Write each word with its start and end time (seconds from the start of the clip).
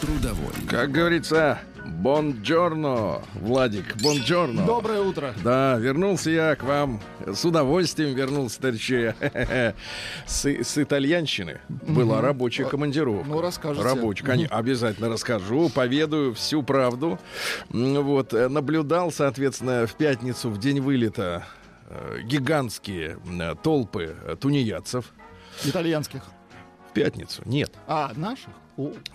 Трудовой. 0.00 0.54
Как 0.68 0.90
говорится, 0.90 1.58
бонджорно, 1.84 3.20
Владик, 3.34 3.96
бонджорно. 4.02 4.64
Доброе 4.64 5.00
утро. 5.00 5.34
Да, 5.44 5.76
вернулся 5.76 6.30
я 6.30 6.56
к 6.56 6.62
вам. 6.62 7.00
С 7.26 7.44
удовольствием 7.44 8.14
вернулся, 8.14 8.60
товарищи. 8.60 9.14
С, 10.26 10.46
с 10.46 10.78
итальянщины. 10.78 11.60
Была 11.68 12.22
рабочая 12.22 12.64
командировка. 12.64 13.28
Ну, 13.28 13.40
расскажете. 13.42 13.84
Рабочая, 13.84 14.24
конечно, 14.24 14.56
обязательно 14.56 15.08
расскажу, 15.10 15.68
поведаю 15.68 16.32
всю 16.34 16.62
правду. 16.62 17.18
Вот, 17.68 18.32
э, 18.32 18.48
наблюдал, 18.48 19.12
соответственно, 19.12 19.86
в 19.86 19.94
пятницу, 19.96 20.48
в 20.48 20.58
день 20.58 20.80
вылета, 20.80 21.44
э, 21.88 22.20
гигантские 22.24 23.18
э, 23.38 23.54
толпы 23.62 24.16
тунеядцев. 24.40 25.12
Итальянских. 25.64 26.22
В 26.88 26.92
пятницу? 26.92 27.42
Нет. 27.44 27.72
А, 27.86 28.12
наших? 28.16 28.50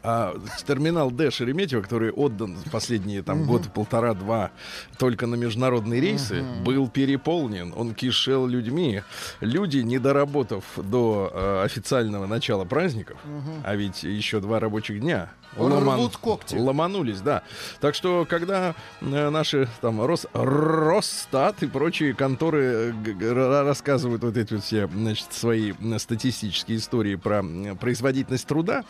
А 0.03 0.35
терминал 0.65 1.09
Д 1.11 1.31
Шереметьево, 1.31 1.81
который 1.81 2.11
отдан 2.11 2.55
последние 2.71 3.23
там 3.23 3.45
год 3.45 3.63
полтора-два 3.73 4.51
только 4.97 5.25
на 5.27 5.35
международные 5.35 5.99
рейсы, 6.01 6.43
был 6.63 6.87
переполнен. 6.87 7.73
Он 7.75 7.93
кишел 7.93 8.45
людьми. 8.47 9.01
Люди, 9.39 9.77
не 9.79 9.97
доработав 9.99 10.63
до 10.77 11.31
э, 11.33 11.63
официального 11.65 12.27
начала 12.27 12.65
праздников, 12.65 13.17
а 13.63 13.75
ведь 13.75 14.03
еще 14.03 14.39
два 14.39 14.59
рабочих 14.59 14.99
дня. 15.01 15.31
Рвут 15.57 16.17
когти. 16.17 16.55
Ломанулись, 16.55 17.21
да. 17.21 17.43
Так 17.79 17.95
что, 17.95 18.25
когда 18.29 18.75
э, 19.01 19.29
наши 19.29 19.67
там 19.81 20.01
Рос, 20.03 20.27
Росстат 20.33 21.63
и 21.63 21.67
прочие 21.67 22.13
конторы 22.13 22.93
э, 23.05 23.61
рассказывают 23.63 24.23
вот 24.23 24.37
эти 24.37 24.53
вот 24.53 24.63
все, 24.63 24.87
значит, 24.87 25.27
свои 25.31 25.73
статистические 25.97 26.77
истории 26.77 27.15
про 27.15 27.43
производительность 27.79 28.47
труда, 28.47 28.83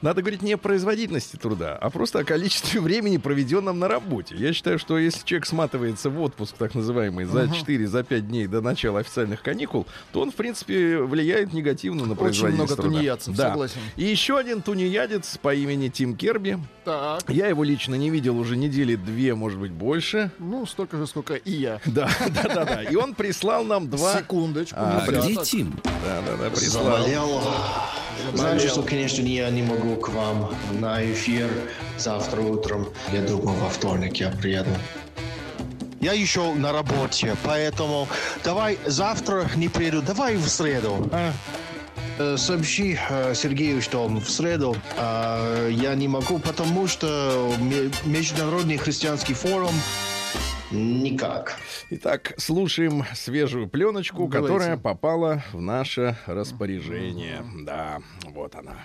надо 0.00 0.22
говорить 0.22 0.42
не 0.42 0.54
о 0.54 0.58
производительности 0.58 1.36
труда, 1.36 1.76
а 1.80 1.90
просто 1.90 2.20
о 2.20 2.24
количестве 2.24 2.80
времени, 2.82 3.16
проведенном 3.16 3.78
на 3.78 3.88
работе. 3.88 4.34
Я 4.36 4.52
считаю, 4.52 4.78
что 4.78 4.98
если 4.98 5.24
человек 5.24 5.46
сматывается 5.46 6.10
в 6.10 6.20
отпуск, 6.20 6.56
так 6.58 6.74
называемый, 6.74 7.24
за 7.24 7.48
4, 7.48 7.86
за 7.86 8.02
5 8.02 8.28
дней 8.28 8.46
до 8.46 8.60
начала 8.60 9.00
официальных 9.00 9.42
каникул, 9.42 9.86
то 10.12 10.20
он, 10.20 10.30
в 10.30 10.34
принципе, 10.34 10.98
влияет 10.98 11.52
негативно 11.52 12.06
на 12.06 12.12
Очень 12.12 12.20
производительность 12.20 12.72
много 12.72 12.82
труда. 12.82 12.96
тунеядцев, 12.98 13.36
да. 13.36 13.48
согласен. 13.50 13.80
И 13.96 14.04
еще 14.04 14.38
один 14.38 14.62
тунеядец 14.62 15.38
по 15.38 15.54
имени 15.54 15.88
Тим 15.92 16.16
Керби. 16.16 16.58
так. 16.84 17.24
Я 17.28 17.46
его 17.48 17.62
лично 17.64 17.94
не 17.94 18.10
видел 18.10 18.38
уже 18.38 18.56
недели 18.56 18.96
две, 18.96 19.34
может 19.34 19.58
быть, 19.58 19.72
больше. 19.72 20.30
Ну, 20.38 20.66
столько 20.66 20.96
же, 20.96 21.06
сколько 21.06 21.34
и 21.34 21.52
я. 21.52 21.80
Да, 21.86 22.08
да, 22.34 22.54
да, 22.54 22.64
да. 22.64 22.82
И 22.82 22.96
он 22.96 23.14
прислал 23.14 23.64
нам 23.64 23.88
два. 23.88 24.16
Секундочку. 24.18 24.76
А, 24.78 25.04
Где. 25.06 25.36
Тим? 25.44 25.78
Да, 25.84 26.22
да, 26.26 26.36
да, 26.36 26.50
прислал. 26.50 26.84
Заболел. 26.84 27.42
Знаете, 28.34 28.68
что, 28.68 28.82
конечно, 28.82 29.22
я 29.22 29.50
не 29.50 29.62
могу 29.62 29.96
к 29.96 30.08
вам 30.10 30.54
на 30.80 31.04
эфир 31.04 31.50
завтра 31.98 32.40
утром. 32.40 32.88
Я 33.12 33.22
думаю, 33.22 33.58
во 33.58 33.68
вторник 33.68 34.16
я 34.16 34.30
приеду. 34.30 34.70
Я 36.00 36.14
еще 36.14 36.52
на 36.54 36.72
работе, 36.72 37.36
поэтому 37.44 38.08
давай 38.42 38.76
завтра 38.86 39.48
не 39.54 39.68
приеду, 39.68 40.02
давай 40.02 40.36
в 40.36 40.48
среду. 40.48 41.08
а? 41.12 41.32
Э, 42.18 42.36
Сообщи 42.36 42.98
э, 43.08 43.34
Сергею, 43.34 43.80
что 43.82 44.06
в 44.06 44.28
среду 44.30 44.76
э, 44.96 45.70
я 45.72 45.94
не 45.94 46.08
могу, 46.08 46.38
потому 46.38 46.86
что 46.86 47.54
ме- 47.58 47.90
Международный 48.04 48.76
христианский 48.76 49.34
форум 49.34 49.74
никак. 50.70 51.58
Итак, 51.90 52.34
слушаем 52.38 53.04
свежую 53.14 53.68
пленочку, 53.68 54.26
Давайте. 54.28 54.38
которая 54.54 54.76
попала 54.76 55.42
в 55.52 55.60
наше 55.60 56.16
распоряжение. 56.26 57.44
Да, 57.62 58.00
вот 58.24 58.54
она. 58.54 58.84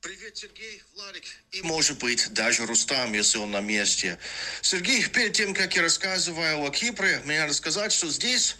Привет, 0.00 0.34
Сергей, 0.34 0.82
Владик 0.96 1.24
и, 1.52 1.60
может 1.60 1.98
быть, 2.00 2.32
даже 2.32 2.64
Рустам, 2.64 3.12
если 3.12 3.36
он 3.36 3.50
на 3.50 3.60
месте. 3.60 4.16
Сергей, 4.62 5.06
перед 5.06 5.32
тем, 5.34 5.52
как 5.52 5.76
я 5.76 5.82
рассказываю 5.82 6.64
о 6.64 6.70
Кипре, 6.70 7.20
мне 7.26 7.38
надо 7.38 7.52
сказать, 7.52 7.92
что 7.92 8.08
здесь 8.08 8.56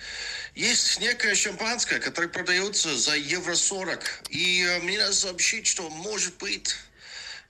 есть 0.54 1.00
некое 1.00 1.34
шампанское, 1.34 2.00
которое 2.00 2.28
продается 2.28 2.96
за 2.96 3.16
евро 3.16 3.54
40. 3.54 4.22
И 4.30 4.62
э, 4.62 4.80
мне 4.80 4.98
надо 4.98 5.12
сообщить, 5.12 5.66
что, 5.66 5.88
может 5.90 6.36
быть, 6.38 6.74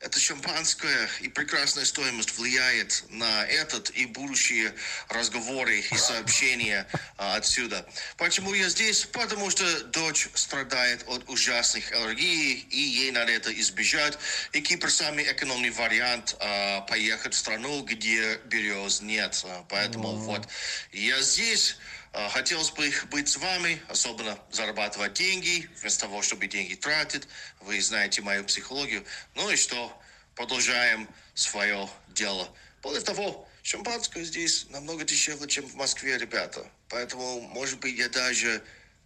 это 0.00 0.18
шампанское 0.18 1.10
и 1.20 1.28
прекрасная 1.28 1.84
стоимость 1.84 2.38
влияет 2.38 3.04
на 3.10 3.44
этот 3.44 3.90
и 3.90 4.06
будущие 4.06 4.74
разговоры 5.10 5.80
и 5.80 5.96
сообщения 5.96 6.86
а, 7.18 7.36
отсюда. 7.36 7.86
Почему 8.16 8.54
я 8.54 8.70
здесь? 8.70 9.04
Потому 9.04 9.50
что 9.50 9.84
дочь 9.84 10.28
страдает 10.32 11.04
от 11.06 11.28
ужасных 11.28 11.92
аллергий, 11.92 12.66
и 12.70 12.80
ей 12.80 13.10
надо 13.10 13.32
это 13.32 13.52
избежать. 13.60 14.18
И 14.52 14.62
Кипр 14.62 14.90
самый 14.90 15.30
экономный 15.30 15.70
вариант 15.70 16.34
а, 16.40 16.80
поехать 16.82 17.34
в 17.34 17.36
страну, 17.36 17.82
где 17.82 18.40
берез 18.46 19.02
нет. 19.02 19.44
Поэтому 19.68 20.16
вот 20.16 20.48
я 20.92 21.20
здесь. 21.20 21.76
А, 22.12 22.28
Хотелось 22.28 22.70
бы 22.70 22.92
быть 23.10 23.28
с 23.28 23.36
вами, 23.36 23.80
особенно 23.88 24.38
зарабатывать 24.50 25.12
деньги, 25.12 25.68
вместо 25.80 26.02
того, 26.02 26.22
чтобы 26.22 26.46
деньги 26.48 26.74
тратить. 26.74 27.28
Вы 27.60 27.80
знаете 27.80 28.20
мою 28.22 28.44
психологию. 28.44 29.04
Ну 29.34 29.48
и 29.50 29.56
что? 29.56 29.96
Продолжаем 30.34 31.08
свое 31.34 31.88
дело. 32.08 32.48
Более 32.82 33.02
того, 33.02 33.48
шампанское 33.62 34.24
здесь 34.24 34.66
намного 34.70 35.04
дешевле, 35.04 35.46
чем 35.46 35.66
в 35.66 35.74
Москве, 35.76 36.18
ребята. 36.18 36.66
Поэтому, 36.88 37.42
может 37.42 37.78
быть, 37.78 37.96
я 37.96 38.08
даже 38.08 38.62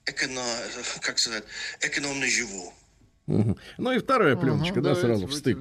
эконом, 0.07 0.47
как 1.01 1.19
сказать, 1.19 1.45
экономно 1.81 2.27
живу. 2.27 2.73
Ну 3.27 3.93
и 3.93 3.99
вторая 3.99 4.37
пленочка, 4.37 4.81
да, 4.83 4.95
Давайте, 4.95 5.01
сразу 5.01 5.27
в 5.27 5.35
стык. 5.35 5.59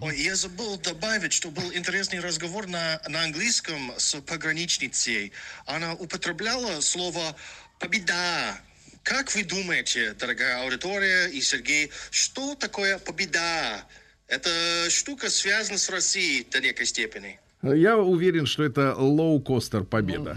Ой, 0.00 0.20
я 0.20 0.36
забыл 0.36 0.78
добавить, 0.78 1.32
что 1.32 1.50
был 1.50 1.72
интересный 1.72 2.20
разговор 2.20 2.66
на, 2.66 3.00
на 3.08 3.24
английском 3.24 3.92
с 3.96 4.20
пограничницей. 4.20 5.32
Она 5.64 5.94
употребляла 5.94 6.80
слово 6.80 7.34
«победа». 7.78 8.60
Как 9.04 9.34
вы 9.34 9.42
думаете, 9.42 10.14
дорогая 10.18 10.64
аудитория 10.64 11.28
и 11.28 11.40
Сергей, 11.40 11.90
что 12.10 12.54
такое 12.54 12.98
победа? 12.98 13.82
Эта 14.26 14.50
штука 14.90 15.30
связана 15.30 15.78
с 15.78 15.88
Россией 15.88 16.46
до 16.50 16.60
некой 16.60 16.84
степени. 16.84 17.40
Я 17.62 17.96
уверен, 17.96 18.44
что 18.44 18.64
это 18.64 18.94
лоукостер 18.94 19.84
Победа. 19.84 20.36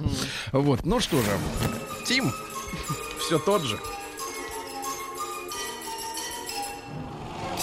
Вот, 0.54 0.86
ну 0.86 1.02
что 1.02 1.22
же, 1.22 1.32
Тим, 2.08 2.32
все 3.20 3.40
тот 3.40 3.64
же. 3.64 3.78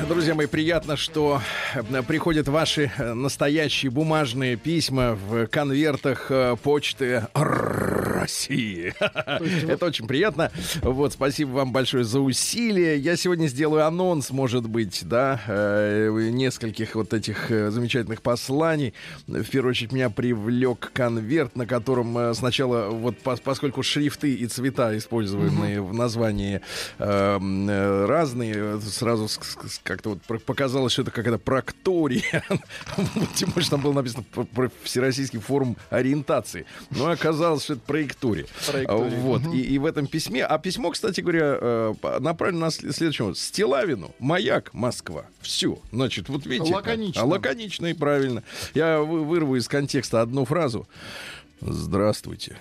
Друзья 0.00 0.34
мои, 0.34 0.46
приятно, 0.46 0.96
что 0.96 1.40
э, 1.74 2.02
приходят 2.02 2.48
ваши 2.48 2.90
э, 2.96 3.12
настоящие 3.12 3.90
бумажные 3.90 4.56
письма 4.56 5.14
в 5.14 5.46
конвертах 5.46 6.26
э, 6.30 6.56
почты 6.62 7.28
России. 7.34 8.94
Это 9.68 9.86
очень 9.86 10.06
приятно. 10.06 10.50
Вот, 10.80 11.12
спасибо 11.12 11.50
вам 11.50 11.72
большое 11.72 12.04
за 12.04 12.20
усилия. 12.20 12.96
Я 12.96 13.16
сегодня 13.16 13.48
сделаю 13.48 13.86
анонс, 13.86 14.30
может 14.30 14.68
быть, 14.68 15.00
да, 15.06 15.40
нескольких 15.48 16.94
вот 16.94 17.12
этих 17.14 17.48
замечательных 17.48 18.22
посланий. 18.22 18.94
В 19.26 19.44
первую 19.44 19.70
очередь 19.70 19.92
меня 19.92 20.08
привлек 20.08 20.92
конверт, 20.92 21.56
на 21.56 21.66
котором 21.66 22.32
сначала, 22.34 22.90
вот 22.90 23.16
пос- 23.24 23.42
поскольку 23.42 23.82
шрифты 23.82 24.32
и 24.34 24.46
цвета, 24.46 24.96
используемые 24.96 25.82
в 25.82 25.92
названии 25.92 26.60
разные, 26.98 28.80
сразу 28.80 29.28
как-то 29.82 30.10
вот 30.28 30.44
показалось, 30.44 30.92
что 30.92 31.02
это 31.02 31.10
какая-то 31.10 31.38
проктория. 31.38 32.44
Тем 33.34 33.50
более, 33.50 33.62
что 33.62 33.70
там 33.72 33.82
было 33.82 33.92
написано 33.92 34.24
про- 34.44 34.70
Всероссийский 34.82 35.40
форум 35.40 35.76
ориентации. 35.90 36.66
Но 36.90 37.08
оказалось, 37.08 37.64
что 37.64 37.72
это 37.74 37.82
проектория. 37.82 38.46
Вот. 38.88 39.42
И, 39.54 39.60
и 39.60 39.78
в 39.78 39.86
этом 39.86 40.06
письме, 40.06 40.44
а 40.44 40.58
письмо, 40.58 40.90
кстати 40.90 41.20
говоря, 41.20 41.58
э, 41.60 41.94
направлено 42.20 42.66
на 42.66 42.70
след- 42.70 42.94
следующем. 42.94 43.34
Стилавину, 43.34 44.14
Маяк, 44.18 44.72
Москва. 44.72 45.26
Все. 45.40 45.78
Значит, 45.92 46.28
вот 46.28 46.46
видите. 46.46 46.72
Лаконично. 46.72 47.22
А, 47.22 47.24
лаконично 47.26 47.86
и 47.86 47.92
правильно. 47.94 48.42
Я 48.74 49.00
вы- 49.00 49.24
вырву 49.24 49.56
из 49.56 49.66
контекста 49.68 50.20
одну 50.22 50.44
фразу. 50.44 50.88
Здравствуйте. 51.60 52.56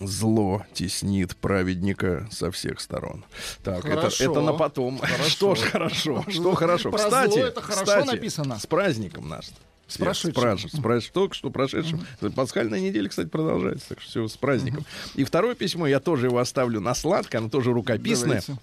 Зло 0.00 0.64
теснит 0.72 1.36
праведника 1.36 2.26
со 2.30 2.50
всех 2.50 2.80
сторон. 2.80 3.24
Так, 3.62 3.84
это, 3.84 3.96
Хорошо. 3.96 4.24
это 4.24 4.40
на 4.40 4.52
потом. 4.52 5.00
Что 5.28 5.54
ж 5.54 5.60
хорошо, 5.60 6.24
что 6.28 6.54
хорошо. 6.54 6.90
Про 6.90 6.98
Кстати, 6.98 7.34
зло 7.34 7.46
это 7.46 7.60
хорошо 7.60 7.84
кстати, 7.84 8.06
написано. 8.06 8.58
С 8.58 8.66
праздником 8.66 9.28
нас. 9.28 9.52
С 9.86 9.98
прошедшим. 9.98 10.70
С 10.70 11.10
только 11.10 11.34
что 11.34 11.50
прошедшим. 11.50 12.06
Пасхальная 12.34 12.80
неделя, 12.80 13.08
кстати, 13.08 13.28
продолжается. 13.28 13.90
Так 13.90 14.00
что 14.00 14.10
все 14.10 14.28
с 14.28 14.36
праздником. 14.36 14.86
И 15.14 15.24
второе 15.24 15.54
письмо, 15.54 15.86
я 15.86 16.00
тоже 16.00 16.26
его 16.26 16.38
оставлю 16.38 16.80
на 16.80 16.94
сладко, 16.94 17.38
оно 17.38 17.50
тоже 17.50 17.72
рукописное. 17.72 18.42
Давайте. 18.46 18.56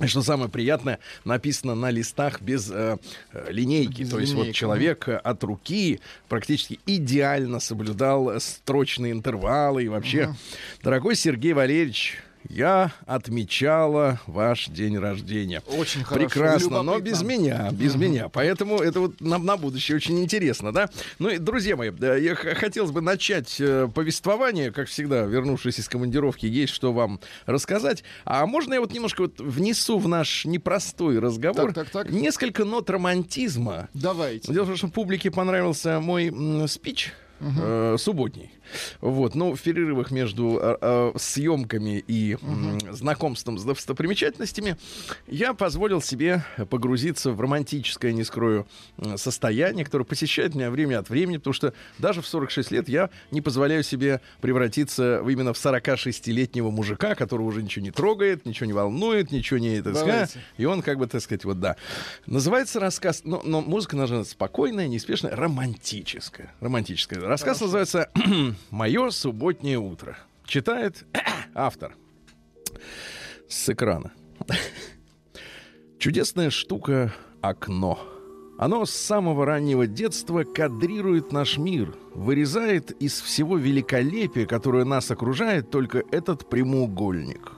И 0.00 0.06
Что 0.08 0.22
самое 0.22 0.50
приятное, 0.50 0.98
написано 1.24 1.74
на 1.76 1.90
листах 1.90 2.42
без 2.42 2.68
э, 2.70 2.96
э, 3.32 3.46
линейки. 3.50 4.00
Без 4.02 4.10
То 4.10 4.18
есть 4.18 4.32
вот 4.34 4.42
линейки, 4.42 4.58
человек 4.58 5.08
э, 5.08 5.16
от 5.16 5.44
руки 5.44 6.00
практически 6.28 6.80
идеально 6.84 7.60
соблюдал 7.60 8.30
э, 8.30 8.40
строчные 8.40 9.12
интервалы. 9.12 9.84
И 9.84 9.88
вообще, 9.88 10.34
дорогой 10.82 11.14
Сергей 11.14 11.52
Валерьевич, 11.52 12.18
я 12.48 12.92
отмечала 13.06 14.20
ваш 14.26 14.66
день 14.68 14.98
рождения. 14.98 15.62
Очень 15.66 16.04
хорошо, 16.04 16.26
Прекрасно, 16.28 16.82
но 16.82 16.98
без 17.00 17.22
меня, 17.22 17.70
без 17.72 17.94
меня. 17.94 18.28
Поэтому 18.28 18.78
это 18.78 19.00
вот 19.00 19.20
нам 19.20 19.44
на 19.44 19.56
будущее 19.56 19.96
очень 19.96 20.22
интересно, 20.22 20.72
да? 20.72 20.88
Ну 21.18 21.28
и, 21.28 21.38
друзья 21.38 21.76
мои, 21.76 21.90
я 22.00 22.34
хотелось 22.34 22.90
бы 22.90 23.00
начать 23.00 23.56
э, 23.60 23.88
повествование, 23.92 24.72
как 24.72 24.88
всегда, 24.88 25.22
вернувшись 25.22 25.78
из 25.78 25.88
командировки, 25.88 26.46
есть 26.46 26.72
что 26.72 26.92
вам 26.92 27.20
рассказать. 27.46 28.04
А 28.24 28.46
можно 28.46 28.74
я 28.74 28.80
вот 28.80 28.92
немножко 28.92 29.22
вот 29.22 29.40
внесу 29.40 29.98
в 29.98 30.08
наш 30.08 30.44
непростой 30.44 31.18
разговор 31.18 31.72
Так, 31.72 31.90
так, 31.90 32.06
так. 32.06 32.10
несколько 32.12 32.64
нот 32.64 32.90
романтизма. 32.90 33.88
Давайте. 33.94 34.52
Дело 34.52 34.64
в 34.64 34.68
том, 34.68 34.76
что 34.76 34.88
публике 34.88 35.30
понравился 35.30 36.00
мой 36.00 36.30
м, 37.40 37.50
спич. 37.50 37.62
э, 37.62 37.96
субботний. 37.98 38.50
Вот, 39.00 39.34
но 39.34 39.54
в 39.54 39.60
перерывах 39.60 40.10
между 40.10 40.58
э, 40.60 40.76
э, 40.80 41.12
съемками 41.16 42.02
и 42.06 42.36
м, 42.40 42.80
знакомством 42.94 43.58
с 43.58 43.64
достопримечательностями 43.64 44.76
я 45.26 45.54
позволил 45.54 46.00
себе 46.00 46.44
погрузиться 46.70 47.32
в 47.32 47.40
романтическое, 47.40 48.12
не 48.12 48.24
скрою, 48.24 48.66
состояние, 49.16 49.84
которое 49.84 50.04
посещает 50.04 50.54
меня 50.54 50.70
время 50.70 50.98
от 50.98 51.10
времени, 51.10 51.36
потому 51.36 51.54
что 51.54 51.74
даже 51.98 52.22
в 52.22 52.26
46 52.26 52.70
лет 52.70 52.88
я 52.88 53.10
не 53.30 53.40
позволяю 53.40 53.82
себе 53.82 54.20
превратиться 54.40 55.22
именно 55.28 55.52
в 55.52 55.56
46-летнего 55.56 56.70
мужика, 56.70 57.14
которого 57.14 57.46
уже 57.46 57.62
ничего 57.62 57.84
не 57.84 57.90
трогает, 57.90 58.46
ничего 58.46 58.66
не 58.66 58.72
волнует, 58.72 59.30
ничего 59.30 59.58
не... 59.58 59.82
так 59.82 59.96
сказать, 59.96 60.36
и 60.56 60.64
он, 60.64 60.82
как 60.82 60.98
бы, 60.98 61.06
так 61.06 61.20
сказать, 61.20 61.44
вот 61.44 61.60
да. 61.60 61.76
Называется 62.26 62.80
рассказ, 62.80 63.22
но, 63.24 63.42
но 63.44 63.60
музыка 63.60 63.96
должна 63.96 64.18
быть 64.20 64.28
спокойная, 64.28 64.88
неспешная, 64.88 65.34
романтическая. 65.36 66.52
Романтическая. 66.60 67.20
Рассказ 67.24 67.62
называется 67.62 68.10
«Мое 68.70 69.08
субботнее 69.08 69.78
утро». 69.78 70.18
Читает 70.44 71.06
автор 71.54 71.96
с 73.48 73.66
экрана. 73.70 74.12
Чудесная 75.98 76.50
штука— 76.50 77.14
окно. 77.40 77.98
Оно 78.58 78.84
с 78.84 78.90
самого 78.90 79.46
раннего 79.46 79.86
детства 79.86 80.44
кадрирует 80.44 81.32
наш 81.32 81.56
мир, 81.56 81.96
вырезает 82.14 82.90
из 82.90 83.18
всего 83.22 83.56
великолепия, 83.56 84.44
которое 84.44 84.84
нас 84.84 85.10
окружает, 85.10 85.70
только 85.70 86.02
этот 86.12 86.50
прямоугольник. 86.50 87.52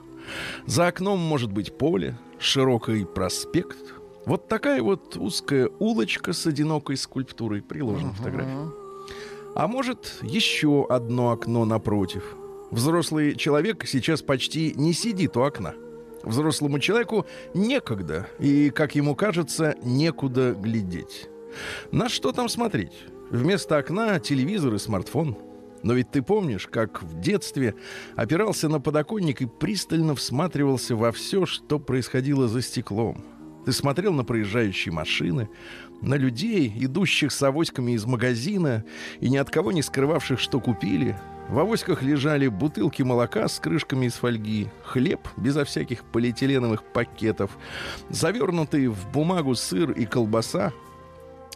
За 0.65 0.87
окном 0.87 1.19
может 1.19 1.51
быть 1.51 1.77
поле, 1.77 2.17
широкий 2.39 3.03
проспект. 3.03 3.77
Вот 4.25 4.47
такая 4.47 4.81
вот 4.81 5.17
узкая 5.17 5.69
улочка 5.79 6.31
с 6.31 6.47
одинокой 6.47 6.95
скульптурой. 6.95 7.61
Приложена 7.61 8.13
фотография. 8.13 8.86
А 9.57 9.67
может, 9.67 10.19
еще 10.21 10.85
одно 10.87 11.31
окно 11.31 11.65
напротив. 11.65 12.35
Взрослый 12.69 13.33
человек 13.33 13.87
сейчас 13.87 14.21
почти 14.21 14.71
не 14.75 14.93
сидит 14.93 15.35
у 15.35 15.41
окна. 15.41 15.73
Взрослому 16.21 16.77
человеку 16.77 17.25
некогда 17.55 18.27
и, 18.37 18.69
как 18.69 18.93
ему 18.93 19.15
кажется, 19.15 19.75
некуда 19.81 20.53
глядеть. 20.53 21.27
На 21.91 22.07
что 22.07 22.33
там 22.33 22.49
смотреть? 22.49 22.93
Вместо 23.31 23.77
окна 23.77 24.19
телевизор 24.19 24.75
и 24.75 24.77
смартфон. 24.77 25.35
Но 25.81 25.93
ведь 25.95 26.11
ты 26.11 26.21
помнишь, 26.21 26.67
как 26.67 27.01
в 27.01 27.19
детстве 27.19 27.73
опирался 28.15 28.69
на 28.69 28.79
подоконник 28.79 29.41
и 29.41 29.47
пристально 29.47 30.13
всматривался 30.13 30.95
во 30.95 31.11
все, 31.11 31.47
что 31.47 31.79
происходило 31.79 32.47
за 32.47 32.61
стеклом. 32.61 33.25
Ты 33.65 33.73
смотрел 33.73 34.13
на 34.13 34.23
проезжающие 34.23 34.93
машины, 34.93 35.49
на 36.01 36.15
людей, 36.15 36.71
идущих 36.75 37.31
с 37.31 37.41
авоськами 37.41 37.93
из 37.93 38.05
магазина 38.05 38.83
и 39.19 39.29
ни 39.29 39.37
от 39.37 39.49
кого 39.49 39.71
не 39.71 39.81
скрывавших, 39.81 40.39
что 40.39 40.59
купили. 40.59 41.17
В 41.49 41.59
авоськах 41.59 42.01
лежали 42.01 42.47
бутылки 42.47 43.03
молока 43.03 43.47
с 43.47 43.59
крышками 43.59 44.07
из 44.07 44.15
фольги, 44.15 44.67
хлеб 44.83 45.21
безо 45.37 45.63
всяких 45.63 46.03
полиэтиленовых 46.03 46.83
пакетов, 46.83 47.57
завернутый 48.09 48.87
в 48.87 49.09
бумагу 49.11 49.55
сыр 49.55 49.91
и 49.91 50.05
колбаса, 50.05 50.73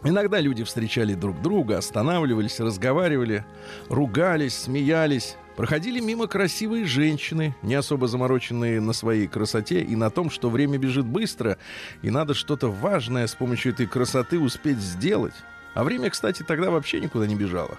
Иногда 0.04 0.40
люди 0.40 0.64
встречали 0.64 1.14
друг 1.14 1.40
друга, 1.42 1.78
останавливались, 1.78 2.58
разговаривали, 2.58 3.44
ругались, 3.88 4.54
смеялись. 4.54 5.36
Проходили 5.56 6.00
мимо 6.00 6.26
красивые 6.28 6.86
женщины, 6.86 7.54
не 7.62 7.74
особо 7.74 8.08
замороченные 8.08 8.80
на 8.80 8.94
своей 8.94 9.26
красоте 9.26 9.82
и 9.82 9.94
на 9.96 10.08
том, 10.10 10.30
что 10.30 10.48
время 10.48 10.78
бежит 10.78 11.04
быстро, 11.04 11.58
и 12.00 12.10
надо 12.10 12.32
что-то 12.32 12.68
важное 12.68 13.26
с 13.26 13.34
помощью 13.34 13.72
этой 13.72 13.86
красоты 13.86 14.38
успеть 14.38 14.78
сделать. 14.78 15.34
А 15.74 15.84
время, 15.84 16.08
кстати, 16.10 16.42
тогда 16.42 16.70
вообще 16.70 17.00
никуда 17.00 17.26
не 17.26 17.34
бежало. 17.34 17.76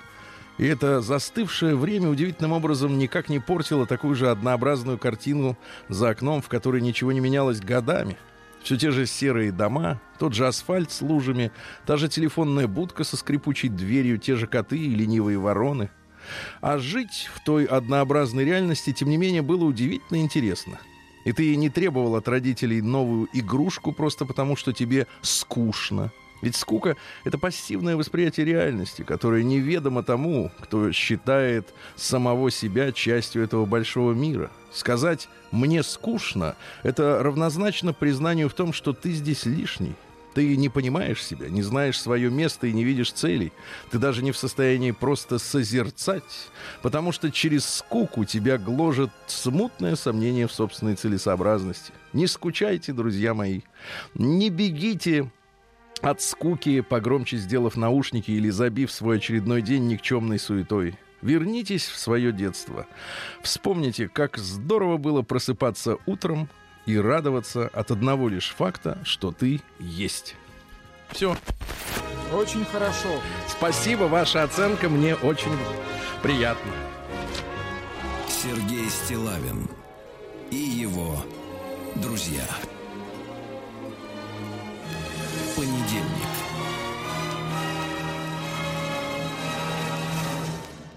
И 0.59 0.65
это 0.67 1.01
застывшее 1.01 1.75
время 1.75 2.09
удивительным 2.09 2.51
образом 2.51 2.99
никак 2.99 3.27
не 3.27 3.39
портило 3.39 3.87
такую 3.87 4.13
же 4.13 4.29
однообразную 4.29 4.99
картину 4.99 5.57
за 5.89 6.09
окном, 6.09 6.43
в 6.43 6.49
которой 6.49 6.79
ничего 6.79 7.11
не 7.11 7.19
менялось 7.19 7.59
годами. 7.59 8.17
Все 8.61 8.77
те 8.77 8.91
же 8.91 9.07
серые 9.07 9.51
дома, 9.51 9.99
тот 10.19 10.33
же 10.33 10.47
асфальт 10.47 10.91
с 10.91 11.01
лужами, 11.01 11.51
та 11.85 11.97
же 11.97 12.07
телефонная 12.07 12.67
будка 12.67 13.03
со 13.03 13.17
скрипучей 13.17 13.69
дверью, 13.69 14.19
те 14.19 14.35
же 14.35 14.45
коты 14.45 14.77
и 14.77 14.93
ленивые 14.93 15.39
вороны. 15.39 15.89
А 16.61 16.77
жить 16.77 17.29
в 17.33 17.43
той 17.43 17.65
однообразной 17.65 18.45
реальности, 18.45 18.93
тем 18.93 19.09
не 19.09 19.17
менее, 19.17 19.41
было 19.41 19.63
удивительно 19.65 20.17
интересно. 20.17 20.79
И 21.25 21.31
ты 21.31 21.55
не 21.55 21.69
требовал 21.69 22.15
от 22.15 22.27
родителей 22.27 22.81
новую 22.81 23.29
игрушку 23.33 23.91
просто 23.93 24.25
потому, 24.25 24.55
что 24.55 24.73
тебе 24.73 25.07
скучно. 25.21 26.11
Ведь 26.43 26.57
скука— 26.57 26.97
это 27.23 27.37
пассивное 27.37 27.95
восприятие 27.95 28.45
реальности, 28.45 29.03
которое 29.03 29.43
неведомо 29.43 30.03
тому, 30.03 30.51
кто 30.59 30.91
считает 30.91 31.73
самого 31.95 32.51
себя 32.51 32.91
частью 32.91 33.43
этого 33.43 33.65
большого 33.65 34.11
мира. 34.11 34.51
Сказать 34.73 35.29
«мне 35.51 35.83
скучно»— 35.83 36.57
это 36.83 37.23
равнозначно 37.23 37.93
признанию 37.93 38.49
в 38.49 38.53
том, 38.53 38.73
что 38.73 38.91
ты 38.91 39.13
здесь 39.13 39.45
лишний. 39.45 39.95
Ты 40.33 40.55
не 40.57 40.69
понимаешь 40.69 41.23
себя, 41.23 41.49
не 41.49 41.61
знаешь 41.61 41.99
свое 41.99 42.29
место 42.29 42.67
и 42.67 42.73
не 42.73 42.83
видишь 42.83 43.11
целей. 43.11 43.53
Ты 43.91 43.99
даже 43.99 44.23
не 44.23 44.31
в 44.31 44.37
состоянии 44.37 44.91
просто 44.91 45.37
созерцать, 45.37 46.49
потому 46.81 47.11
что 47.11 47.31
через 47.31 47.65
скуку 47.65 48.25
тебя 48.25 48.57
гложет 48.57 49.11
смутное 49.27 49.95
сомнение 49.95 50.47
в 50.47 50.51
собственной 50.51 50.95
целесообразности. 50.95 51.93
Не 52.13 52.27
скучайте, 52.27 52.93
друзья 52.93 53.33
мои. 53.33 53.61
Не 54.15 54.49
бегите 54.49 55.31
от 56.01 56.21
скуки, 56.21 56.81
погромче 56.81 57.37
сделав 57.37 57.77
наушники 57.77 58.31
или 58.31 58.49
забив 58.49 58.91
свой 58.91 59.17
очередной 59.17 59.61
день 59.61 59.87
никчемной 59.87 60.39
суетой. 60.39 60.97
Вернитесь 61.21 61.87
в 61.87 61.97
свое 61.97 62.33
детство. 62.33 62.85
Вспомните, 63.41 64.09
как 64.09 64.37
здорово 64.37 64.97
было 64.97 65.21
просыпаться 65.21 65.97
утром 66.05 66.49
и 66.85 66.97
радоваться 66.97 67.67
от 67.67 67.91
одного 67.91 68.29
лишь 68.29 68.53
факта, 68.55 68.97
что 69.03 69.31
ты 69.31 69.61
есть. 69.79 70.35
Все. 71.09 71.35
Очень 72.33 72.65
хорошо. 72.65 73.21
Спасибо, 73.47 74.03
ваша 74.05 74.43
оценка 74.43 74.89
мне 74.89 75.15
очень 75.15 75.55
приятна. 76.21 76.71
Сергей 78.27 78.89
Стилавин 78.89 79.69
и 80.49 80.55
его 80.55 81.23
друзья. 81.95 82.45
Понедельник. 85.55 86.33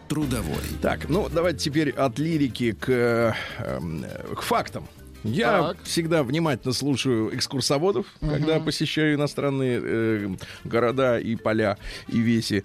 Трудовой. 0.09 0.57
Так, 0.81 1.09
ну 1.09 1.29
давайте 1.29 1.59
теперь 1.59 1.91
от 1.91 2.19
лирики 2.19 2.73
к, 2.73 2.89
эм, 3.59 4.05
э, 4.05 4.35
к 4.35 4.41
фактам. 4.41 4.89
Я 5.25 5.63
Так. 5.75 5.83
всегда 5.85 6.23
внимательно 6.23 6.73
слушаю 6.73 7.35
экскурсоводов, 7.35 8.07
когда 8.21 8.61
посещаю 8.61 9.15
иностранные 9.17 9.81
э, 9.83 10.29
города 10.65 11.19
и 11.19 11.35
поля 11.37 11.79
и 12.09 12.19
веси. 12.19 12.63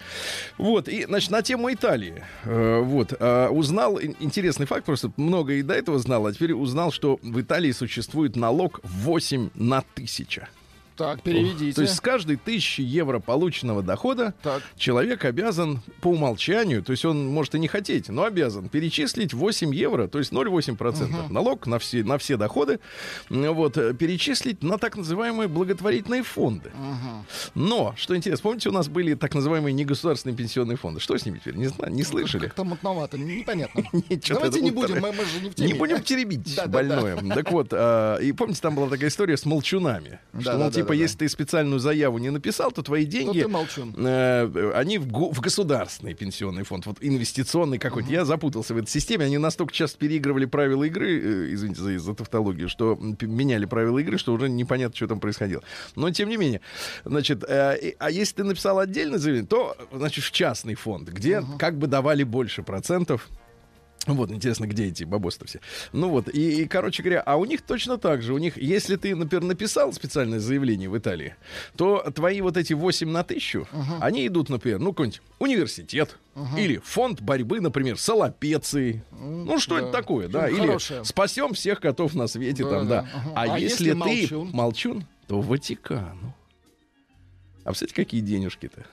Вот, 0.58 0.88
и, 0.88 1.06
значит, 1.06 1.32
на 1.32 1.42
тему 1.42 1.72
Италии. 1.74 2.24
Э, 2.44 2.80
вот, 2.82 3.14
э, 3.20 3.48
узнал 3.50 4.00
ин- 4.00 4.16
интересный 4.20 4.66
факт, 4.68 4.86
просто 4.86 5.12
много 5.18 5.54
и 5.54 5.62
до 5.64 5.74
этого 5.74 5.98
знал, 6.00 6.26
а 6.28 6.34
теперь 6.34 6.54
узнал, 6.54 6.92
что 6.92 7.20
в 7.24 7.42
Италии 7.42 7.72
существует 7.72 8.36
налог 8.36 8.80
8 8.84 9.50
на 9.56 9.82
тысяча. 9.96 10.50
Так, 10.96 11.22
переведите. 11.22 11.74
То 11.76 11.82
есть 11.82 11.96
с 11.96 12.02
каждой 12.02 12.36
тысячи 12.38 12.82
евро 12.82 13.20
полученного 13.20 13.82
дохода 13.82 14.34
Так. 14.44 14.62
человек 14.78 15.26
обязан 15.26 15.82
по 16.02 16.10
умолчанию, 16.10 16.84
то 16.84 16.92
есть 16.92 17.06
он 17.06 17.28
может 17.28 17.56
и 17.56 17.60
не 17.60 17.68
хотеть, 17.68 18.10
но 18.10 18.24
обязан 18.24 18.70
перечислить 18.70 19.34
8 19.34 19.74
евро, 19.74 20.08
то 20.08 20.20
есть 20.20 20.32
0,8% 20.32 21.32
налог 21.32 21.68
на 21.68 21.80
все, 21.80 22.04
на 22.04 22.18
все 22.18 22.38
доходы, 22.38 22.80
вот, 23.30 23.78
э, 23.78 23.94
перечислить 23.94 24.64
на 24.64 24.78
так 24.78 24.98
называемые 24.98 25.48
благотворительные 25.48 26.24
фонды. 26.24 26.72
Мгм. 26.76 27.26
Но, 27.56 27.94
что 27.98 28.16
интересно, 28.16 28.44
помните, 28.44 28.70
у 28.70 28.72
нас 28.72 28.88
были 28.88 29.14
так 29.14 29.34
называемые 29.34 29.74
негосударственные 29.74 30.36
пенсионные 30.36 30.78
фонды. 30.78 31.00
Что 31.00 31.18
с 31.18 31.26
ними 31.26 31.40
теперь? 31.40 31.56
Не 31.56 31.68
знаю, 31.68 31.94
не 31.94 32.04
слышали? 32.04 32.46
Как-то 32.46 32.64
мутновато, 32.64 33.18
непонятно. 33.18 33.84
Ничего, 34.10 34.40
Давайте 34.40 34.62
не 34.62 34.72
будем, 34.72 35.02
мы, 35.02 35.14
же 35.14 35.42
не 35.42 35.50
в 35.50 35.56
теме. 35.56 35.74
Не 35.74 35.80
будем 35.80 36.02
теребить 36.02 36.60
больное. 36.68 37.18
Так 37.34 37.52
вот, 37.52 37.70
а, 37.72 38.18
и 38.18 38.32
помните, 38.32 38.62
там 38.62 38.76
была 38.76 38.90
такая 38.90 39.10
история 39.10 39.38
с 39.38 39.46
молчунами. 39.46 40.20
Что, 40.40 40.58
Типа, 40.82 40.94
если 40.94 41.18
ты 41.18 41.30
специальную 41.30 41.80
заяву 41.80 42.18
не 42.18 42.30
написал, 42.30 42.72
то 42.72 42.82
твои 42.82 43.06
То 43.06 43.12
деньги... 43.12 43.40
э, 44.56 44.72
они 44.76 44.98
в, 44.98 45.40
государственный 45.40 46.14
пенсионный 46.14 46.64
фонд, 46.64 46.86
вот 46.86 46.98
инвестиционный 47.02 47.78
какой-то. 47.78 48.10
Я 48.12 48.26
запутался 48.26 48.74
в 48.74 48.78
этой 48.78 48.90
системе. 48.90 49.26
Они 49.26 49.38
настолько 49.38 49.74
часто 49.74 49.98
переигрывали 49.98 50.46
правила 50.46 50.84
игры, 50.84 51.20
э, 51.20 51.54
извините 51.54 51.82
за, 51.82 52.00
за 52.00 52.14
тавтологию, 52.14 52.70
что 52.70 52.98
меняли 53.22 53.66
правила 53.66 54.00
игры, 54.00 54.18
что 54.18 54.34
уже 54.34 54.50
непонятно, 54.50 54.96
что 54.96 55.08
там 55.08 55.20
происходило. 55.20 55.64
Но 55.96 56.10
тем 56.12 56.30
не 56.30 56.38
менее, 56.38 56.62
значит, 57.06 57.44
э, 57.44 57.94
а 58.00 58.12
если 58.12 58.38
ты 58.38 58.44
написал 58.44 58.80
отдельное 58.80 59.20
заявление, 59.20 59.48
то, 59.48 59.76
значит, 59.94 60.24
в 60.24 60.32
частный 60.32 60.76
фонд, 60.76 61.10
где 61.10 61.44
как 61.60 61.78
бы 61.78 61.88
давали 61.88 62.24
больше 62.24 62.64
процентов. 62.64 63.30
Вот, 64.08 64.32
интересно, 64.32 64.66
где 64.66 64.86
эти 64.88 65.04
бабосы 65.04 65.46
все. 65.46 65.60
Ну 65.94 66.10
вот, 66.10 66.28
и, 66.28 66.64
и, 66.64 66.68
короче 66.68 67.04
говоря, 67.04 67.22
а 67.22 67.36
у 67.38 67.46
них 67.46 67.62
точно 67.62 67.98
так 68.00 68.24
же. 68.24 68.34
У 68.34 68.40
них, 68.40 68.58
если 68.58 68.96
ты, 68.96 69.16
например, 69.16 69.44
написал 69.44 69.94
специальное 69.94 70.40
заявление 70.40 70.90
в 70.90 70.98
Италии, 70.98 71.36
то 71.78 72.10
твои 72.16 72.42
вот 72.42 72.58
эти 72.58 72.74
8 72.74 73.08
на 73.10 73.24
тысячу, 73.24 73.68
они 74.00 74.26
идут, 74.26 74.50
например, 74.50 74.80
ну, 74.80 74.92
какой-нибудь 74.92 75.22
университет 75.38 76.18
или 76.58 76.78
фонд 76.84 77.22
борьбы, 77.22 77.62
например, 77.62 77.98
с 78.00 78.10
аллопецией. 78.10 79.04
Ну, 79.12 79.60
что 79.60 79.76
да. 79.76 79.82
это 79.84 79.92
такое, 79.92 80.28
да? 80.28 80.48
Ну, 80.48 80.56
Или 80.58 80.68
хорошее. 80.68 81.06
спасем 81.06 81.54
всех 81.54 81.80
котов 81.80 82.16
на 82.16 82.26
свете, 82.28 82.64
Да, 82.64 82.70
там, 82.70 82.88
да. 82.88 83.02
да. 83.04 83.10
Ага. 83.14 83.32
А, 83.36 83.42
А 83.54 83.60
если, 83.60 83.90
если 83.90 83.92
ты 83.92 83.96
молчун? 83.96 84.50
молчун, 84.52 85.06
то 85.28 85.42
Ватикану. 85.42 86.36
А 87.64 87.70
представляете, 87.70 87.96
какие 87.96 88.22
денежки-то? 88.22 88.84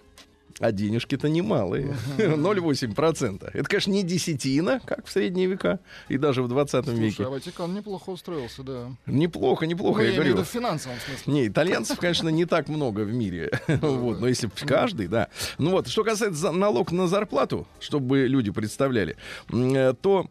А 0.61 0.73
денежки-то 0.73 1.29
немалые. 1.29 1.95
0,8%. 2.19 3.51
Это, 3.55 3.69
конечно, 3.69 3.91
не 3.91 4.03
десятина, 4.03 4.81
как 4.85 5.07
в 5.07 5.11
средние 5.11 5.47
века 5.47 5.79
и 6.09 6.19
даже 6.19 6.43
в 6.43 6.49
20 6.49 6.85
Слушай, 6.85 6.99
веке. 6.99 7.25
а 7.25 7.31
Ватикан 7.31 7.75
неплохо 7.75 8.11
устроился, 8.11 8.63
да. 8.63 8.91
Неплохо, 9.07 9.67
неплохо, 9.67 9.99
Ну, 10.01 10.05
я 10.05 10.11
я 10.11 10.17
говорю. 10.17 10.43
в 10.43 10.49
финансовом 10.49 10.99
смысле. 10.99 11.33
Не, 11.33 11.49
итальянцев, 11.49 11.99
конечно, 11.99 12.29
не 12.29 12.45
так 12.45 12.69
много 12.69 13.01
в 13.01 13.13
мире. 13.13 13.51
вот, 13.69 14.21
но 14.21 14.29
если 14.29 14.49
каждый, 14.49 15.07
да. 15.09 15.29
Ну 15.59 15.71
вот, 15.71 15.89
что 15.89 16.05
касается 16.05 16.51
налог 16.51 16.93
на 16.93 17.07
зарплату, 17.07 17.67
чтобы 17.81 18.27
люди 18.27 18.51
представляли, 18.51 19.17
э, 19.53 19.95
то 20.01 20.29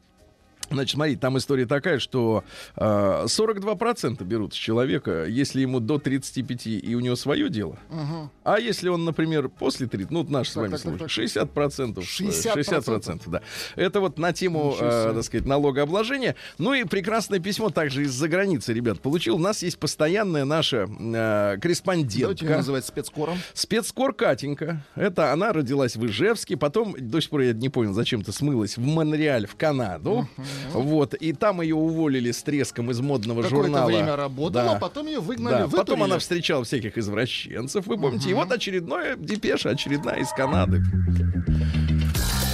Значит, 0.70 0.96
смотри, 0.96 1.16
там 1.16 1.38
история 1.38 1.66
такая, 1.66 2.00
что 2.00 2.44
э, 2.76 3.26
42% 3.26 4.24
берут 4.24 4.54
с 4.54 4.58
человека, 4.58 5.26
если 5.26 5.62
ему 5.62 5.80
до 5.80 5.98
35 5.98 6.68
и 6.68 6.96
у 6.96 7.00
него 7.00 7.16
свое 7.16 7.50
дело. 7.50 7.78
Мгм. 7.90 8.30
А 8.44 8.60
если 8.60 8.90
он, 8.90 9.06
например, 9.06 9.50
после 9.50 9.88
30, 9.88 10.12
ну, 10.12 10.20
вот 10.20 10.30
наш 10.30 10.50
с 10.50 10.54
Так, 10.54 10.62
вами 10.64 10.72
так, 10.72 10.82
так, 10.82 10.90
случай, 10.90 11.00
так. 11.00 11.10
60 11.10 11.52
процентов. 11.52 12.04
60%? 12.06 13.22
да. 13.28 13.42
Это 13.76 14.00
вот 14.00 14.18
на 14.18 14.34
тему, 14.34 14.76
э, 14.80 15.12
так 15.16 15.24
сказать, 15.24 15.46
налогообложения. 15.48 16.36
Ну 16.58 16.74
и 16.74 16.84
прекрасное 16.84 17.40
письмо 17.40 17.70
также 17.70 18.04
из-за 18.04 18.28
границы, 18.28 18.74
ребят, 18.74 19.00
получил. 19.00 19.36
У 19.36 19.40
нас 19.40 19.64
есть 19.64 19.78
постоянная 19.80 20.46
наша 20.46 20.78
э, 20.78 20.88
Давайте 20.88 21.62
корреспондентка. 21.62 22.58
называть 22.58 22.86
спецкором. 22.86 23.38
Спецкор 23.54 24.14
Катенька. 24.14 24.84
Это 24.96 25.32
она 25.34 25.54
родилась 25.54 25.96
в 25.96 26.06
Ижевске, 26.06 26.58
потом, 26.58 26.96
до 26.98 27.20
сих 27.22 27.30
пор 27.30 27.42
я 27.42 27.54
не 27.54 27.70
понял, 27.70 27.94
зачем-то 27.94 28.32
смылась 28.32 28.78
в 28.78 28.86
Монреаль, 28.86 29.48
в 29.48 29.56
Канаду. 29.56 30.28
Вот, 30.74 31.14
и 31.14 31.34
там 31.34 31.62
ее 31.62 31.76
уволили 31.76 32.32
с 32.32 32.44
треском 32.44 32.92
из 32.92 33.00
модного 33.00 33.42
Какое-то 33.44 33.68
журнала. 33.68 33.88
время 33.88 34.16
работала, 34.16 34.64
Да. 34.66 34.72
а 34.74 34.80
потом 34.80 35.08
ее 35.08 35.20
выгнали, 35.20 35.64
Да, 35.64 35.68
потом 35.68 36.04
она 36.04 36.20
встречала 36.20 36.64
всяких 36.64 36.98
извращенцев, 36.98 37.86
вы 37.88 37.98
помните. 37.98 38.30
И 38.30 38.34
вот 38.34 38.52
очередное 38.52 39.16
депеша, 39.16 39.70
очередная 39.72 40.16
из 40.20 40.30
Канады. 40.30 40.82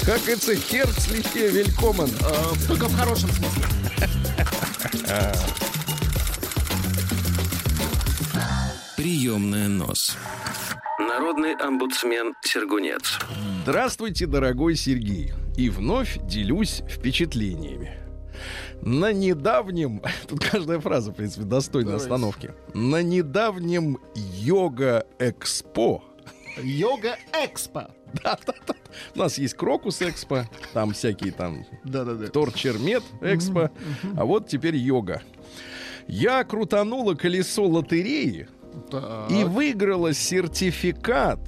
Как 0.06 0.20
говорится, 0.22 0.56
Херцлихе 0.56 1.50
Велькомен. 1.50 2.10
Э, 2.22 2.68
Только 2.68 2.88
в 2.88 2.96
хорошем 2.96 3.30
смысле. 3.30 3.64
Приемная 8.96 9.68
нос. 9.68 10.18
Народный 11.00 11.56
омбудсмен 11.56 12.34
Сергунец. 12.42 13.20
Здравствуйте, 13.64 14.28
дорогой 14.28 14.76
Сергей. 14.76 15.34
И 15.58 15.70
вновь 15.70 16.20
делюсь 16.26 16.84
впечатлениями. 16.90 17.92
На 18.82 19.14
недавнем, 19.14 20.02
тут 20.28 20.40
каждая 20.40 20.80
фраза, 20.80 21.12
в 21.12 21.16
принципе, 21.16 21.46
достойна 21.46 21.92
Давайте. 21.92 22.04
остановки. 22.06 22.52
На 22.74 23.02
недавнем 23.04 23.98
йога-экспо 24.16 26.02
Йога 26.62 27.18
Экспо. 27.34 27.88
Да, 28.24 28.38
да, 28.46 28.54
да. 28.68 28.76
У 29.16 29.20
нас 29.20 29.40
есть 29.40 29.56
Крокус 29.56 30.00
Экспо, 30.04 30.48
там 30.72 30.94
всякие 30.94 31.32
там 31.32 31.66
Да-да-да. 31.84 32.28
Торчермет 32.28 33.02
Экспо, 33.22 33.72
а 34.16 34.26
вот 34.26 34.48
теперь 34.48 34.76
йога. 34.76 35.24
Я 36.08 36.44
крутанула 36.44 37.16
колесо 37.16 37.66
лотереи 37.66 38.48
Так. 38.92 39.32
и 39.32 39.44
выиграла 39.46 40.14
сертификат 40.14 41.40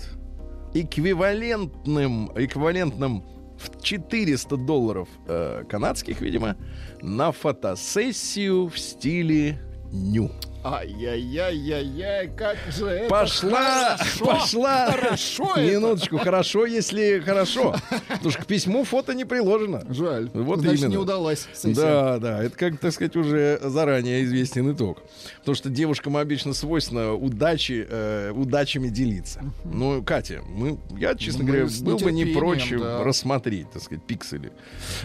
эквивалентным, 0.74 2.32
эквивалентным 2.36 3.24
в 3.66 3.82
400 3.82 4.58
долларов 4.58 5.08
э, 5.28 5.64
канадских, 5.68 6.22
видимо, 6.22 6.56
на 7.02 7.32
фотосессию 7.32 8.68
в 8.68 8.78
стиле 8.78 9.60
ню. 9.92 10.32
Ай-яй-яй-яй-яй, 10.66 12.32
как 12.36 12.58
же 12.72 12.88
это 12.88 13.08
Пошла, 13.08 13.98
хорошо. 13.98 14.26
пошла. 14.26 14.92
Хорошо 14.92 15.52
это. 15.56 15.62
Минуточку, 15.76 16.18
хорошо, 16.18 16.66
если 16.66 17.20
хорошо. 17.20 17.76
Потому 18.08 18.32
что 18.32 18.42
к 18.42 18.48
письму 18.48 18.84
фото 18.84 19.14
не 19.14 19.26
приложено. 19.26 19.84
Жаль. 19.90 20.28
Вот 20.34 20.62
Значит, 20.62 20.80
именно. 20.80 20.92
не 20.92 20.98
удалась 20.98 21.48
сессия. 21.54 21.76
Да, 21.76 22.18
да, 22.18 22.44
это, 22.44 22.58
как 22.58 22.80
так 22.80 22.92
сказать, 22.94 23.16
уже 23.16 23.60
заранее 23.62 24.24
известен 24.24 24.74
итог. 24.74 25.04
Потому 25.38 25.54
что 25.54 25.70
девушкам 25.70 26.18
обычно 26.18 26.56
свойственно 26.56 27.14
удачи, 27.14 27.86
э, 27.88 28.32
удачами 28.32 28.88
делиться. 28.88 29.44
Ну, 29.66 30.02
Катя, 30.04 30.42
мы, 30.48 30.80
я, 30.98 31.14
честно 31.14 31.44
Мы 31.44 31.52
говоря, 31.52 31.68
был 31.82 32.00
бы 32.00 32.12
не 32.12 32.26
прочь 32.26 32.72
да. 32.72 33.04
рассмотреть, 33.04 33.70
так 33.72 33.84
сказать, 33.84 34.04
пиксели. 34.04 34.52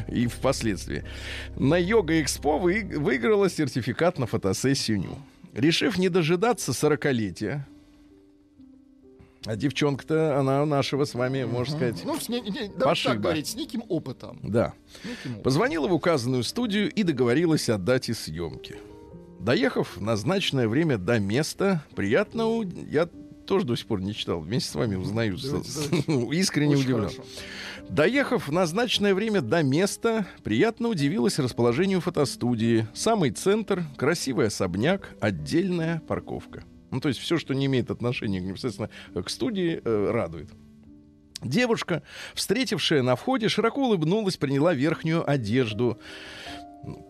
И 0.08 0.26
впоследствии. 0.26 1.04
На 1.56 1.78
Йога-Экспо 1.78 2.58
вы, 2.58 2.82
выиграла 2.96 3.50
сертификат 3.50 4.18
на 4.18 4.26
фотосессию 4.26 5.00
НЮ. 5.00 5.18
Решив 5.54 5.98
не 5.98 6.08
дожидаться 6.08 6.72
40-летия, 6.72 7.60
а 9.46 9.56
девчонка-то, 9.56 10.38
она 10.38 10.64
нашего 10.66 11.04
с 11.04 11.14
вами, 11.14 11.44
можно 11.44 11.76
сказать, 11.76 12.02
Ну, 12.04 12.18
с 12.20 12.28
не- 12.28 12.40
не- 12.40 12.68
Пошиба. 12.70 13.14
так 13.14 13.20
говорить, 13.22 13.46
с 13.48 13.54
неким 13.54 13.82
опытом. 13.88 14.38
да. 14.42 14.74
Неким 15.02 15.30
опытом. 15.30 15.42
Позвонила 15.42 15.88
в 15.88 15.94
указанную 15.94 16.44
студию 16.44 16.90
и 16.90 17.02
договорилась 17.02 17.68
о 17.68 17.78
дате 17.78 18.14
съемки. 18.14 18.76
Доехав 19.40 19.96
в 19.96 20.02
назначенное 20.02 20.68
время 20.68 20.98
до 20.98 21.18
места, 21.18 21.82
приятно... 21.96 22.62
Я 22.90 23.08
тоже 23.50 23.66
до 23.66 23.74
сих 23.74 23.86
пор 23.86 24.00
не 24.00 24.14
читал. 24.14 24.38
Вместе 24.38 24.70
с 24.70 24.74
вами 24.76 24.94
узнаю. 24.94 25.36
давайте. 25.42 26.36
Искренне 26.38 26.76
Очень 26.76 26.84
удивлен. 26.84 27.08
хорошо. 27.08 27.24
Доехав 27.88 28.46
в 28.46 28.52
назначенное 28.52 29.12
время 29.12 29.40
до 29.40 29.64
места, 29.64 30.24
приятно 30.44 30.86
удивилась 30.86 31.36
расположению 31.40 32.00
фотостудии. 32.00 32.86
Самый 32.94 33.32
центр, 33.32 33.82
красивый 33.96 34.46
особняк, 34.46 35.16
отдельная 35.20 36.00
парковка. 36.06 36.62
Ну, 36.92 37.00
то 37.00 37.08
есть 37.08 37.18
все, 37.18 37.38
что 37.38 37.52
не 37.52 37.66
имеет 37.66 37.90
отношения 37.90 38.38
непосредственно 38.38 38.88
к 39.12 39.28
студии, 39.28 39.82
э, 39.84 40.10
радует. 40.12 40.50
Девушка, 41.42 42.04
встретившая 42.34 43.02
на 43.02 43.16
входе, 43.16 43.48
широко 43.48 43.82
улыбнулась, 43.82 44.36
приняла 44.36 44.74
верхнюю 44.74 45.28
одежду. 45.28 45.98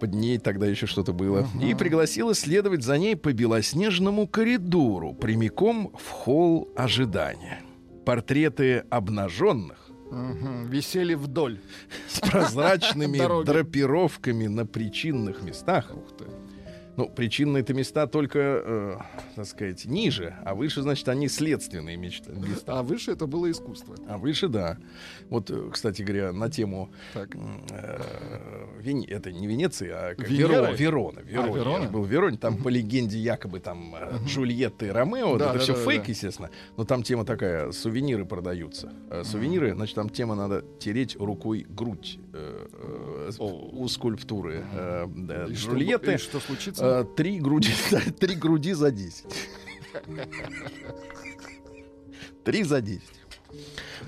Под 0.00 0.14
ней 0.14 0.38
тогда 0.38 0.66
еще 0.66 0.86
что-то 0.86 1.12
было. 1.12 1.46
И 1.62 1.74
пригласила 1.74 2.34
следовать 2.34 2.82
за 2.82 2.98
ней 2.98 3.16
по 3.16 3.32
белоснежному 3.32 4.26
коридору, 4.26 5.14
прямиком 5.14 5.92
в 5.96 6.08
холл 6.08 6.68
ожидания. 6.76 7.62
Портреты 8.04 8.84
обнаженных 8.90 9.90
Мгм. 10.10 10.66
Висели 10.66 11.14
вдоль. 11.14 11.60
с 12.08 12.18
прозрачными 12.20 13.18
драпировками 13.44 14.48
на 14.48 14.66
причинных 14.66 15.42
местах. 15.42 15.92
Ух 15.94 16.16
ты. 16.16 16.24
Ну, 17.00 17.08
причинные 17.08 17.62
это 17.62 17.72
места 17.72 18.06
только, 18.06 18.38
э, 18.62 18.96
так 19.34 19.46
сказать, 19.46 19.86
ниже, 19.86 20.34
а 20.44 20.54
выше, 20.54 20.82
значит, 20.82 21.08
они 21.08 21.28
следственные 21.28 21.96
мечты, 21.96 22.30
места. 22.32 22.78
А 22.78 22.82
выше 22.82 23.12
это 23.12 23.26
было 23.26 23.50
искусство. 23.50 23.94
А 24.06 24.18
выше, 24.18 24.48
да. 24.48 24.76
Вот, 25.30 25.50
э, 25.50 25.70
кстати 25.72 26.02
говоря, 26.02 26.30
на 26.34 26.50
тему 26.50 26.90
Так. 27.14 27.34
э, 27.70 28.00
Вен- 28.80 29.06
это 29.08 29.32
не 29.32 29.46
Венеции, 29.46 29.88
а? 29.90 30.12
Веро- 30.12 30.76
Верона. 30.76 31.20
Верона? 31.20 31.20
Я 31.26 31.82
же 31.84 31.88
был 31.88 32.02
в 32.02 32.06
Вероне, 32.10 32.36
там 32.36 32.58
по 32.58 32.68
легенде 32.68 33.16
якобы 33.18 33.60
там 33.60 33.94
э, 33.94 34.18
Джульетта 34.26 34.84
и 34.84 34.88
Ромео, 34.90 35.38
Да, 35.38 35.44
это 35.46 35.54
да, 35.54 35.58
все 35.60 35.72
да, 35.74 35.78
фейк, 35.82 36.02
да. 36.02 36.08
естественно. 36.10 36.50
Но 36.76 36.84
там 36.84 37.02
тема 37.02 37.24
такая, 37.24 37.72
сувениры 37.72 38.26
продаются. 38.26 38.92
Э, 39.10 39.24
Сувениры, 39.24 39.72
значит, 39.74 39.94
там 39.94 40.10
тема 40.10 40.34
надо 40.34 40.66
тереть 40.78 41.16
рукой 41.16 41.64
грудь 41.66 42.18
э, 42.32 42.66
э, 42.72 43.30
у 43.38 43.88
скульптуры 43.88 44.64
э, 44.72 45.06
да, 45.08 45.44
И 45.46 45.54
что- 45.54 45.72
Джульетты. 45.72 46.14
и 46.14 46.18
что 46.18 46.40
случится? 46.40 46.84
Э, 47.00 47.14
Три 47.16 47.38
груди, 47.40 47.72
три 48.20 48.34
груди 48.34 48.72
за 48.72 48.90
10. 48.90 49.24
Три 52.44 52.62
за 52.64 52.80
10. 52.80 53.02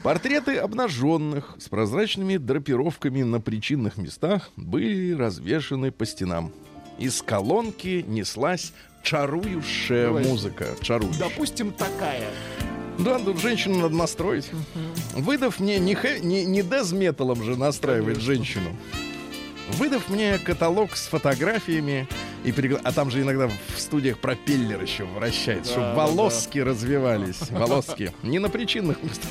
Портреты 0.03 0.57
обнаженных 0.57 1.55
с 1.59 1.69
прозрачными 1.69 2.37
драпировками 2.37 3.23
на 3.23 3.41
причинных 3.41 3.97
местах 3.99 4.51
были 4.57 5.13
развешаны 5.13 5.93
по 5.93 6.07
стенам. 6.07 6.53
Из 6.99 7.23
колонки 7.23 8.05
неслась 8.07 8.73
чарующая 9.03 10.07
Давай. 10.07 10.25
музыка. 10.25 10.69
Чарующая. 10.81 11.19
Допустим, 11.21 11.73
такая. 11.73 12.31
Да, 13.05 13.19
тут 13.19 13.41
женщину 13.41 13.79
надо 13.81 13.95
настроить. 13.97 14.51
Выдав 15.15 15.61
мне 15.61 15.79
не, 15.79 15.95
хэ- 15.95 16.21
не, 16.21 16.45
не 16.45 16.63
дезметалом 16.63 17.43
же 17.43 17.57
настраивать 17.57 18.15
Конечно. 18.19 18.35
женщину. 18.35 18.77
Выдав 19.79 20.09
мне 20.09 20.39
каталог 20.39 20.97
с 20.97 21.07
фотографиями, 21.07 22.07
и 22.45 22.51
пригла- 22.51 22.81
а 22.83 22.93
там 22.93 23.11
же 23.11 23.23
иногда 23.23 23.49
в 23.49 23.81
студиях 23.81 24.19
пропеллер 24.19 24.83
еще 24.83 25.05
вращается, 25.05 25.77
Да, 25.77 25.81
чтобы 25.81 25.87
да, 25.87 25.95
волоски 25.95 26.61
развивались. 26.63 27.39
Волоски. 27.51 28.11
Не 28.25 28.39
на 28.41 28.51
причинных 28.51 29.01
местах. 29.03 29.31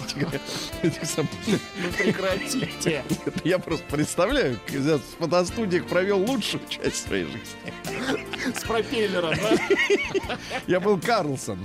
этих 0.82 1.06
самых. 1.06 1.30
Ну 1.48 1.58
прекратите. 1.98 3.04
Я 3.44 3.60
просто 3.60 3.86
представляю, 3.92 4.58
я 4.70 4.98
в 4.98 5.02
фотостудиях 5.20 5.86
провел 5.88 6.20
лучшую 6.20 6.64
часть 6.70 7.06
своей 7.08 7.26
жизни. 7.26 8.54
С 8.58 8.64
пропеллером, 8.64 9.36
да? 9.36 10.38
Я 10.68 10.80
был 10.80 10.98
Карлсон. 10.98 11.60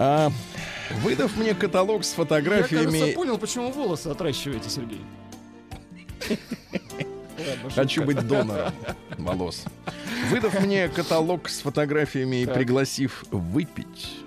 А, 0.00 0.30
выдав 1.02 1.36
мне 1.36 1.54
каталог 1.54 2.04
с 2.04 2.10
Я, 2.10 2.16
фотографиями... 2.16 2.84
кажется, 2.84 3.14
понял, 3.16 3.36
почему 3.36 3.72
волосы 3.72 4.06
отращиваете, 4.06 4.70
Сергей. 4.70 5.00
Ладно, 7.38 7.70
Хочу 7.70 8.04
быть 8.04 8.24
донором 8.24 8.72
волос. 9.16 9.64
Выдав 10.30 10.60
мне 10.64 10.88
каталог 10.88 11.48
с 11.48 11.60
фотографиями 11.60 12.42
и 12.42 12.46
пригласив 12.46 13.24
выпить, 13.32 14.18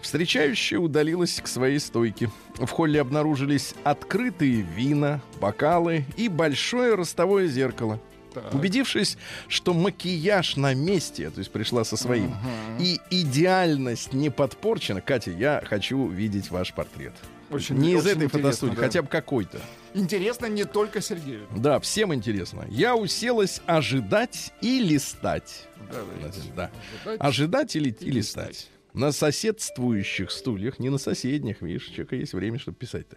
встречающая 0.00 0.78
удалилась 0.78 1.40
к 1.40 1.48
своей 1.48 1.80
стойке. 1.80 2.30
В 2.54 2.68
холле 2.68 3.00
обнаружились 3.00 3.74
открытые 3.82 4.62
вина, 4.62 5.20
бокалы 5.40 6.04
и 6.16 6.28
большое 6.28 6.94
ростовое 6.94 7.48
зеркало. 7.48 7.98
Так. 8.34 8.52
Убедившись, 8.52 9.16
что 9.48 9.72
макияж 9.74 10.56
на 10.56 10.74
месте, 10.74 11.30
то 11.30 11.38
есть 11.38 11.50
пришла 11.52 11.84
со 11.84 11.96
своим, 11.96 12.34
и 12.80 13.00
идеальность 13.10 14.12
не 14.12 14.30
подпорчена, 14.30 15.00
Катя, 15.00 15.30
я 15.30 15.62
хочу 15.64 16.08
видеть 16.08 16.50
ваш 16.50 16.72
портрет. 16.74 17.12
Очень- 17.50 17.76
не 17.76 17.92
из 17.92 18.06
этой 18.06 18.26
фотостудии, 18.28 18.74
да. 18.74 18.80
хотя 18.82 19.02
бы 19.02 19.08
какой-то. 19.08 19.60
Интересно 19.92 20.46
не 20.46 20.64
только 20.64 21.00
Сергею. 21.00 21.46
Да, 21.54 21.78
всем 21.78 22.12
интересно. 22.12 22.66
Я 22.68 22.96
уселась 22.96 23.60
ожидать 23.66 24.52
и 24.60 24.80
листать. 24.80 25.68
Давайте. 25.92 26.40
Да. 26.56 26.70
Ожидать. 27.04 27.20
Ожидать 27.20 27.76
или, 27.76 27.90
и 27.90 28.04
И 28.06 28.10
листать. 28.10 28.68
На 28.94 29.10
соседствующих 29.10 30.30
стульях, 30.30 30.78
не 30.78 30.88
на 30.88 30.98
соседних, 30.98 31.62
видишь, 31.62 31.86
человека 31.86 32.14
есть 32.14 32.32
время, 32.32 32.60
чтобы 32.60 32.76
писать-то. 32.76 33.16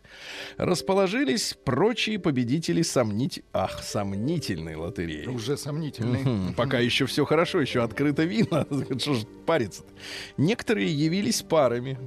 Расположились 0.58 1.56
прочие 1.64 2.18
победители 2.18 2.82
сомнить... 2.82 3.44
Ах, 3.54 3.84
сомнительной 3.84 4.76
лотереи. 4.76 5.28
Уже 5.28 5.56
сомнительный. 5.56 6.22
Мгм, 6.24 6.54
Пока 6.58 6.80
еще 6.80 7.06
все 7.06 7.26
хорошо, 7.26 7.62
еще 7.62 7.84
открыто 7.84 8.24
вино. 8.24 8.66
Что 9.00 9.14
ж 9.14 9.26
париться-то? 9.46 9.94
Некоторые 10.38 10.88
явились 10.88 11.44
парами 11.44 12.00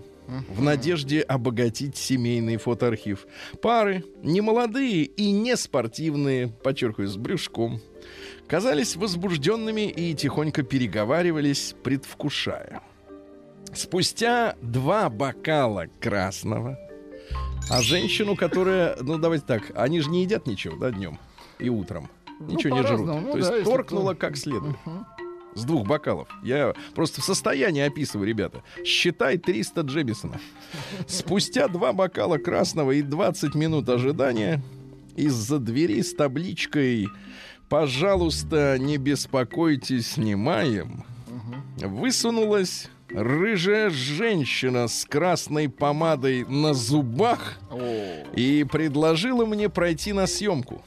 в 0.48 0.60
надежде 0.62 1.20
обогатить 1.20 1.96
семейный 1.96 2.56
фотоархив. 2.56 3.26
Пары, 3.62 4.04
немолодые 4.22 5.04
и 5.04 5.30
не 5.30 5.56
спортивные, 5.56 6.48
подчеркиваю, 6.48 7.08
с 7.08 7.16
брюшком, 7.16 7.80
казались 8.46 8.96
возбужденными 8.96 9.88
и 9.88 10.14
тихонько 10.14 10.62
переговаривались, 10.62 11.74
предвкушая. 11.82 12.82
Спустя 13.74 14.56
два 14.62 15.08
бокала 15.08 15.86
красного, 16.00 16.78
а 17.68 17.82
женщину, 17.82 18.36
которая, 18.36 18.96
ну 19.00 19.16
давайте 19.18 19.44
так, 19.46 19.70
они 19.74 20.00
же 20.00 20.10
не 20.10 20.22
едят 20.22 20.46
ничего, 20.46 20.76
да, 20.76 20.90
днем 20.90 21.18
и 21.58 21.68
утром. 21.68 22.08
Ну, 22.40 22.46
Ничего 22.54 22.76
не 22.78 22.82
жрут. 22.86 23.06
ну 23.06 23.32
То 23.32 23.38
да, 23.38 23.56
есть 23.56 23.70
кто- 23.86 24.14
как 24.14 24.36
следует. 24.36 24.76
С 25.54 25.64
двух 25.64 25.86
бокалов. 25.86 26.28
Я 26.42 26.74
просто 26.94 27.20
в 27.20 27.24
состоянии 27.24 27.82
описываю, 27.82 28.26
ребята. 28.26 28.62
Считай 28.84 29.36
300 29.36 29.80
Джемисона. 29.82 30.40
Спустя 31.08 31.66
два 31.68 31.92
бокала 31.92 32.38
красного 32.38 32.92
и 32.92 33.02
20 33.02 33.54
минут 33.56 33.88
ожидания 33.88 34.62
из-за 35.16 35.58
двери 35.58 36.00
с 36.02 36.14
табличкой 36.14 37.08
«Пожалуйста, 37.68 38.78
не 38.78 38.96
беспокойтесь, 38.96 40.12
снимаем» 40.12 41.04
высунулась 41.78 42.88
рыжая 43.12 43.90
женщина 43.90 44.88
с 44.88 45.04
красной 45.04 45.68
помадой 45.68 46.44
на 46.44 46.74
зубах 46.74 47.58
и 48.34 48.66
предложила 48.70 49.44
мне 49.44 49.68
пройти 49.68 50.12
на 50.12 50.26
съемку. 50.26 50.82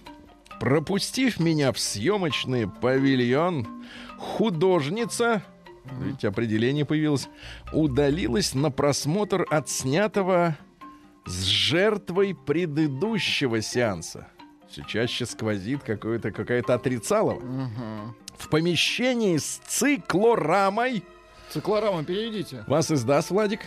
Пропустив 0.60 1.40
меня 1.40 1.72
в 1.74 1.80
съемочный 1.80 2.68
павильон, 2.70 3.68
художница, 4.18 5.44
ведь 6.00 6.24
определение 6.24 6.86
появилось, 6.86 7.28
удалилась 7.74 8.54
на 8.54 8.72
просмотр 8.72 9.46
отснятого 9.50 10.58
с 11.26 11.44
жертвой 11.44 12.36
предыдущего 12.36 13.62
сеанса. 13.62 14.28
Все 14.70 14.84
чаще 14.84 15.26
сквозит 15.26 15.84
какое-то, 15.84 16.32
какая-то 16.32 16.74
отрицалова. 16.74 17.42
В 18.38 18.50
помещении 18.50 19.38
с 19.38 19.62
циклорамой 19.68 21.04
циклорама 21.54 22.04
переведите. 22.04 22.64
вас 22.68 22.92
издаст, 22.92 23.30
Владик? 23.32 23.62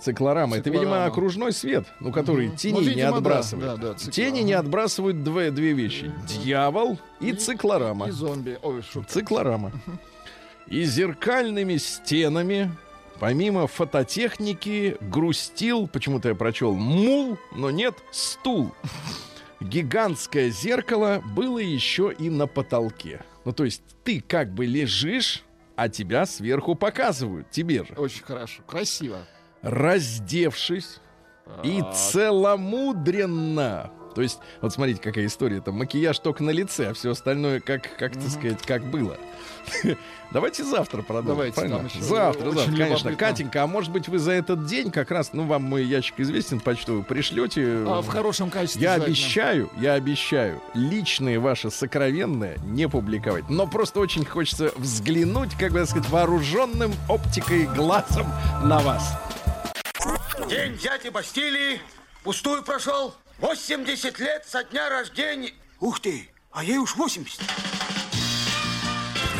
Циклорама. 0.00 0.56
Это, 0.58 0.70
видимо, 0.70 0.84
Циклорама. 0.84 1.06
окружной 1.12 1.52
свет, 1.52 1.84
ну, 1.98 2.12
который 2.12 2.46
Мгм. 2.48 2.56
тени 2.56 2.74
Ну, 2.74 2.80
не 2.82 2.88
видимо, 2.90 3.16
отбрасывает. 3.16 3.66
да, 3.66 3.76
да, 3.76 3.94
циклорама. 3.94 4.12
тени 4.12 4.40
не 4.44 4.52
отбрасывают 4.52 5.24
две, 5.24 5.50
две 5.50 5.72
вещи. 5.72 6.12
Дьявол 6.28 6.98
и, 7.20 7.32
циклорама. 7.32 8.06
И 8.08 8.10
зомби. 8.12 8.58
Ой, 8.62 8.82
шутка. 8.82 9.10
Циклорама. 9.12 9.72
И 10.68 10.84
зеркальными 10.84 11.78
стенами, 11.78 12.70
помимо 13.18 13.66
фототехники, 13.66 14.98
грустил, 15.00 15.88
почему-то 15.88 16.28
я 16.28 16.34
прочел, 16.34 16.74
мул, 16.74 17.38
но 17.56 17.70
нет, 17.70 17.94
стул. 18.12 18.72
Гигантское 19.60 20.50
зеркало 20.50 21.22
было 21.34 21.58
еще 21.58 22.14
и 22.16 22.30
на 22.30 22.46
потолке. 22.46 23.22
Ну, 23.44 23.52
то 23.52 23.64
есть 23.64 23.82
ты 24.04 24.20
как 24.20 24.52
бы 24.54 24.66
лежишь, 24.66 25.42
а 25.78 25.88
тебя 25.88 26.26
сверху 26.26 26.74
показывают, 26.74 27.50
тебе 27.50 27.84
же. 27.84 27.94
Очень 27.94 28.24
хорошо. 28.24 28.62
Красиво. 28.66 29.18
Раздевшись 29.62 30.98
и 31.62 31.80
Так. 31.80 31.94
целомудренно. 31.94 33.92
То 34.18 34.22
есть, 34.22 34.40
вот 34.60 34.72
смотрите, 34.72 35.00
какая 35.00 35.26
история. 35.26 35.60
Там 35.60 35.76
макияж 35.76 36.18
только 36.18 36.42
на 36.42 36.50
лице, 36.50 36.88
а 36.88 36.92
все 36.92 37.12
остальное, 37.12 37.60
как, 37.60 37.96
как 37.96 38.14
так 38.14 38.28
сказать, 38.28 38.60
как 38.66 38.82
было. 38.82 39.16
Давайте 40.32 40.64
завтра 40.64 41.02
продолжим. 41.02 41.36
Давайте, 41.36 41.54
правильно? 41.54 41.76
там 41.76 41.86
еще 41.86 42.00
завтра, 42.00 42.50
завтра, 42.50 42.64
конечно. 42.64 42.82
любопытно. 42.82 43.14
Катенька, 43.14 43.62
а 43.62 43.68
может 43.68 43.92
быть, 43.92 44.08
вы 44.08 44.18
за 44.18 44.32
этот 44.32 44.66
день 44.66 44.90
как 44.90 45.12
раз, 45.12 45.34
ну, 45.34 45.44
вам 45.44 45.62
мой 45.62 45.84
ящик 45.84 46.18
известен 46.18 46.58
почтовый, 46.58 47.04
пришлете. 47.04 47.84
А, 47.86 48.02
в 48.02 48.08
хорошем 48.08 48.50
качестве. 48.50 48.82
Я 48.82 48.94
обещаю, 48.94 49.70
я 49.78 49.92
обещаю, 49.92 50.60
личные 50.74 51.38
ваши 51.38 51.70
сокровенные 51.70 52.58
не 52.64 52.88
публиковать. 52.88 53.48
Но 53.48 53.68
просто 53.68 54.00
очень 54.00 54.24
хочется 54.24 54.72
взглянуть, 54.74 55.54
как 55.56 55.70
бы 55.70 55.78
так 55.78 55.90
сказать, 55.90 56.10
вооруженным 56.10 56.92
оптикой 57.08 57.66
глазом 57.66 58.26
на 58.64 58.80
вас. 58.80 59.16
День 60.50 60.76
дяди 60.76 61.08
Бастилии 61.08 61.80
пустую 62.24 62.64
прошел. 62.64 63.14
80 63.40 64.18
лет 64.18 64.44
со 64.46 64.64
дня 64.64 64.88
рождения. 64.88 65.52
Ух 65.80 66.00
ты, 66.00 66.28
а 66.50 66.64
ей 66.64 66.78
уж 66.78 66.96
80. 66.96 67.40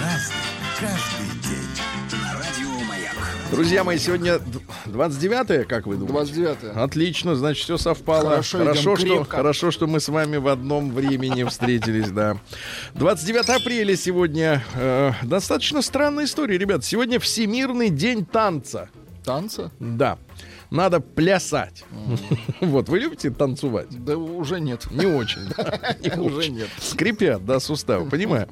Разный, 0.01 0.37
каждый 0.79 1.41
день. 1.43 2.23
На 2.23 2.35
радио 2.35 2.85
Маяк. 2.87 3.15
Друзья 3.51 3.83
мои, 3.83 3.99
сегодня 3.99 4.39
29-е, 4.87 5.65
как 5.65 5.87
вы 5.89 5.97
думаете? 5.97 6.33
29-е. 6.33 6.71
Отлично, 6.81 7.35
значит, 7.35 7.65
все 7.65 7.77
совпало. 7.77 8.31
Хорошо, 8.31 8.59
хорошо, 8.59 8.97
что, 8.97 9.05
крепко. 9.05 9.37
хорошо, 9.37 9.71
что 9.73 9.89
мы 9.89 9.99
с 9.99 10.09
вами 10.09 10.37
в 10.37 10.47
одном 10.47 10.93
времени 10.93 11.43
встретились, 11.43 12.11
да. 12.11 12.37
29 12.95 13.49
апреля 13.49 13.97
сегодня. 13.97 14.63
э, 14.75 15.11
достаточно 15.25 15.83
странная 15.83 16.27
история, 16.27 16.57
ребят. 16.57 16.85
Сегодня 16.85 17.19
Всемирный 17.19 17.91
день 17.91 18.25
танца. 18.25 18.91
Танца? 19.25 19.73
Да. 19.81 20.19
Надо 20.71 21.01
плясать. 21.01 21.85
Вот, 22.61 22.89
вы 22.89 22.99
любите 22.99 23.31
танцевать? 23.31 23.89
Да 23.91 24.17
уже 24.17 24.61
нет. 24.61 24.91
Не 24.91 25.07
очень. 25.07 25.43
Уже 26.21 26.51
нет. 26.51 26.69
Скрипят, 26.79 27.45
да, 27.45 27.61
суставы, 27.61 28.09
понимаю. 28.11 28.49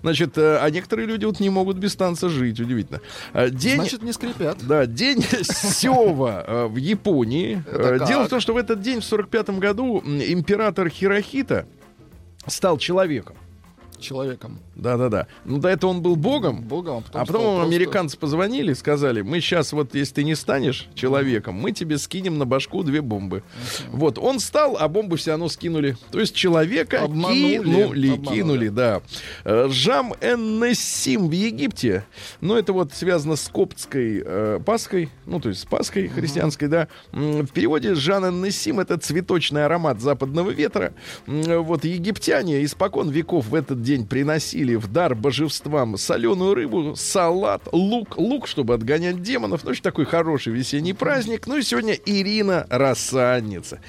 Значит, 0.00 0.38
э, 0.38 0.58
а 0.60 0.70
некоторые 0.70 1.06
люди 1.06 1.26
вот 1.26 1.40
не 1.40 1.50
могут 1.50 1.76
без 1.76 1.94
танца 1.94 2.28
жить, 2.30 2.58
удивительно. 2.58 3.00
Э, 3.34 3.50
День... 3.50 3.76
Значит, 3.76 4.02
не 4.02 4.12
скрипят. 4.12 4.58
Да, 4.66 4.86
день 4.86 5.22
Сева 5.42 6.44
э, 6.46 6.66
в 6.66 6.76
Японии. 6.76 7.62
Дело 8.06 8.24
в 8.24 8.28
том, 8.28 8.40
что 8.40 8.54
в 8.54 8.56
этот 8.56 8.80
день, 8.80 9.00
в 9.00 9.04
45 9.04 9.50
году, 9.58 10.00
император 10.00 10.88
Хирохита 10.88 11.66
стал 12.46 12.78
человеком. 12.78 13.36
Человеком. 13.98 14.58
Да-да-да. 14.80 15.26
Ну, 15.44 15.58
до 15.58 15.68
этого 15.68 15.90
он 15.90 16.00
был 16.02 16.16
богом. 16.16 16.62
Богом, 16.62 16.98
а 16.98 17.00
потом 17.02 17.20
А 17.20 17.24
потом 17.26 17.42
просто- 17.56 17.62
американцы 17.66 18.16
позвонили, 18.18 18.72
сказали, 18.72 19.20
мы 19.22 19.40
сейчас 19.40 19.72
вот, 19.72 19.94
если 19.94 20.14
ты 20.14 20.24
не 20.24 20.34
станешь 20.34 20.88
человеком, 20.94 21.54
мы 21.54 21.72
тебе 21.72 21.98
скинем 21.98 22.38
на 22.38 22.46
башку 22.46 22.82
две 22.82 23.00
бомбы. 23.02 23.42
Вот, 23.90 24.18
он 24.18 24.40
стал, 24.40 24.76
а 24.80 24.88
бомбу 24.88 25.16
все 25.16 25.32
равно 25.32 25.48
скинули. 25.48 25.96
То 26.10 26.18
есть 26.20 26.34
человека 26.34 27.02
Обманули. 27.04 27.58
кинули, 27.58 28.10
Обманули. 28.12 28.34
кинули, 28.36 28.68
да. 28.68 29.02
Э, 29.44 29.68
Жам 29.70 30.14
Эннессим 30.20 31.28
в 31.28 31.32
Египте, 31.32 32.04
ну, 32.40 32.56
это 32.56 32.72
вот 32.72 32.92
связано 32.92 33.36
с 33.36 33.48
коптской 33.48 34.22
э, 34.24 34.60
Пасхой, 34.64 35.10
ну, 35.26 35.40
то 35.40 35.48
есть 35.50 35.62
с 35.62 35.64
Пасхой 35.64 36.08
христианской, 36.08 36.68
да. 36.68 36.88
В 37.12 37.46
переводе 37.48 37.94
Жан 37.94 38.24
Эннессим— 38.24 38.80
это 38.80 38.96
цветочный 38.98 39.64
аромат 39.64 40.00
западного 40.00 40.50
ветра. 40.50 40.92
Вот 41.26 41.84
египтяне 41.84 42.64
испокон 42.64 43.10
веков 43.10 43.46
в 43.48 43.54
этот 43.54 43.82
день 43.82 44.06
приносили 44.06 44.69
в 44.76 44.88
дар 44.88 45.14
божествам 45.14 45.96
соленую 45.96 46.54
рыбу, 46.54 46.94
салат, 46.96 47.62
лук, 47.72 48.18
лук, 48.18 48.46
чтобы 48.46 48.74
отгонять 48.74 49.22
демонов. 49.22 49.64
Ну, 49.64 49.70
очень 49.70 49.82
такой 49.82 50.04
хороший 50.04 50.52
весенний 50.52 50.92
праздник. 50.92 51.46
Ну 51.46 51.56
и 51.56 51.62
сегодня 51.62 51.94
Ирина 51.94 52.66
Рассадница. 52.70 53.80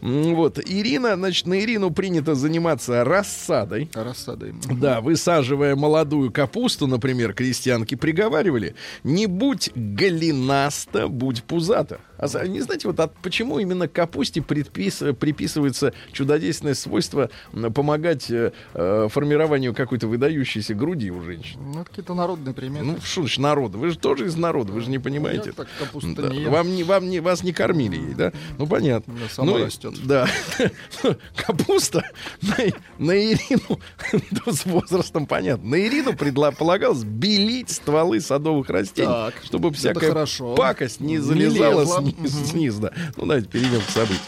Вот, 0.00 0.58
Ирина, 0.58 1.16
значит, 1.16 1.46
на 1.46 1.60
Ирину 1.60 1.90
принято 1.90 2.34
заниматься 2.34 3.04
рассадой. 3.04 3.90
Рассадой. 3.94 4.54
Да, 4.70 5.00
высаживая 5.00 5.76
молодую 5.76 6.30
капусту, 6.30 6.86
например, 6.86 7.32
крестьянки 7.34 7.94
приговаривали, 7.94 8.74
не 9.04 9.26
будь 9.26 9.70
голенаста, 9.74 11.08
будь 11.08 11.42
пузата. 11.44 12.00
А 12.20 12.46
не 12.46 12.60
знаете, 12.60 12.86
вот 12.86 13.00
от, 13.00 13.14
почему 13.16 13.58
именно 13.58 13.88
капусте 13.88 14.40
предпис- 14.40 15.14
приписывается 15.14 15.94
чудодейственное 16.12 16.74
свойство 16.74 17.30
помогать 17.74 18.30
э, 18.30 18.52
э, 18.74 19.08
формированию 19.10 19.74
какой-то 19.74 20.06
выдающейся 20.06 20.74
груди 20.74 21.10
у 21.10 21.22
женщин? 21.22 21.58
Ну, 21.60 21.80
это 21.80 21.88
какие-то 21.88 22.14
народные 22.14 22.54
приметы. 22.54 22.84
Ну, 22.84 22.96
что 23.02 23.22
значит 23.22 23.38
народа? 23.38 23.78
Вы 23.78 23.90
же 23.90 23.98
тоже 23.98 24.26
из 24.26 24.36
народа, 24.36 24.72
вы 24.72 24.82
же 24.82 24.88
не 24.88 24.96
Я 24.96 25.00
понимаете. 25.00 25.52
так 25.52 25.68
капусту 25.78 26.14
Да, 26.14 26.28
не 26.28 26.42
ем. 26.42 26.52
Вам 26.52 26.74
не, 26.74 26.84
вам 26.84 27.08
не, 27.08 27.20
вас 27.20 27.42
не 27.42 27.52
кормили 27.52 27.96
ей, 27.96 28.14
да? 28.14 28.32
Ну, 28.58 28.66
понятно. 28.66 29.14
Да, 29.14 29.28
сама 29.30 29.52
ну, 29.52 29.64
растет. 29.64 29.94
Да. 30.04 30.28
Капуста 31.36 32.04
на, 32.42 32.56
на 32.98 33.12
Ирину, 33.12 33.80
ну, 34.46 34.52
с 34.52 34.66
возрастом 34.66 35.26
понятно, 35.26 35.70
на 35.70 35.86
Ирину 35.86 36.12
предла- 36.12 36.54
полагалось 36.54 37.04
белить 37.04 37.70
стволы 37.70 38.20
садовых 38.20 38.68
растений, 38.68 39.08
Так, 39.08 39.34
чтобы 39.44 39.72
всякая 39.72 40.26
пакость 40.56 41.00
не 41.00 41.18
залезала 41.18 41.80
лезла. 41.80 42.09
сни- 42.26 42.44
снизу. 42.46 42.80
да. 42.82 42.92
Ну, 43.16 43.26
давайте 43.26 43.48
перейдем 43.48 43.80
к 43.80 43.90
событиям. 43.90 44.20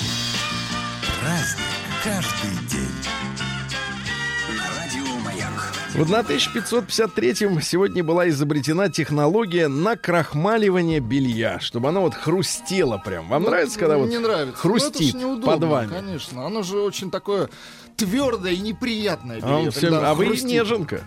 Праздник 1.20 1.66
каждый 2.04 2.66
день. 2.68 2.88
Радио 4.76 5.18
Маяк. 5.20 5.72
Вот 5.94 6.08
на 6.08 6.20
1553-м 6.20 7.60
сегодня 7.62 8.02
была 8.02 8.28
изобретена 8.28 8.88
технология 8.88 9.68
накрахмаливания 9.68 11.00
белья, 11.00 11.60
чтобы 11.60 11.88
оно 11.90 12.02
вот 12.02 12.14
хрустело 12.14 12.98
прям. 12.98 13.28
Вам 13.28 13.42
Ну, 13.44 13.50
нравится, 13.50 13.78
когда 13.78 13.98
вот 13.98 14.08
не 14.08 14.18
нравится. 14.18 14.56
хрустит 14.56 14.94
Ну, 15.00 15.08
это 15.08 15.18
ж 15.18 15.20
неудобно, 15.20 15.52
под 15.52 15.64
вами? 15.64 15.88
Конечно. 15.88 16.46
Оно 16.46 16.62
же 16.62 16.78
очень 16.80 17.10
такое 17.10 17.48
твердое 17.96 18.52
и 18.52 18.58
неприятное. 18.58 19.40
А, 19.42 19.46
он 19.54 19.58
белье, 19.58 19.70
всё- 19.70 19.80
когда 19.90 20.10
а 20.10 20.14
вы 20.14 20.26
хрустит. 20.26 20.48
неженка. 20.48 21.02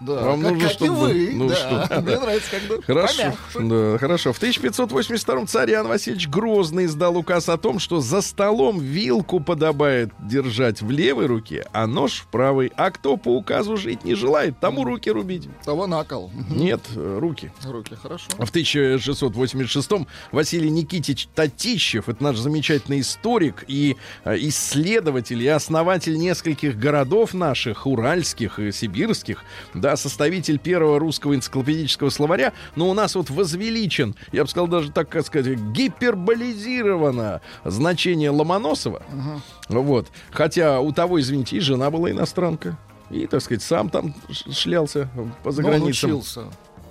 Да, 0.00 0.22
Вам 0.22 0.40
как, 0.42 0.52
нужно, 0.52 0.68
как 0.68 0.70
и 0.70 0.74
чтобы- 0.84 0.96
вы. 1.00 1.30
ну, 1.34 1.48
да. 1.48 1.54
что- 1.56 2.00
Мне 2.02 2.18
нравится, 2.18 2.50
когда 2.50 2.82
Хорошо, 2.82 3.22
помягче. 3.52 3.92
да, 3.92 3.98
хорошо. 3.98 4.32
В 4.32 4.36
1582 4.38 5.46
царь 5.46 5.70
Иоанн 5.72 5.88
Васильевич 5.88 6.28
Грозный 6.28 6.84
издал 6.84 7.16
указ 7.16 7.48
о 7.48 7.56
том, 7.58 7.78
что 7.80 8.00
за 8.00 8.20
столом 8.20 8.78
вилку 8.78 9.40
подобает 9.40 10.10
держать 10.20 10.82
в 10.82 10.90
левой 10.90 11.26
руке, 11.26 11.66
а 11.72 11.86
нож 11.86 12.20
в 12.20 12.26
правой. 12.28 12.70
А 12.76 12.90
кто 12.92 13.16
по 13.16 13.36
указу 13.36 13.76
жить 13.76 14.04
не 14.04 14.14
желает, 14.14 14.60
тому 14.60 14.84
руки 14.84 15.10
рубить. 15.10 15.48
Того 15.64 15.86
на 15.88 16.04
кол. 16.04 16.30
Нет, 16.48 16.80
э, 16.94 17.18
руки. 17.20 17.50
Руки, 17.64 17.96
хорошо. 18.00 18.26
В 18.38 18.50
1686 18.50 20.06
Василий 20.32 20.70
Никитич 20.70 21.28
Татищев, 21.34 22.08
это 22.08 22.22
наш 22.22 22.36
замечательный 22.36 23.00
историк 23.00 23.64
и 23.66 23.96
э, 24.24 24.36
исследователь 24.38 25.42
и 25.42 25.48
основатель 25.48 26.16
нескольких 26.16 26.78
городов 26.78 27.34
наших, 27.34 27.86
уральских 27.86 28.58
и 28.58 28.72
сибирских, 28.72 29.42
да, 29.74 29.87
составитель 29.96 30.58
первого 30.58 30.98
русского 30.98 31.34
энциклопедического 31.34 32.10
словаря, 32.10 32.52
но 32.76 32.88
у 32.88 32.94
нас 32.94 33.14
вот 33.14 33.30
возвеличен, 33.30 34.14
я 34.32 34.42
бы 34.44 34.48
сказал 34.50 34.68
даже 34.68 34.90
так, 34.90 35.08
как 35.08 35.26
сказать, 35.26 35.58
гиперболизировано 35.58 37.40
значение 37.64 38.30
Ломоносова. 38.30 39.02
Вот. 39.68 40.08
Хотя 40.30 40.80
у 40.80 40.92
того, 40.92 41.20
извините, 41.20 41.56
и 41.56 41.60
жена 41.60 41.90
была 41.90 42.10
иностранка. 42.10 42.78
И, 43.10 43.26
так 43.26 43.40
сказать, 43.40 43.62
сам 43.62 43.88
там 43.88 44.14
шлялся 44.52 45.08
по 45.14 45.20
Но 45.22 45.28
он 45.48 45.52
заграницам. 45.52 46.10
учился. 46.10 46.44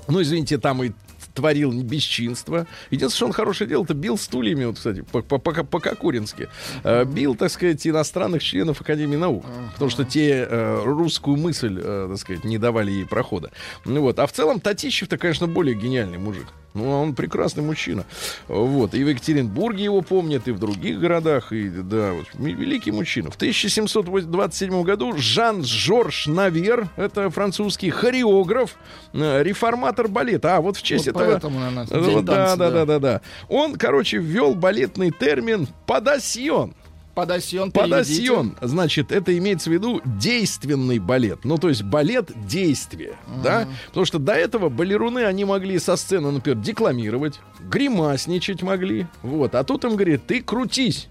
Ну, 0.07 0.21
извините, 0.21 0.57
там 0.57 0.83
и 0.83 0.91
творил 1.37 1.71
бесчинство. 1.83 2.65
Единственное, 2.89 3.15
что 3.17 3.25
он 3.27 3.31
хорошее 3.33 3.69
делал, 3.69 3.83
это 3.85 3.93
бил 3.93 4.17
стульями, 4.17 4.65
вот, 4.65 4.77
кстати, 4.77 5.01
по- 5.01 5.21
по- 5.21 5.37
по- 5.37 5.63
по-кокурински. 5.63 6.49
Э, 6.83 7.05
Бил, 7.05 7.35
так 7.35 7.51
сказать, 7.51 7.85
иностранных 7.85 8.41
членов 8.43 8.81
Академии 8.81 9.15
наук. 9.17 9.45
Потому 9.73 9.91
что 9.91 10.03
те 10.03 10.47
э, 10.49 10.81
русскую 10.83 11.37
мысль, 11.37 11.79
э, 11.79 12.07
так 12.09 12.17
сказать, 12.17 12.43
не 12.43 12.57
давали 12.57 12.89
ей 12.91 13.05
прохода. 13.05 13.51
Ну 13.85 14.01
вот. 14.01 14.17
А 14.19 14.25
в 14.25 14.31
целом 14.31 14.59
Татищев-то, 14.59 15.17
конечно, 15.19 15.47
более 15.47 15.75
гениальный 15.75 16.17
мужик. 16.17 16.47
Ну, 16.77 16.89
он 16.89 17.15
прекрасный 17.15 17.63
мужчина. 17.63 18.05
Вот. 18.47 18.93
И 18.93 19.03
в 19.03 19.09
Екатеринбурге 19.09 19.85
его 19.85 20.01
помнят, 20.01 20.47
и 20.47 20.51
в 20.51 20.59
других 20.59 20.99
городах. 20.99 21.51
И, 21.51 21.69
да, 21.69 22.13
вот, 22.13 22.27
великий 22.35 22.91
мужчина. 22.91 23.31
В 23.31 23.35
1727 23.35 24.83
году 24.83 25.13
Жан-Жорж 25.17 26.27
Навер, 26.27 26.87
это 26.95 27.31
французский 27.31 27.89
хореограф, 27.89 28.75
э, 29.13 29.41
реформатор 29.41 30.07
балета. 30.07 30.57
А, 30.57 30.61
вот 30.61 30.77
в 30.77 30.83
честь 30.83 31.07
Вот 31.07 31.15
этого... 31.15 31.31
поэтому, 31.31 31.59
наверное, 31.59 31.87
вот, 31.99 32.25
да, 32.25 32.55
да. 32.55 32.69
да, 32.69 32.85
да, 32.85 32.99
да. 32.99 33.21
Он, 33.49 33.75
короче, 33.75 34.17
ввел 34.17 34.53
балетный 34.53 35.09
термин 35.09 35.67
«подасьон». 35.87 36.75
Подосьон, 37.17 37.71
переведите. 37.71 38.29
Подосьон, 38.29 38.55
значит, 38.61 39.11
это 39.11 39.35
имеется 39.35 39.71
в 39.71 39.73
виду 39.73 40.01
действенный 40.05 40.99
балет. 40.99 41.45
Ну, 41.45 41.57
то 41.57 41.67
есть 41.67 41.81
балет 41.81 42.29
действия, 42.47 43.15
да? 43.43 43.67
Потому 43.87 44.05
что 44.05 44.19
до 44.19 44.33
этого 44.33 44.69
балеруны, 44.69 45.25
они 45.25 45.43
могли 45.43 45.79
со 45.79 45.95
сцены, 45.95 46.29
например, 46.29 46.59
декламировать, 46.59 47.39
гримасничать 47.59 48.61
могли, 48.61 49.07
вот. 49.23 49.55
А 49.55 49.63
тут 49.63 49.83
им 49.85 49.95
говорит, 49.95 50.27
ты 50.27 50.43
крутись. 50.43 51.07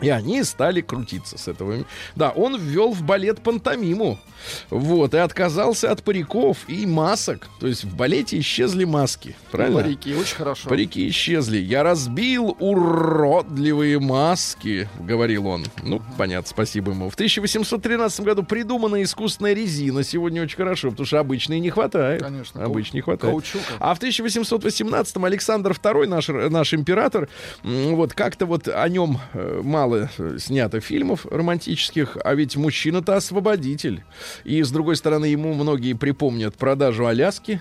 И 0.00 0.08
они 0.08 0.42
стали 0.44 0.80
крутиться 0.80 1.38
с 1.38 1.48
этого. 1.48 1.84
Да, 2.16 2.30
он 2.30 2.58
ввел 2.60 2.92
в 2.92 3.02
балет 3.02 3.40
пантомиму. 3.40 4.18
Вот, 4.70 5.14
и 5.14 5.18
отказался 5.18 5.90
от 5.90 6.02
париков 6.02 6.58
и 6.68 6.84
масок. 6.86 7.48
То 7.60 7.66
есть 7.66 7.84
в 7.84 7.94
балете 7.94 8.38
исчезли 8.40 8.84
маски. 8.84 9.36
Правильно? 9.50 9.82
Парики, 9.82 10.14
очень 10.14 10.36
хорошо. 10.36 10.68
Парики 10.68 11.08
исчезли. 11.08 11.58
Я 11.58 11.82
разбил 11.82 12.56
уродливые 12.58 14.00
маски, 14.00 14.88
говорил 14.98 15.46
он. 15.46 15.66
Ну, 15.82 16.02
понятно, 16.18 16.48
спасибо 16.48 16.92
ему. 16.92 17.08
В 17.10 17.14
1813 17.14 18.20
году 18.20 18.42
придумана 18.42 19.02
искусственная 19.02 19.52
резина. 19.52 20.02
Сегодня 20.02 20.42
очень 20.42 20.56
хорошо, 20.56 20.90
потому 20.90 21.06
что 21.06 21.20
обычной 21.20 21.60
не 21.60 21.70
хватает. 21.70 22.22
Конечно, 22.22 22.64
Обычной 22.64 22.98
не 22.98 23.02
хватает. 23.02 23.32
каучука. 23.32 23.64
А 23.78 23.94
в 23.94 23.98
1818 23.98 25.16
Александр 25.18 25.72
II, 25.72 26.06
наш, 26.06 26.28
наш 26.28 26.74
император, 26.74 27.28
вот 27.62 28.12
как-то 28.14 28.46
вот 28.46 28.68
о 28.68 28.88
нем 28.88 29.20
мало 29.34 30.10
снято 30.38 30.80
фильмов 30.80 31.26
романтических, 31.30 32.16
а 32.22 32.34
ведь 32.34 32.56
мужчина-то 32.56 33.16
освободитель. 33.16 34.04
И, 34.44 34.62
с 34.62 34.70
другой 34.70 34.96
стороны, 34.96 35.26
ему 35.26 35.54
многие 35.54 35.94
припомнят 35.94 36.54
продажу 36.56 37.06
Аляски, 37.06 37.60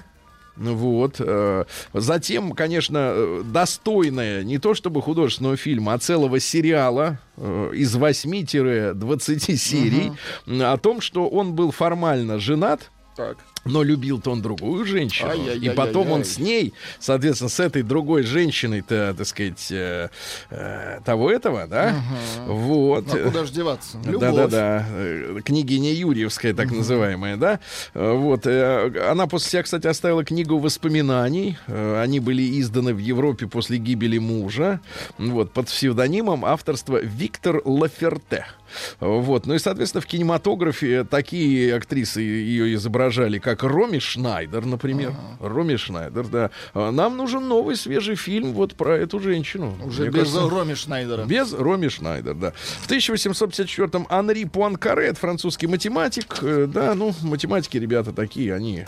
Вот. 0.58 1.16
э, 1.20 1.64
Затем, 1.94 2.52
конечно, 2.52 3.12
э, 3.14 3.42
достойная 3.46 4.44
не 4.44 4.58
то 4.60 4.74
чтобы 4.74 5.02
художественного 5.02 5.56
фильма, 5.58 5.94
а 5.94 5.98
целого 5.98 6.40
сериала 6.40 7.20
э, 7.38 7.72
из 7.74 7.96
8-20 7.96 9.56
серий 9.56 10.12
м, 10.48 10.62
о 10.62 10.78
том, 10.78 11.02
что 11.02 11.28
он 11.28 11.54
был 11.54 11.72
формально 11.72 12.38
женат 12.40 12.92
Так. 13.16 13.38
Но 13.64 13.84
любил-то 13.84 14.32
он 14.32 14.42
другую 14.42 14.86
женщину. 14.86 15.32
И 15.34 15.70
потом 15.70 16.12
он 16.12 16.24
с 16.26 16.40
ней, 16.40 16.74
соответственно, 17.00 17.50
с 17.50 17.60
этой 17.60 17.84
другой 17.84 18.24
женщиной-то, 18.24 19.14
так 19.16 19.28
сказать, 19.28 19.68
э, 19.72 20.10
э, 20.50 21.00
того 21.06 21.32
этого, 21.32 21.68
да? 21.68 22.02
Вот. 22.48 23.14
А 23.14 23.18
куда 23.18 23.46
же 23.46 23.54
деваться? 23.54 23.98
Да-да-да. 24.04 24.86
Э, 24.90 25.40
Княгиня 25.46 25.94
Юрьевская, 25.94 26.54
так 26.54 26.72
называемая, 26.72 27.38
да? 27.38 27.60
Э, 27.94 28.14
Вот. 28.14 28.48
Она 28.48 29.28
после 29.28 29.52
себя, 29.52 29.64
кстати, 29.64 29.88
оставила 29.88 30.24
книгу 30.26 30.58
воспоминаний. 30.58 31.58
Они 31.68 32.20
были 32.20 32.60
изданы 32.60 32.94
в 32.94 32.98
Европе 33.00 33.48
после 33.48 33.78
гибели 33.78 34.18
мужа. 34.18 34.80
Вот. 35.18 35.52
Под 35.52 35.68
псевдонимом 35.68 36.46
авторства 36.46 37.00
Виктор 37.02 37.62
Лаферте. 37.64 38.46
Вот. 39.00 39.46
Ну 39.46 39.54
и, 39.56 39.60
соответственно, 39.60 40.02
в 40.02 40.06
кинематографе 40.06 41.04
такие 41.04 41.76
актрисы 41.76 42.22
ее 42.22 42.74
изображали, 42.76 43.40
как 43.40 43.64
Роми 43.64 44.00
Шнайдер, 44.00 44.66
например. 44.66 45.14
Роми 45.40 45.78
Шнайдер, 45.78 46.28
да. 46.28 46.52
А 46.74 46.92
Нам 46.92 47.18
нужен 47.18 47.48
новый 47.48 47.76
свежий 47.76 48.16
фильм 48.16 48.54
вот 48.54 48.76
про 48.76 48.98
эту 48.98 49.20
женщину. 49.20 49.76
Уже 49.86 50.04
Мне 50.04 50.12
без 50.12 50.32
кажется, 50.32 50.50
Роми 50.50 50.76
Шнайдера. 50.76 51.26
без 51.26 51.54
Роми 51.54 51.90
Шнайдер, 51.90 52.36
да. 52.36 52.52
В 52.82 52.90
1854-м 52.90 54.08
Анри 54.10 54.46
Пуанкаре, 54.46 55.08
это 55.08 55.20
французский 55.20 55.68
математик. 55.68 56.38
Э, 56.42 56.68
Да, 56.68 56.94
ну, 56.96 57.14
математики, 57.22 57.78
ребята, 57.78 58.12
такие, 58.14 58.54
они... 58.54 58.86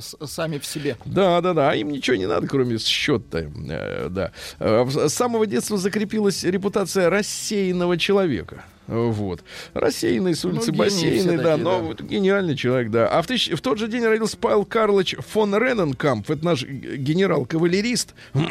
Сами 0.00 0.58
в 0.58 0.66
себе. 0.66 0.96
Да, 1.04 1.40
да, 1.40 1.54
да, 1.54 1.70
а 1.70 1.74
им 1.74 1.90
ничего 1.90 2.16
не 2.16 2.26
надо, 2.26 2.46
кроме 2.48 2.76
счета. 2.78 3.38
э, 3.68 4.08
да. 4.10 4.32
В- 4.58 5.08
С 5.08 5.14
самого 5.14 5.46
детства 5.46 5.78
закрепилась 5.78 6.42
репутация 6.44 7.08
рассеянного 7.08 7.96
человека. 7.96 8.64
Вот. 8.86 9.42
Рассеянный 9.74 10.34
с 10.34 10.44
улицы 10.44 10.72
Ну, 10.72 10.78
бассейны, 10.78 11.36
да, 11.38 11.42
такие, 11.52 11.56
но 11.64 11.78
да. 11.78 11.78
вот 11.78 12.00
гениальный 12.02 12.56
человек, 12.56 12.90
да. 12.90 13.08
А 13.08 13.20
в, 13.22 13.26
тысяч- 13.26 13.52
в 13.54 13.60
тот 13.60 13.78
же 13.78 13.88
день 13.88 14.04
родился 14.04 14.36
Павел 14.36 14.64
Карлович 14.64 15.16
фон 15.18 15.54
Рененкамп, 15.54 16.30
это 16.30 16.44
наш 16.44 16.64
генерал-кавалерист. 16.64 18.14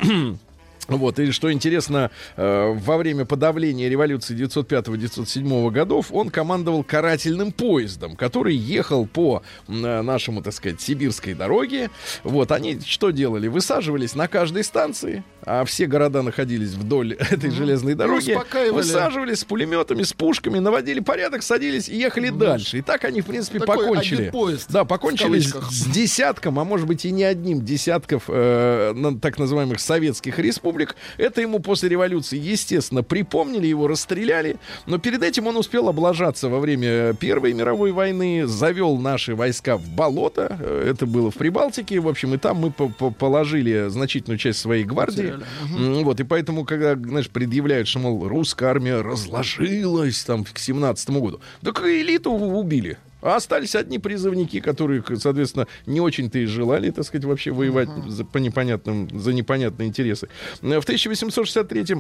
Вот, 0.88 1.17
и 1.17 1.32
что 1.32 1.52
интересно, 1.52 2.12
э, 2.38 2.74
во 2.78 2.98
время 2.98 3.26
подавления 3.26 3.89
революции 3.89 4.38
905-907 4.38 5.71
годов 5.71 6.12
он 6.12 6.30
командовал 6.30 6.84
карательным 6.84 7.52
поездом, 7.52 8.15
который 8.15 8.56
ехал 8.56 9.08
по 9.08 9.41
э, 9.67 9.71
нашему, 9.71 10.43
так 10.43 10.54
сказать, 10.54 10.80
сибирской 10.82 11.34
дороге. 11.34 11.89
Вот, 12.24 12.52
они 12.52 12.80
что 12.86 13.10
делали? 13.10 13.48
Высаживались 13.48 14.13
на 14.13 14.28
каждой 14.28 14.63
станции, 14.63 15.24
а 15.46 15.64
все 15.66 15.86
города 15.86 16.22
находились 16.22 16.72
вдоль 16.72 17.14
этой 17.20 17.50
железной 17.52 17.94
дороги. 17.96 18.32
успокаивали. 18.32 18.72
Высаживались 18.76 19.40
с 19.40 19.44
пулеметами, 19.46 20.04
с 20.04 20.14
пушками, 20.14 20.60
наводили 20.60 21.00
порядок, 21.00 21.44
садились 21.44 21.88
и 21.90 21.98
ехали 21.98 22.30
дальше. 22.30 22.80
И 22.80 22.82
так 22.82 23.04
они, 23.06 23.22
в 23.22 23.26
принципе, 23.26 23.60
Такой 23.60 23.88
покончили. 23.88 24.30
поезд, 24.30 24.68
да, 24.72 24.86
покончили 24.86 25.40
с, 25.40 25.52
с 25.54 25.86
десятком, 25.88 26.60
а 26.60 26.64
может 26.64 26.88
быть 26.88 27.06
и 27.06 27.12
не 27.12 27.24
одним 27.24 27.64
десятков 27.64 28.24
э, 28.28 28.94
на- 28.96 29.20
так 29.20 29.38
называемых 29.40 29.80
советских 29.80 30.40
республик. 30.40 30.96
Это 31.18 31.42
ему 31.42 31.60
после 31.60 31.90
революции, 31.90 32.38
естественно, 32.40 33.04
припомнили, 33.04 33.68
его 33.68 33.88
расстреляли. 33.88 34.58
Но 34.86 34.98
перед 34.98 35.24
этим 35.24 35.48
он 35.48 35.58
успел 35.58 35.88
облажаться 35.90 36.50
во 36.50 36.60
время 36.60 37.14
Первой 37.14 37.54
мировой 37.54 37.92
войны, 37.92 38.48
завел 38.48 38.98
наши 38.98 39.36
войска 39.36 39.78
в 39.78 39.88
болото. 39.90 40.58
Э, 40.60 40.90
Это 40.92 41.06
было 41.06 41.32
в 41.32 41.36
Прибалтике. 41.36 42.00
В 42.00 42.08
общем, 42.08 42.34
и 42.34 42.38
там 42.38 42.58
мы 42.58 42.72
по- 42.72 42.90
по- 42.90 43.12
положили 43.12 43.88
значительную 43.90 44.38
часть 44.38 44.60
своей 44.60 44.84
гвардии. 44.84 45.35
Вот, 45.69 46.19
и 46.19 46.24
поэтому, 46.24 46.65
когда, 46.65 46.95
знаешь, 46.95 47.30
предъявляют, 47.30 47.88
что, 47.88 48.00
мол, 48.00 48.28
русская 48.28 48.67
армия 48.69 49.02
разложилась 49.02 50.24
там 50.24 50.43
к 50.43 50.58
17 50.58 51.10
году, 51.12 51.41
так 51.62 51.84
и 51.86 52.02
элиту 52.02 52.32
убили. 52.32 52.98
А 53.21 53.38
остались 53.38 53.76
одни 53.76 53.98
призывники, 53.98 54.60
которые, 54.60 55.04
соответственно, 55.17 55.67
не 55.88 56.00
очень-то 56.00 56.38
и 56.38 56.45
желали, 56.45 56.91
так 56.91 57.06
сказать, 57.06 57.26
вообще 57.26 57.52
воевать 57.52 57.89
за, 58.08 58.24
по 58.24 58.38
непонятным, 58.38 59.10
за 59.19 59.34
непонятные 59.34 59.88
интересы. 59.88 60.28
Э, 60.62 60.80
В 60.80 60.84
1863 60.84 61.95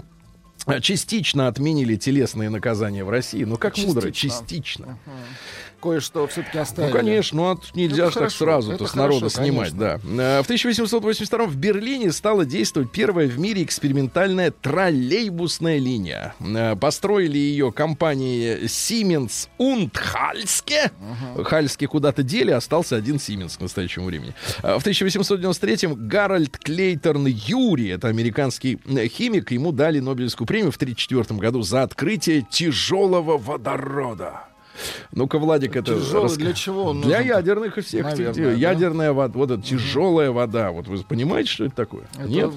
э, 0.67 0.79
частично 0.81 1.47
отменили 1.47 1.95
телесные 1.95 2.49
наказания 2.51 3.03
в 3.03 3.09
России. 3.09 3.43
Ну, 3.43 3.57
как 3.57 3.75
мудро, 3.79 4.11
Частично. 4.11 4.45
частично. 4.45 4.99
Кое-что 5.85 6.25
все-таки 6.25 6.57
Ну, 6.57 6.61
оставили. 6.63 6.91
конечно, 6.91 7.37
ну, 7.37 7.51
а 7.51 7.55
тут 7.57 7.75
нельзя 7.75 8.05
Это 8.05 8.11
ж 8.11 8.15
так 8.15 8.31
сразу-то 8.31 8.87
с 8.87 8.95
народа 8.95 9.29
хорошо, 9.29 9.43
снимать, 9.43 9.77
да. 9.77 9.99
Э, 10.03 10.41
В 10.41 10.45
1882 10.45 11.45
в 11.45 11.55
Берлине 11.57 12.11
стала 12.11 12.43
действовать 12.43 12.91
первая 12.91 13.27
в 13.27 13.37
мире 13.37 13.61
экспериментальная 13.63 14.49
троллейбусная 14.49 15.77
линия. 15.77 16.33
Э, 16.39 16.75
Построили 16.75 17.37
ее 17.37 17.71
компании 17.71 18.63
Siemens 18.63 19.47
und 19.59 19.91
Halske. 19.93 20.91
Хальски 21.43 21.85
куда-то 21.85 22.23
дели, 22.23 22.49
остался 22.51 22.95
один 22.95 23.17
Siemens 23.17 23.57
к 23.57 23.61
настоящему 23.61 24.07
времени. 24.07 24.33
Э, 24.63 24.77
В 24.79 24.81
1893 24.81 25.89
Гарольд 25.95 26.57
Клейторн 26.57 27.27
Юри, 27.27 27.89
это 27.89 28.07
американский 28.07 28.79
химик, 29.09 29.51
ему 29.51 29.71
дали 29.71 29.99
Нобелевскую 29.99 30.47
премию 30.47 30.71
в 30.71 30.77
1934 30.77 31.39
году 31.39 31.61
за 31.61 31.83
открытие 31.83 32.41
тяжелого 32.49 33.37
водорода. 33.37 34.45
Ну-ка, 35.11 35.37
Владик, 35.39 35.75
это... 35.75 35.95
Тяжелый 35.95 36.25
раска- 36.27 36.37
для 36.37 36.53
чего 36.53 36.83
он 36.85 37.01
Для 37.01 37.17
нужен? 37.19 37.35
ядерных 37.35 37.77
и 37.77 37.81
всех. 37.81 38.03
Наверное, 38.05 38.31
этих- 38.31 38.43
да. 38.43 38.51
Ядерная 38.51 39.13
вода, 39.13 39.33
вот 39.37 39.51
эта 39.51 39.61
тяжелая 39.61 40.31
вода. 40.31 40.71
Вот 40.71 40.87
вы 40.87 40.97
понимаете, 41.03 41.49
что 41.49 41.65
это 41.65 41.75
такое? 41.75 42.03
Это- 42.17 42.27
Нет? 42.27 42.51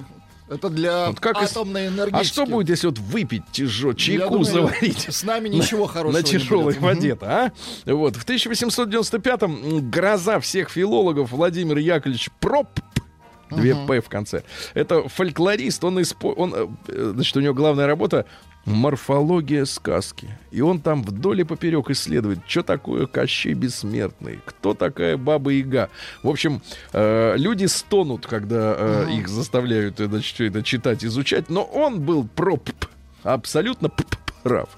Это 0.51 0.71
для 0.71 1.09
Вот 1.09 1.21
как 1.21 1.43
из- 1.43 1.51
атомной 1.51 1.89
энергетики. 1.89 2.21
А 2.23 2.25
что 2.25 2.47
будет, 2.47 2.71
если 2.71 2.87
вот 2.87 2.99
выпить 2.99 3.43
тяжело, 3.53 3.93
Я 3.93 3.99
чайку 3.99 4.29
думаю, 4.31 4.45
заварить? 4.45 5.07
С 5.11 5.23
нами 5.23 5.49
ничего 5.51 5.85
хорошего 5.87 6.13
на 6.19 6.23
не 6.25 6.31
тяжелой 6.31 6.65
будет. 6.73 6.81
воде-то, 6.81 7.27
а? 7.27 7.53
Вот. 7.85 8.17
В 8.17 8.25
1895-м 8.25 9.91
гроза 9.91 10.41
всех 10.41 10.71
филологов 10.71 11.33
Владимир 11.33 11.77
Яковлевич 11.79 12.31
Проп 12.41 12.69
Две 13.51 13.75
П 13.75 14.01
в 14.03 14.09
конце. 14.11 14.43
Это 14.75 15.09
фольклорист, 15.09 15.83
он, 15.83 16.03
испо... 16.03 16.29
он, 16.29 16.55
э, 16.87 17.11
значит, 17.15 17.35
у 17.37 17.41
него 17.41 17.55
главная 17.55 17.87
работа 17.87 18.27
морфология 18.69 19.65
сказки. 19.65 20.29
И 20.51 20.61
он 20.61 20.81
там 20.81 21.03
вдоль 21.03 21.41
и 21.41 21.45
поперек 21.45 21.91
исследует, 21.91 22.41
что 22.47 22.63
такое 22.63 23.07
Кощей 23.07 23.55
Бессмертный, 23.55 24.41
кто 24.45 24.75
такая 24.75 25.17
Баба 25.17 25.51
Яга. 25.51 25.91
В 26.23 26.29
общем, 26.29 26.63
э, 26.93 27.35
люди 27.37 27.67
стонут, 27.67 28.27
когда 28.27 28.75
э, 28.79 29.07
их 29.13 29.29
заставляют 29.29 30.01
э, 30.01 30.07
значит, 30.07 30.35
всё 30.35 30.47
это 30.47 30.63
читать, 30.63 31.05
изучать, 31.05 31.49
но 31.51 31.63
он 31.65 32.01
был 32.01 32.27
проп 32.27 32.71
абсолютно 33.23 33.89
п- 33.89 34.05
п- 34.05 34.17
прав. 34.43 34.69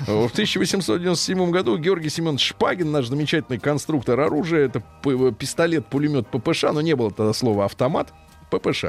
В 0.00 0.26
1897 0.32 1.50
году 1.50 1.76
Георгий 1.78 2.10
Семенович 2.10 2.48
Шпагин, 2.48 2.90
наш 2.90 3.06
замечательный 3.08 3.58
конструктор 3.58 4.18
оружия, 4.20 4.66
это 4.66 4.80
п- 5.02 5.32
пистолет-пулемет 5.32 6.26
ППШ, 6.28 6.64
но 6.72 6.80
не 6.80 6.94
было 6.94 7.10
тогда 7.10 7.32
слова 7.32 7.64
автомат, 7.66 8.12
ППШ. 8.50 8.86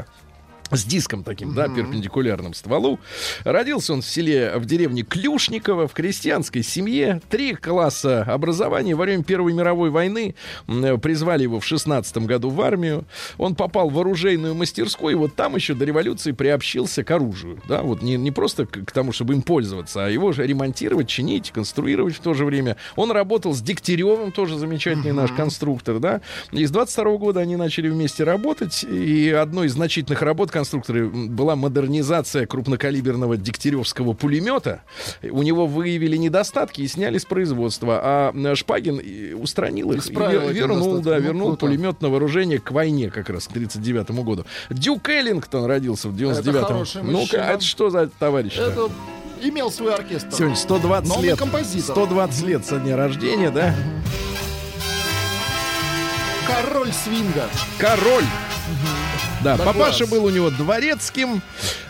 С 0.71 0.85
диском 0.85 1.23
таким, 1.23 1.53
да, 1.53 1.67
перпендикулярным 1.67 2.53
стволу. 2.53 2.99
Родился 3.43 3.93
он 3.93 4.01
в 4.01 4.05
селе, 4.05 4.53
в 4.55 4.65
деревне 4.65 5.03
Клюшниково, 5.03 5.87
в 5.87 5.93
крестьянской 5.93 6.63
семье. 6.63 7.21
Три 7.29 7.55
класса 7.55 8.23
образования. 8.23 8.95
Во 8.95 9.03
время 9.03 9.23
Первой 9.23 9.53
мировой 9.53 9.89
войны 9.89 10.35
м, 10.67 10.99
призвали 10.99 11.43
его 11.43 11.59
в 11.59 11.65
16 11.65 12.17
году 12.19 12.49
в 12.49 12.61
армию. 12.61 13.05
Он 13.37 13.55
попал 13.55 13.89
в 13.89 13.99
оружейную 13.99 14.55
мастерскую, 14.55 15.11
и 15.11 15.15
вот 15.15 15.35
там 15.35 15.55
еще 15.55 15.73
до 15.73 15.83
революции 15.83 16.31
приобщился 16.31 17.03
к 17.03 17.11
оружию. 17.11 17.61
Да, 17.67 17.81
вот 17.81 18.01
не, 18.01 18.15
не 18.15 18.31
просто 18.31 18.65
к, 18.65 18.85
к 18.85 18.91
тому, 18.91 19.11
чтобы 19.11 19.33
им 19.33 19.41
пользоваться, 19.41 20.05
а 20.05 20.09
его 20.09 20.31
же 20.31 20.47
ремонтировать, 20.47 21.07
чинить, 21.09 21.51
конструировать 21.51 22.15
в 22.15 22.19
то 22.21 22.33
же 22.33 22.45
время. 22.45 22.77
Он 22.95 23.11
работал 23.11 23.53
с 23.53 23.61
Дегтяревым, 23.61 24.31
тоже 24.31 24.57
замечательный 24.57 25.11
наш 25.11 25.31
конструктор, 25.31 25.99
да. 25.99 26.21
И 26.51 26.65
с 26.65 26.71
22 26.71 27.17
года 27.17 27.41
они 27.41 27.57
начали 27.57 27.89
вместе 27.89 28.23
работать, 28.23 28.83
и 28.83 29.29
одной 29.29 29.67
из 29.67 29.73
значительных 29.73 30.21
работ 30.21 30.51
конструктора 30.61 30.99
м, 30.99 31.29
была 31.29 31.55
модернизация 31.55 32.45
крупнокалиберного 32.45 33.35
дегтяревского 33.35 34.13
пулемета. 34.13 34.83
У 35.23 35.41
него 35.41 35.65
выявили 35.65 36.17
недостатки 36.17 36.81
и 36.81 36.87
сняли 36.87 37.17
с 37.17 37.25
производства, 37.25 37.99
а 38.01 38.55
Шпагин 38.55 38.99
и 38.99 39.33
устранил 39.33 39.91
их, 39.91 39.99
Исправил 40.01 40.49
вернул, 40.49 40.99
да, 40.99 41.15
Ну, 41.17 41.21
вернул 41.21 41.47
круто. 41.49 41.65
пулемет 41.65 42.01
на 42.01 42.09
вооружение 42.09 42.59
к 42.59 42.69
войне 42.71 43.09
как 43.09 43.29
раз, 43.31 43.47
к 43.47 43.53
39 43.53 44.11
году. 44.23 44.45
Дюк 44.69 45.09
Эллингтон 45.09 45.65
родился 45.65 46.09
в 46.09 46.15
99-м. 46.15 46.63
хороший 46.63 47.01
Ну-ка, 47.03 47.37
это 47.37 47.63
что 47.63 47.89
за 47.89 48.07
товарищ 48.07 48.55
Это 48.57 48.89
имел 49.41 49.71
свой 49.71 49.95
оркестр. 49.95 50.31
Сегодня 50.31 50.55
120 50.55 51.09
Новый 51.09 51.25
лет. 51.29 51.39
композитор. 51.39 51.95
120 51.95 52.43
лет 52.45 52.65
со 52.65 52.77
дня 52.77 52.95
рождения, 52.95 53.49
да? 53.49 53.73
Король 56.47 56.91
свинга. 56.93 57.45
Король. 57.79 58.25
Да, 59.43 59.57
Да 59.57 59.63
папаша 59.65 59.99
класс. 60.05 60.09
был 60.11 60.25
у 60.25 60.29
него 60.29 60.49
дворецким, 60.51 61.41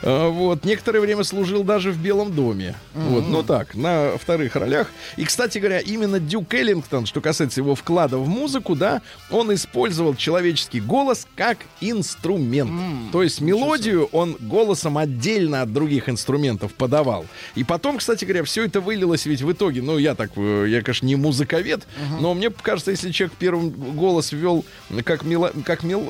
э, 0.02 0.28
вот, 0.30 0.64
некоторое 0.64 1.02
время 1.02 1.24
служил 1.24 1.64
даже 1.64 1.92
в 1.92 1.98
Белом 1.98 2.34
доме. 2.34 2.76
Вот, 2.94 3.28
ну 3.28 3.44
так, 3.44 3.76
на 3.76 4.18
вторых 4.18 4.56
ролях. 4.56 4.88
И, 5.18 5.26
кстати 5.26 5.58
говоря, 5.58 5.80
именно 5.80 6.20
Дюк 6.20 6.54
Эллингтон, 6.54 7.06
что 7.06 7.20
касается 7.20 7.60
его 7.60 7.76
вклада 7.76 8.18
в 8.18 8.28
музыку, 8.28 8.76
да, 8.76 9.02
он 9.30 9.54
использовал 9.54 10.16
человеческий 10.16 10.80
голос 10.80 11.28
как 11.36 11.58
инструмент. 11.82 13.12
То 13.12 13.22
есть 13.22 13.42
мелодию 13.42 14.06
он 14.14 14.38
голосом 14.40 14.98
отдельно 14.98 15.62
от 15.62 15.74
других 15.74 16.08
инструментов 16.10 16.74
подавал. 16.74 17.26
И 17.56 17.64
потом, 17.64 17.98
кстати 17.98 18.24
говоря, 18.24 18.44
все 18.44 18.66
это 18.66 18.80
вылилось 18.80 19.26
ведь 19.26 19.42
в 19.42 19.52
итоге, 19.52 19.82
ну, 19.82 19.98
я 19.98 20.16
так, 20.16 20.32
э, 20.38 20.66
я, 20.70 20.82
конечно, 20.82 21.06
не 21.06 21.16
музыковед, 21.18 21.86
но 22.20 22.34
мне 22.34 22.50
кажется, 22.50 22.92
если 22.92 23.12
человек 23.12 23.36
первым 23.38 23.70
голос 23.72 24.32
ввел 24.32 24.64
как, 25.04 25.24
мело- 25.24 25.52
как 25.66 25.84
мел- 25.84 26.08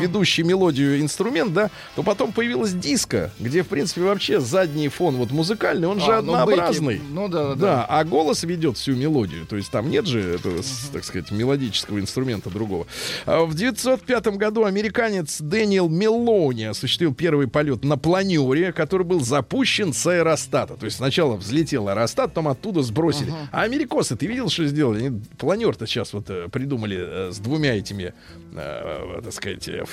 ведущий 0.00 0.42
мелодию 0.44 0.83
инструмент, 1.00 1.52
да, 1.52 1.70
то 1.96 2.02
потом 2.02 2.32
появилась 2.32 2.72
диско, 2.72 3.30
где, 3.40 3.62
в 3.62 3.68
принципе, 3.68 4.02
вообще 4.02 4.40
задний 4.40 4.88
фон 4.88 5.16
вот 5.16 5.30
музыкальный, 5.30 5.88
он 5.88 6.00
же 6.00 6.06
А, 6.12 6.22
ну, 6.22 6.34
однообразный. 6.34 6.96
бэки, 6.98 7.02
ну 7.10 7.28
да, 7.28 7.48
да, 7.48 7.54
Да, 7.54 7.86
а 7.88 8.04
голос 8.04 8.42
ведет 8.44 8.76
всю 8.76 8.94
мелодию. 8.96 9.46
То 9.46 9.56
есть 9.56 9.70
там 9.70 9.90
нет 9.90 10.06
же 10.06 10.20
этого, 10.20 10.62
с- 10.62 10.90
так 10.92 11.04
сказать, 11.04 11.30
мелодического 11.30 11.98
инструмента 12.00 12.50
другого. 12.50 12.86
А 13.26 13.44
В 13.44 13.54
905 13.54 14.26
году 14.36 14.64
американец 14.64 15.40
Дэниел 15.40 15.88
Мелони 15.88 16.64
осуществил 16.64 17.14
первый 17.14 17.48
полет 17.48 17.84
на 17.84 17.96
планере, 17.96 18.72
который 18.72 19.04
был 19.04 19.20
запущен 19.20 19.92
с 19.92 20.06
аэростата. 20.06 20.74
То 20.74 20.84
есть 20.86 20.96
сначала 20.98 21.36
взлетел 21.36 21.88
аэростат, 21.88 22.30
потом 22.30 22.48
оттуда 22.48 22.82
сбросили. 22.82 23.32
А 23.52 23.62
америкосы, 23.62 24.16
ты 24.16 24.26
видел, 24.26 24.48
что 24.48 24.64
сделали? 24.66 25.06
Они 25.06 25.20
планер-то 25.38 25.86
сейчас 25.86 26.12
вот 26.12 26.30
э, 26.30 26.48
придумали 26.50 26.96
э, 27.00 27.30
с 27.32 27.38
двумя 27.38 27.76
этими, 27.76 28.12
э, 28.54 29.20
так 29.22 29.32
сказать, 29.32 29.68
э, 29.68 29.84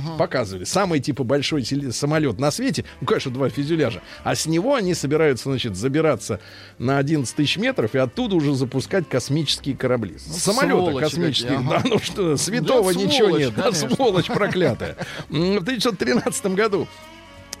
фюзеляжами. 0.00 0.18
Показывали. 0.18 0.64
Самый 0.64 1.00
типа 1.00 1.24
большой 1.24 1.62
сел- 1.62 1.92
самолет 1.92 2.38
на 2.38 2.50
свете. 2.50 2.84
Ну, 3.00 3.06
конечно, 3.06 3.30
два 3.30 3.48
фюзеляжа. 3.48 4.02
А 4.24 4.34
с 4.34 4.46
него 4.46 4.74
они 4.74 4.94
собираются, 4.94 5.50
значит, 5.50 5.76
забираться 5.76 6.40
на 6.78 6.98
11 6.98 7.34
тысяч 7.34 7.56
метров 7.56 7.94
и 7.94 7.98
оттуда 7.98 8.36
уже 8.36 8.54
запускать 8.54 9.08
космические 9.08 9.76
корабли. 9.76 10.16
С 10.18 10.38
Самолета 10.42 10.76
сволочи 10.76 10.98
космических. 11.04 11.48
какие, 11.48 11.66
ага. 11.66 11.80
Да, 11.82 11.88
ну 11.88 11.98
что, 11.98 12.36
святого 12.36 12.92
Да, 12.94 13.00
ничего 13.00 13.26
сволочь, 13.28 13.42
нет. 13.44 13.54
Да, 13.54 13.62
конечно. 13.62 13.90
сволочь 13.90 14.26
проклятая. 14.26 14.96
В 15.28 15.34
1913 15.34 16.46
году 16.54 16.88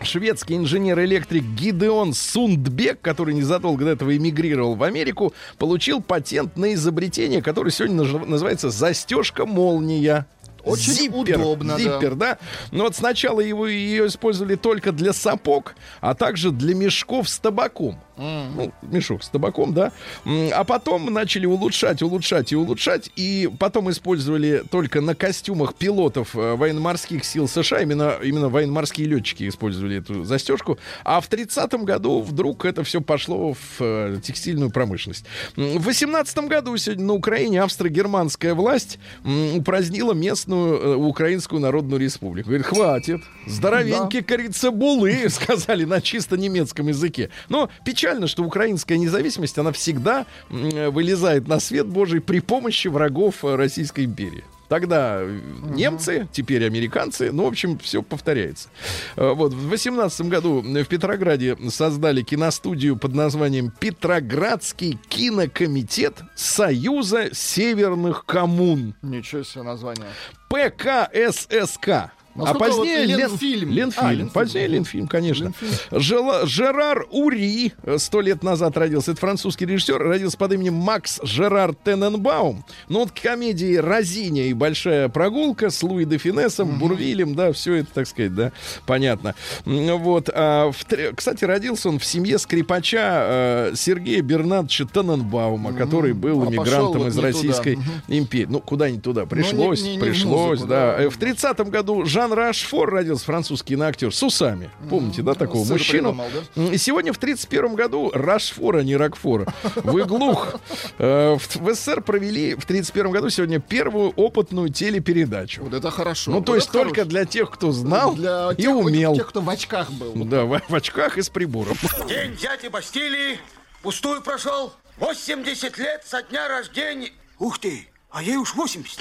шведский 0.02 0.56
инженер-электрик 0.56 1.42
Гидеон 1.44 2.14
Сундбек, 2.14 3.00
который 3.02 3.34
незадолго 3.34 3.84
до 3.84 3.90
этого 3.90 4.16
эмигрировал 4.16 4.74
в 4.74 4.82
Америку, 4.82 5.34
получил 5.58 6.00
патент 6.00 6.56
на 6.56 6.72
изобретение, 6.72 7.42
которое 7.42 7.70
сегодня 7.70 8.02
называется 8.26 8.70
застежка-молния. 8.70 10.26
Очень 10.64 10.92
Зиппер, 10.92 11.38
удобно, 11.40 11.74
да. 11.74 11.78
зиппер, 11.78 12.14
да. 12.14 12.38
Но 12.70 12.84
вот 12.84 12.96
сначала 12.96 13.40
его, 13.40 13.66
ее 13.66 14.06
использовали 14.06 14.56
только 14.56 14.92
для 14.92 15.12
сапог, 15.12 15.74
а 16.00 16.14
также 16.14 16.50
для 16.50 16.74
мешков 16.74 17.28
с 17.28 17.38
табаком. 17.38 17.98
Ну, 18.20 18.72
мешок 18.82 19.22
с 19.22 19.28
табаком, 19.28 19.72
да. 19.72 19.92
А 20.26 20.64
потом 20.64 21.06
начали 21.06 21.46
улучшать, 21.46 22.02
улучшать 22.02 22.52
и 22.52 22.56
улучшать. 22.56 23.10
И 23.16 23.50
потом 23.58 23.90
использовали 23.90 24.62
только 24.70 25.00
на 25.00 25.14
костюмах 25.14 25.74
пилотов 25.74 26.36
э, 26.36 26.54
военно-морских 26.54 27.24
сил 27.24 27.48
США. 27.48 27.80
Именно, 27.80 28.16
именно 28.22 28.48
военно-морские 28.48 29.06
летчики 29.08 29.48
использовали 29.48 29.98
эту 29.98 30.24
застежку. 30.24 30.78
А 31.04 31.20
в 31.20 31.28
30-м 31.30 31.84
году 31.84 32.20
вдруг 32.20 32.64
это 32.64 32.84
все 32.84 33.00
пошло 33.00 33.54
в 33.54 33.80
э, 33.80 34.18
текстильную 34.22 34.70
промышленность. 34.70 35.24
В 35.56 35.82
18 35.82 36.38
году 36.40 36.76
сегодня 36.76 37.04
на 37.06 37.14
Украине 37.14 37.62
австро-германская 37.62 38.54
власть 38.54 38.98
м, 39.24 39.56
упразднила 39.58 40.12
местную 40.12 40.78
э, 40.78 40.94
Украинскую 40.96 41.60
Народную 41.60 42.00
Республику. 42.00 42.48
Говорит, 42.48 42.66
хватит. 42.66 43.22
Здоровенькие, 43.46 44.22
кажется, 44.22 44.70
булы, 44.70 45.28
сказали 45.28 45.84
на 45.84 46.00
чисто 46.00 46.36
немецком 46.36 46.88
языке. 46.88 47.30
Но 47.48 47.70
печально, 47.84 48.09
что 48.26 48.42
украинская 48.44 48.98
независимость, 48.98 49.58
она 49.58 49.72
всегда 49.72 50.26
м, 50.50 50.92
вылезает 50.92 51.48
на 51.48 51.60
свет 51.60 51.86
Божий 51.86 52.20
при 52.20 52.40
помощи 52.40 52.88
врагов 52.88 53.44
э, 53.44 53.54
Российской 53.56 54.04
империи. 54.04 54.44
Тогда 54.68 55.18
э, 55.22 55.40
немцы, 55.74 56.28
теперь 56.30 56.64
американцы, 56.64 57.32
ну, 57.32 57.44
в 57.44 57.48
общем, 57.48 57.76
все 57.78 58.02
повторяется. 58.02 58.68
Э, 59.16 59.32
Вот, 59.32 59.52
в 59.52 59.68
18 59.68 60.26
году 60.28 60.60
в 60.62 60.84
Петрограде 60.84 61.56
создали 61.70 62.22
киностудию 62.22 62.96
под 62.96 63.14
названием 63.14 63.72
Петроградский 63.80 64.98
кинокомитет 65.08 66.14
Союза 66.36 67.30
Северных 67.34 68.24
коммун. 68.26 68.94
Ничего 69.02 69.42
себе 69.42 69.62
название. 69.62 70.06
ПКССК. 70.48 72.12
А 72.46 72.54
позднее 72.54 73.00
вот 73.00 73.06
Лен- 73.08 73.18
Ленфильм. 73.18 73.70
Ленфильм. 73.70 74.04
А, 74.06 74.10
Ленфильм. 74.12 74.30
Позднее 74.30 74.66
Ленфильм, 74.68 75.06
конечно. 75.08 75.52
Жела- 75.90 76.46
Жерар 76.46 77.06
Ури 77.10 77.72
э, 77.82 77.98
сто 77.98 78.20
лет 78.20 78.42
назад 78.42 78.76
родился. 78.76 79.12
Это 79.12 79.20
французский 79.20 79.66
режиссер. 79.66 79.98
Родился 79.98 80.36
под 80.38 80.52
именем 80.52 80.74
Макс 80.74 81.20
Жерар 81.22 81.74
Тененбаум. 81.74 82.64
Ну 82.88 83.00
вот 83.00 83.10
комедии 83.12 83.76
«Розиня» 83.76 84.46
и 84.46 84.52
«Большая 84.52 85.08
прогулка» 85.08 85.70
с 85.70 85.82
Луи 85.82 86.04
де 86.04 86.18
Финесом, 86.18 86.78
Бурвилем, 86.78 87.34
да, 87.34 87.52
все 87.52 87.74
это, 87.76 87.88
так 87.94 88.06
сказать, 88.06 88.34
да, 88.34 88.52
понятно. 88.86 89.34
Вот. 89.64 90.28
а 90.32 90.70
в 90.72 90.84
Кстати, 91.14 91.44
родился 91.44 91.88
он 91.88 91.98
в 91.98 92.04
семье 92.04 92.38
скрипача 92.38 93.70
э, 93.70 93.72
Сергея 93.76 94.22
Бернардовича 94.22 94.86
Тененбаума, 94.86 95.72
который 95.72 96.12
был 96.12 96.42
А 96.42 96.44
вот 96.46 96.52
из 96.54 96.58
не 96.58 97.10
туда. 97.10 97.22
Российской 97.22 97.78
империи. 98.08 98.46
Ну, 98.48 98.60
куда 98.60 98.90
не 98.90 98.98
туда. 99.00 99.26
Пришлось, 99.26 99.82
не- 99.82 99.92
не 99.92 99.98
в 99.98 100.00
пришлось, 100.00 100.50
музыку, 100.60 100.68
да. 100.68 100.96
да. 100.96 101.02
Э, 101.04 101.08
В 101.10 101.18
30-м 101.18 101.70
году 101.70 102.04
Жан 102.04 102.29
Рашфор 102.32 102.90
родился, 102.90 103.24
французский 103.24 103.74
киноактер, 103.74 104.12
с 104.14 104.22
усами. 104.22 104.70
Помните, 104.88 105.22
да, 105.22 105.34
такого 105.34 105.64
Сыр 105.64 105.72
мужчину? 105.74 106.14
придумал, 106.54 106.72
И 106.72 106.76
сегодня 106.78 107.12
в 107.12 107.18
31 107.18 107.74
году 107.74 108.10
Рашфор, 108.12 108.76
а 108.76 108.82
не 108.82 108.96
Рокфора. 108.96 109.52
Вы 109.76 110.04
глух. 110.04 110.54
Э, 110.98 111.36
В 111.36 111.74
СССР 111.74 112.00
провели 112.02 112.54
в 112.54 112.64
31 112.66 113.10
году 113.10 113.30
сегодня 113.30 113.60
первую 113.60 114.10
опытную 114.10 114.68
телепередачу. 114.70 115.62
Вот 115.64 115.74
это 115.74 115.90
хорошо. 115.90 116.30
Ну, 116.30 116.40
то 116.42 116.54
есть 116.54 116.70
только 116.70 117.04
для 117.04 117.24
тех, 117.24 117.50
кто 117.50 117.72
знал 117.72 118.14
Для 118.14 118.50
и 118.56 118.66
умел. 118.66 119.14
тех, 119.14 119.28
кто 119.28 119.40
в 119.40 119.48
очках 119.50 119.90
был. 119.92 120.12
Да, 120.24 120.44
в, 120.44 120.60
в 120.68 120.74
очках 120.74 121.18
и 121.18 121.22
с 121.22 121.28
прибором. 121.28 121.76
День 122.08 122.36
дяди 122.36 122.68
Бастилии 122.68 123.38
пустую 123.82 124.22
прошел. 124.22 124.72
80 124.98 125.78
лет 125.78 126.02
со 126.06 126.22
дня 126.22 126.48
рождения. 126.48 127.10
Ух 127.38 127.58
ты, 127.58 127.88
а 128.10 128.22
ей 128.22 128.36
уж 128.36 128.54
80. 128.54 128.98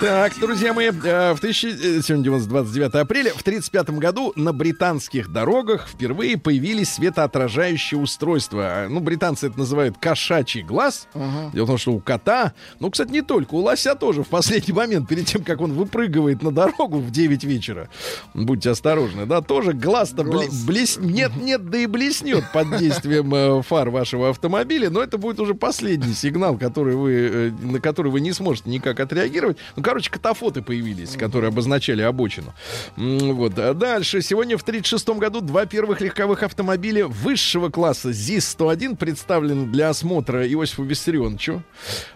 Так, 0.00 0.32
друзья 0.40 0.72
мои, 0.72 0.86
э, 0.86 1.34
в 1.34 1.40
тысячи... 1.40 1.66
э, 1.66 2.00
сегодня 2.00 2.30
у 2.30 2.36
нас 2.36 2.46
29 2.46 2.94
апреля. 2.94 3.32
В 3.34 3.42
1935 3.42 3.90
году 3.98 4.32
на 4.34 4.54
британских 4.54 5.28
дорогах 5.30 5.88
впервые 5.88 6.38
появились 6.38 6.94
светоотражающие 6.94 8.00
устройства. 8.00 8.62
А, 8.64 8.88
Ну, 8.88 9.00
британцы 9.00 9.48
это 9.48 9.58
называют 9.58 9.98
кошачий 9.98 10.62
глаз. 10.62 11.06
Дело 11.52 11.64
в 11.64 11.68
том, 11.68 11.76
что 11.78 11.92
у 11.92 12.00
кота, 12.00 12.54
ну, 12.78 12.90
кстати, 12.90 13.10
не 13.10 13.20
только, 13.20 13.52
у 13.52 13.58
лося 13.58 13.94
тоже 13.94 14.22
в 14.22 14.28
последний 14.28 14.72
момент, 14.72 15.06
перед 15.06 15.26
тем, 15.26 15.44
как 15.44 15.60
он 15.60 15.74
выпрыгивает 15.74 16.42
на 16.42 16.50
дорогу 16.50 16.98
в 16.98 17.10
9 17.10 17.44
вечера, 17.44 17.90
будьте 18.32 18.70
осторожны, 18.70 19.26
да, 19.26 19.42
тоже 19.42 19.74
глаз-то 19.74 20.22
бли- 20.22 20.30
Глаз. 20.30 20.64
блес- 20.66 20.98
Нет, 20.98 21.32
нет, 21.36 21.68
да 21.68 21.76
и 21.76 21.84
блеснет 21.84 22.44
под 22.54 22.78
действием 22.78 23.34
э, 23.34 23.62
фар 23.62 23.90
вашего 23.90 24.30
автомобиля, 24.30 24.88
но 24.88 25.02
это 25.02 25.18
будет 25.18 25.40
уже 25.40 25.52
последний 25.54 26.14
сигнал, 26.14 26.56
который 26.56 26.94
вы, 26.96 27.12
э, 27.12 27.50
на 27.50 27.80
который 27.80 28.10
вы 28.10 28.22
не 28.22 28.32
сможете 28.32 28.70
никак 28.70 28.98
отреагировать. 28.98 29.58
Ну, 29.76 29.82
короче, 29.90 30.08
катафоты 30.08 30.62
появились, 30.62 31.16
которые 31.16 31.48
обозначали 31.48 32.00
обочину. 32.02 32.54
Вот. 32.96 33.58
А 33.58 33.74
дальше. 33.74 34.22
Сегодня 34.22 34.56
в 34.56 34.62
1936 34.62 35.18
году 35.18 35.40
два 35.40 35.66
первых 35.66 36.00
легковых 36.00 36.44
автомобиля 36.44 37.08
высшего 37.08 37.70
класса 37.70 38.10
ЗИС-101 38.12 38.96
представлены 38.96 39.66
для 39.66 39.88
осмотра 39.88 40.46
Иосифу 40.46 40.84
Виссарионовичу. 40.84 41.64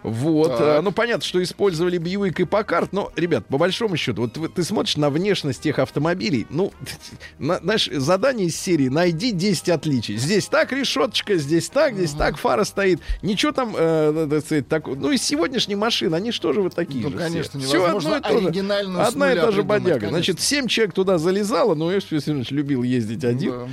Вот. 0.05 0.57
Так. 0.57 0.61
А, 0.61 0.83
Ну, 0.83 0.93
понятно, 0.93 1.25
что 1.25 1.43
использовали 1.43 1.99
Бьюик 1.99 2.39
и 2.39 2.45
Покарт, 2.45 2.93
но, 2.93 3.11
ребят, 3.17 3.47
по 3.47 3.59
большому 3.59 3.97
счету, 3.97 4.31
вот 4.37 4.55
ты 4.55 4.63
смотришь 4.63 4.97
на 4.97 5.11
внешность 5.11 5.61
тех 5.63 5.81
автомобилей, 5.81 6.47
ну, 6.51 6.73
на- 7.41 7.59
знаешь, 7.59 7.89
задание 7.93 8.47
из 8.47 8.57
серии 8.57 8.87
«Найди 8.89 9.33
10 9.33 9.69
отличий». 9.71 10.17
Здесь 10.17 10.47
так 10.47 10.71
решеточка, 10.73 11.35
здесь 11.37 11.69
так, 11.71 11.95
здесь 11.97 12.13
так 12.13 12.37
фара 12.37 12.63
стоит. 12.63 13.01
Ничего 13.23 13.51
там, 13.51 13.75
э, 13.77 14.29
так 14.31 14.45
сказать, 14.45 14.69
так, 14.69 14.87
ну, 14.87 15.11
из 15.11 15.23
сегодняшней 15.25 15.75
машины, 15.75 16.15
они 16.15 16.31
что 16.31 16.53
же 16.53 16.61
вы 16.61 16.71
такие 16.71 17.03
Ну, 17.05 17.11
же 17.11 17.17
конечно, 17.19 17.59
все? 17.59 17.64
Невозможно 17.73 18.17
одно 18.17 18.39
и 18.39 18.53
то 18.53 18.53
же. 18.53 19.01
Одна 19.01 19.33
и 19.33 19.37
та 19.37 19.51
же 19.51 19.63
бодяга. 19.63 19.93
конечно. 20.01 20.09
Значит, 20.11 20.41
7 20.41 20.67
человек 20.69 20.95
туда 20.95 21.19
залезало, 21.19 21.75
но 21.75 21.93
Иосиф 21.93 22.13
Виссарионович 22.13 22.51
любил 22.51 22.83
ездить 22.83 23.25
один. 23.25 23.69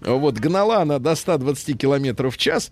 Да. 0.00 0.12
Вот, 0.14 0.34
гнала 0.38 0.78
она 0.82 0.98
до 0.98 1.14
120 1.14 1.78
километров 1.78 2.34
в 2.34 2.38
час. 2.38 2.70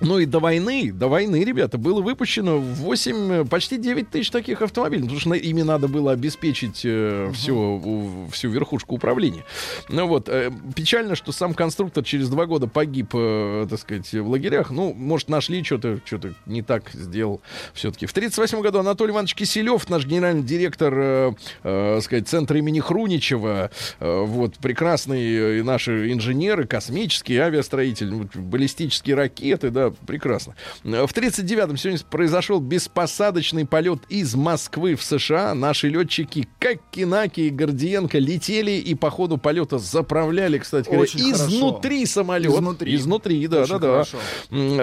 Ну 0.00 0.18
и 0.20 0.26
до 0.26 0.38
войны, 0.38 0.92
до 0.92 1.08
войны, 1.08 1.42
ребята, 1.44 1.76
было 1.76 2.00
выпущено 2.00 2.58
8, 2.58 3.46
почти 3.48 3.78
9 3.78 4.10
тысяч 4.10 4.30
таких 4.30 4.62
автомобилей, 4.62 5.02
потому 5.02 5.20
что 5.20 5.32
ими 5.34 5.62
надо 5.62 5.88
было 5.88 6.12
обеспечить 6.12 6.82
э, 6.84 7.30
всю, 7.34 7.56
у- 7.56 8.28
всю 8.30 8.48
верхушку 8.48 8.94
управления. 8.94 9.44
Ну 9.88 10.06
вот, 10.06 10.28
э, 10.28 10.52
печально, 10.76 11.16
что 11.16 11.32
сам 11.32 11.52
конструктор 11.52 12.04
через 12.04 12.28
два 12.28 12.46
года 12.46 12.68
погиб, 12.68 13.10
э, 13.14 13.66
так 13.68 13.80
сказать, 13.80 14.12
в 14.12 14.28
лагерях. 14.28 14.70
Ну, 14.70 14.94
может, 14.94 15.28
нашли 15.28 15.64
что-то, 15.64 15.98
что-то 16.04 16.32
не 16.46 16.62
так 16.62 16.90
сделал 16.92 17.40
все-таки. 17.74 18.06
В 18.06 18.12
1938 18.12 18.62
году 18.62 18.78
Анатолий 18.78 19.10
Иванович 19.12 19.34
Киселев, 19.34 19.88
наш 19.90 20.06
генеральный 20.06 20.42
директор, 20.44 20.94
э, 20.96 21.32
э, 21.64 22.00
сказать, 22.02 22.28
центра 22.28 22.56
имени 22.58 22.78
Хруничева, 22.80 23.70
э, 23.98 24.24
вот, 24.24 24.58
прекрасные 24.58 25.58
э, 25.58 25.62
наши 25.64 26.12
инженеры, 26.12 26.66
космические, 26.66 27.42
авиастроители, 27.42 28.10
вот, 28.14 28.36
баллистические 28.36 29.16
ракеты, 29.16 29.70
да, 29.70 29.87
прекрасно. 29.90 30.54
В 30.82 30.88
1939-м 31.12 31.76
сегодня 31.76 32.00
произошел 32.10 32.60
беспосадочный 32.60 33.66
полет 33.66 34.00
из 34.08 34.34
Москвы 34.34 34.94
в 34.94 35.02
США. 35.02 35.54
Наши 35.54 35.88
летчики 35.88 36.48
Кокинаки 36.58 37.40
и 37.42 37.50
Гордиенко 37.50 38.18
летели 38.18 38.72
и 38.72 38.94
по 38.94 39.10
ходу 39.10 39.38
полета 39.38 39.78
заправляли, 39.78 40.58
кстати 40.58 40.86
говоря, 40.86 41.02
Очень 41.02 41.32
хорошо. 41.32 41.44
изнутри 41.46 42.06
самолет. 42.06 42.52
Изнутри. 42.52 42.94
Изнутри, 42.94 43.46
да, 43.46 43.62
Очень 43.62 43.72
да, 43.74 43.78
да. 43.78 43.86
хорошо. 43.92 44.18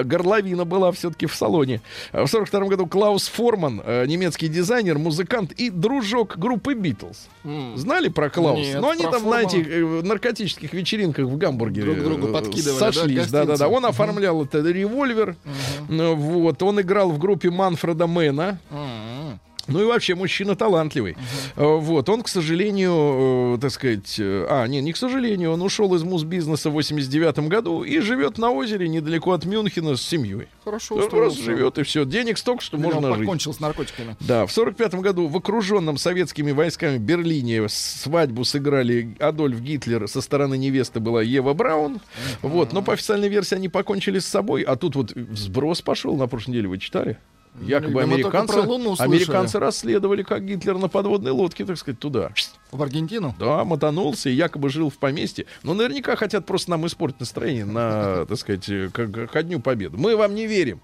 Горловина 0.03 0.65
была 0.65 0.91
все-таки 0.91 1.25
в 1.25 1.35
салоне. 1.35 1.81
В 2.13 2.27
42 2.27 2.65
году 2.67 2.87
Клаус 2.87 3.27
Форман, 3.27 3.81
э, 3.85 4.05
немецкий 4.05 4.47
дизайнер, 4.47 4.97
музыкант 4.97 5.51
и 5.53 5.69
дружок 5.69 6.37
группы 6.37 6.73
Битлз. 6.73 7.27
Знали 7.75 8.09
про 8.09 8.29
Клауса? 8.29 8.61
Нет, 8.61 8.81
Ну, 8.81 8.89
они 8.89 9.03
там 9.03 9.11
на 9.13 9.19
Формана. 9.19 9.47
этих 9.47 10.03
наркотических 10.03 10.73
вечеринках 10.73 11.25
в 11.25 11.37
Гамбурге 11.37 11.81
Друг 11.83 11.99
другу 12.03 12.27
э, 12.29 12.31
подкидывали, 12.33 12.79
сошлись. 12.79 13.27
Да, 13.31 13.45
да, 13.45 13.57
да. 13.57 13.67
Он 13.67 13.85
оформлял 13.85 14.43
это 14.43 14.59
револьвер. 14.95 15.35
Ну, 15.89 16.15
Вот. 16.15 16.61
Он 16.63 16.79
играл 16.81 17.11
в 17.11 17.17
группе 17.17 17.49
Манфреда 17.49 18.07
Мэна. 18.07 18.59
М-м. 18.71 19.39
Ну 19.67 19.81
и 19.81 19.85
вообще 19.85 20.15
мужчина 20.15 20.55
талантливый. 20.55 21.17
Э, 21.55 21.63
Вот, 21.65 22.07
он, 22.09 22.21
к 22.21 22.27
сожалению, 22.27 23.55
э, 23.55 23.57
так 23.61 23.71
сказать, 23.71 24.15
э, 24.19 24.45
а, 24.49 24.67
не, 24.67 24.81
не 24.81 24.93
к 24.93 24.97
сожалению, 24.97 25.51
он 25.51 25.61
ушел 25.61 25.93
из 25.95 26.03
муз-бизнеса 26.03 26.69
в 26.69 26.73
89 26.73 27.39
году 27.49 27.83
и 27.83 27.99
живет 27.99 28.37
на 28.37 28.51
озере 28.51 28.87
недалеко 28.87 29.31
от 29.33 29.45
Мюнхена 29.45 29.95
с 29.95 30.01
семьей. 30.01 30.47
Хорошо 30.63 30.95
устроился. 30.95 31.41
живет 31.41 31.77
и 31.77 31.83
все. 31.83 32.05
Денег 32.05 32.37
столько, 32.37 32.63
что 32.63 32.77
Видимо, 32.77 32.93
можно 32.95 33.15
жить. 33.15 33.25
покончил 33.25 33.53
с 33.53 33.59
наркотиками. 33.59 34.15
Да, 34.19 34.45
в 34.45 34.51
45 34.51 34.95
году 34.95 35.27
в 35.27 35.35
окруженном 35.37 35.97
советскими 35.97 36.51
войсками 36.51 36.97
Берлине 36.97 37.67
свадьбу 37.69 38.43
сыграли 38.43 39.15
Адольф 39.19 39.59
Гитлер, 39.61 40.07
со 40.07 40.21
стороны 40.21 40.57
невесты 40.57 40.99
была 40.99 41.21
Ева 41.21 41.53
Браун. 41.53 41.99
Вот, 42.41 42.73
но 42.73 42.81
по 42.81 42.93
официальной 42.93 43.29
версии 43.29 43.55
они 43.55 43.69
покончили 43.69 44.19
с 44.19 44.25
собой, 44.27 44.61
а 44.61 44.75
тут 44.75 44.95
вот 44.95 45.11
сброс 45.33 45.81
пошел 45.81 46.15
на 46.15 46.27
прошлой 46.27 46.51
неделе, 46.51 46.67
вы 46.67 46.77
читали? 46.77 47.17
Якобы 47.61 48.01
американцы, 48.03 48.53
американцы 48.99 49.59
расследовали, 49.59 50.23
как 50.23 50.45
Гитлер 50.45 50.77
на 50.77 50.89
подводной 50.89 51.31
лодке, 51.31 51.65
так 51.65 51.77
сказать, 51.77 51.99
туда. 51.99 52.31
В 52.75 52.83
Аргентину? 52.83 53.35
Да, 53.39 53.63
мотанулся 53.63 54.29
и 54.29 54.33
якобы 54.33 54.69
жил 54.69 54.89
в 54.89 54.97
поместье. 54.97 55.45
Но 55.63 55.73
наверняка 55.73 56.15
хотят 56.15 56.45
просто 56.45 56.71
нам 56.71 56.85
испортить 56.85 57.19
настроение 57.19 57.65
на, 57.65 58.25
так 58.29 58.37
сказать, 58.37 58.67
э, 58.69 58.89
ко 58.89 59.43
дню 59.43 59.59
победы. 59.59 59.97
Мы 59.97 60.15
вам 60.15 60.35
не 60.35 60.47
верим, 60.47 60.81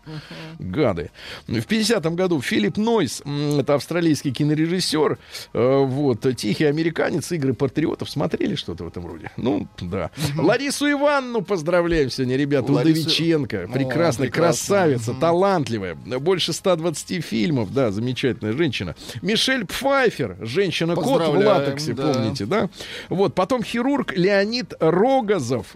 гады. 0.60 1.12
В 1.48 1.52
50-м 1.54 2.16
году 2.16 2.42
Филипп 2.42 2.78
Нойс, 2.78 3.22
это 3.58 3.76
австралийский 3.76 4.32
кинорежиссер, 4.32 5.18
э, 5.54 5.78
вот, 5.86 6.26
«Тихий 6.36 6.66
американец», 6.66 7.32
«Игры 7.32 7.54
патриотов». 7.54 8.10
Смотрели 8.10 8.56
что-то 8.56 8.84
в 8.86 8.88
этом 8.88 9.06
роде? 9.08 9.32
Ну, 9.38 9.68
да. 9.80 10.12
Ларису 10.38 10.90
Ивановну 10.92 11.42
поздравляем 11.42 12.10
сегодня, 12.10 12.38
ребята. 12.38 12.72
Ларису- 12.72 13.02
Удовиченко. 13.02 13.70
Прекрасная, 13.74 14.30
красавица, 14.30 15.14
талантливая. 15.14 15.96
Больше 15.96 16.54
120 16.54 17.24
фильмов, 17.24 17.74
да, 17.74 17.92
замечательная 17.92 18.54
женщина. 18.54 18.96
Мишель 19.22 19.66
Пфайфер, 19.66 20.38
женщина-кот 20.42 21.06
в 21.06 21.40
Латексе, 21.82 21.94
да. 21.94 22.14
помните, 22.14 22.46
да? 22.46 22.70
Вот, 23.10 23.36
потом 23.36 23.64
хирург 23.64 24.14
Леонид 24.18 24.74
Рогозов. 24.80 25.76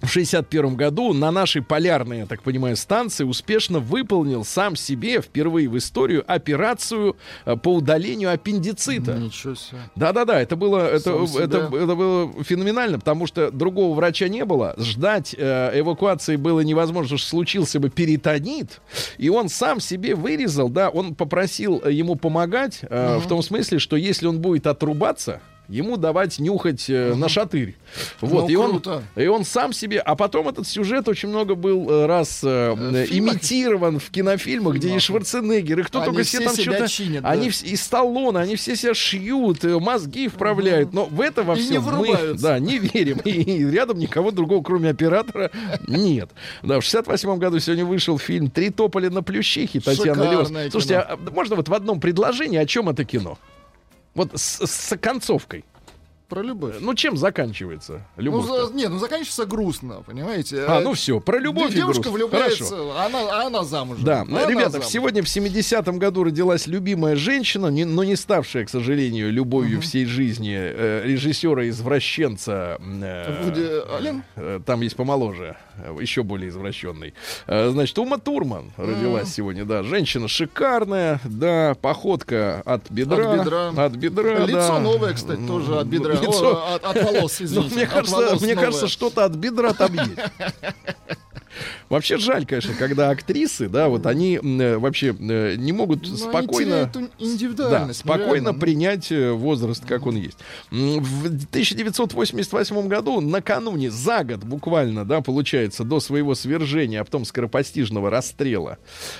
В 0.00 0.08
61 0.08 0.76
году 0.76 1.12
на 1.12 1.30
нашей 1.30 1.62
полярной, 1.62 2.18
я 2.18 2.26
так 2.26 2.42
понимаю, 2.42 2.76
станции 2.76 3.24
успешно 3.24 3.78
выполнил 3.78 4.44
сам 4.44 4.76
себе 4.76 5.20
впервые 5.20 5.68
в 5.68 5.76
историю 5.78 6.24
операцию 6.26 7.16
э, 7.44 7.56
по 7.56 7.74
удалению 7.74 8.32
аппендицита. 8.32 9.14
Ничего 9.14 9.54
себе. 9.54 9.78
Да-да-да, 9.94 10.40
это 10.40 10.56
было, 10.56 10.86
это, 10.86 11.10
это, 11.38 11.70
это 11.74 11.94
было 11.94 12.44
феноменально, 12.44 12.98
потому 12.98 13.26
что 13.26 13.50
другого 13.50 13.94
врача 13.96 14.28
не 14.28 14.44
было. 14.44 14.74
Ждать 14.78 15.34
э, 15.36 15.80
эвакуации 15.80 16.36
было 16.36 16.60
невозможно, 16.60 17.08
потому 17.08 17.18
что 17.18 17.28
случился 17.28 17.80
бы 17.80 17.88
перитонит, 17.90 18.80
и 19.18 19.28
он 19.28 19.48
сам 19.48 19.80
себе 19.80 20.14
вырезал, 20.14 20.68
да, 20.68 20.90
он 20.90 21.14
попросил 21.14 21.80
э, 21.84 21.92
ему 21.92 22.16
помогать, 22.16 22.80
э, 22.82 23.18
в 23.18 23.26
том 23.26 23.42
смысле, 23.42 23.78
что 23.78 23.96
если 23.96 24.26
он 24.26 24.40
будет 24.40 24.66
отрубаться, 24.66 25.40
ему 25.68 25.96
давать 25.96 26.38
нюхать 26.38 26.88
э, 26.88 27.14
на 27.14 27.28
шатырь. 27.28 27.76
Вот, 28.20 28.44
Ну, 28.44 28.48
и, 28.48 28.54
он, 28.56 28.70
круто. 28.70 29.02
и 29.16 29.26
он 29.26 29.44
сам 29.44 29.72
себе... 29.72 29.98
А 30.00 30.14
потом 30.14 30.48
этот 30.48 30.66
сюжет 30.66 31.08
очень 31.08 31.28
много 31.28 31.54
был 31.54 31.88
э, 31.90 32.06
раз 32.06 32.40
э, 32.44 32.74
э, 32.76 33.06
фильмах? 33.06 33.34
имитирован 33.34 33.98
в 33.98 34.10
кинофильмах, 34.10 34.76
где 34.76 34.94
и 34.94 34.98
Шварценеггер, 34.98 35.80
и 35.80 35.82
кто 35.82 36.00
Они 36.00 36.06
только 36.06 36.22
все 36.24 36.40
там 36.40 36.54
что-то... 36.54 36.88
чинят, 36.88 37.22
да. 37.22 37.30
Они 37.30 37.48
и 37.48 37.76
Сталлоне, 37.76 38.38
они 38.38 38.56
все 38.56 38.76
себя 38.76 38.94
шьют, 38.94 39.64
э, 39.64 39.78
мозги 39.78 40.28
вправляют. 40.28 40.92
Но 40.92 41.06
в 41.06 41.20
это 41.20 41.42
во 41.42 41.56
И 41.56 41.60
всем 41.60 41.82
мы 41.84 42.34
да, 42.34 42.58
не 42.58 42.78
верим. 42.78 43.18
И, 43.24 43.30
и 43.30 43.64
рядом 43.70 43.98
никого 43.98 44.30
другого, 44.30 44.62
кроме 44.62 44.90
оператора, 44.90 45.50
нет. 45.86 46.30
Да, 46.62 46.80
в 46.80 46.82
68 46.82 47.38
году 47.38 47.58
сегодня 47.58 47.84
вышел 47.84 48.18
фильм 48.18 48.50
«Три 48.50 48.70
тополя 48.70 49.10
на 49.10 49.22
плющихе» 49.22 49.80
Татьяна 49.80 50.30
Лёс. 50.30 50.52
Слушайте, 50.70 50.98
а 50.98 51.16
можно 51.32 51.56
вот 51.56 51.68
в 51.68 51.74
одном 51.74 52.00
предложении, 52.00 52.58
о 52.58 52.66
чем 52.66 52.88
это 52.88 53.04
кино? 53.04 53.38
Вот 54.16 54.32
с, 54.34 54.66
с 54.66 54.96
концовкой. 54.96 55.64
Про 56.28 56.42
любовь. 56.42 56.74
Ну, 56.80 56.92
чем 56.94 57.16
заканчивается 57.16 58.04
Ну, 58.16 58.22
любовь? 58.24 58.46
за- 58.46 58.74
нет, 58.74 58.90
ну 58.90 58.98
заканчивается 58.98 59.46
грустно, 59.46 60.02
понимаете? 60.04 60.64
А, 60.66 60.80
ну 60.80 60.92
все, 60.94 61.20
про 61.20 61.38
любовь 61.38 61.72
Девушка 61.72 62.02
грусть. 62.10 62.16
влюбляется, 62.16 62.64
Хорошо. 62.64 62.98
она, 62.98 63.18
а 63.30 63.46
она 63.46 63.62
замужем. 63.62 64.04
Да, 64.04 64.22
Она 64.22 64.44
ребята, 64.44 64.70
замужем. 64.70 64.90
сегодня 64.90 65.22
в 65.22 65.26
70-м 65.26 66.00
году 66.00 66.24
родилась 66.24 66.66
любимая 66.66 67.14
женщина, 67.14 67.68
не- 67.68 67.84
но 67.84 68.02
не 68.02 68.16
ставшая, 68.16 68.64
к 68.64 68.70
сожалению, 68.70 69.32
любовью 69.32 69.80
всей 69.80 70.04
жизни 70.04 70.56
э, 70.58 71.02
режиссера-извращенца. 71.04 72.78
э, 72.80 73.42
Вуди 73.44 73.94
Аллен? 73.96 74.24
э, 74.34 74.60
Там 74.66 74.80
есть 74.80 74.96
помоложе, 74.96 75.56
еще 76.00 76.22
более 76.22 76.48
извращенный. 76.50 77.14
Э, 77.46 77.70
Значит, 77.70 77.98
Ума 77.98 78.18
Турман 78.18 78.72
родилась 78.76 79.32
сегодня, 79.32 79.64
да. 79.64 79.82
Женщина 79.82 80.28
шикарная, 80.28 81.20
да, 81.24 81.74
походка 81.80 82.62
от 82.64 82.90
бедра. 82.90 83.32
От 83.32 83.38
бедра. 83.40 83.68
От 83.84 83.92
бедра, 83.96 84.38
Лицо 84.46 84.56
да. 84.74 84.78
новое, 84.80 85.12
кстати, 85.14 85.40
тоже 85.46 85.78
от 85.78 85.86
бедра. 85.86 86.14
Лицо- 86.14 86.54
О, 86.56 86.74
от, 86.76 86.84
от 86.84 87.02
волос, 87.02 87.38
Ну, 87.40 87.46
извините. 87.46 87.74
мне 87.74 87.84
от 87.84 87.90
кажется, 87.90 88.16
волос 88.16 88.40
мне 88.42 88.54
новое. 88.54 88.64
кажется, 88.66 88.88
что-то 88.88 89.24
от 89.24 89.32
бедра 89.32 89.72
там 89.72 89.92
есть. 89.94 90.10
Вообще 91.88 92.18
жаль, 92.18 92.46
конечно, 92.46 92.74
когда 92.74 93.10
актрисы, 93.10 93.68
да, 93.68 93.88
вот 93.88 94.06
они 94.06 94.40
э, 94.42 94.76
вообще 94.76 95.14
э, 95.18 95.54
не 95.56 95.72
могут 95.72 96.04
они 96.04 96.16
спокойно... 96.16 96.90
Да, 97.70 97.92
спокойно 97.92 98.48
реально. 98.48 98.54
принять 98.54 99.12
э, 99.12 99.30
возраст, 99.30 99.84
как 99.86 100.06
он 100.06 100.16
есть. 100.16 100.38
В 100.70 101.26
1988 101.26 102.88
году, 102.88 103.20
накануне, 103.20 103.90
за 103.90 104.24
год 104.24 104.42
буквально, 104.44 105.04
да, 105.04 105.20
получается, 105.20 105.84
до 105.84 106.00
своего 106.00 106.34
свержения, 106.34 107.00
а 107.00 107.04
потом 107.04 107.24
скоропостижного 107.24 108.10
расстрела 108.10 108.78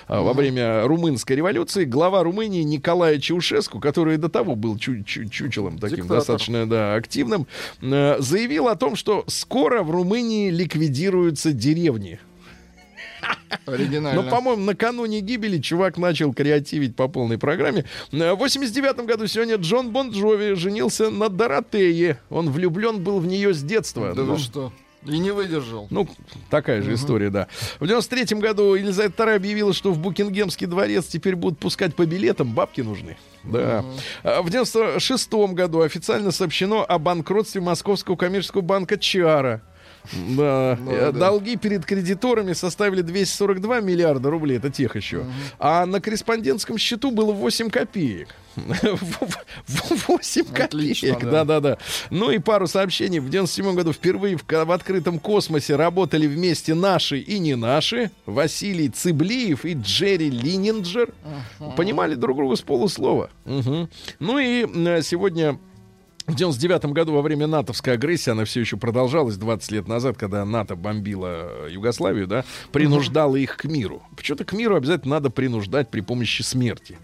а, 0.09 0.23
во 0.23 0.33
время 0.33 0.83
румынской 0.87 1.37
революции, 1.37 1.85
глава 1.85 2.23
Румынии 2.25 2.63
Николая 2.63 3.19
Чаушеску, 3.19 3.79
который 3.79 4.17
до 4.17 4.29
того 4.29 4.57
был 4.57 4.77
чу- 4.77 5.05
чу- 5.05 5.29
чучелом 5.29 5.79
таким 5.79 5.99
Диктатор. 5.99 6.17
достаточно 6.19 6.69
да, 6.69 6.95
активным, 6.95 7.47
заявил 7.81 8.69
о 8.69 8.77
том, 8.77 8.97
что 8.97 9.25
скоро 9.29 9.83
в 9.83 9.91
Румынии 9.91 10.51
ликвидируются 10.51 11.53
деревни. 11.53 12.19
Оригинально. 13.67 14.23
Но, 14.23 14.31
по-моему, 14.31 14.63
накануне 14.63 15.21
гибели 15.21 15.59
чувак 15.59 15.99
начал 15.99 16.33
креативить 16.33 16.97
по 16.97 17.09
полной 17.09 17.39
программе. 17.39 17.85
Э, 18.13 18.33
В 18.33 18.37
89 18.39 19.07
году 19.07 19.27
сегодня 19.27 19.57
Джон 19.57 19.91
Бон 19.91 20.11
Джови 20.11 20.55
женился 20.55 21.11
на 21.11 21.29
Доротее. 21.29 22.19
Он 22.31 22.51
влюблен 22.51 23.03
был 23.03 23.19
в 23.21 23.27
нее 23.27 23.55
с 23.55 23.63
детства. 23.63 24.15
Да 24.15 24.23
Ну, 24.23 24.39
что? 24.39 24.73
И 25.05 25.19
не 25.19 25.31
выдержал. 25.31 25.87
ну, 25.91 26.09
такая 26.51 26.83
же 26.83 26.95
история, 26.95 27.31
да. 27.31 27.47
В 27.79 27.87
93 27.87 28.39
году 28.41 28.75
Елизавета 28.75 29.23
II 29.23 29.37
объявила, 29.37 29.73
что 29.73 29.93
в 29.93 29.99
Букингемский 30.01 30.67
дворец 30.67 31.07
теперь 31.07 31.37
будут 31.37 31.61
пускать 31.61 31.95
по 31.95 32.05
билетам, 32.07 32.53
бабки 32.53 32.81
нужны. 32.81 33.17
Да. 33.45 33.85
А 34.25 34.43
В 34.43 34.51
96 34.51 35.33
году 35.53 35.83
официально 35.83 36.33
сообщено 36.33 36.85
о 36.85 36.99
банкротстве 36.99 37.61
Московского 37.61 38.17
коммерческого 38.17 38.63
банка 38.63 38.99
Чара. 38.99 39.63
Да. 40.13 40.79
Ну, 40.81 40.91
да. 40.91 41.13
Долги 41.13 41.57
перед 41.57 41.85
кредиторами 41.85 42.53
составили 42.53 43.03
242 43.03 43.81
миллиарда 43.81 44.31
рублей, 44.31 44.59
это 44.59 44.71
тех 44.71 44.97
еще. 44.97 45.25
А 45.59 45.87
на 45.87 46.01
корреспондентском 46.01 46.79
счету 46.79 47.11
было 47.11 47.33
8 47.33 47.71
копеек. 47.71 48.35
8 48.57 50.45
Отлично, 50.55 51.09
копеек, 51.15 51.31
да. 51.31 51.45
да-да-да. 51.45 51.79
Ну 52.11 52.31
и 52.31 52.39
пару 52.39 52.67
сообщений. 52.67 53.19
В 53.19 53.29
97 53.29 53.75
году 53.75 53.93
впервые 53.93 54.37
в, 54.37 54.45
в 54.49 54.73
открытом 54.73 55.19
космосе 55.19 55.77
работали 55.77 56.27
вместе 56.27 56.75
наши 56.75 57.19
и 57.19 57.39
не 57.39 57.55
наши. 57.55 58.11
Василий 58.25 58.89
Цыблиев 58.89 59.65
и 59.65 59.75
Джерри 59.75 60.31
Лининджер. 60.31 61.13
Понимали 61.77 62.15
друг 62.15 62.39
друга 62.39 62.57
с 62.57 62.63
полуслова. 62.63 63.31
Мгм. 63.45 63.89
Ну 64.21 64.39
и 64.39 64.67
э, 64.67 65.03
сегодня 65.03 65.59
в 66.27 66.35
99 66.35 66.87
году 66.87 67.13
во 67.13 67.23
время 67.23 67.47
натовской 67.47 67.95
агрессии, 67.95 68.31
она 68.31 68.45
все 68.45 68.61
еще 68.61 68.77
продолжалась 68.77 69.37
20 69.37 69.71
лет 69.73 69.89
назад, 69.89 70.17
когда 70.17 70.45
НАТО 70.45 70.75
бомбила 70.77 71.69
Югославию, 71.69 72.27
да, 72.27 72.45
принуждала 72.73 73.37
их 73.37 73.57
к 73.57 73.65
миру. 73.65 74.03
Почему-то 74.17 74.45
к 74.45 74.53
миру 74.53 74.77
обязательно 74.77 75.17
надо 75.17 75.31
принуждать 75.31 75.89
при 75.89 76.01
помощи 76.01 76.43
смерти. 76.43 76.99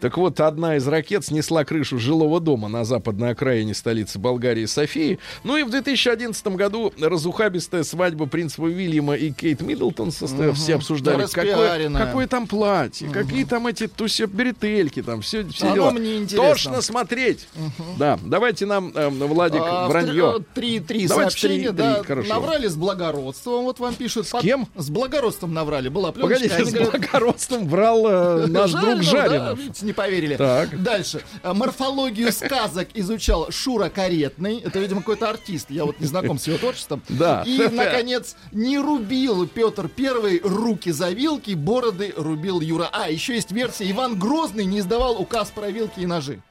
Так 0.00 0.16
вот, 0.16 0.40
одна 0.40 0.76
из 0.76 0.86
ракет 0.86 1.24
снесла 1.24 1.64
крышу 1.64 1.98
жилого 1.98 2.40
дома 2.40 2.68
на 2.68 2.84
западной 2.84 3.30
окраине 3.30 3.74
столицы 3.74 4.18
Болгарии 4.18 4.66
Софии. 4.66 5.18
Ну 5.42 5.56
и 5.56 5.64
в 5.64 5.70
2011 5.70 6.46
году 6.48 6.92
разухабистая 7.00 7.82
свадьба 7.82 8.26
принца 8.26 8.62
Уильяма 8.62 9.14
и 9.14 9.32
Кейт 9.32 9.60
Миддлтон 9.60 10.12
состоялась. 10.12 10.58
Все 10.58 10.76
обсуждали, 10.76 11.26
какое, 11.32 11.90
какое 11.90 12.26
там 12.26 12.46
платье, 12.46 13.08
какие 13.10 13.44
там 13.44 13.66
эти 13.66 13.88
туси 13.88 14.26
бретельки, 14.26 15.02
там 15.02 15.20
все, 15.20 15.44
все 15.48 15.66
Оно 15.66 15.74
дела. 15.74 15.90
мне 15.90 16.18
интересно. 16.18 16.48
Тошно 16.48 16.82
смотреть. 16.82 17.48
Да, 17.96 18.18
давайте 18.22 18.67
нам, 18.68 18.92
эм, 18.94 19.18
Владик, 19.26 19.60
А, 19.64 19.88
вранье. 19.88 20.44
три- 20.54 20.68
Три, 20.68 20.80
три 20.80 21.06
Давайте 21.08 21.30
сообщения, 21.30 21.68
три, 21.68 21.76
да. 21.76 21.94
три, 21.96 22.04
хорошо. 22.04 22.28
Наврали 22.28 22.66
с 22.68 22.76
благородством, 22.76 23.64
вот 23.64 23.78
вам 23.80 23.94
пишут. 23.94 24.26
С 24.28 24.38
кем? 24.40 24.68
С 24.76 24.90
благородством 24.90 25.54
наврали. 25.54 25.88
Была 25.88 26.12
пленочка, 26.12 26.36
Погодите, 26.48 26.64
с 26.64 26.72
говорят, 26.74 26.90
благородством 27.00 27.68
врал 27.68 28.06
э, 28.06 28.46
наш 28.48 28.72
друг 28.72 29.02
Жаринов, 29.02 29.56
да, 29.56 29.62
видите, 29.62 29.86
не 29.86 29.92
поверили. 29.92 30.36
Так. 30.36 30.82
Дальше. 30.82 31.22
А, 31.42 31.54
Морфологию 31.54 32.32
сказок 32.32 32.88
изучал 32.94 33.50
Шура 33.50 33.88
Каретный. 33.88 34.58
Это, 34.60 34.78
видимо, 34.78 35.00
какой-то 35.00 35.28
артист. 35.30 35.70
Я 35.70 35.84
вот 35.84 35.98
не 36.00 36.06
знаком 36.06 36.38
с 36.38 36.46
его 36.46 36.58
творчеством. 36.58 37.02
Да. 37.08 37.42
И, 37.46 37.58
наконец, 37.72 38.36
не 38.52 38.78
рубил 38.78 39.46
Петр 39.46 39.88
Первый 39.88 40.40
руки 40.44 40.90
за 40.90 41.10
вилки, 41.10 41.52
бороды 41.54 42.12
рубил 42.16 42.60
Юра. 42.60 42.88
А, 42.92 43.08
еще 43.10 43.34
есть 43.34 43.50
версия. 43.52 43.90
Иван 43.90 44.18
Грозный 44.18 44.64
не 44.66 44.80
издавал 44.80 45.20
указ 45.20 45.50
про 45.50 45.70
вилки 45.70 46.00
и 46.00 46.06
ножи. 46.06 46.42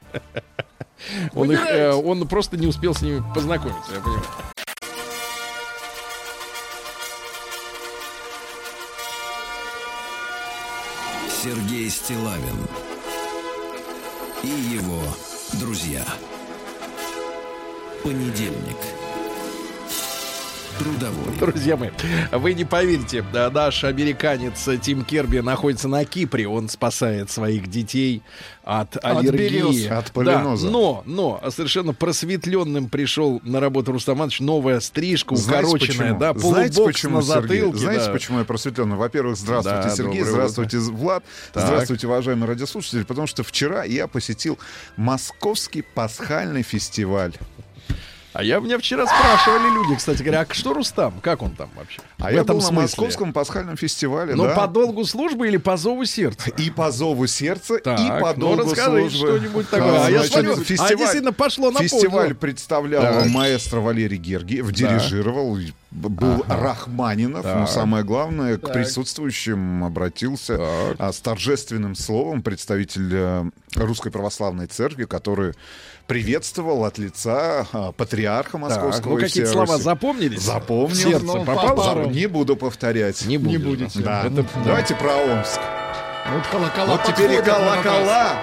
Он, 1.34 1.52
их, 1.52 1.60
э, 1.66 1.92
он 1.92 2.26
просто 2.26 2.56
не 2.56 2.66
успел 2.66 2.94
с 2.94 3.02
ними 3.02 3.22
познакомиться, 3.34 3.92
я 3.94 4.00
понимаю. 4.00 4.24
Сергей 11.42 11.88
Стилавин 11.88 12.66
и 14.42 14.48
его 14.48 15.00
друзья. 15.54 16.04
Понедельник. 18.02 18.76
Трудовой. 20.78 21.36
Друзья 21.40 21.76
мои, 21.76 21.90
вы 22.30 22.54
не 22.54 22.64
поверите, 22.64 23.24
да, 23.32 23.50
наш 23.50 23.82
американец 23.82 24.68
Тим 24.80 25.04
Керби 25.04 25.38
находится 25.38 25.88
на 25.88 26.04
Кипре. 26.04 26.46
Он 26.46 26.68
спасает 26.68 27.30
своих 27.30 27.66
детей 27.68 28.22
от 28.62 28.96
аллергии. 29.04 29.38
берез. 29.72 29.90
От 29.90 30.06
Да, 30.06 30.10
полиноза. 30.12 30.70
но, 30.70 31.02
но 31.04 31.42
совершенно 31.50 31.94
просветленным 31.94 32.88
пришел 32.88 33.40
на 33.42 33.58
работу 33.60 33.90
Рустам 33.92 34.18
Иванович. 34.18 34.40
Новая 34.40 34.78
стрижка, 34.80 35.34
Знаете 35.34 35.66
укороченная, 35.68 36.14
почему? 36.14 36.18
да, 36.20 36.34
Знаете 36.38 36.84
почему, 36.84 37.16
на 37.16 37.22
Сергей? 37.22 37.42
затылке. 37.60 37.78
Знаете, 37.78 38.04
да. 38.06 38.12
почему 38.12 38.38
я 38.38 38.44
просветленный? 38.44 38.96
Во-первых, 38.96 39.36
здравствуйте, 39.36 39.82
Да, 39.88 39.96
Сергей, 39.96 40.22
здравствуйте, 40.22 40.78
Влад, 40.78 41.24
Так. 41.52 41.64
здравствуйте, 41.66 42.06
уважаемые 42.06 42.46
радиослушатели, 42.48 43.02
потому 43.02 43.26
что 43.26 43.42
вчера 43.42 43.82
я 43.84 44.06
посетил 44.06 44.58
Московский 44.96 45.82
пасхальный 45.82 46.62
фестиваль. 46.62 47.32
А 48.38 48.44
я 48.44 48.60
меня 48.60 48.78
вчера 48.78 49.04
спрашивали 49.04 49.68
люди, 49.74 49.96
кстати 49.96 50.22
говоря, 50.22 50.46
а 50.48 50.54
что 50.54 50.72
Рустам? 50.72 51.14
Как 51.22 51.42
он 51.42 51.50
там 51.56 51.68
вообще? 51.74 51.98
А 52.20 52.28
В 52.28 52.32
я 52.32 52.42
этом 52.42 52.46
был 52.58 52.62
на 52.62 52.68
смысле? 52.68 52.82
Московском 52.82 53.32
пасхальном 53.32 53.76
фестивале, 53.76 54.36
Ну, 54.36 54.44
да. 54.44 54.54
по 54.54 54.68
долгу 54.68 55.04
службы 55.04 55.48
или 55.48 55.56
по 55.56 55.76
зову 55.76 56.04
сердца? 56.04 56.48
И 56.50 56.70
по 56.70 56.92
зову 56.92 57.26
сердца, 57.26 57.80
Так, 57.80 57.98
и 57.98 58.06
по 58.20 58.32
ну, 58.36 58.54
долгу 58.54 58.62
расскажите 58.70 59.10
службы. 59.18 59.38
что-нибудь 59.38 59.68
такое. 59.70 59.90
А, 60.02 60.06
А 60.06 60.10
я 60.12 60.22
смотрю, 60.22 60.52
а 60.52 60.56
фестиваль- 60.62 60.96
действительно 60.98 61.32
пошло 61.32 61.72
на 61.72 61.80
Фестиваль 61.80 62.34
представлял 62.36 63.02
Так. 63.02 63.26
маэстро 63.26 63.80
Валерий 63.80 64.18
Гергиев, 64.18 64.70
дирижировал, 64.70 65.58
был 65.90 66.44
Рахманинов, 66.48 67.44
но 67.44 67.60
Так. 67.60 67.68
самое 67.68 68.04
главное, 68.04 68.58
к 68.58 68.60
Так. 68.60 68.72
присутствующим 68.74 69.84
обратился 69.84 70.58
Так. 70.58 70.96
а, 70.98 71.12
с 71.12 71.18
торжественным 71.20 71.94
словом 71.94 72.42
представитель 72.42 73.08
э, 73.12 73.44
Русской 73.74 74.10
Православной 74.10 74.66
Церкви, 74.66 75.06
который 75.06 75.54
приветствовал 76.06 76.84
от 76.84 76.98
лица 76.98 77.66
а, 77.72 77.92
патриарха 77.92 78.52
Так, 78.52 78.60
Московского 78.60 79.12
ну, 79.12 79.18
и 79.18 79.22
какие 79.22 79.44
слова 79.44 79.72
Руси. 79.74 79.82
запомнились? 79.84 80.42
Запомнил. 80.42 80.94
Сердце 80.94 81.24
Ну, 81.24 81.44
попало? 81.44 82.04
Не 82.06 82.26
буду 82.26 82.56
повторять. 82.56 83.24
Не, 83.26 83.38
будешь, 83.38 83.60
будете. 83.60 84.00
Да. 84.00 84.24
Это- 84.26 84.44
Давайте 84.64 84.94
про 84.94 85.14
Омск. 85.16 85.60
Вот 86.30 86.46
колокола 86.48 86.86
Вот 86.86 87.04
теперь 87.04 87.32
и 87.32 87.42
колокола 87.42 88.34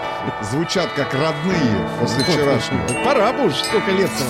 звучат 0.50 0.90
как 0.96 1.14
родные 1.14 1.88
после 2.00 2.24
вчерашнего. 2.24 2.82
Ну, 2.90 3.04
Пора 3.06 3.32
бы 3.34 3.46
уж, 3.46 3.54
сколько 3.58 3.92
лет-то. 3.92 4.24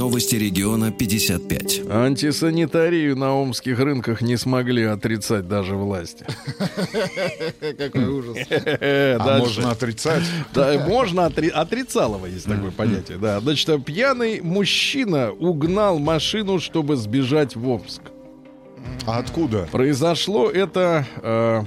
Новости 0.00 0.34
региона 0.36 0.90
55. 0.92 1.82
Антисанитарию 1.90 3.16
на 3.18 3.34
омских 3.34 3.78
рынках 3.78 4.22
не 4.22 4.38
смогли 4.38 4.84
отрицать 4.84 5.46
даже 5.46 5.74
власти. 5.76 6.24
Какой 7.78 8.06
ужас. 8.06 8.38
Э, 8.48 9.16
А 9.20 9.24
дальше. 9.26 9.42
можно 9.60 9.70
отрицать? 9.72 10.22
Да, 10.54 10.86
можно 10.88 11.26
отри- 11.28 11.50
отрицалово 11.50 12.24
есть 12.26 12.46
такое 12.46 12.70
понятие. 12.70 13.18
Да, 13.18 13.40
значит, 13.40 13.68
а 13.68 13.78
пьяный 13.78 14.40
мужчина 14.40 15.32
угнал 15.32 15.98
машину, 15.98 16.60
чтобы 16.60 16.96
сбежать 16.96 17.54
в 17.54 17.68
Омск. 17.68 18.00
А 19.06 19.18
откуда? 19.18 19.68
Произошло 19.70 20.48
это 20.50 21.06
э, 21.22 21.62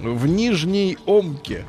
в 0.00 0.26
Нижней 0.26 0.98
Омке. 1.06 1.64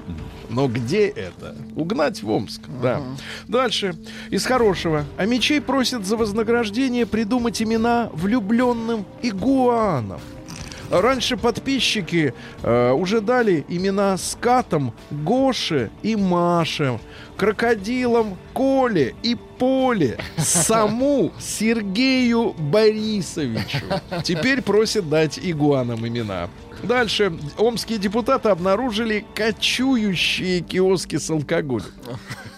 Но 0.49 0.67
где 0.67 1.07
это? 1.07 1.55
Угнать 1.75 2.21
в 2.21 2.29
Омск, 2.29 2.61
да. 2.81 3.01
Дальше. 3.47 3.95
Из 4.29 4.45
хорошего. 4.45 5.05
А 5.17 5.25
мечей 5.25 5.61
просят 5.61 6.05
за 6.05 6.15
вознаграждение 6.15 7.05
придумать 7.05 7.61
имена 7.61 8.09
влюбленным 8.13 9.05
игуанам. 9.21 10.19
Раньше 10.89 11.37
подписчики 11.37 12.35
э, 12.61 12.91
уже 12.91 13.19
дали 13.19 13.65
имена 13.67 14.15
скатам 14.17 14.93
Гоше 15.09 15.89
и 16.03 16.15
Маше, 16.15 16.99
крокодилам 17.35 18.37
Коле 18.53 19.15
и 19.23 19.35
Поле, 19.57 20.19
саму 20.37 21.31
Сергею 21.39 22.53
Борисовичу. 22.53 23.85
Теперь 24.23 24.61
просят 24.61 25.09
дать 25.09 25.39
игуанам 25.41 26.07
имена. 26.07 26.49
Дальше. 26.83 27.33
Омские 27.57 27.97
депутаты 27.97 28.49
обнаружили 28.49 29.25
кочующие 29.35 30.59
киоски 30.59 31.17
с 31.17 31.29
алкоголем. 31.29 31.85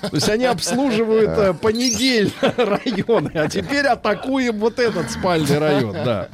То 0.01 0.15
есть 0.15 0.30
они 0.30 0.45
обслуживают 0.45 1.30
э, 1.30 1.53
понедельно 1.53 2.32
районы, 2.57 3.32
а 3.34 3.47
теперь 3.47 3.86
атакуем 3.86 4.59
вот 4.59 4.80
этот 4.80 5.09
спальный 5.09 5.57
район, 5.57 5.93
да. 5.93 6.30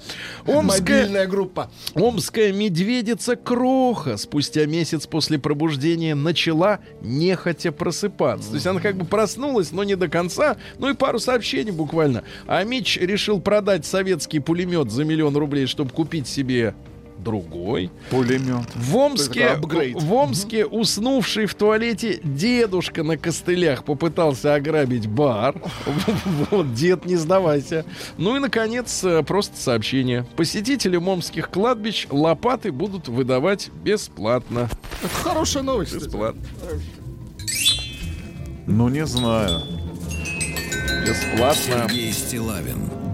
Омская, 0.45 1.03
Мобильная 1.03 1.27
группа. 1.27 1.71
Омская 1.95 2.51
медведица 2.51 3.35
Кроха 3.35 4.17
спустя 4.17 4.65
месяц 4.65 5.07
после 5.07 5.39
пробуждения 5.39 6.15
начала 6.15 6.79
нехотя 7.01 7.71
просыпаться. 7.71 8.49
То 8.49 8.55
есть 8.55 8.67
она 8.67 8.79
как 8.79 8.95
бы 8.95 9.05
проснулась, 9.05 9.71
но 9.71 9.83
не 9.83 9.95
до 9.95 10.07
конца. 10.07 10.57
Ну 10.77 10.89
и 10.89 10.93
пару 10.93 11.19
сообщений 11.19 11.71
буквально. 11.71 12.23
А 12.47 12.63
Мич 12.63 12.97
решил 12.97 13.39
продать 13.39 13.85
советский 13.85 14.39
пулемет 14.39 14.91
за 14.91 15.05
миллион 15.05 15.37
рублей, 15.37 15.67
чтобы 15.67 15.91
купить 15.91 16.27
себе 16.27 16.73
другой. 17.23 17.91
Пулемет. 18.09 18.67
В 18.75 18.95
Омске, 18.95 19.55
в 19.55 20.13
Омске 20.13 20.65
уснувший 20.65 21.45
в 21.45 21.55
туалете 21.55 22.19
дедушка 22.23 23.03
на 23.03 23.17
костылях 23.17 23.83
попытался 23.83 24.55
ограбить 24.55 25.07
бар. 25.07 25.55
Вот, 26.51 26.73
дед, 26.73 27.05
не 27.05 27.15
сдавайся. 27.15 27.85
Ну 28.17 28.35
и, 28.35 28.39
наконец, 28.39 29.03
э, 29.03 29.23
просто 29.23 29.57
сообщение. 29.57 30.25
Посетителям 30.35 31.07
омских 31.07 31.49
кладбищ 31.49 32.07
лопаты 32.09 32.71
будут 32.71 33.07
выдавать 33.07 33.69
бесплатно. 33.83 34.69
Это 35.03 35.13
хорошая 35.13 35.63
новость. 35.63 35.95
Бесплатно. 35.95 36.41
Ну, 38.67 38.89
не 38.89 39.05
знаю. 39.05 39.61
Бесплатно. 41.05 41.87
Сергей 41.89 42.11
Стилавин 42.11 43.10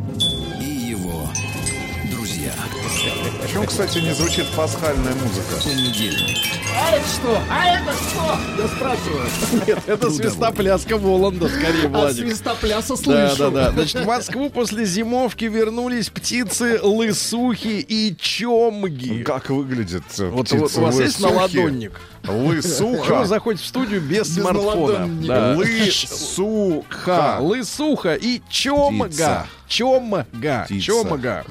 друзья. 2.72 3.12
Почему, 3.42 3.66
кстати, 3.66 4.00
не 4.00 4.14
звучит 4.14 4.46
пасхальная 4.56 5.14
музыка? 5.16 5.56
Понедельник. 5.64 6.38
А 6.80 6.92
это 6.92 7.08
что? 7.08 7.42
А 7.50 7.66
это 7.68 7.94
что? 7.94 8.62
Я 8.62 8.68
спрашиваю. 8.68 9.30
Нет, 9.68 9.80
это 9.88 10.12
свистопляска 10.12 10.98
Воланда, 10.98 11.48
скорее, 11.50 11.86
От 11.86 11.92
Владик. 11.92 12.26
свистопляса 12.28 12.90
Да, 12.90 13.30
слышу. 13.30 13.38
да, 13.38 13.50
да. 13.50 13.72
Значит, 13.72 14.02
в 14.02 14.06
Москву 14.06 14.50
после 14.50 14.86
зимовки 14.86 15.46
вернулись 15.46 16.10
птицы 16.10 16.80
лысухи 16.82 17.84
и 17.88 18.16
чомги. 18.20 19.24
Как 19.24 19.50
выглядит 19.50 20.04
э, 20.20 20.28
Вот, 20.30 20.46
птица 20.48 20.62
вот 20.62 20.78
у 20.78 20.82
вас 20.82 21.00
есть 21.00 21.20
наладонник? 21.20 22.00
Лысуха. 22.28 23.26
заходит 23.26 23.62
в 23.62 23.66
студию 23.66 24.02
без, 24.02 24.28
Без 24.30 24.42
смартфона? 24.44 25.08
Да. 25.26 25.56
Лысуха. 25.58 27.38
Лысуха 27.40 28.16
и 28.16 28.42
чомга. 28.50 29.08
Птица. 29.08 29.48
Чомга. 29.68 30.64
Птица. 30.66 30.86
Чомга. 30.86 31.46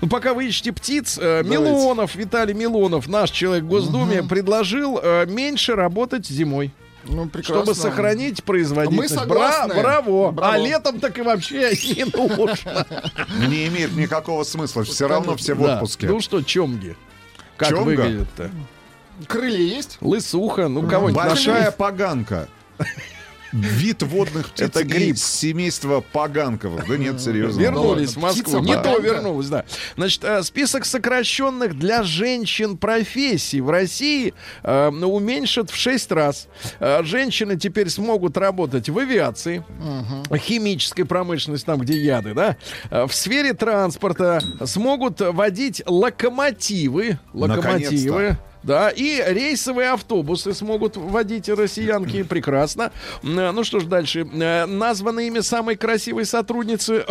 Ну, 0.00 0.08
пока 0.08 0.34
вы 0.34 0.46
ищете 0.46 0.72
птиц, 0.72 1.18
э, 1.20 1.42
Милонов, 1.44 2.14
Виталий 2.14 2.54
Милонов, 2.54 3.06
наш 3.08 3.30
человек 3.30 3.64
в 3.64 3.68
Госдуме, 3.68 4.22
предложил 4.22 4.98
э, 5.02 5.26
меньше 5.26 5.74
работать 5.74 6.26
зимой. 6.26 6.72
Ну, 7.04 7.26
прекрасно. 7.28 7.64
Чтобы 7.64 7.74
сохранить 7.74 8.44
производительность. 8.44 9.14
Мы 9.14 9.18
согласны. 9.20 9.74
Бра- 9.74 9.82
браво. 9.82 10.30
Браво. 10.32 10.54
А 10.54 10.58
летом 10.58 11.00
так 11.00 11.18
и 11.18 11.22
вообще 11.22 11.70
не 11.96 12.04
нужно. 12.04 12.86
Не 13.48 13.68
имеет 13.68 13.92
никакого 13.96 14.44
смысла. 14.44 14.84
Все 14.84 15.08
равно 15.08 15.36
все 15.36 15.54
в 15.54 15.62
отпуске. 15.62 16.08
Ну 16.08 16.20
что, 16.20 16.42
чомги? 16.42 16.96
Как 17.56 17.72
выглядит-то? 17.72 18.50
Крылья 19.26 19.58
есть? 19.76 19.98
Лысуха, 20.00 20.68
ну 20.68 20.86
кого-нибудь 20.88 21.22
Большая 21.22 21.70
поганка. 21.70 22.48
Вид 23.52 24.02
водных 24.02 24.50
птиц 24.50 24.66
Это 24.68 24.84
гриб. 24.84 25.14
из 25.16 25.24
семейства 25.24 26.00
поганковых. 26.12 26.86
Да 26.86 26.96
нет, 26.96 27.20
серьезно. 27.20 27.60
Вернулись 27.60 28.14
в 28.14 28.18
Москву. 28.20 28.60
Не 28.60 28.74
то 28.74 28.82
поганка. 28.82 29.00
вернулась, 29.02 29.48
да. 29.48 29.64
Значит, 29.96 30.22
э, 30.24 30.42
список 30.42 30.84
сокращенных 30.84 31.78
для 31.78 32.02
женщин 32.02 32.76
профессий 32.76 33.60
в 33.60 33.70
России 33.70 34.34
э, 34.62 34.88
уменьшат 34.90 35.70
в 35.70 35.74
6 35.76 36.12
раз. 36.12 36.48
Э, 36.78 37.02
Женщины 37.02 37.56
теперь 37.56 37.88
смогут 37.90 38.36
работать 38.36 38.88
в 38.88 38.98
авиации, 38.98 39.64
химической 40.36 41.04
промышленности, 41.04 41.66
там, 41.66 41.80
где 41.80 42.00
яды, 42.00 42.34
да. 42.34 42.56
В 42.90 43.12
сфере 43.12 43.52
транспорта 43.54 44.40
смогут 44.64 45.20
водить 45.20 45.82
локомотивы. 45.86 47.18
Локомотивы. 47.32 48.38
Да, 48.62 48.90
и 48.90 49.22
рейсовые 49.26 49.90
автобусы 49.90 50.52
смогут 50.52 50.96
водить 50.96 51.48
россиянки. 51.48 52.22
Прекрасно. 52.28 52.92
М, 53.22 53.54
Ну 53.54 53.64
что 53.64 53.80
ж 53.80 53.84
дальше. 53.84 54.26
Э, 54.32 54.66
Названы 54.66 55.26
ими 55.28 55.40
самой 55.40 55.76
красивой 55.76 56.24
сотрудницы 56.26 57.04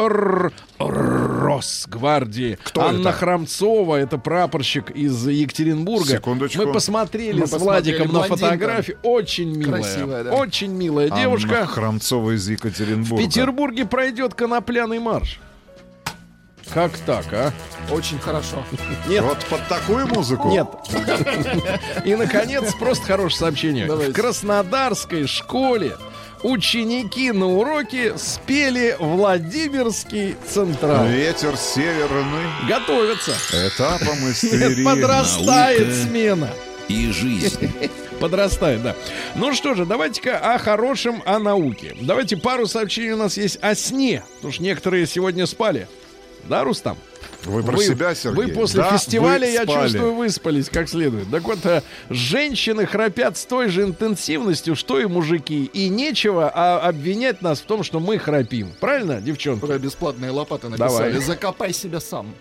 Росгвардии. 0.77 2.57
Кто 2.63 2.81
Анна 2.87 3.09
это? 3.09 3.11
Храмцова, 3.13 3.95
это 3.95 4.17
прапорщик 4.17 4.91
из 4.91 5.27
Екатеринбурга. 5.27 6.05
Секундочку. 6.17 6.63
Мы 6.65 6.71
посмотрели 6.73 7.39
Мы 7.39 7.47
с 7.47 7.51
посмотрели, 7.51 7.97
Владиком 7.97 8.07
на 8.07 8.13
блондинка. 8.27 8.37
фотографии. 8.37 8.97
Очень 9.03 9.55
милая. 9.57 9.81
Красивая, 9.81 10.23
да. 10.23 10.31
Очень 10.33 10.71
милая 10.73 11.07
Анна 11.09 11.21
девушка. 11.21 11.65
Храмцова 11.65 12.35
из 12.35 12.47
В 12.47 12.51
Екатеринбурга. 12.51 13.23
Петербурге 13.25 13.85
пройдет 13.85 14.33
конопляный 14.35 14.99
марш. 14.99 15.39
Как 16.73 16.97
так, 16.99 17.25
а? 17.33 17.51
Очень 17.91 18.19
хорошо. 18.19 18.63
Нет. 19.07 19.23
Вот 19.23 19.43
под 19.45 19.67
такую 19.67 20.07
музыку? 20.07 20.49
Нет. 20.49 20.67
И, 22.05 22.15
наконец, 22.15 22.73
просто 22.75 23.05
хорошее 23.05 23.39
сообщение. 23.39 23.87
Давайте. 23.87 24.11
В 24.11 24.15
Краснодарской 24.15 25.25
школе 25.27 25.97
ученики 26.43 27.31
на 27.31 27.47
уроке 27.47 28.17
спели 28.17 28.95
Владимирский 28.99 30.35
централ. 30.47 31.05
Ветер 31.07 31.57
северный 31.57 32.45
Готовятся. 32.67 33.31
этапом 33.51 34.19
Нет, 34.21 34.35
истерии. 34.35 34.83
подрастает 34.85 35.79
Наука. 35.87 36.03
смена. 36.07 36.49
И 36.87 37.11
жизнь. 37.11 37.71
Подрастает, 38.19 38.81
да. 38.83 38.95
Ну 39.35 39.53
что 39.53 39.75
же, 39.75 39.85
давайте-ка 39.85 40.37
о 40.53 40.57
хорошем, 40.57 41.21
о 41.25 41.39
науке. 41.39 41.95
Давайте 42.01 42.35
пару 42.35 42.67
сообщений 42.67 43.11
у 43.11 43.17
нас 43.17 43.37
есть 43.37 43.57
о 43.61 43.75
сне. 43.75 44.23
Потому 44.37 44.53
что 44.53 44.63
некоторые 44.63 45.05
сегодня 45.07 45.45
спали. 45.45 45.87
Да, 46.47 46.63
Рустам? 46.63 46.97
Вы 47.43 47.63
про 47.63 47.77
себя, 47.77 48.13
Сергей? 48.15 48.47
Вы 48.47 48.51
после 48.53 48.81
Да, 48.81 48.97
фестиваля, 48.97 49.47
вы 49.47 49.53
я 49.53 49.63
спали. 49.63 49.87
чувствую, 49.87 50.15
выспались 50.15 50.69
как 50.69 50.89
следует. 50.89 51.29
Так 51.31 51.43
вот, 51.43 51.65
э, 51.65 51.81
женщины 52.09 52.85
храпят 52.85 53.37
с 53.37 53.45
той 53.45 53.69
же 53.69 53.83
интенсивностью, 53.83 54.75
что 54.75 54.99
и 54.99 55.05
мужики. 55.05 55.65
И 55.65 55.89
нечего 55.89 56.51
а, 56.53 56.79
обвинять 56.79 57.41
нас 57.41 57.59
в 57.59 57.63
том, 57.63 57.83
что 57.83 57.99
мы 57.99 58.17
храпим. 58.19 58.73
Правильно, 58.79 59.21
девчонки? 59.21 59.65
Про 59.65 59.79
бесплатные 59.79 60.31
лопаты 60.31 60.69
написали. 60.69 61.11
Давай. 61.11 61.25
Закопай 61.25 61.73
себя 61.73 61.99
сам. 61.99 62.33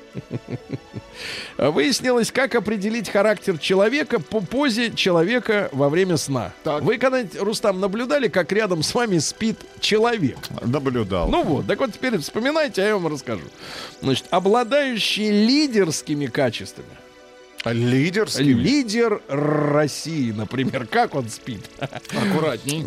Выяснилось, 1.56 2.30
как 2.30 2.54
определить 2.54 3.08
характер 3.08 3.58
человека 3.58 4.20
по 4.20 4.40
позе 4.40 4.92
человека 4.92 5.68
во 5.72 5.88
время 5.88 6.16
сна. 6.16 6.52
Так. 6.64 6.82
Вы 6.82 6.98
когда-нибудь, 6.98 7.40
Рустам, 7.40 7.80
наблюдали, 7.80 8.28
как 8.28 8.52
рядом 8.52 8.82
с 8.82 8.94
вами 8.94 9.18
спит 9.18 9.58
человек? 9.80 10.38
Наблюдал. 10.62 11.28
Ну 11.28 11.42
вот, 11.42 11.66
так 11.66 11.78
вот 11.80 11.92
теперь 11.92 12.18
вспоминайте, 12.18 12.82
а 12.82 12.86
я 12.86 12.96
вам 12.96 13.12
расскажу. 13.12 13.44
Значит, 14.00 14.26
обладающие 14.30 15.30
лидерскими 15.30 16.26
качествами. 16.26 16.88
Лидерский. 17.64 18.52
Лидер 18.52 19.20
России, 19.28 20.32
например, 20.32 20.86
как 20.86 21.14
он 21.14 21.28
спит? 21.28 21.68
Аккуратней. 21.78 22.84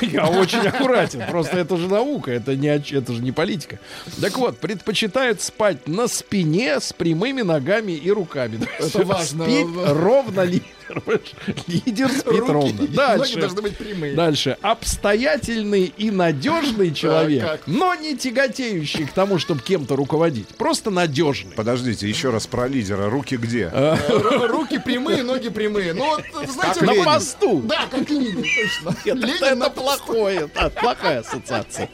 Я 0.00 0.26
очень 0.26 0.66
аккуратен. 0.66 1.24
Просто 1.30 1.58
это 1.58 1.76
же 1.76 1.88
наука, 1.88 2.30
это, 2.32 2.56
не, 2.56 2.68
это 2.68 3.12
же 3.12 3.22
не 3.22 3.32
политика. 3.32 3.78
Так 4.20 4.36
вот, 4.38 4.58
предпочитают 4.58 5.40
спать 5.40 5.86
на 5.86 6.08
спине 6.08 6.80
с 6.80 6.92
прямыми 6.92 7.42
ногами 7.42 7.92
и 7.92 8.10
руками. 8.10 8.60
Это 8.78 9.04
важно. 9.04 9.44
Спит 9.44 9.66
ровно 9.86 10.42
лидер. 10.42 10.66
Лидер 11.66 12.08
спит 12.10 12.26
Руки 12.26 12.50
ровно. 12.52 12.86
Дальше. 12.88 13.40
должны 13.40 13.62
быть 13.62 13.76
прямые. 13.76 14.14
Дальше. 14.14 14.56
Обстоятельный 14.62 15.92
и 15.96 16.10
надежный 16.10 16.92
человек, 16.94 17.42
как? 17.42 17.60
но 17.66 17.94
не 17.94 18.16
тяготеющий 18.16 19.06
к 19.06 19.12
тому, 19.12 19.38
чтобы 19.38 19.60
кем-то 19.62 19.96
руководить. 19.96 20.48
Просто 20.56 20.90
надежный. 20.90 21.52
Подождите, 21.52 22.08
еще 22.08 22.30
раз 22.30 22.46
про 22.46 22.68
лидера. 22.68 23.08
Руки 23.10 23.36
где? 23.36 23.70
А, 23.72 23.96
Ру- 24.08 24.46
Руки 24.48 24.78
прямые, 24.78 25.22
ноги 25.22 25.48
прямые. 25.48 25.94
Ну, 25.94 26.08
вот, 26.32 26.48
знаете, 26.48 26.84
На 26.84 26.94
посту. 27.04 27.60
Да, 27.62 27.86
как 27.90 28.08
Ленин, 28.10 28.42
точно. 28.42 28.96
Ленин 29.14 29.62
это, 29.62 29.70
плохое, 29.70 30.48
плохая 30.48 31.20
ассоциация. 31.20 31.88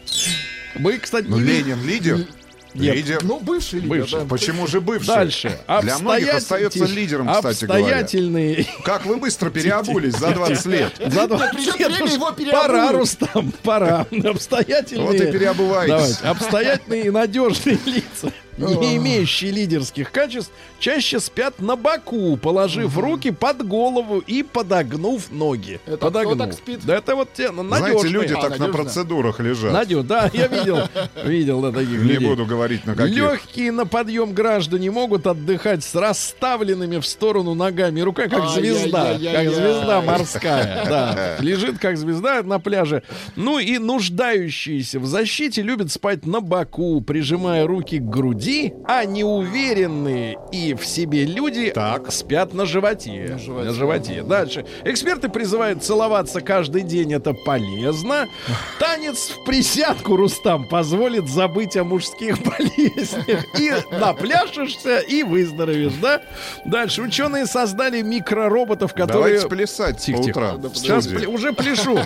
Мы, 0.76 0.98
кстати, 0.98 1.26
Ну, 1.28 1.38
Ленин 1.38 1.84
лидер? 1.84 2.26
Нет. 2.74 2.96
Лидер. 2.96 3.20
Ну, 3.22 3.38
бывший 3.40 3.80
лидер, 3.80 3.88
Бывший. 4.00 4.20
да. 4.20 4.26
Почему 4.26 4.66
же 4.66 4.80
бывший? 4.80 5.06
Дальше. 5.06 5.58
Для 5.82 5.98
многих 5.98 6.34
остается 6.34 6.84
лидером, 6.84 7.32
кстати 7.32 7.64
говоря. 7.64 7.82
Обстоятельные. 7.84 8.66
Как 8.84 9.06
вы 9.06 9.16
быстро 9.16 9.50
переобулись 9.50 10.14
за 10.16 10.30
20 10.32 10.66
лет? 10.66 10.92
За 11.06 11.26
20 11.28 11.52
придет 11.76 11.78
лет 12.00 12.12
его 12.12 12.32
Пора. 12.52 12.92
Рустам, 12.92 13.52
пора. 13.62 14.06
Обстоятельные. 14.24 15.06
Вот 15.06 15.14
и 15.14 15.32
переобуваетесь. 15.32 16.20
Обстоятельные 16.22 17.04
и 17.06 17.10
надежные 17.10 17.78
лица, 17.86 18.32
не 18.56 18.96
имеющие 18.96 19.50
лидерских 19.50 20.10
качеств, 20.12 20.52
чаще 20.78 21.20
спят 21.20 21.60
на 21.60 21.76
боку, 21.76 22.36
положив 22.36 22.96
руки 22.98 23.30
под 23.30 23.66
голову 23.66 24.18
и 24.18 24.42
подогнув 24.42 25.30
ноги. 25.30 25.80
Это 25.86 25.96
кто 25.96 26.06
подогнув. 26.10 26.38
так 26.38 26.52
спит? 26.54 26.80
Да 26.84 26.96
это 26.96 27.16
вот 27.16 27.32
те, 27.32 27.50
ну, 27.50 27.64
Знаете, 27.66 28.08
люди 28.08 28.32
А, 28.32 28.36
так 28.40 28.42
на 28.42 28.66
надежно. 28.66 28.72
процедурах 28.72 29.40
лежат. 29.40 29.72
Надежно, 29.72 30.02
да, 30.04 30.30
я 30.32 30.46
видел, 30.48 30.78
видел 31.24 31.60
да, 31.62 31.72
таких 31.72 31.90
Не 32.02 32.12
людей. 32.12 32.28
буду 32.28 32.46
говорить, 32.46 32.84
на 32.86 32.94
каких. 32.94 33.16
Легкие 33.16 33.72
на 33.72 33.86
подъем 33.86 34.32
граждане 34.32 34.90
могут 34.90 35.26
отдыхать 35.26 35.82
с 35.84 35.94
расставленными 35.94 36.98
в 36.98 37.06
сторону 37.06 37.54
ногами 37.54 38.00
и 38.00 38.02
руками, 38.02 38.28
как 38.28 38.48
звезда, 38.50 39.18
как 39.18 39.50
звезда 39.50 40.02
морская. 40.02 40.84
Да, 40.86 41.36
лежит 41.40 41.78
как 41.78 41.96
звезда 41.96 42.42
на 42.42 42.58
пляже. 42.58 43.02
Ну 43.36 43.58
и 43.58 43.78
нуждающиеся 43.78 45.00
в 45.00 45.06
защите 45.06 45.62
любят 45.62 45.90
спать 45.90 46.26
на 46.26 46.40
боку, 46.40 47.00
прижимая 47.00 47.66
руки 47.66 47.98
к 47.98 48.02
груди, 48.02 48.43
а 48.86 49.04
неуверенные 49.04 50.36
и 50.52 50.74
в 50.74 50.84
себе 50.86 51.24
люди 51.24 51.70
Так. 51.70 52.10
спят 52.12 52.52
на 52.54 52.66
животе. 52.66 53.28
На 53.32 53.38
животе. 53.38 53.66
На 53.68 53.72
животе. 53.72 54.22
Дальше. 54.22 54.64
Эксперты 54.84 55.28
призывают 55.28 55.82
целоваться 55.82 56.40
каждый 56.40 56.82
день. 56.82 57.12
Это 57.12 57.32
полезно. 57.32 58.26
Танец 58.78 59.30
в 59.30 59.44
присядку, 59.44 60.16
Рустам, 60.16 60.68
позволит 60.68 61.28
забыть 61.28 61.76
о 61.76 61.84
мужских 61.84 62.38
болезнях. 62.44 63.44
И 63.58 63.72
напляшешься, 63.92 64.98
и 64.98 65.22
выздоровеешь, 65.22 65.94
да? 66.00 66.22
Дальше. 66.64 67.02
Ученые 67.02 67.46
создали 67.46 68.02
микророботов, 68.02 68.92
которые... 68.92 69.34
Давайте 69.34 69.48
плясать 69.48 69.96
по 69.96 70.02
Тихо, 70.02 70.20
утрам. 70.30 70.60
в 70.60 70.76
Сейчас 70.76 71.06
пля- 71.06 71.26
уже 71.26 71.52
пляшу. 71.52 71.98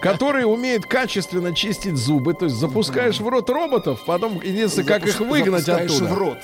Которые 0.00 0.46
умеют 0.46 0.86
качественно 0.86 1.54
чистить 1.54 1.96
зубы. 1.96 2.34
То 2.34 2.46
есть 2.46 2.56
запускаешь 2.56 3.20
в 3.20 3.28
рот 3.28 3.48
роботов, 3.50 4.00
потом 4.06 4.40
единственное, 4.42 4.86
как 4.86 5.06
их 5.06 5.20
выгнать 5.20 5.64
запускаешь 5.64 5.81
Оттуда. 5.90 6.04
в 6.06 6.18
рот. 6.18 6.38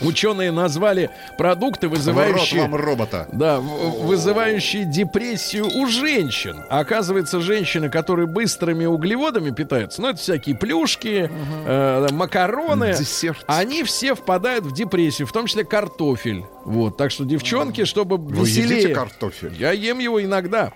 Ученые 0.00 0.50
назвали 0.52 1.10
продукты, 1.38 1.88
В 1.88 1.92
рот 1.92 1.98
вызывающие... 1.98 2.60
вам 2.62 2.74
робота. 2.74 3.28
Да, 3.32 3.60
вызывающие 3.60 4.84
депрессию 4.84 5.66
у 5.66 5.86
женщин. 5.86 6.62
Оказывается, 6.68 7.40
женщины, 7.40 7.88
которые 7.88 8.26
быстрыми 8.26 8.84
углеводами 8.86 9.50
питаются, 9.50 10.00
ну, 10.02 10.08
это 10.08 10.18
всякие 10.18 10.56
плюшки, 10.56 11.30
э, 11.66 12.08
макароны, 12.12 12.94
Десерт. 12.98 13.44
они 13.46 13.82
все 13.84 14.14
впадают 14.14 14.64
в 14.64 14.72
депрессию, 14.74 15.26
в 15.26 15.32
том 15.32 15.46
числе 15.46 15.64
картофель. 15.64 16.44
Вот, 16.64 16.96
так 16.96 17.10
что, 17.10 17.24
девчонки, 17.24 17.84
чтобы 17.84 18.16
Вы 18.18 18.46
веселее... 18.46 18.78
едите 18.78 18.94
картофель? 18.94 19.52
Я 19.58 19.72
ем 19.72 19.98
его 19.98 20.22
иногда, 20.22 20.72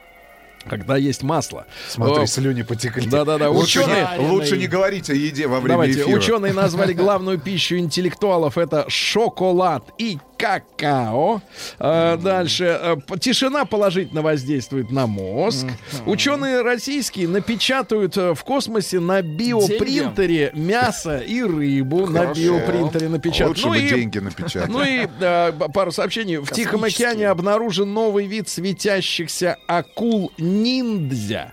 когда 0.69 0.97
есть 0.97 1.23
масло. 1.23 1.67
Смотри, 1.89 2.25
О, 2.25 2.27
слюни 2.27 2.63
потекли. 2.63 3.07
Да-да-да, 3.09 3.51
Лучше, 3.51 3.81
ученые- 3.81 4.09
не, 4.19 4.27
лучше 4.29 4.57
не 4.57 4.67
говорить 4.67 5.09
о 5.11 5.15
еде 5.15 5.47
во 5.47 5.61
время 5.61 5.75
Давайте, 5.75 6.03
эфира. 6.03 6.17
ученые 6.17 6.53
назвали 6.53 6.93
главную 6.95 7.39
пищу 7.39 7.77
интеллектуалов 7.79 8.59
это 8.59 8.85
шоколад 8.89 9.85
и 9.99 10.19
какао. 10.39 11.41
А, 11.79 12.17
дальше 12.17 12.65
э, 12.81 12.97
тишина 13.19 13.65
положительно 13.65 14.23
воздействует 14.23 14.91
на 14.91 15.07
мозг. 15.07 15.67
Ученые 16.07 16.63
российские 16.63 17.29
напечатают 17.29 18.17
э, 18.17 18.35
в 18.35 18.45
космосе 18.45 19.01
на 19.01 19.23
биопринтере 19.23 20.51
мясо 20.55 21.19
и 21.19 21.43
рыбу. 21.43 22.07
На 22.07 22.27
биопринтере 22.33 23.09
напечатают. 23.09 23.57
Лучше 23.59 23.67
Ну 23.67 23.73
бы 23.75 23.79
и 23.79 23.89
деньги 23.89 24.19
напечатать. 24.19 24.69
ну 24.69 24.83
и 24.85 25.07
б- 25.07 25.69
пару 25.73 25.93
сообщений. 25.93 26.37
В 26.39 26.51
Тихом 26.51 26.85
океане 26.85 27.29
обнаружен 27.29 27.93
новый 27.93 28.27
вид 28.27 28.49
светящихся 28.49 29.57
акул 29.67 30.33
ниндзя. 30.39 31.51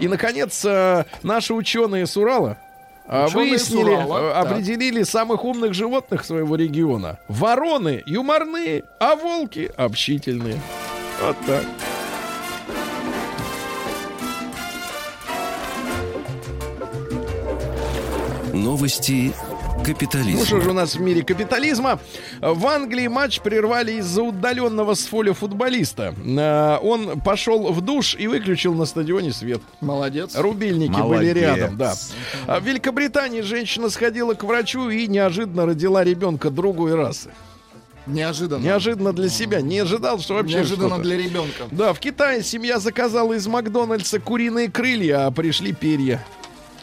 И, 0.00 0.08
наконец, 0.08 0.64
э, 0.64 1.04
наши 1.22 1.54
ученые 1.54 2.06
с 2.06 2.16
Урала 2.16 2.58
э, 2.60 2.65
Ученые 3.08 3.28
с 3.28 3.34
выяснили, 3.70 3.94
Урала, 3.94 4.18
э, 4.18 4.32
так. 4.32 4.46
определили 4.46 5.02
самых 5.04 5.44
умных 5.44 5.74
животных 5.74 6.24
своего 6.24 6.56
региона. 6.56 7.18
Вороны 7.28 8.02
юморные, 8.04 8.84
а 8.98 9.14
волки 9.14 9.70
общительные. 9.76 10.60
Вот 11.22 11.36
так. 11.46 11.64
Новости 18.52 19.32
Ну 19.86 19.94
капитализма. 19.94 20.44
что 20.46 20.60
же 20.60 20.70
у 20.70 20.72
нас 20.72 20.96
в 20.96 21.00
мире 21.00 21.22
капитализма? 21.22 21.98
В 22.40 22.66
Англии 22.66 23.06
матч 23.06 23.40
прервали 23.40 23.92
из-за 23.94 24.22
удаленного 24.22 24.94
с 24.94 25.02
поля 25.06 25.32
футболиста. 25.32 26.14
Э, 26.24 26.78
Он 26.82 27.20
пошел 27.20 27.72
в 27.72 27.80
душ 27.80 28.16
и 28.18 28.26
выключил 28.26 28.74
на 28.74 28.84
стадионе 28.86 29.32
свет. 29.32 29.60
Молодец. 29.80 30.34
Рубильники 30.36 30.90
были 30.90 31.00
Молодец. 31.00 31.36
рядом, 31.36 31.76
да. 31.76 31.94
А 32.46 32.60
в 32.60 32.64
Великобритании 32.64 33.42
женщина 33.42 33.88
сходила 33.90 34.34
к 34.34 34.42
врачу 34.44 34.88
и 34.90 35.06
неожиданно 35.06 35.66
родила 35.66 36.02
ребенка 36.04 36.50
другой 36.50 36.94
расы. 36.94 37.30
Неожиданно. 38.06 38.62
Неожиданно 38.62 39.12
для 39.12 39.28
себя. 39.28 39.60
Не 39.60 39.80
ожидал, 39.80 40.20
что 40.20 40.34
вообще 40.34 40.56
Неожиданно 40.58 40.88
что-то. 40.90 41.02
для 41.02 41.16
ребенка. 41.16 41.64
Да, 41.72 41.92
в 41.92 41.98
Китае 41.98 42.42
семья 42.44 42.78
заказала 42.78 43.32
из 43.32 43.46
Макдональдса 43.48 44.20
куриные 44.20 44.70
крылья, 44.70 45.26
а 45.26 45.30
пришли 45.32 45.72
перья. 45.72 46.24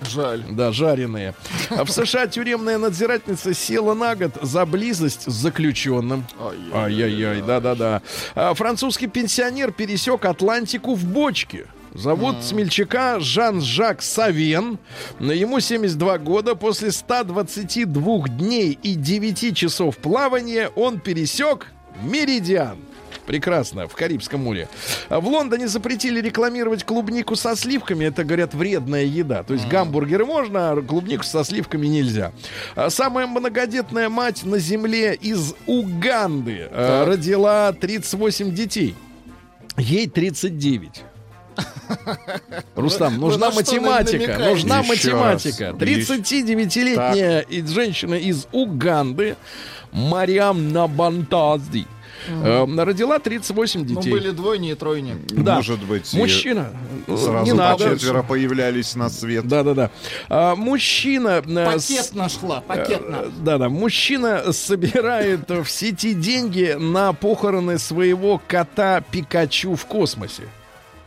Жаль. 0.01 0.43
Да, 0.49 0.71
жареные. 0.71 1.33
А 1.69 1.85
в 1.85 1.91
США 1.91 2.27
тюремная 2.27 2.77
надзирательница 2.77 3.53
села 3.53 3.93
на 3.93 4.15
год 4.15 4.31
за 4.41 4.65
близость 4.65 5.31
с 5.31 5.33
заключенным. 5.33 6.25
Ай-яй-яй, 6.73 7.41
да-да-да. 7.41 8.01
А 8.35 8.53
французский 8.53 9.07
пенсионер 9.07 9.71
пересек 9.71 10.25
Атлантику 10.25 10.95
в 10.95 11.05
бочке. 11.05 11.67
Зовут 11.93 12.43
смельчака 12.43 13.19
Жан-Жак 13.19 14.01
Савен. 14.01 14.79
Ему 15.19 15.59
72 15.59 16.17
года. 16.17 16.55
После 16.55 16.91
122 16.91 18.27
дней 18.29 18.79
и 18.81 18.95
9 18.95 19.55
часов 19.55 19.97
плавания 19.97 20.69
он 20.75 20.99
пересек 20.99 21.67
Меридиан. 22.01 22.79
Прекрасно, 23.25 23.87
в 23.87 23.95
Карибском 23.95 24.43
море. 24.43 24.67
А 25.09 25.19
В 25.19 25.27
Лондоне 25.27 25.67
запретили 25.67 26.21
рекламировать 26.21 26.83
клубнику 26.83 27.35
со 27.35 27.55
сливками. 27.55 28.05
Это, 28.05 28.23
говорят, 28.23 28.53
вредная 28.53 29.03
еда. 29.05 29.43
То 29.43 29.53
есть 29.53 29.67
гамбургеры 29.67 30.25
можно, 30.25 30.71
а 30.71 30.81
клубнику 30.81 31.23
со 31.23 31.43
сливками 31.43 31.87
нельзя. 31.87 32.31
А 32.75 32.89
Самая 32.89 33.27
многодетная 33.27 34.09
мать 34.09 34.43
на 34.43 34.59
земле 34.59 35.13
из 35.15 35.53
Уганды 35.65 36.67
э, 36.69 37.03
родила 37.05 37.71
38 37.73 38.53
детей. 38.53 38.95
Ей 39.77 40.07
39. 40.07 41.03
Рустам, 42.75 43.15
вы 43.15 43.19
нужна 43.19 43.47
на 43.47 43.51
что 43.51 43.61
математика. 43.61 44.37
Нужна 44.39 44.79
Еще 44.79 44.89
математика. 45.15 45.71
раз. 45.71 45.77
39-летняя 45.77 47.39
и 47.41 47.61
женщина 47.65 48.15
из 48.15 48.47
Уганды 48.51 49.35
Мариам 49.91 50.71
Набантазди 50.73 51.85
э, 52.27 52.65
родила 52.83 53.19
38 53.19 53.79
Ну, 53.81 53.85
детей. 53.85 54.11
были 54.11 54.31
двойни 54.31 54.71
и 54.71 54.75
тройни. 54.75 55.15
Да. 55.29 55.55
Может 55.55 55.83
быть, 55.83 56.13
Мужчина. 56.13 56.69
сразу 57.07 57.43
не 57.45 57.51
по 57.51 57.57
надо. 57.57 57.89
четверо 57.95 58.23
появлялись 58.23 58.95
на 58.95 59.09
свет. 59.09 59.47
Да-да-да. 59.47 59.89
А, 60.29 60.55
мужчина... 60.55 61.41
э, 61.45 61.79
с- 61.79 61.87
Пакет 61.89 62.13
нашла, 62.15 62.61
пакет 62.61 63.01
Э, 63.07 63.29
Да-да, 63.41 63.69
мужчина 63.69 64.51
собирает 64.53 65.49
в 65.49 65.65
сети 65.67 66.13
деньги 66.13 66.75
на 66.79 67.13
похороны 67.13 67.77
своего 67.79 68.41
кота 68.47 69.01
Пикачу 69.01 69.75
в 69.75 69.85
космосе. 69.85 70.43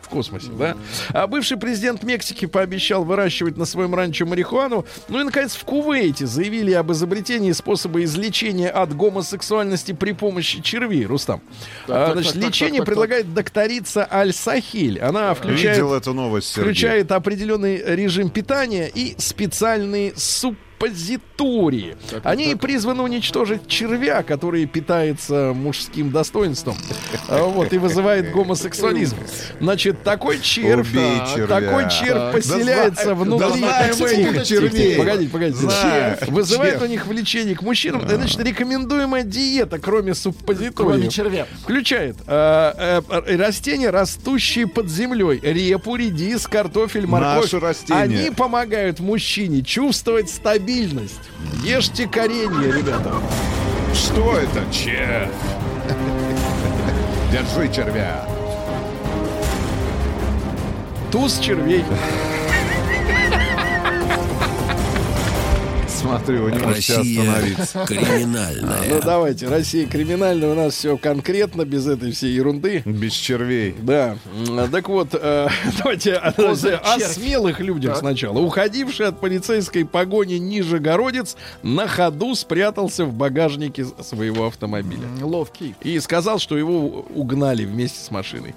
В 0.06 0.08
космосе, 0.08 0.50
да? 0.56 0.76
А 1.12 1.26
бывший 1.26 1.56
президент 1.56 2.04
Мексики 2.04 2.46
пообещал 2.46 3.04
выращивать 3.04 3.56
на 3.56 3.64
своем 3.64 3.92
ранчо 3.92 4.24
марихуану. 4.24 4.86
Ну 5.08 5.20
и, 5.20 5.24
наконец, 5.24 5.56
в 5.56 5.64
Кувейте 5.64 6.26
заявили 6.26 6.72
об 6.72 6.92
изобретении 6.92 7.50
способа 7.50 8.04
излечения 8.04 8.70
от 8.70 8.94
гомосексуальности 8.94 9.90
при 9.90 10.12
помощи 10.12 10.62
червей, 10.62 11.06
Рустам. 11.06 11.42
А, 11.88 12.06
так, 12.06 12.12
значит, 12.12 12.34
так, 12.34 12.42
так, 12.42 12.50
лечение 12.50 12.80
так, 12.80 12.86
так, 12.86 12.94
предлагает 12.94 13.34
докторица 13.34 14.08
Аль-Сахиль. 14.08 15.00
Она 15.00 15.34
включает 15.34 15.76
Видел 15.78 15.92
эту 15.92 16.14
новость, 16.14 16.48
Сергей. 16.48 16.62
включает 16.62 17.10
определенный 17.10 17.82
режим 17.96 18.30
питания 18.30 18.88
и 18.94 19.16
специальные 19.18 20.12
суппозитории. 20.76 21.96
Они 22.22 22.54
призваны 22.54 23.02
уничтожить 23.02 23.66
червя, 23.68 24.22
который 24.22 24.66
питается 24.66 25.52
мужским 25.54 26.10
достоинством. 26.10 26.76
А, 27.28 27.44
Вот, 27.44 27.72
и 27.72 27.78
вызывает 27.78 28.30
гомосексуализм. 28.30 29.16
Значит, 29.60 30.02
такой 30.04 30.38
червь, 30.40 30.92
так, 30.92 31.48
такой 31.48 31.90
червь 31.90 32.08
Так. 32.12 32.32
поселяется 32.34 33.14
внутри 33.14 33.64
этих. 33.64 34.96
Погодите, 34.96 35.30
погодите. 35.30 36.18
Вызывает 36.28 36.82
у 36.82 36.86
них 36.86 37.06
влечение 37.06 37.56
к 37.56 37.62
мужчинам. 37.62 38.06
Значит, 38.08 38.40
рекомендуемая 38.40 39.22
диета, 39.24 39.78
кроме 39.78 40.14
суппозиториев. 40.14 40.74
Кроме 40.74 41.08
червя. 41.08 41.46
Включает 41.62 42.16
э, 42.26 43.02
э, 43.08 43.36
растения, 43.36 43.90
растущие 43.90 44.66
под 44.68 44.88
землей. 44.88 45.40
Репу, 45.42 45.96
редис, 45.96 46.46
картофель, 46.46 47.06
морковь. 47.06 47.52
Они 47.88 48.30
помогают 48.30 49.00
мужчине 49.00 49.62
чувствовать 49.62 50.30
стабильность. 50.30 50.65
Ешьте 51.62 52.08
коренья, 52.08 52.72
ребята. 52.72 53.14
Что 53.94 54.36
это? 54.36 54.64
Червь. 54.72 55.30
Держи 57.30 57.72
червя. 57.72 58.28
Туз 61.12 61.38
червей. 61.38 61.84
Смотри, 66.06 66.38
вы 66.38 66.52
не 66.52 66.58
можете 66.58 66.96
Россия 66.96 67.20
остановиться. 67.20 67.78
Ну 67.80 67.86
криминальная. 67.86 69.00
давайте, 69.02 69.48
Россия 69.48 69.86
криминальная, 69.86 70.50
у 70.50 70.54
нас 70.54 70.74
все 70.74 70.96
конкретно, 70.96 71.64
без 71.64 71.86
этой 71.86 72.12
всей 72.12 72.32
ерунды. 72.32 72.82
Без 72.84 73.12
червей. 73.12 73.74
Да, 73.80 74.16
так 74.70 74.88
вот, 74.88 75.08
э, 75.12 75.48
давайте 75.78 76.14
о, 76.14 76.30
о 76.30 77.00
смелых 77.00 77.60
людях 77.60 77.96
сначала. 77.96 78.38
Уходивший 78.38 79.06
от 79.06 79.20
полицейской 79.20 79.84
погони 79.84 80.34
Нижегородец 80.34 81.36
на 81.62 81.88
ходу 81.88 82.34
спрятался 82.34 83.04
в 83.04 83.12
багажнике 83.12 83.84
своего 84.00 84.46
автомобиля. 84.46 85.02
Ловкий. 85.20 85.74
И 85.82 85.98
сказал, 85.98 86.38
что 86.38 86.56
его 86.56 87.04
угнали 87.14 87.64
вместе 87.64 87.98
с 87.98 88.10
машиной. 88.10 88.54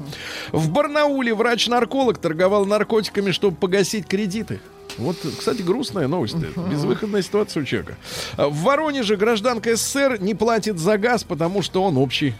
В 0.52 0.70
Барнауле 0.72 1.34
врач-нарколог 1.34 2.20
торговал 2.20 2.66
наркотиками, 2.66 3.32
чтобы 3.32 3.58
погасить 3.58 4.08
кредиты. 4.08 4.60
Вот, 4.98 5.18
кстати, 5.38 5.62
грустная 5.62 6.08
новость. 6.08 6.36
Безвыходная 6.36 7.22
ситуация 7.22 7.64
у 7.64 7.66
человека. 7.66 7.96
А 8.38 8.48
В 8.50 8.56
Воронеже 8.58 9.16
гражданка 9.16 9.76
СССР 9.76 10.18
не 10.20 10.36
платит 10.36 10.78
за 10.80 10.98
газ, 10.98 11.24
потому 11.24 11.62
что 11.62 11.84
он 11.84 11.98
общий. 11.98 12.34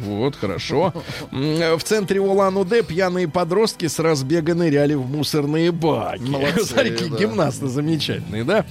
Вот, 0.00 0.36
хорошо. 0.36 0.92
М, 1.32 1.78
В 1.78 1.82
центре 1.84 2.20
Улан-Удэ 2.20 2.82
пьяные 2.82 3.28
подростки 3.28 3.86
с 3.86 3.98
разбега 3.98 4.54
ныряли 4.54 4.94
в 4.94 5.06
мусорные 5.08 5.72
баки. 5.72 6.22
Молодцы, 6.22 6.64
Смотри, 6.64 6.90
какие 6.90 7.08
да. 7.08 7.16
гимнасты 7.16 7.66
замечательные, 7.68 8.44
да? 8.44 8.64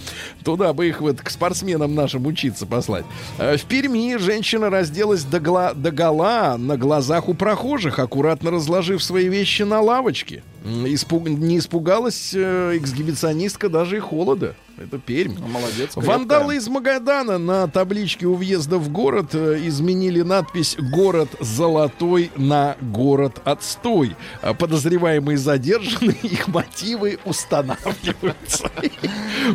Туда 0.43 0.73
бы 0.73 0.87
их 0.87 1.01
вот 1.01 1.21
к 1.21 1.29
спортсменам 1.29 1.95
нашим 1.95 2.25
учиться 2.27 2.65
послать. 2.65 3.05
Э, 3.37 3.57
В 3.57 3.63
Перми 3.65 4.17
женщина 4.17 4.69
разделась 4.69 5.23
до, 5.23 5.39
гла- 5.39 5.73
до 5.73 5.91
гола 5.91 6.57
на 6.57 6.77
глазах 6.77 7.29
у 7.29 7.33
прохожих, 7.33 7.99
аккуратно 7.99 8.51
разложив 8.51 9.03
свои 9.03 9.27
вещи 9.27 9.63
на 9.63 9.81
лавочке. 9.81 10.43
Испуг- 10.65 11.29
Не 11.29 11.59
испугалась 11.59 12.31
э, 12.35 12.73
эксгибиционистка 12.77 13.69
даже 13.69 13.97
и 13.97 13.99
холода. 13.99 14.55
Это 14.77 14.99
Пермь. 14.99 15.35
Ну, 15.39 15.47
Молодец. 15.47 15.95
Вандалы 15.95 16.57
из 16.57 16.67
Магадана 16.67 17.39
на 17.39 17.67
табличке 17.67 18.27
у 18.27 18.35
въезда 18.35 18.77
в 18.77 18.89
город 18.89 19.33
э, 19.33 19.59
изменили 19.65 20.21
надпись 20.21 20.75
«Город 20.77 21.29
золотой» 21.39 22.31
на 22.35 22.77
«Город 22.79 23.41
отстой». 23.43 24.15
А 24.41 24.53
Подозреваемые 24.53 25.37
задержаны, 25.37 26.11
их 26.21 26.47
мотивы 26.47 27.19
устанавливаются. 27.25 28.71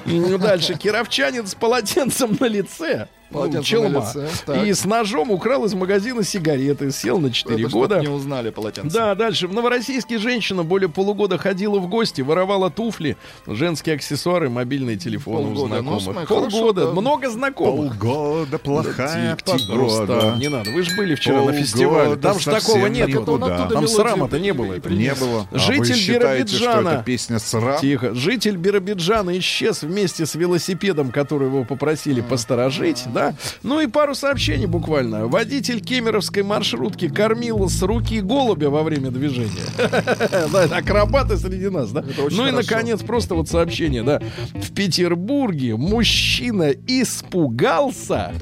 Ну, 0.06 0.38
Дальше. 0.38 0.74
Кировчанин 0.74 1.46
с 1.46 1.54
полотенцем 1.54 2.36
на 2.40 2.46
лице. 2.46 3.08
Ну, 3.32 3.58
на 3.58 3.62
челма. 3.64 4.00
лице. 4.14 4.66
И 4.66 4.72
с 4.72 4.84
ножом 4.84 5.30
украл 5.30 5.64
из 5.64 5.74
магазина 5.74 6.22
сигареты. 6.22 6.90
Сел 6.90 7.18
на 7.18 7.30
4 7.32 7.60
Это 7.64 7.72
года. 7.72 8.00
не 8.00 8.08
узнали 8.08 8.50
полотенце. 8.50 8.96
Да, 8.96 9.14
дальше. 9.14 9.48
В 9.48 9.54
Новороссийске 9.54 10.18
женщина 10.18 10.62
более 10.62 10.88
полугода 10.88 11.38
ходила 11.38 11.78
в 11.78 11.88
гости, 11.88 12.20
воровала 12.20 12.70
туфли, 12.70 13.16
женские 13.46 13.96
аксессуары, 13.96 14.48
мобильные 14.50 14.96
телефоны 14.96 15.48
у 15.50 15.54
Полгода. 15.54 15.82
Ну, 15.82 16.00
знакомых. 16.00 16.02
смотри, 16.02 16.26
Полгода. 16.26 16.50
хорошо, 16.50 16.72
да. 16.72 17.00
Много 17.00 17.30
знакомых. 17.30 17.98
Полгода 17.98 18.58
плохая 18.58 19.36
Тихо, 19.44 19.72
Просто 19.72 20.06
погода. 20.06 20.36
не 20.38 20.48
надо. 20.48 20.70
Вы 20.70 20.82
же 20.82 20.96
были 20.96 21.14
вчера 21.14 21.36
на 21.36 21.42
Полгода 21.42 21.58
фестивале. 21.60 22.16
Там 22.16 22.38
же 22.38 22.50
такого 22.50 22.86
нет. 22.86 23.08
никуда. 23.08 23.22
оттуда 23.56 23.68
Там 23.74 23.88
срама-то 23.88 24.38
не 24.38 24.52
было. 24.52 24.74
Не 24.88 25.14
было. 25.14 25.46
А 25.50 25.54
вы 25.54 25.58
Житель 25.58 25.94
считаете, 25.96 26.54
что 26.56 26.64
Биробиджана. 26.66 27.02
песня 27.04 27.38
срам? 27.38 27.80
Тихо. 27.80 28.14
Житель 28.14 28.56
Биробиджана 28.56 29.38
исчез 29.38 29.82
вместе 29.82 30.26
с 30.26 30.34
велосипедом, 30.34 31.10
который 31.10 31.48
его 31.48 31.64
попросили 31.64 32.20
посторожить, 32.20 33.04
да. 33.12 33.21
Ну 33.62 33.80
и 33.80 33.86
пару 33.86 34.14
сообщений 34.14 34.66
буквально. 34.66 35.26
Водитель 35.26 35.80
кемеровской 35.80 36.42
маршрутки 36.42 37.08
кормил 37.08 37.68
с 37.68 37.82
руки 37.82 38.20
голубя 38.20 38.70
во 38.70 38.82
время 38.82 39.10
движения. 39.10 39.50
Да, 40.52 40.64
это 40.64 40.76
акробаты 40.76 41.36
среди 41.36 41.68
нас, 41.68 41.90
да. 41.92 42.04
Ну 42.30 42.46
и, 42.46 42.50
наконец, 42.50 43.00
просто 43.00 43.34
вот 43.34 43.48
сообщение, 43.48 44.02
да. 44.02 44.20
В 44.54 44.72
Петербурге 44.72 45.76
мужчина 45.76 46.70
испугался, 46.86 48.32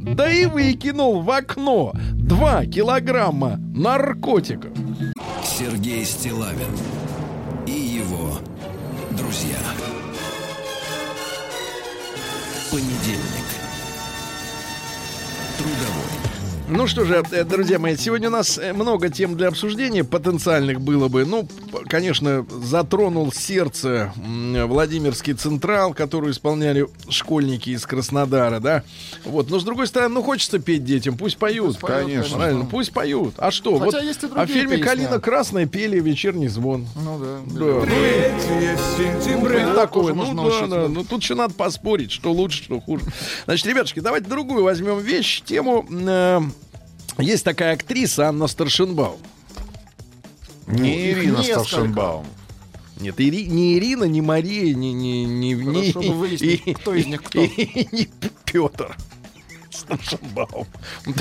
да 0.00 0.30
и 0.30 0.46
выкинул 0.46 1.20
в 1.20 1.30
окно 1.30 1.92
2 2.12 2.66
килограмма 2.66 3.58
наркотиков. 3.74 4.70
Сергей 5.44 6.04
Стилавин 6.04 6.70
и 7.66 7.72
его 7.72 8.38
друзья. 9.10 9.58
Понедельник. 12.70 13.39
Трудовой. 15.60 16.09
Ну 16.70 16.86
что 16.86 17.04
же, 17.04 17.20
э, 17.32 17.44
друзья 17.44 17.80
мои, 17.80 17.96
сегодня 17.96 18.28
у 18.28 18.30
нас 18.30 18.56
э, 18.56 18.72
много 18.72 19.08
тем 19.08 19.36
для 19.36 19.48
обсуждения 19.48 20.04
потенциальных 20.04 20.80
было 20.80 21.08
бы. 21.08 21.24
Ну, 21.24 21.48
конечно, 21.88 22.46
затронул 22.62 23.32
сердце 23.32 24.12
Владимирский 24.16 25.34
Централ, 25.34 25.92
который 25.94 26.30
исполняли 26.30 26.86
школьники 27.08 27.70
из 27.70 27.84
Краснодара, 27.86 28.60
да. 28.60 28.84
Вот, 29.24 29.50
но 29.50 29.58
с 29.58 29.64
другой 29.64 29.88
стороны, 29.88 30.14
ну 30.14 30.22
хочется 30.22 30.60
петь 30.60 30.84
детям, 30.84 31.16
пусть 31.16 31.38
поют. 31.38 31.66
Пусть 31.66 31.80
поют, 31.80 32.06
Конечно. 32.06 32.36
Правильно, 32.36 32.64
пусть 32.66 32.92
поют. 32.92 33.34
А 33.38 33.50
что? 33.50 33.76
Хотя 33.80 33.98
вот 33.98 34.02
есть 34.04 34.22
и 34.22 34.26
а 34.26 34.28
в 34.28 34.32
другие 34.34 34.60
фильме 34.60 34.76
песни. 34.76 34.88
«Калина 34.88 35.18
красная» 35.18 35.66
пели 35.66 35.98
«Вечерний 35.98 36.48
звон». 36.48 36.86
Ну 36.94 37.18
да. 37.18 37.38
Да, 37.46 37.64
ну, 37.64 37.84
сентября. 38.96 39.68
ну, 39.70 39.74
такое, 39.74 40.14
ну, 40.14 40.24
можно 40.24 40.42
да, 40.42 40.48
учить, 40.48 40.70
да. 40.70 40.82
да. 40.82 40.88
ну 40.88 41.04
тут 41.04 41.20
еще 41.22 41.34
надо 41.34 41.52
поспорить, 41.52 42.12
что 42.12 42.32
лучше, 42.32 42.62
что 42.62 42.80
хуже. 42.80 43.02
Значит, 43.46 43.66
ребятушки, 43.66 43.98
давайте 43.98 44.28
другую 44.28 44.62
возьмем 44.62 45.00
вещь, 45.00 45.42
тему. 45.42 45.84
э, 45.90 46.40
есть 47.18 47.44
такая 47.44 47.74
актриса 47.74 48.28
Анна 48.28 48.46
Старшинбаум. 48.46 49.18
Не 50.66 51.10
Ирина 51.10 51.38
несколько. 51.38 51.64
Старшенбаум. 51.64 52.26
Нет, 53.00 53.18
Ири- 53.18 53.46
не 53.46 53.76
Ирина, 53.78 54.04
не 54.04 54.20
Мария, 54.20 54.74
не, 54.74 54.92
не, 54.92 55.24
не, 55.24 55.54
не, 55.54 55.64
Хорошо 55.92 56.00
бы 56.02 56.14
выяснить, 56.18 56.62
и- 56.66 56.74
кто 56.74 56.94
из 56.94 57.06
них 57.06 57.22
кто. 57.22 57.40
и 57.42 57.88
не 57.92 58.08
Петр. 58.44 58.96
Старшинбаум. 60.02 60.66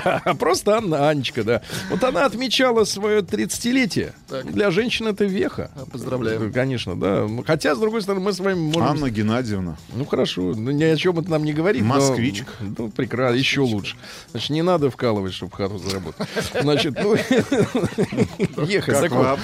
Да, 0.03 0.21
а 0.23 0.33
просто 0.33 0.77
Анна, 0.77 1.09
Анечка, 1.09 1.43
да. 1.43 1.61
Вот 1.89 2.03
она 2.03 2.25
отмечала 2.25 2.83
свое 2.83 3.21
30-летие. 3.21 4.13
Так. 4.27 4.51
Для 4.51 4.71
женщин 4.71 5.07
это 5.07 5.25
веха. 5.25 5.71
А, 5.75 5.85
Поздравляем. 5.85 6.51
Конечно, 6.53 6.99
да. 6.99 7.27
Хотя, 7.45 7.75
с 7.75 7.79
другой 7.79 8.01
стороны, 8.01 8.23
мы 8.23 8.33
с 8.33 8.39
вами 8.39 8.55
можем... 8.59 8.83
Анна 8.83 9.09
Геннадьевна. 9.09 9.77
Ну 9.93 10.05
хорошо, 10.05 10.41
ну, 10.41 10.71
ни 10.71 10.83
о 10.83 10.95
чем 10.95 11.19
это 11.19 11.29
нам 11.31 11.43
не 11.43 11.53
говорит. 11.53 11.81
но- 11.83 11.95
Москвичка. 11.95 12.51
ну, 12.77 12.89
прекрасно, 12.89 13.35
еще 13.35 13.61
лучше. 13.61 13.95
Значит, 14.31 14.49
не 14.51 14.61
надо 14.61 14.89
вкалывать, 14.89 15.33
чтобы 15.33 15.55
хату 15.55 15.77
заработать. 15.77 16.27
Значит, 16.61 16.97
ну, 17.01 17.15
ехать. 18.65 18.99
Как 18.99 19.11
вы 19.11 19.25
а, 19.25 19.37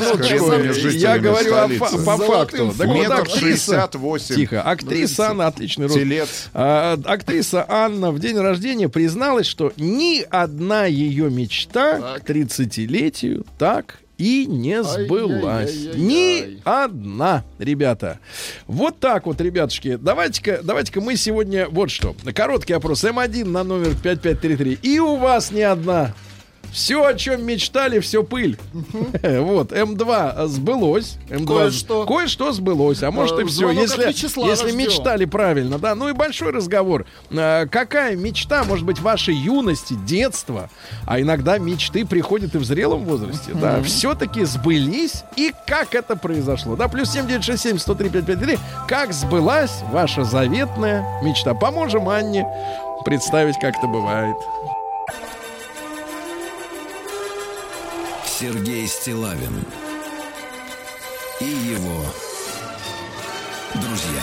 ну, 0.00 0.24
чё, 0.24 0.46
коренными 0.46 0.92
я 0.96 1.18
говорю 1.18 1.78
по 1.78 2.16
факту. 2.16 2.72
Метр 2.86 3.12
актриса... 3.20 3.38
шестьдесят 3.38 3.94
восемь. 3.94 4.34
Тихо. 4.36 4.62
Актриса 4.62 5.30
Анна, 5.30 5.46
отличный 5.46 5.86
рост. 5.86 5.98
Телец. 5.98 6.48
А, 6.52 6.98
актриса 7.04 7.64
Анна 7.68 8.10
в 8.10 8.18
день 8.26 8.38
рождения 8.38 8.88
призналась, 8.88 9.46
что 9.46 9.72
ни 9.76 10.22
одна 10.28 10.86
ее 10.86 11.30
мечта 11.30 11.98
Так. 12.00 12.24
к 12.24 12.30
30-летию 12.30 13.44
так 13.58 14.00
и 14.18 14.46
не 14.46 14.82
сбылась. 14.82 15.74
Ни 15.94 16.60
одна, 16.64 17.44
ребята. 17.58 18.18
Вот 18.66 18.98
так 18.98 19.26
вот, 19.26 19.40
ребятушки. 19.40 19.96
Давайте-ка, 20.00 20.60
давайте-ка 20.62 21.00
мы 21.00 21.16
сегодня 21.16 21.68
вот 21.68 21.90
что. 21.90 22.14
Короткий 22.34 22.72
опрос 22.72 23.04
М1 23.04 23.44
на 23.44 23.62
номер 23.62 23.94
5533. 24.02 24.78
И 24.82 24.98
у 24.98 25.16
вас 25.16 25.50
не 25.50 25.62
одна. 25.62 26.14
Все, 26.76 27.02
о 27.06 27.14
чем 27.14 27.42
мечтали, 27.42 28.00
все 28.00 28.22
пыль. 28.22 28.58
Вот, 29.22 29.72
М2 29.72 30.46
сбылось. 30.46 31.16
М2 31.30 31.46
Кое-что. 31.46 32.04
Кое-что 32.04 32.52
сбылось, 32.52 33.02
а 33.02 33.10
может 33.10 33.38
Э, 33.38 33.42
и 33.42 33.44
все. 33.46 33.70
Если, 33.70 34.04
если 34.46 34.72
мечтали 34.72 35.24
правильно, 35.24 35.78
да. 35.78 35.94
Ну 35.94 36.10
и 36.10 36.12
большой 36.12 36.50
разговор. 36.50 37.06
Э, 37.30 37.66
Какая 37.66 38.14
мечта, 38.14 38.62
может 38.64 38.84
быть, 38.84 39.00
вашей 39.00 39.34
юности, 39.34 39.94
детства, 40.06 40.68
а 41.06 41.18
иногда 41.18 41.56
мечты 41.56 42.04
приходят 42.04 42.54
и 42.54 42.58
в 42.58 42.64
зрелом 42.64 43.06
возрасте, 43.06 43.52
да, 43.54 43.82
все-таки 43.82 44.44
сбылись, 44.44 45.24
и 45.36 45.54
как 45.66 45.94
это 45.94 46.14
произошло, 46.14 46.76
да, 46.76 46.88
плюс 46.88 47.08
7967 47.10 47.78
103 47.78 48.10
553, 48.10 48.58
как 48.86 49.14
сбылась 49.14 49.82
ваша 49.92 50.24
заветная 50.24 51.22
мечта. 51.22 51.54
Поможем 51.54 52.10
Анне 52.10 52.46
представить, 53.06 53.54
как 53.62 53.78
это 53.78 53.86
бывает. 53.86 54.36
Сергей 58.38 58.86
Стилавин 58.86 59.64
и 61.40 61.44
его 61.46 62.04
друзья. 63.72 64.22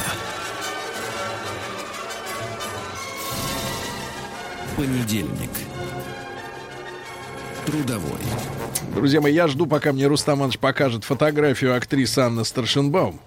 Понедельник. 4.78 5.50
Трудовой. 7.66 8.20
Друзья 8.94 9.20
мои, 9.20 9.34
я 9.34 9.48
жду, 9.48 9.66
пока 9.66 9.92
мне 9.92 10.06
Рустам 10.06 10.38
Иванович 10.38 10.60
покажет 10.60 11.04
фотографию 11.04 11.76
актрисы 11.76 12.20
Анны 12.20 12.46
Старшинбаум. 12.46 13.20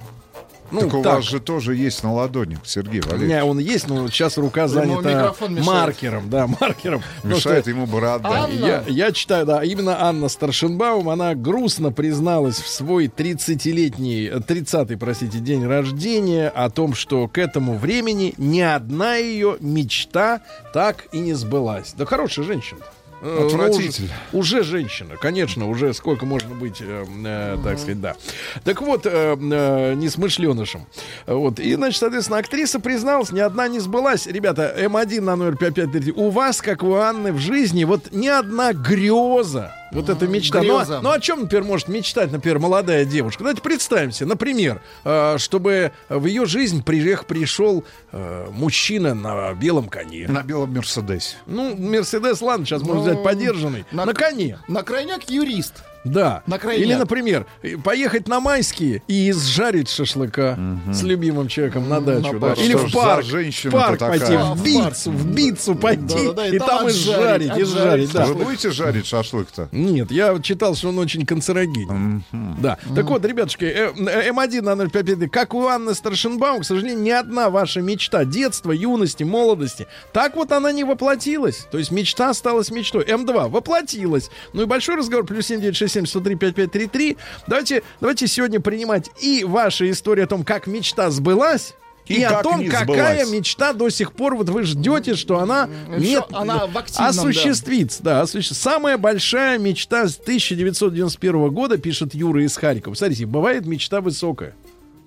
Ну, 0.70 0.80
так 0.80 0.94
у 0.94 1.02
так. 1.02 1.14
вас 1.16 1.24
же 1.24 1.40
тоже 1.40 1.74
есть 1.76 2.02
на 2.02 2.12
ладони, 2.12 2.58
Сергей 2.64 3.00
У 3.00 3.04
Валерьевич. 3.04 3.28
меня 3.28 3.44
он 3.44 3.58
есть, 3.58 3.88
но 3.88 4.08
сейчас 4.08 4.36
рука 4.36 4.68
занята 4.68 5.34
маркером, 5.48 6.28
да, 6.28 6.46
маркером. 6.60 7.02
Что 7.18 7.28
Мешает 7.28 7.66
ему 7.66 7.86
борода. 7.86 8.28
Анна. 8.28 8.54
Я, 8.54 8.84
я 8.86 9.12
читаю, 9.12 9.46
да, 9.46 9.62
именно 9.62 10.02
Анна 10.02 10.28
Старшинбаум, 10.28 11.08
она 11.08 11.34
грустно 11.34 11.92
призналась 11.92 12.56
в 12.56 12.68
свой 12.68 13.06
30-летний, 13.06 14.26
э, 14.26 14.38
30-й, 14.38 14.96
простите, 14.96 15.38
день 15.38 15.66
рождения 15.66 16.48
о 16.48 16.70
том, 16.70 16.94
что 16.94 17.28
к 17.28 17.38
этому 17.38 17.76
времени 17.76 18.34
ни 18.36 18.60
одна 18.60 19.16
ее 19.16 19.56
мечта 19.60 20.40
так 20.72 21.06
и 21.12 21.18
не 21.18 21.34
сбылась. 21.34 21.94
Да 21.96 22.04
хорошая 22.06 22.44
женщина. 22.44 22.80
Э, 23.26 23.46
Отвратитель. 23.46 24.08
Уже, 24.32 24.60
уже 24.60 24.62
женщина, 24.62 25.16
конечно, 25.20 25.68
уже 25.68 25.92
сколько 25.94 26.26
можно 26.26 26.54
быть, 26.54 26.80
э, 26.80 27.04
э, 27.24 27.58
так 27.64 27.78
сказать, 27.78 28.00
да. 28.00 28.16
Так 28.62 28.80
вот, 28.82 29.04
э, 29.04 29.36
э, 29.36 29.94
несмышленышем. 29.94 30.86
Вот. 31.26 31.58
И, 31.58 31.74
значит, 31.74 31.98
соответственно, 31.98 32.38
актриса 32.38 32.78
призналась, 32.78 33.32
ни 33.32 33.40
одна 33.40 33.66
не 33.66 33.80
сбылась. 33.80 34.26
Ребята, 34.26 34.72
М1 34.78 35.20
на 35.22 35.34
номер 35.34 35.56
5533. 35.56 36.12
У 36.12 36.30
вас, 36.30 36.62
как 36.62 36.84
у 36.84 36.94
Анны, 36.94 37.32
в 37.32 37.38
жизни 37.38 37.82
вот 37.84 38.12
ни 38.12 38.28
одна 38.28 38.72
греза, 38.72 39.74
вот 39.92 40.08
эта 40.08 40.26
мечта. 40.26 40.62
Ну, 40.62 40.76
а- 40.76 40.84
греза. 40.84 41.00
ну, 41.00 41.10
о 41.10 41.20
чем, 41.20 41.40
например, 41.42 41.64
может 41.64 41.88
мечтать, 41.88 42.32
например, 42.32 42.58
молодая 42.58 43.04
девушка? 43.04 43.40
Давайте 43.44 43.62
представимся, 43.62 44.26
например, 44.26 44.80
э, 45.04 45.36
чтобы 45.38 45.92
в 46.08 46.26
ее 46.26 46.46
жизнь 46.46 46.82
приех, 46.82 47.26
пришел 47.26 47.84
э, 48.12 48.46
мужчина 48.52 49.14
на 49.14 49.52
белом 49.54 49.88
коне. 49.88 50.26
На 50.28 50.42
белом 50.42 50.74
Мерседесе. 50.74 51.36
Ну, 51.46 51.76
Мерседес, 51.76 52.40
ладно, 52.40 52.66
сейчас 52.66 52.82
можно 52.82 53.02
Ну, 53.02 53.02
взять 53.10 53.22
подержанный. 53.22 53.84
На, 53.92 54.04
на- 54.04 54.14
коне. 54.14 54.58
На 54.68 54.82
крайняк 54.82 55.28
юрист. 55.30 55.82
Да. 56.06 56.42
На. 56.46 56.56
Или, 56.56 56.94
например, 56.94 57.46
э, 57.62 57.76
поехать 57.76 58.28
на 58.28 58.40
майские 58.40 59.02
и 59.08 59.30
изжарить 59.30 59.88
шашлыка 59.88 60.58
с 60.92 61.02
любимым 61.02 61.48
человеком 61.48 61.88
на 61.88 62.00
дачу. 62.00 62.34
на 62.34 62.40
да. 62.40 62.52
Или 62.54 62.74
в 62.74 62.88
за 62.88 62.96
парк, 62.96 63.24
в 63.24 63.70
парк 63.70 63.98
такая? 63.98 64.18
пойти, 64.18 64.34
А, 64.34 64.54
в 64.54 64.62
бицу, 64.62 65.10
в 65.10 65.26
бицу 65.34 65.74
пойти, 65.74 66.26
Да-да-да, 66.26 66.48
и 66.48 66.58
там 66.58 66.88
изжарить, 66.88 67.50
отжарить, 67.50 67.68
изжарить. 67.68 68.12
да. 68.12 68.26
Вы 68.26 68.34
будете 68.44 68.70
жарить 68.70 69.06
шашлык-то? 69.06 69.68
Нет, 69.72 70.10
я 70.10 70.38
читал, 70.40 70.74
что 70.74 70.88
он 70.88 70.98
очень 70.98 71.26
канцерогенен. 71.26 72.24
Да. 72.60 72.78
Так 72.94 73.06
вот, 73.06 73.24
ребятушки, 73.24 73.64
э, 73.64 73.92
э, 73.96 74.30
М1 74.30 74.62
на 74.62 74.88
055, 74.88 75.30
как 75.30 75.54
у 75.54 75.66
Анны 75.66 75.94
Старшинбаум, 75.94 76.60
к 76.60 76.64
сожалению, 76.64 77.00
ни 77.02 77.10
одна 77.10 77.50
ваша 77.50 77.80
мечта 77.80 78.24
детства, 78.24 78.72
юности, 78.72 79.24
молодости, 79.24 79.86
так 80.12 80.36
вот 80.36 80.52
она 80.52 80.72
не 80.72 80.84
воплотилась. 80.84 81.66
То 81.70 81.78
есть 81.78 81.90
мечта 81.90 82.30
осталась 82.30 82.70
мечтой. 82.70 83.04
М2 83.04 83.48
воплотилась. 83.48 84.30
Ну 84.52 84.62
и 84.62 84.64
большой 84.66 84.96
разговор, 84.96 85.24
плюс 85.26 85.46
7967 85.46 85.95
103 86.04 86.34
5533. 86.34 87.16
Давайте, 87.46 87.82
давайте 88.00 88.26
сегодня 88.26 88.60
принимать 88.60 89.08
и 89.22 89.44
ваши 89.44 89.90
истории 89.90 90.24
о 90.24 90.26
том, 90.26 90.44
как 90.44 90.66
мечта 90.66 91.08
сбылась, 91.10 91.74
и, 92.06 92.14
И 92.20 92.22
о 92.22 92.40
том, 92.42 92.64
какая 92.68 93.24
сбылась. 93.24 93.30
мечта 93.32 93.72
до 93.72 93.88
сих 93.88 94.12
пор 94.12 94.36
вот 94.36 94.48
вы 94.48 94.62
ждете, 94.64 95.14
что 95.16 95.38
она 95.40 95.68
нет, 95.88 96.24
она 96.32 96.66
в 96.66 96.76
активном, 96.78 97.08
осуществится. 97.08 98.02
Да, 98.02 98.20
осуществ- 98.20 98.60
Самая 98.62 98.96
большая 98.98 99.58
мечта 99.58 100.06
с 100.06 100.16
1991 100.16 101.50
года, 101.50 101.78
пишет 101.78 102.14
Юра 102.14 102.44
из 102.44 102.56
Харькова. 102.56 102.94
Смотрите, 102.94 103.26
бывает 103.26 103.66
мечта 103.66 104.00
высокая. 104.00 104.54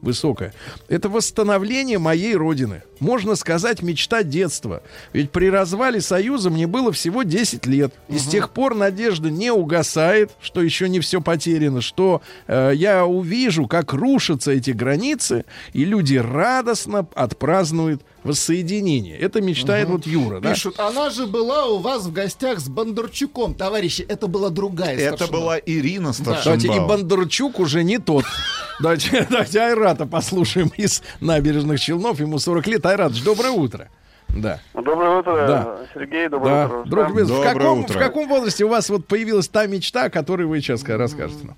Высокая. 0.02 0.54
Это 0.88 1.10
восстановление 1.10 2.00
моей 2.00 2.36
родины. 2.36 2.84
Можно 3.02 3.36
сказать, 3.36 3.82
мечта 3.82 4.24
детства. 4.24 4.82
Ведь 5.12 5.32
при 5.32 5.50
развале 5.50 6.00
Союза 6.00 6.50
мне 6.50 6.68
было 6.68 6.92
всего 6.94 7.24
10 7.24 7.66
лет. 7.66 7.94
И 8.08 8.18
с 8.18 8.26
тех 8.26 8.52
пор 8.52 8.76
надежда 8.76 9.30
не 9.30 9.52
угасает, 9.52 10.32
что 10.42 10.62
еще 10.62 10.88
не 10.88 11.02
все 11.02 11.22
потеряно, 11.22 11.82
что 11.82 12.22
э, 12.48 12.72
я 12.76 13.06
увижу, 13.06 13.68
как 13.68 13.92
рушатся 13.92 14.52
эти 14.52 14.72
границы, 14.72 15.44
и 15.74 15.84
люди 15.84 16.16
радостно 16.16 17.06
отпразднуют 17.16 18.02
воссоединение. 18.30 19.18
Это 19.18 19.42
мечтает 19.42 19.90
вот 19.90 20.06
Юра. 20.06 20.40
да? 20.40 20.54
Пишут, 20.54 20.80
она 20.80 21.10
же 21.10 21.26
была 21.28 21.66
у 21.66 21.80
вас 21.80 22.06
в 22.06 22.14
гостях 22.14 22.60
с 22.60 22.70
Бондарчуком. 22.70 23.54
Товарищи, 23.56 24.04
это 24.08 24.28
была 24.28 24.50
другая 24.50 24.96
Это 24.98 25.18
Старшина. 25.18 25.40
была 25.40 25.58
Ирина 25.60 26.12
Давайте, 26.20 26.68
и. 26.68 26.80
Бондарчук 26.80 27.60
уже 27.60 27.84
не 27.84 27.98
тот. 27.98 28.24
Давайте, 28.80 29.28
давайте 29.30 29.60
Айрата 29.60 30.06
послушаем 30.06 30.72
из 30.78 31.04
набережных 31.20 31.80
Челнов. 31.82 32.20
Ему 32.22 32.40
40 32.40 32.68
лет. 32.68 32.86
Айрат, 32.86 33.12
доброе 33.24 33.52
утро. 33.52 33.90
Да. 34.30 34.60
Доброе 34.74 35.20
утро, 35.20 35.48
Да. 35.48 35.78
Сергей, 35.94 36.30
доброе 36.30 36.68
Да. 36.68 36.76
утро. 36.78 36.90
Друг 36.90 37.10
любезный, 37.10 37.34
в 37.36 37.38
Доброе 37.40 37.54
каком, 37.56 37.80
утро. 37.80 37.94
в 37.94 37.98
каком 37.98 38.28
возрасте 38.30 38.64
у 38.64 38.70
вас 38.70 38.90
вот 38.90 39.06
появилась 39.08 39.48
та 39.50 39.66
мечта, 39.68 40.04
о 40.06 40.10
которой 40.10 40.44
вы 40.46 40.62
сейчас 40.62 40.84
расскажете 40.84 41.48
нам? 41.48 41.58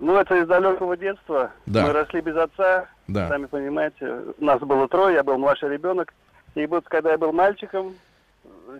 Ну, 0.00 0.16
это 0.16 0.34
из 0.36 0.48
далекого 0.48 0.96
детства. 0.96 1.50
Да. 1.66 1.86
Мы 1.86 1.92
росли 1.92 2.22
без 2.22 2.34
отца, 2.34 2.86
Да. 3.12 3.28
сами 3.28 3.46
понимаете. 3.46 4.22
Нас 4.38 4.60
было 4.60 4.88
трое, 4.88 5.14
я 5.16 5.22
был 5.22 5.38
младший 5.38 5.68
ребенок. 5.68 6.14
И 6.54 6.66
вот 6.66 6.84
когда 6.88 7.12
я 7.12 7.18
был 7.18 7.32
мальчиком, 7.32 7.94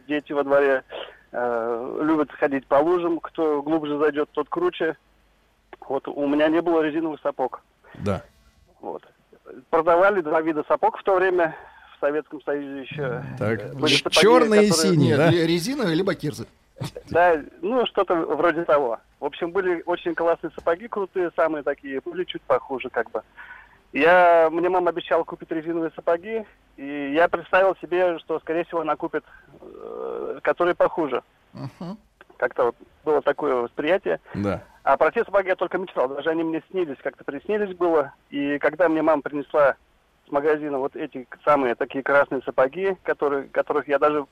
дети 0.08 0.32
во 0.32 0.42
дворе 0.44 0.82
э, 1.32 1.98
любят 2.02 2.30
ходить 2.32 2.66
по 2.66 2.76
лужам. 2.76 3.20
Кто 3.20 3.62
глубже 3.62 3.98
зайдет, 3.98 4.28
тот 4.32 4.48
круче. 4.48 4.96
Вот 5.88 6.06
у 6.08 6.26
меня 6.26 6.48
не 6.48 6.60
было 6.60 6.82
резиновых 6.82 7.20
сапог. 7.20 7.62
Да. 7.94 8.22
Вот. 8.80 9.02
Продавали 9.70 10.20
два 10.20 10.40
вида 10.40 10.64
сапог 10.68 10.98
в 10.98 11.02
то 11.02 11.16
время. 11.16 11.56
В 11.96 12.00
Советском 12.00 12.40
Союзе 12.42 12.80
еще. 12.82 13.22
Так. 13.38 13.74
были 13.74 13.94
сапоги, 13.94 14.16
черные 14.16 14.66
и 14.66 14.70
которые- 14.70 14.90
синие. 14.94 15.08
Нет, 15.10 15.18
да? 15.18 15.30
резиновые 15.30 15.94
либо 15.94 16.14
кирзы. 16.14 16.46
Да, 17.10 17.38
ну 17.60 17.84
что-то 17.84 18.14
вроде 18.14 18.64
того. 18.64 18.98
В 19.18 19.26
общем, 19.26 19.50
были 19.50 19.82
очень 19.84 20.14
классные 20.14 20.50
сапоги, 20.54 20.88
крутые, 20.88 21.30
самые 21.36 21.62
такие, 21.62 22.00
были 22.00 22.24
чуть 22.24 22.40
похуже 22.42 22.88
как 22.88 23.10
бы. 23.10 23.22
Я, 23.92 24.48
мне 24.50 24.68
мама 24.68 24.90
обещала 24.90 25.24
купить 25.24 25.50
резиновые 25.50 25.90
сапоги, 25.96 26.44
и 26.76 27.12
я 27.12 27.28
представил 27.28 27.76
себе, 27.80 28.18
что, 28.20 28.38
скорее 28.40 28.64
всего, 28.64 28.80
она 28.80 28.96
купит, 28.96 29.24
э, 29.60 30.38
которые 30.42 30.74
похуже. 30.74 31.22
Как-то 32.36 32.66
вот 32.66 32.76
было 33.04 33.20
такое 33.20 33.54
восприятие. 33.56 34.20
Да. 34.34 34.62
А 34.82 34.96
про 34.96 35.10
те 35.10 35.24
сапоги 35.24 35.48
я 35.48 35.56
только 35.56 35.76
мечтал, 35.76 36.08
даже 36.08 36.30
они 36.30 36.42
мне 36.42 36.62
снились, 36.70 36.96
как-то 37.02 37.24
приснились 37.24 37.76
было. 37.76 38.14
И 38.30 38.58
когда 38.58 38.88
мне 38.88 39.02
мама 39.02 39.20
принесла 39.20 39.74
с 40.26 40.30
магазина 40.30 40.78
вот 40.78 40.96
эти 40.96 41.26
самые 41.44 41.74
такие 41.74 42.02
красные 42.02 42.40
сапоги, 42.42 42.96
которые, 43.02 43.48
которых 43.48 43.88
я 43.88 43.98
даже 43.98 44.24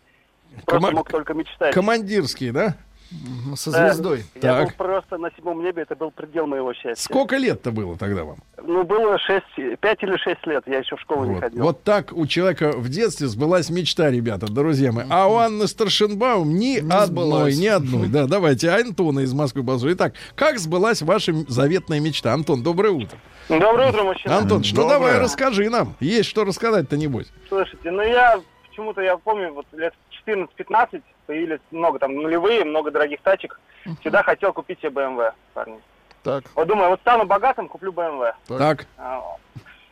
просто 0.65 0.89
Кома- 0.89 0.95
мог 0.97 1.11
только 1.11 1.35
мечтать. 1.35 1.75
Командирские, 1.75 2.53
да? 2.53 2.77
М, 3.11 3.57
Со 3.57 3.71
Да. 3.71 3.89
звездой. 3.89 4.25
Я 4.43 4.59
был 4.61 4.67
Так. 4.67 4.77
просто 4.77 5.17
на 5.17 5.31
седьмом 5.31 5.63
небе, 5.65 5.83
это 5.83 5.97
был 5.97 6.11
предел 6.11 6.47
моего 6.47 6.75
счастья. 6.75 7.03
Сколько 7.03 7.37
лет-то 7.39 7.71
было 7.71 7.97
тогда 7.97 8.25
вам? 8.25 8.37
Ну, 8.63 8.85
было 8.85 9.19
шесть, 9.19 9.47
пять 9.81 10.03
или 10.03 10.17
шесть 10.19 10.47
лет, 10.47 10.63
я 10.67 10.79
еще 10.79 10.97
в 10.97 11.01
школу 11.01 11.25
не 11.25 11.35
Вот. 11.35 11.41
ходил. 11.41 11.63
Вот 11.63 11.83
так 11.85 12.13
у 12.13 12.27
человека 12.27 12.73
в 12.73 12.89
детстве 12.91 13.27
сбылась 13.29 13.71
мечта, 13.71 14.11
ребята, 14.11 14.47
друзья 14.47 14.93
мои. 14.93 15.07
А 15.09 15.27
у 15.27 15.37
Анны 15.37 15.67
Старшинбаум 15.67 16.55
ни 16.59 16.77
одной, 16.79 17.07
сбылась. 17.07 17.59
ни 17.59 17.67
одной. 17.67 18.09
Да, 18.09 18.27
давайте 18.27 18.71
Антона 18.71 19.21
из 19.21 19.33
Москвы 19.33 19.65
послушаем. 19.65 19.97
Итак, 19.97 20.13
как 20.35 20.59
сбылась 20.59 21.01
ваша 21.01 21.33
заветная 21.49 22.01
мечта? 22.01 22.35
Антон, 22.35 22.63
доброе 22.63 22.91
утро. 22.91 23.19
Доброе 23.49 23.89
утро, 23.89 24.03
мужчина. 24.03 24.37
Антон, 24.37 24.59
ну 24.63 24.77
Доброе. 24.77 24.89
давай 24.91 25.19
расскажи 25.19 25.71
нам. 25.71 25.97
Есть 26.01 26.29
что 26.29 26.45
рассказать-то, 26.45 26.99
небось. 26.99 27.29
Слушайте, 27.49 27.91
ну 27.91 28.03
я 28.03 28.39
почему-то, 28.69 29.01
я 29.01 29.17
помню, 29.17 29.55
вот 29.55 29.65
лет 29.73 29.95
14-15 30.27 31.03
появились 31.29 31.61
много 31.71 31.99
там 31.99 32.15
нулевые, 32.15 32.65
много 32.65 32.91
дорогих 32.91 33.21
тачек. 33.21 33.61
Всегда 34.01 34.23
хотел 34.23 34.53
купить 34.55 34.81
себе 34.81 34.89
BMW, 34.91 35.33
парни. 35.53 35.79
Так. 36.23 36.45
Вот 36.55 36.67
думаю, 36.67 36.89
вот 36.91 37.01
стану 37.01 37.27
богатым, 37.27 37.69
куплю 37.69 37.93
BMW. 37.93 38.33
Так, 38.49 38.87
А, 38.97 39.23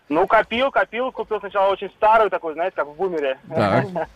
Ну, 0.09 0.26
копил, 0.26 0.70
копил, 0.70 1.12
купил 1.12 1.39
сначала 1.41 1.70
очень 1.70 1.91
старую 1.91 2.30
такой, 2.30 2.55
знаете, 2.55 2.74
как 2.76 2.89
в 2.89 2.95
бумере. 2.95 3.39
так. 3.55 3.84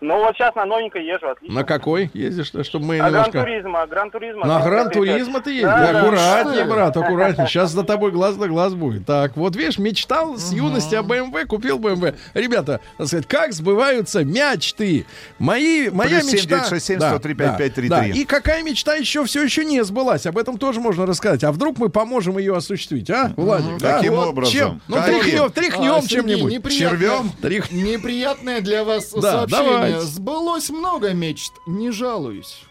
Ну, 0.00 0.18
вот 0.18 0.34
сейчас 0.34 0.54
на 0.54 0.64
новенькой 0.64 1.04
езжу, 1.04 1.28
отлично. 1.28 1.54
На 1.60 1.64
какой 1.64 2.10
ездишь, 2.14 2.46
чтобы 2.66 2.86
мы 2.86 3.00
А 3.00 3.06
немножко... 3.08 3.32
Гран-туризма, 3.32 3.86
Гран-туризма. 3.86 4.46
На 4.46 4.58
там, 4.60 4.68
Гран-туризма 4.70 5.40
ты 5.42 5.50
едешь? 5.52 5.64
Да, 5.64 5.92
да. 5.92 6.00
аккуратнее, 6.00 6.64
ли? 6.64 6.70
брат, 6.70 6.96
аккуратнее. 6.96 7.46
Сейчас 7.48 7.70
за 7.72 7.84
тобой 7.84 8.10
глаз 8.10 8.36
на 8.36 8.48
глаз 8.48 8.72
будет. 8.74 9.04
Так, 9.04 9.36
вот 9.36 9.56
видишь, 9.56 9.78
мечтал 9.78 10.38
с 10.38 10.52
юности 10.52 10.94
о 10.94 11.02
БМВ, 11.02 11.46
купил 11.46 11.78
БМВ. 11.78 12.14
Ребята, 12.32 12.80
так 12.96 13.06
сказать, 13.08 13.26
как 13.26 13.52
сбываются 13.52 14.24
мечты? 14.24 15.04
Мои, 15.38 15.90
моя 15.90 16.20
Плюс 16.20 16.32
мечта... 16.32 16.64
7967 16.64 16.98
Да, 16.98 17.10
103 17.10 17.34
да, 17.34 17.44
5533. 17.58 17.88
да. 17.88 18.06
И 18.20 18.24
какая 18.24 18.62
мечта 18.62 18.94
еще 18.94 19.24
все 19.24 19.42
еще 19.42 19.64
не 19.66 19.84
сбылась? 19.84 20.24
Об 20.26 20.38
этом 20.38 20.56
тоже 20.56 20.80
можно 20.80 21.04
рассказать. 21.04 21.44
А 21.44 21.52
вдруг 21.52 21.78
мы 21.78 21.90
поможем 21.90 22.38
ее 22.38 22.56
осуществить, 22.56 23.10
а, 23.10 23.32
Владик? 23.36 23.78
да? 23.78 23.98
Каким 23.98 24.14
Вот 24.14 24.28
образом? 24.28 24.52
Чем? 24.52 24.80
Ну, 24.88 24.96
Каким? 24.96 25.20
тряхнем, 25.20 25.50
тряхнем 25.50 25.92
А, 25.92 26.02
чем-нибудь. 26.08 26.50
неприятное- 26.52 26.90
Червем? 26.98 27.30
Трях- 27.42 27.70
Неприятное 27.70 28.60
для 28.60 28.82
вас 28.84 29.10
Да, 29.12 29.20
сообщение. 29.20 29.64
давайте. 29.70 29.89
Сбылось 29.98 30.70
много 30.70 31.12
мечт, 31.12 31.52
не 31.66 31.90
жалуюсь. 31.90 32.62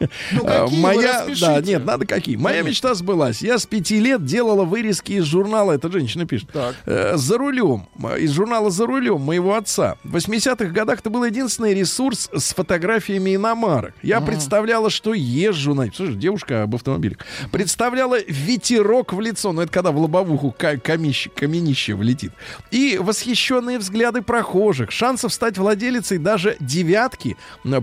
Ну, 0.00 0.08
А, 0.44 0.64
какие 0.64 0.80
Моя, 0.82 1.26
да, 1.40 1.60
нет, 1.60 1.84
надо 1.84 2.06
какие. 2.06 2.36
Моя 2.36 2.62
мечта 2.62 2.94
сбылась. 2.94 3.42
Я 3.42 3.58
с 3.58 3.66
пяти 3.66 4.00
лет 4.00 4.24
делала 4.24 4.64
вырезки 4.64 5.12
из 5.12 5.24
журнала, 5.24 5.72
это 5.72 5.90
женщина 5.90 6.26
пишет, 6.26 6.50
Так. 6.52 6.74
э, 6.86 7.16
за 7.16 7.38
рулем, 7.38 7.86
из 8.18 8.30
журнала 8.32 8.70
за 8.70 8.86
рулем 8.86 9.20
моего 9.20 9.54
отца. 9.54 9.96
В 10.04 10.16
80-х 10.16 10.66
годах 10.66 11.00
это 11.00 11.10
был 11.10 11.24
единственный 11.24 11.74
ресурс 11.74 12.28
с 12.32 12.54
фотографиями 12.54 13.34
иномарок. 13.36 13.94
Я 14.02 14.20
представляла, 14.20 14.90
что 14.90 15.14
езжу 15.14 15.74
на... 15.74 15.90
Слушай, 15.92 16.16
девушка 16.16 16.62
об 16.62 16.74
автомобилях. 16.74 17.18
Представляла 17.52 18.18
ветерок 18.26 19.12
в 19.12 19.20
лицо, 19.20 19.52
но 19.52 19.62
это 19.62 19.72
когда 19.72 19.92
в 19.92 19.98
лобовуху 19.98 20.54
ка- 20.56 20.74
камищ- 20.74 21.30
каменище 21.34 21.94
влетит. 21.94 22.32
И 22.70 22.98
восхищенные 23.00 23.78
взгляды 23.78 24.22
прохожих. 24.22 24.90
Шансов 24.90 25.32
стать 25.32 25.58
владелицей 25.58 26.18
даже 26.18 26.56
девятки 26.60 27.36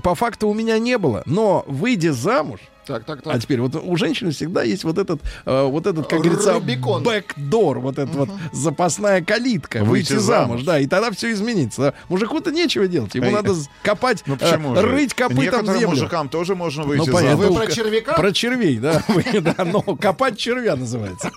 по 0.03 0.15
факту 0.15 0.47
у 0.49 0.53
меня 0.53 0.79
не 0.79 0.97
было. 0.97 1.23
Но 1.25 1.63
выйдя 1.67 2.00
замуж, 2.09 2.59
Так, 2.91 3.05
так, 3.05 3.19
а 3.25 3.31
так. 3.33 3.41
теперь 3.41 3.61
вот 3.61 3.75
у 3.75 3.95
женщины 3.95 4.31
всегда 4.31 4.63
есть 4.63 4.83
вот 4.83 4.97
этот, 4.97 5.21
э, 5.45 5.63
вот 5.63 5.87
этот, 5.87 6.07
как 6.07 6.19
говорится, 6.21 6.53
Рубикон. 6.53 7.03
бэкдор, 7.03 7.79
вот 7.79 7.97
эта 7.99 8.11
вот 8.11 8.29
запасная 8.51 9.21
калитка, 9.23 9.83
выйти, 9.83 10.11
Выйти 10.13 10.21
замуж, 10.21 10.47
замуж. 10.47 10.63
да, 10.63 10.79
и 10.79 10.87
тогда 10.87 11.11
все 11.11 11.31
изменится. 11.31 11.93
Мужику-то 12.09 12.51
нечего 12.51 12.87
делать, 12.87 13.15
ему 13.15 13.27
Эй, 13.27 13.31
надо 13.33 13.53
з- 13.53 13.67
копать, 13.83 14.23
Ну 14.25 14.35
э, 14.35 14.37
почему 14.37 14.75
же? 14.75 14.81
рыть 14.81 15.13
копытом 15.13 15.43
Некоторым 15.43 15.73
землю. 15.79 15.87
мужикам 15.89 16.29
тоже 16.29 16.55
можно 16.55 16.83
выйти 16.83 17.07
Ну, 17.07 17.13
понятно. 17.13 17.41
замуж. 17.43 17.59
Вы 17.59 17.65
про 17.65 17.71
червяка? 17.71 18.13
Про 18.13 18.31
червей, 18.31 18.77
да. 18.77 19.03
Но 19.65 19.81
копать 19.95 20.37
червя 20.37 20.75
называется. 20.75 21.31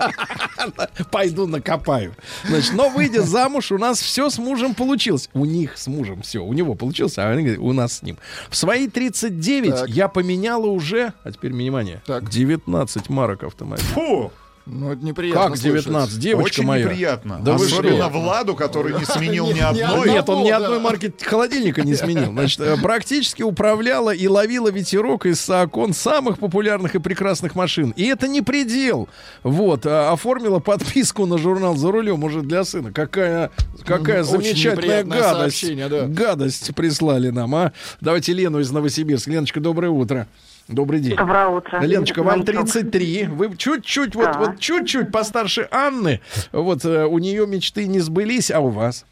Пойду 1.11 1.47
накопаю. 1.47 2.15
Значит, 2.49 2.73
но 2.75 2.89
выйдя 2.89 3.23
замуж, 3.23 3.71
у 3.73 3.79
нас 3.79 4.01
все 4.01 4.31
с 4.31 4.39
мужем 4.39 4.75
получилось. 4.75 5.29
У 5.35 5.45
них 5.45 5.77
с 5.77 5.87
мужем 5.87 6.23
все. 6.23 6.39
У 6.43 6.53
него 6.53 6.75
получилось, 6.75 7.19
а 7.19 7.31
они 7.31 7.43
говорят, 7.43 7.61
у 7.63 7.73
нас 7.73 7.99
с 7.99 8.03
ним. 8.03 8.19
В 8.49 8.57
свои 8.57 8.89
39 8.89 9.71
Так. 9.71 9.89
я 9.89 10.09
поменяла 10.09 10.67
уже, 10.67 11.13
а 11.23 11.33
теперь 11.45 11.53
внимание, 11.53 12.03
Так. 12.07 12.31
19 12.31 13.11
марок 13.11 13.45
автомобиля. 13.45 13.85
Фу! 13.89 14.33
Ну, 14.67 14.93
это 14.93 15.05
неприятно 15.05 15.43
Как 15.51 15.59
слышать. 15.59 15.85
19? 15.85 16.19
Девочка 16.19 16.47
Очень 16.47 16.65
моя. 16.65 16.85
неприятно. 16.87 17.39
Да 17.43 17.53
вы 17.53 17.67
Особенно 17.67 18.09
что? 18.09 18.19
Владу, 18.19 18.55
который 18.55 18.95
не 18.99 19.05
сменил 19.05 19.49
ни 19.53 19.61
одной. 19.61 20.09
Нет, 20.09 20.27
он 20.27 20.43
ни 20.43 20.49
одной 20.49 20.81
марки 20.81 21.13
холодильника 21.21 21.83
не 21.83 21.95
сменил. 21.95 22.33
Значит, 22.33 22.61
э, 22.61 22.77
практически 22.81 23.43
управляла 23.43 24.15
и 24.15 24.27
ловила 24.27 24.71
ветерок 24.71 25.27
из 25.27 25.51
окон 25.51 25.93
самых 25.93 26.39
популярных 26.39 26.95
и 26.95 26.99
прекрасных 26.99 27.55
машин. 27.55 27.91
И 27.91 28.05
это 28.05 28.27
не 28.27 28.41
предел. 28.41 29.11
Вот, 29.43 29.85
а, 29.85 30.11
оформила 30.13 30.61
подписку 30.61 31.27
на 31.27 31.37
журнал 31.37 31.77
«За 31.77 31.93
рулем» 31.93 32.25
уже 32.25 32.41
для 32.41 32.65
сына. 32.65 32.91
Какая, 32.91 33.51
какая 33.85 34.23
замечательная 34.23 35.05
гадость. 35.05 35.77
да. 35.91 36.07
Гадость 36.07 36.75
прислали 36.75 37.29
нам, 37.29 37.55
а. 37.55 37.73
Давайте 38.01 38.33
Лену 38.33 38.61
из 38.61 38.71
Новосибирска. 38.71 39.31
Леночка, 39.31 39.61
доброе 39.61 39.91
утро. 39.91 40.27
Добрый 40.69 41.01
день. 41.01 41.17
Доброе 41.17 41.49
утро. 41.49 41.81
Леночка, 41.81 42.23
вам 42.23 42.39
Мальчик. 42.39 42.55
33. 42.57 43.25
Вы 43.27 43.57
чуть-чуть, 43.57 44.15
вот, 44.15 44.33
Да. 44.33 44.39
вот 44.39 44.59
чуть-чуть 44.59 45.13
постарше 45.13 45.69
Анны. 45.71 46.21
Вот 46.53 46.85
э, 46.85 47.05
у 47.05 47.19
нее 47.19 47.47
мечты 47.47 47.87
не 47.87 48.01
сбылись, 48.01 48.51
а 48.51 48.61
у 48.61 48.69
вас? 48.69 49.05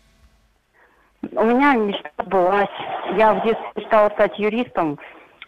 У 1.31 1.45
меня 1.45 1.75
мечта 1.75 2.11
сбылась. 2.25 2.69
Я 3.19 3.35
в 3.35 3.45
детстве 3.45 3.67
мечтала 3.77 4.09
стать 4.11 4.39
юристом, 4.39 4.99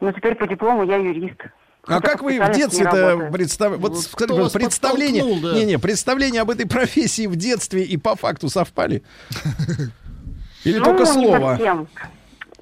но 0.01 0.13
теперь 0.13 0.35
по 0.35 0.47
диплому 0.47 0.85
я 0.85 0.97
юрист. 0.97 1.41
А 1.87 2.01
как 2.01 2.23
вы 2.23 2.39
в 2.41 2.53
детстве-то 2.53 3.31
представляете? 3.33 3.83
Вот, 3.83 4.31
вас 4.31 4.53
представление, 4.53 5.41
да? 5.41 5.55
не, 5.55 5.65
не, 5.65 5.79
представление 5.79 6.43
об 6.43 6.51
этой 6.51 6.67
профессии 6.67 7.27
в 7.27 7.37
детстве 7.37 7.83
и 7.83 7.97
по 7.97 8.15
факту 8.15 8.49
совпали? 8.49 9.03
Или 10.65 10.79
Ну, 10.79 10.85
только 10.85 11.01
не 11.03 11.07
слово? 11.07 11.57
совсем. 11.57 11.89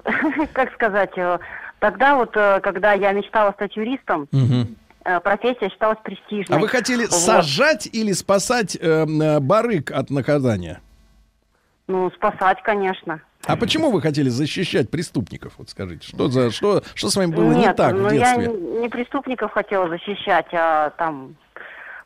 Как 0.53 0.73
сказать, 0.73 1.17
э, 1.17 1.39
тогда 1.83 2.15
вот, 2.15 2.31
э, 2.37 2.61
когда 2.61 2.93
я 2.93 3.11
мечтала 3.11 3.51
стать 3.51 3.75
юристом, 3.75 4.29
э, 4.31 5.19
профессия 5.19 5.69
считалась 5.69 5.97
престижной. 6.01 6.57
А 6.57 6.59
вы 6.61 6.69
хотели 6.69 7.01
Вот. 7.01 7.11
сажать 7.11 7.89
или 7.91 8.13
спасать 8.13 8.77
э, 8.79 9.05
э, 9.05 9.39
барыг 9.41 9.91
от 9.91 10.09
наказания? 10.09 10.79
Ну, 11.87 12.09
спасать, 12.11 12.63
конечно. 12.63 13.19
А 13.45 13.57
почему 13.57 13.91
вы 13.91 14.01
хотели 14.01 14.29
защищать 14.29 14.89
преступников? 14.89 15.55
Вот 15.57 15.69
скажите, 15.69 16.07
что 16.07 16.29
за 16.29 16.51
что, 16.51 16.83
что 16.95 17.09
с 17.09 17.17
вами 17.17 17.35
было 17.35 17.51
не 17.51 17.65
Нет, 17.65 17.75
так 17.75 17.93
в 17.95 17.97
ну 17.97 18.09
я 18.11 18.37
детстве? 18.37 18.47
не 18.47 18.79
не 18.83 18.89
преступников 18.89 19.51
хотела 19.51 19.89
защищать, 19.89 20.47
а 20.53 20.91
там... 20.91 21.35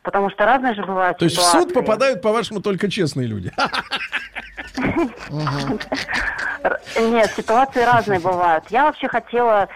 Потому 0.08 0.30
что 0.30 0.46
разные 0.46 0.72
же 0.72 0.86
бывают 0.86 1.18
То 1.18 1.26
есть 1.26 1.36
в 1.36 1.42
суд 1.42 1.74
попадают, 1.74 2.22
по-вашему, 2.22 2.62
только 2.62 2.90
честные 2.90 3.26
люди. 3.26 3.52
Нет, 6.98 7.30
ситуации 7.36 7.82
разные 7.82 8.18
бывают. 8.18 8.64
Я 8.70 8.84
вообще 8.84 9.06
хотела 9.06 9.68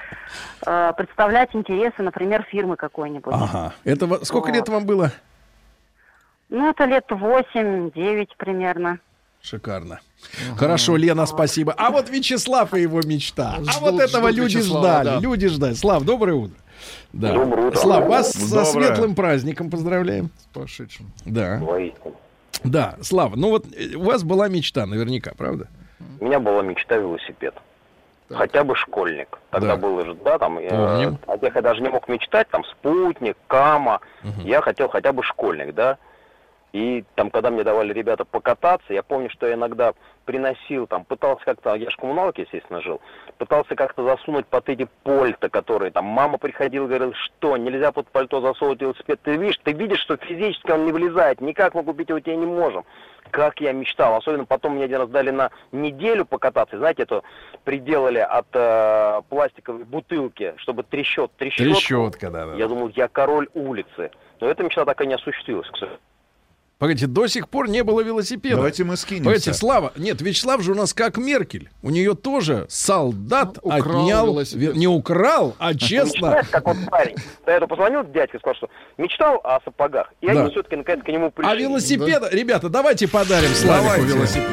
э, 0.64 0.92
представлять 0.96 1.50
интересы, 1.52 2.02
например, 2.02 2.46
фирмы 2.50 2.76
какой-нибудь. 2.76 3.34
Ага. 3.36 3.74
Это 3.84 4.24
сколько 4.24 4.50
лет 4.50 4.70
вам 4.70 4.86
было? 4.86 5.12
Ну, 6.48 6.70
это 6.70 6.86
лет 6.86 7.04
8-9 7.10 8.28
примерно. 8.38 9.00
Шикарно. 9.42 10.00
Хорошо, 10.56 10.96
Лена, 10.96 11.26
спасибо. 11.26 11.74
А 11.76 11.90
вот 11.90 12.08
Вячеслав 12.08 12.72
и 12.72 12.80
его 12.80 13.02
мечта. 13.04 13.56
а 13.58 13.60
Ждут- 13.64 13.80
вот 13.82 14.00
этого 14.00 14.30
люди 14.30 14.56
Вячеслава, 14.56 14.86
ждали. 15.02 15.06
да. 15.08 15.18
Люди 15.20 15.48
ждали. 15.48 15.74
Слав, 15.74 16.04
доброе 16.04 16.36
утро. 16.36 16.56
Да. 17.12 17.32
Доброе 17.32 17.68
утро. 17.68 17.78
Слав, 17.78 18.06
вас 18.08 18.32
со 18.32 18.64
Доброе. 18.64 18.86
светлым 18.86 19.14
праздником 19.14 19.70
поздравляем. 19.70 20.30
С 20.38 20.44
пошедшим. 20.54 21.10
Да. 21.24 21.58
Воистину. 21.58 22.14
Да, 22.64 22.96
Слава, 23.00 23.34
ну 23.36 23.50
вот 23.50 23.66
э, 23.74 23.96
у 23.96 24.02
вас 24.04 24.22
была 24.22 24.48
мечта, 24.48 24.86
наверняка, 24.86 25.32
правда? 25.36 25.68
У 26.20 26.24
меня 26.24 26.38
была 26.40 26.62
мечта 26.62 26.96
велосипед. 26.96 27.54
Хотя 28.30 28.64
бы 28.64 28.74
школьник. 28.76 29.38
Тогда 29.50 29.76
Да. 29.76 29.82
было 29.82 30.06
же, 30.06 30.14
да, 30.14 30.38
там, 30.38 30.58
э, 30.58 30.68
Помним. 30.70 31.18
тех 31.40 31.54
я 31.54 31.60
даже 31.62 31.82
не 31.82 31.88
мог 31.90 32.08
мечтать, 32.08 32.48
там, 32.48 32.64
спутник, 32.64 33.36
кама. 33.46 34.00
Я 34.44 34.62
хотел 34.62 34.88
хотя 34.88 35.12
бы 35.12 35.22
школьник, 35.22 35.74
да. 35.74 35.98
И 36.72 37.04
там, 37.16 37.30
когда 37.30 37.50
мне 37.50 37.64
давали 37.64 37.92
ребята 37.92 38.24
покататься, 38.24 38.94
я 38.94 39.02
помню, 39.02 39.28
что 39.28 39.46
я 39.46 39.54
иногда 39.54 39.92
приносил, 40.24 40.86
там, 40.86 41.04
пытался 41.04 41.44
как-то, 41.44 41.74
я 41.74 41.90
же 41.90 41.96
коммуналке, 41.96 42.42
естественно, 42.42 42.80
жил, 42.80 43.00
пытался 43.36 43.74
как-то 43.74 44.04
засунуть 44.04 44.46
под 44.46 44.68
эти 44.70 44.88
польта, 45.02 45.50
которые 45.50 45.90
там, 45.90 46.06
мама 46.06 46.38
приходила, 46.38 46.86
говорила, 46.86 47.12
что, 47.14 47.58
нельзя 47.58 47.92
под 47.92 48.08
пальто 48.08 48.40
засовывать 48.40 48.80
велосипед, 48.80 49.20
ты 49.22 49.36
видишь, 49.36 49.58
ты 49.62 49.72
видишь, 49.72 50.00
что 50.00 50.16
физически 50.16 50.70
он 50.70 50.86
не 50.86 50.92
влезает, 50.92 51.42
никак 51.42 51.74
мы 51.74 51.84
купить 51.84 52.08
его 52.08 52.20
тебе 52.20 52.36
не 52.36 52.46
можем. 52.46 52.84
Как 53.30 53.60
я 53.60 53.72
мечтал, 53.72 54.16
особенно 54.16 54.44
потом 54.44 54.74
мне 54.74 54.84
один 54.84 54.98
раз 54.98 55.08
дали 55.08 55.30
на 55.30 55.50
неделю 55.72 56.24
покататься, 56.24 56.78
знаете, 56.78 57.02
это 57.02 57.22
приделали 57.64 58.18
от 58.18 58.46
э, 58.52 59.22
пластиковой 59.28 59.84
бутылки, 59.84 60.54
чтобы 60.56 60.82
трещот, 60.82 61.32
трещотку. 61.36 61.74
Трещотка, 61.74 62.30
да, 62.30 62.46
да. 62.46 62.54
Я 62.54 62.68
думал, 62.68 62.90
я 62.94 63.08
король 63.08 63.48
улицы. 63.54 64.10
Но 64.40 64.48
эта 64.48 64.64
мечта 64.64 64.84
так 64.84 65.00
и 65.00 65.06
не 65.06 65.14
осуществилась, 65.14 65.68
к 65.68 65.76
сожалению. 65.76 66.00
Погодите, 66.82 67.06
до 67.06 67.28
сих 67.28 67.48
пор 67.48 67.68
не 67.68 67.84
было 67.84 68.00
велосипеда. 68.00 68.56
Давайте 68.56 68.82
мы 68.82 68.96
скинемся. 68.96 69.24
Погодите, 69.26 69.54
Слава, 69.54 69.92
нет, 69.94 70.20
Вячеслав 70.20 70.62
же 70.62 70.72
у 70.72 70.74
нас 70.74 70.92
как 70.92 71.16
Меркель. 71.16 71.70
У 71.80 71.90
нее 71.90 72.16
тоже 72.16 72.66
солдат 72.68 73.56
Ну, 73.62 73.68
украл 73.78 74.00
отнял, 74.02 74.26
велосипед. 74.26 74.74
ве- 74.74 74.76
не 74.76 74.88
украл, 74.88 75.54
а 75.60 75.74
честно. 75.76 76.26
Мечтает, 76.30 76.48
как 76.48 76.66
вот 76.66 76.76
парень. 76.90 77.14
Этого 77.46 77.68
позвонил 77.68 78.02
дядька 78.12 78.36
и 78.36 78.40
сказал, 78.40 78.56
что 78.56 78.68
мечтал 78.98 79.40
о 79.44 79.60
сапогах. 79.64 80.12
И 80.22 80.26
они 80.26 80.50
все-таки 80.50 80.74
наконец 80.74 81.04
к 81.04 81.08
нему 81.08 81.30
пришли. 81.30 81.52
А 81.52 81.54
велосипеда, 81.54 82.28
ребята, 82.32 82.68
давайте 82.68 83.06
подарим 83.06 83.50
Славику 83.54 84.02
велосипед. 84.04 84.48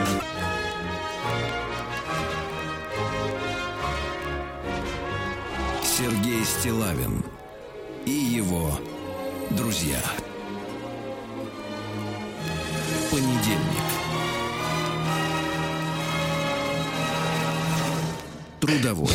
Сергей 5.84 6.44
Стилавин 6.46 7.24
и 8.06 8.12
его 8.12 8.72
друзья. 9.52 10.00
Понедельник. 13.12 13.40
Трудовой. 18.60 19.10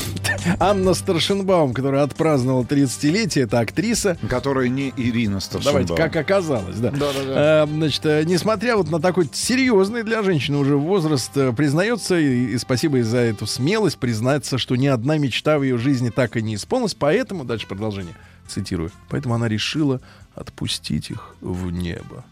Анна 0.59 0.95
Старшенбаум, 0.95 1.75
которая 1.75 2.03
отпраздновала 2.03 2.65
30-летие, 2.65 3.45
это 3.45 3.61
актриса. 3.61 4.17
Которая 4.29 4.69
не 4.69 4.93
Ирина 4.97 5.39
Старшенбаум. 5.39 5.87
Давайте, 5.87 6.03
как 6.03 6.17
оказалось, 6.17 6.77
да. 6.77 6.91
Да-да-да. 6.91 7.65
Э, 7.65 7.67
значит, 7.67 8.05
э, 8.07 8.25
несмотря 8.25 8.77
вот 8.77 8.91
на 8.91 9.01
такой 9.01 9.29
серьезный 9.33 10.03
для 10.03 10.23
женщины 10.23 10.57
уже 10.57 10.77
возраст, 10.77 11.31
э, 11.37 11.53
признается, 11.53 12.19
и, 12.19 12.47
и 12.47 12.59
спасибо 12.59 12.97
ей 12.97 13.03
за 13.05 13.19
эту 13.19 13.47
смелость, 13.47 13.99
признаться, 13.99 14.59
что 14.59 14.77
ни 14.77 14.87
одна 14.87 15.19
мечта 15.19 15.59
в 15.59 15.63
ее 15.63 15.79
жизни 15.79 16.11
так 16.11 16.37
и 16.37 16.43
не 16.43 16.57
исполнилась, 16.57 16.95
поэтому, 16.95 17.45
дальше 17.45 17.69
продолжение, 17.69 18.15
цитирую, 18.49 18.91
поэтому 19.09 19.35
она 19.35 19.47
решила 19.47 20.01
отпустить 20.35 21.11
их 21.11 21.37
в 21.41 21.71
небо. 21.71 22.25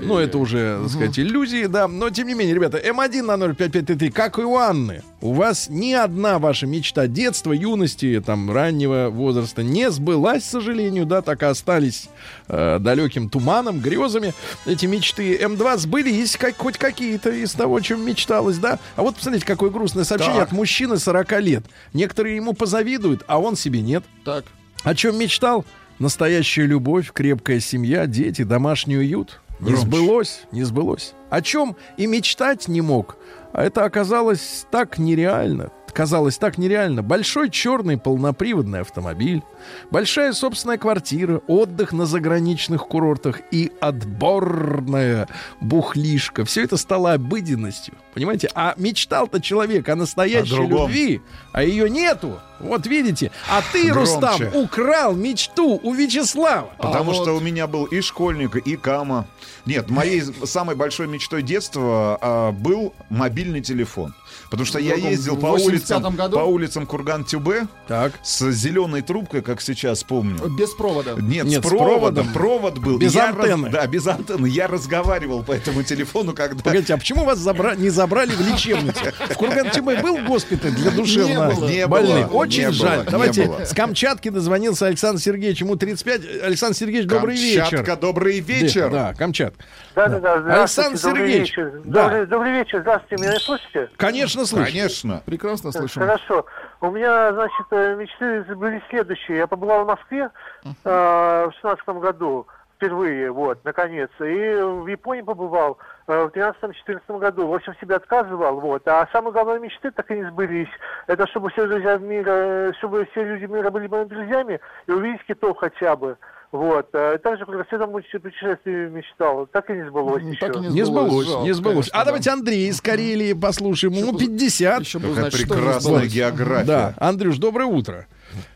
Ну, 0.00 0.18
это 0.18 0.38
уже, 0.38 0.78
так 0.82 0.90
сказать, 0.90 1.18
иллюзии, 1.18 1.66
да. 1.66 1.88
Но, 1.88 2.10
тем 2.10 2.26
не 2.26 2.34
менее, 2.34 2.54
ребята, 2.54 2.78
М1 2.78 3.22
на 3.22 3.36
05533, 3.36 4.10
как 4.10 4.38
и 4.38 4.42
у 4.42 4.56
Анны, 4.56 5.02
у 5.20 5.32
вас 5.32 5.68
ни 5.68 5.92
одна 5.92 6.38
ваша 6.38 6.66
мечта 6.66 7.06
детства, 7.06 7.52
юности, 7.52 8.22
там, 8.24 8.50
раннего 8.50 9.08
возраста 9.10 9.62
не 9.62 9.90
сбылась, 9.90 10.42
к 10.44 10.46
сожалению, 10.50 11.06
да, 11.06 11.22
так 11.22 11.42
и 11.42 11.46
остались 11.46 12.08
э, 12.48 12.78
далеким 12.80 13.28
туманом, 13.28 13.80
грезами. 13.80 14.34
Эти 14.66 14.86
мечты 14.86 15.36
М2 15.36 15.78
сбылись, 15.78 16.36
как, 16.36 16.56
хоть 16.56 16.78
какие-то 16.78 17.30
из 17.30 17.52
того, 17.52 17.76
о 17.76 17.80
чем 17.80 18.04
мечталось, 18.04 18.58
да. 18.58 18.78
А 18.96 19.02
вот, 19.02 19.16
посмотрите, 19.16 19.46
какое 19.46 19.70
грустное 19.70 20.04
сообщение 20.04 20.40
Так. 20.40 20.48
от 20.48 20.52
мужчины 20.52 20.96
40 20.98 21.40
лет. 21.40 21.64
Некоторые 21.92 22.36
ему 22.36 22.52
позавидуют, 22.54 23.22
а 23.26 23.38
он 23.38 23.56
себе 23.56 23.80
нет. 23.80 24.04
Так. 24.24 24.44
О 24.82 24.94
чем 24.94 25.18
мечтал? 25.18 25.64
Настоящая 25.98 26.64
любовь, 26.64 27.12
крепкая 27.12 27.60
семья, 27.60 28.06
дети, 28.06 28.42
домашний 28.42 28.96
уют. 28.96 29.40
Не 29.60 29.72
Громче. 29.72 29.86
сбылось, 29.86 30.42
не 30.52 30.64
сбылось. 30.64 31.14
О 31.28 31.42
чем 31.42 31.76
и 31.96 32.06
мечтать 32.06 32.68
не 32.68 32.80
мог. 32.80 33.16
А 33.52 33.62
это 33.62 33.84
оказалось 33.84 34.66
так 34.70 34.98
нереально. 34.98 35.70
Казалось 35.92 36.38
так 36.38 36.58
нереально. 36.58 37.02
Большой 37.02 37.50
черный 37.50 37.98
полноприводный 37.98 38.80
автомобиль, 38.80 39.42
большая 39.90 40.32
собственная 40.32 40.78
квартира, 40.78 41.40
отдых 41.46 41.92
на 41.92 42.06
заграничных 42.06 42.86
курортах 42.86 43.40
и 43.50 43.72
отборная 43.80 45.28
бухлишка. 45.60 46.44
Все 46.44 46.64
это 46.64 46.76
стало 46.76 47.14
обыденностью. 47.14 47.94
Понимаете? 48.14 48.50
А 48.54 48.74
мечтал-то 48.76 49.40
человек 49.40 49.88
о 49.88 49.96
настоящей 49.96 50.58
О 50.58 50.66
любви, 50.66 51.20
а 51.52 51.62
ее 51.62 51.88
нету. 51.88 52.40
Вот 52.58 52.86
видите. 52.86 53.30
А 53.48 53.62
ты, 53.72 53.90
Громче. 53.90 54.00
Рустам, 54.12 54.40
украл 54.54 55.14
мечту 55.14 55.80
у 55.82 55.94
Вячеслава. 55.94 56.70
Потому 56.78 57.12
А 57.12 57.14
что 57.14 57.32
вот- 57.34 57.40
у 57.40 57.44
меня 57.44 57.66
был 57.66 57.84
и 57.84 58.00
школьник, 58.00 58.56
и 58.56 58.76
кама. 58.76 59.26
Нет, 59.64 59.88
моей 59.90 60.22
самой 60.44 60.74
большой 60.74 61.06
мечтой 61.06 61.42
детства 61.42 62.18
а, 62.20 62.52
был 62.52 62.92
мобильный 63.08 63.60
телефон. 63.62 64.14
Потому 64.50 64.66
что 64.66 64.78
я 64.80 64.94
ездил 64.96 65.36
по 65.36 65.46
85-м 65.56 65.66
улицам, 65.66 66.16
году? 66.16 66.36
по 66.36 66.42
улицам 66.42 66.84
Курган-Тюбе 66.86 67.68
Так. 67.86 68.12
с 68.22 68.50
зеленой 68.50 69.00
трубкой, 69.02 69.42
как 69.42 69.60
сейчас 69.60 70.02
помню. 70.02 70.38
Без 70.48 70.70
провода. 70.70 71.14
Нет, 71.18 71.44
Нет, 71.46 71.62
с 71.62 71.66
с 71.66 71.68
проводом. 71.68 72.26
проводом. 72.26 72.32
Провод 72.32 72.78
был. 72.78 72.98
Без 72.98 73.14
Я 73.14 73.28
раз- 73.28 73.36
антенны. 73.36 73.70
да, 73.70 73.86
без 73.86 74.06
антенны. 74.08 74.46
Я 74.48 74.66
разговаривал 74.66 75.44
по 75.44 75.52
этому 75.52 75.82
телефону, 75.84 76.32
когда... 76.32 76.62
Погодите, 76.62 76.94
а 76.94 76.98
почему 76.98 77.24
вас 77.24 77.38
забра- 77.38 77.76
не 77.76 77.90
забрали 77.90 78.30
в 78.32 78.40
лечебницу? 78.40 79.00
В 79.30 79.34
Курган-Тюрьме 79.34 80.02
был 80.02 80.18
госпиталь 80.26 80.72
для 80.72 80.90
душевно 80.90 81.52
Не 81.68 81.86
больных? 81.86 82.28
было, 82.30 82.38
Очень 82.38 82.66
не 82.66 82.72
жаль. 82.72 82.96
было, 82.98 83.04
не 83.04 83.10
Давайте 83.10 83.44
было. 83.46 83.64
с 83.64 83.72
Камчатки 83.72 84.30
дозвонился 84.30 84.86
Александр 84.86 85.20
Сергеевич, 85.20 85.60
ему 85.60 85.76
35. 85.76 86.42
Александр 86.42 86.76
Сергеевич, 86.76 87.08
добрый 87.08 87.36
вечер. 87.36 87.60
Камчатка, 87.62 87.96
добрый 87.96 88.40
вечер. 88.40 88.90
Да, 88.90 89.14
Камчатка. 89.14 89.64
Да, 89.94 90.08
да, 90.08 90.18
да. 90.20 90.32
Александр 90.34 90.96
Здравствуйте, 90.98 91.02
добрый 91.02 91.22
Сергеевич, 91.28 91.50
вечер. 91.56 91.72
да. 91.84 92.02
Добрый, 92.04 92.26
добрый 92.26 92.52
вечер, 92.52 92.80
здравствуйте, 92.80 93.22
меня 93.24 93.38
слышите? 93.38 93.88
Конечно, 93.96 94.39
слышно. 94.44 94.66
Конечно. 94.66 95.22
Прекрасно 95.26 95.72
слышим. 95.72 96.02
Хорошо. 96.02 96.46
У 96.80 96.90
меня, 96.90 97.32
значит, 97.32 97.66
э, 97.70 97.96
мечты 97.96 98.54
были 98.54 98.82
следующие. 98.88 99.38
Я 99.38 99.46
побывал 99.46 99.84
в 99.84 99.88
Москве 99.88 100.30
э, 100.64 101.48
в 101.48 101.52
шестнадцатом 101.54 102.00
году 102.00 102.46
впервые, 102.80 103.30
вот, 103.30 103.62
наконец. 103.64 104.08
И 104.20 104.22
в 104.22 104.86
Японии 104.86 105.20
побывал 105.20 105.76
э, 106.06 106.24
в 106.24 106.28
13-14 106.28 107.18
году. 107.18 107.46
В 107.46 107.54
общем, 107.54 107.74
себе 107.78 107.96
отказывал, 107.96 108.58
вот. 108.58 108.88
А 108.88 109.06
самые 109.12 109.32
главные 109.32 109.60
мечты 109.60 109.90
так 109.90 110.10
и 110.10 110.14
не 110.14 110.24
сбылись. 110.24 110.70
Это 111.06 111.26
чтобы 111.26 111.50
все 111.50 111.66
друзья 111.66 111.98
мира, 111.98 112.72
чтобы 112.78 113.06
все 113.12 113.22
люди 113.22 113.44
мира 113.44 113.70
были 113.70 113.86
моими 113.86 114.08
друзьями 114.08 114.60
и 114.86 114.92
увидеть 114.92 115.24
китов 115.26 115.58
хотя 115.58 115.94
бы. 115.94 116.16
Вот. 116.52 116.88
А 116.94 117.16
также 117.18 117.44
кругосветом 117.46 117.92
путешествие 117.92 118.90
мечтал. 118.90 119.46
Так 119.46 119.70
и 119.70 119.74
не 119.74 119.86
сбылось 119.88 120.22
еще. 120.24 120.40
Так 120.46 120.56
и 120.56 120.60
Не 120.66 120.82
сбылось, 120.84 121.26
Жалко, 121.28 121.44
не 121.44 121.52
сбылось. 121.52 121.76
конечно, 121.90 121.96
А 122.00 122.00
да. 122.00 122.04
давайте 122.06 122.30
Андрей 122.30 122.68
из 122.68 122.80
Карелии 122.80 123.32
послушаем. 123.34 123.92
Ему 123.94 124.18
50. 124.18 124.80
Еще 124.80 124.98
Какая 124.98 125.12
узнать, 125.12 125.32
не 125.32 125.38
прекрасная 125.44 125.80
сбылось. 125.80 126.12
география. 126.12 126.66
Да, 126.66 126.94
Андрюш, 126.98 127.38
доброе 127.38 127.66
утро. 127.66 128.06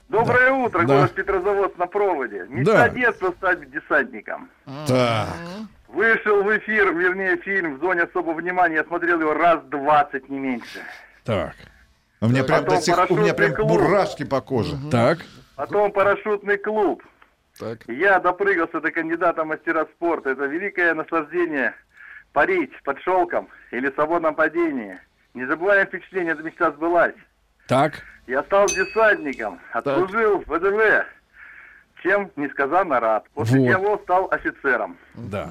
Доброе 0.08 0.52
утро, 0.52 0.80
Да. 0.80 0.96
город 0.96 1.12
Петрозаводск 1.12 1.78
на 1.78 1.86
проводе. 1.86 2.46
Мечта 2.48 2.72
Да. 2.72 2.88
детства 2.88 3.32
стать 3.38 3.70
десантником. 3.70 4.48
Так. 4.86 5.28
Вышел 5.88 6.42
в 6.42 6.56
эфир, 6.58 6.92
вернее, 6.94 7.36
фильм 7.36 7.76
в 7.76 7.80
зоне 7.80 8.02
особого 8.02 8.34
внимания. 8.34 8.76
Я 8.76 8.84
смотрел 8.84 9.20
его 9.20 9.34
раз 9.34 9.60
20, 9.70 10.28
не 10.28 10.38
меньше. 10.40 10.80
Так, 11.24 11.54
У 12.20 12.26
меня 12.26 12.42
прям 12.42 12.64
до 12.64 12.80
сих 12.80 12.96
у 13.10 13.16
меня 13.16 13.34
прям 13.34 13.54
клуб. 13.54 13.68
мурашки 13.70 14.24
по 14.24 14.40
коже. 14.40 14.76
так. 14.90 15.18
Потом 15.56 15.92
парашютный 15.92 16.58
клуб. 16.58 17.00
Так. 17.58 17.80
Я 17.88 18.18
допрыгался 18.18 18.80
до 18.80 18.90
кандидата 18.90 19.44
мастера 19.44 19.86
спорта. 19.94 20.30
Это 20.30 20.46
великое 20.46 20.94
наслаждение 20.94 21.74
парить 22.32 22.72
под 22.82 23.00
шелком 23.00 23.48
или 23.70 23.90
в 23.90 23.94
свободном 23.94 24.34
падении. 24.34 24.98
Незабываемое 25.34 25.86
впечатление, 25.86 26.32
эта 26.34 26.42
мечта 26.42 26.70
сбылась. 26.72 27.14
Так. 27.68 28.02
Я 28.26 28.42
стал 28.44 28.66
десантником, 28.66 29.60
отслужил 29.72 30.38
в 30.40 30.48
ВДВ, 30.48 31.06
чем 32.02 32.30
несказанно 32.36 33.00
рад. 33.00 33.24
После 33.34 33.60
Вот. 33.60 33.68
него 33.68 33.98
стал 33.98 34.28
офицером. 34.30 34.96
Да. 35.14 35.50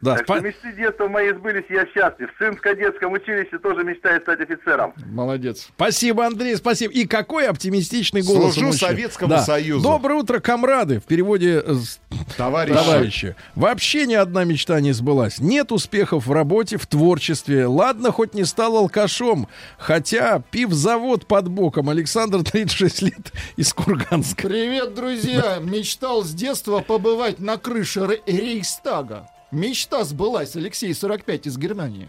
Да, 0.00 0.16
Так 0.16 0.26
спа- 0.26 0.36
что 0.38 0.46
мечты 0.46 0.72
детства 0.72 1.08
мои 1.08 1.30
сбылись, 1.32 1.64
я 1.68 1.84
счастлив. 1.86 2.30
Сын 2.38 2.56
в 2.56 2.60
кадетском 2.60 3.12
училище 3.12 3.58
тоже 3.58 3.84
мечтает 3.84 4.22
стать 4.22 4.40
офицером. 4.40 4.94
Молодец. 5.12 5.68
Спасибо, 5.76 6.24
Андрей, 6.26 6.56
спасибо. 6.56 6.92
И 6.94 7.06
какой 7.06 7.46
оптимистичный 7.46 8.22
голос. 8.22 8.54
Служу. 8.54 8.72
Советскому 8.72 9.38
Союзу. 9.40 9.82
Доброе 9.82 10.14
утро, 10.20 10.40
комрады. 10.40 11.00
В 11.00 11.04
переводе 11.04 11.62
э, 11.64 11.74
с- 11.74 12.00
Товарищи. 12.36 12.74
товарищи. 12.78 13.36
Вообще 13.54 14.06
ни 14.06 14.14
одна 14.14 14.44
мечта 14.44 14.80
не 14.80 14.92
сбылась. 14.92 15.38
Нет 15.38 15.70
успехов 15.70 16.26
в 16.26 16.32
работе, 16.32 16.78
в 16.78 16.86
творчестве. 16.86 17.66
Ладно, 17.66 18.10
хоть 18.10 18.32
не 18.32 18.44
стал 18.44 18.76
алкашом. 18.78 19.48
Хотя 19.78 20.42
пивзавод 20.50 21.26
под 21.26 21.48
боком. 21.48 21.90
Александр, 21.90 22.42
36 22.50 23.02
лет, 23.02 23.32
из 23.56 23.74
Курганска. 23.74 24.48
Привет, 24.48 24.94
друзья! 24.94 25.58
Мечтал 25.60 26.24
с 26.24 26.30
детства 26.32 26.80
побывать 26.80 27.38
на 27.38 27.58
крыше 27.58 28.06
Ре- 28.06 28.20
Рейхстага. 28.26 29.28
Мечта 29.50 30.04
сбылась. 30.04 30.54
Алексей, 30.54 30.94
45 30.94 31.46
из 31.48 31.58
Германии. 31.58 32.08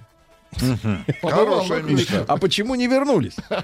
Крыше. 0.59 1.83
мечта. 1.93 2.25
А 2.27 2.37
почему 2.37 2.75
не 2.75 2.87
вернулись? 2.87 3.35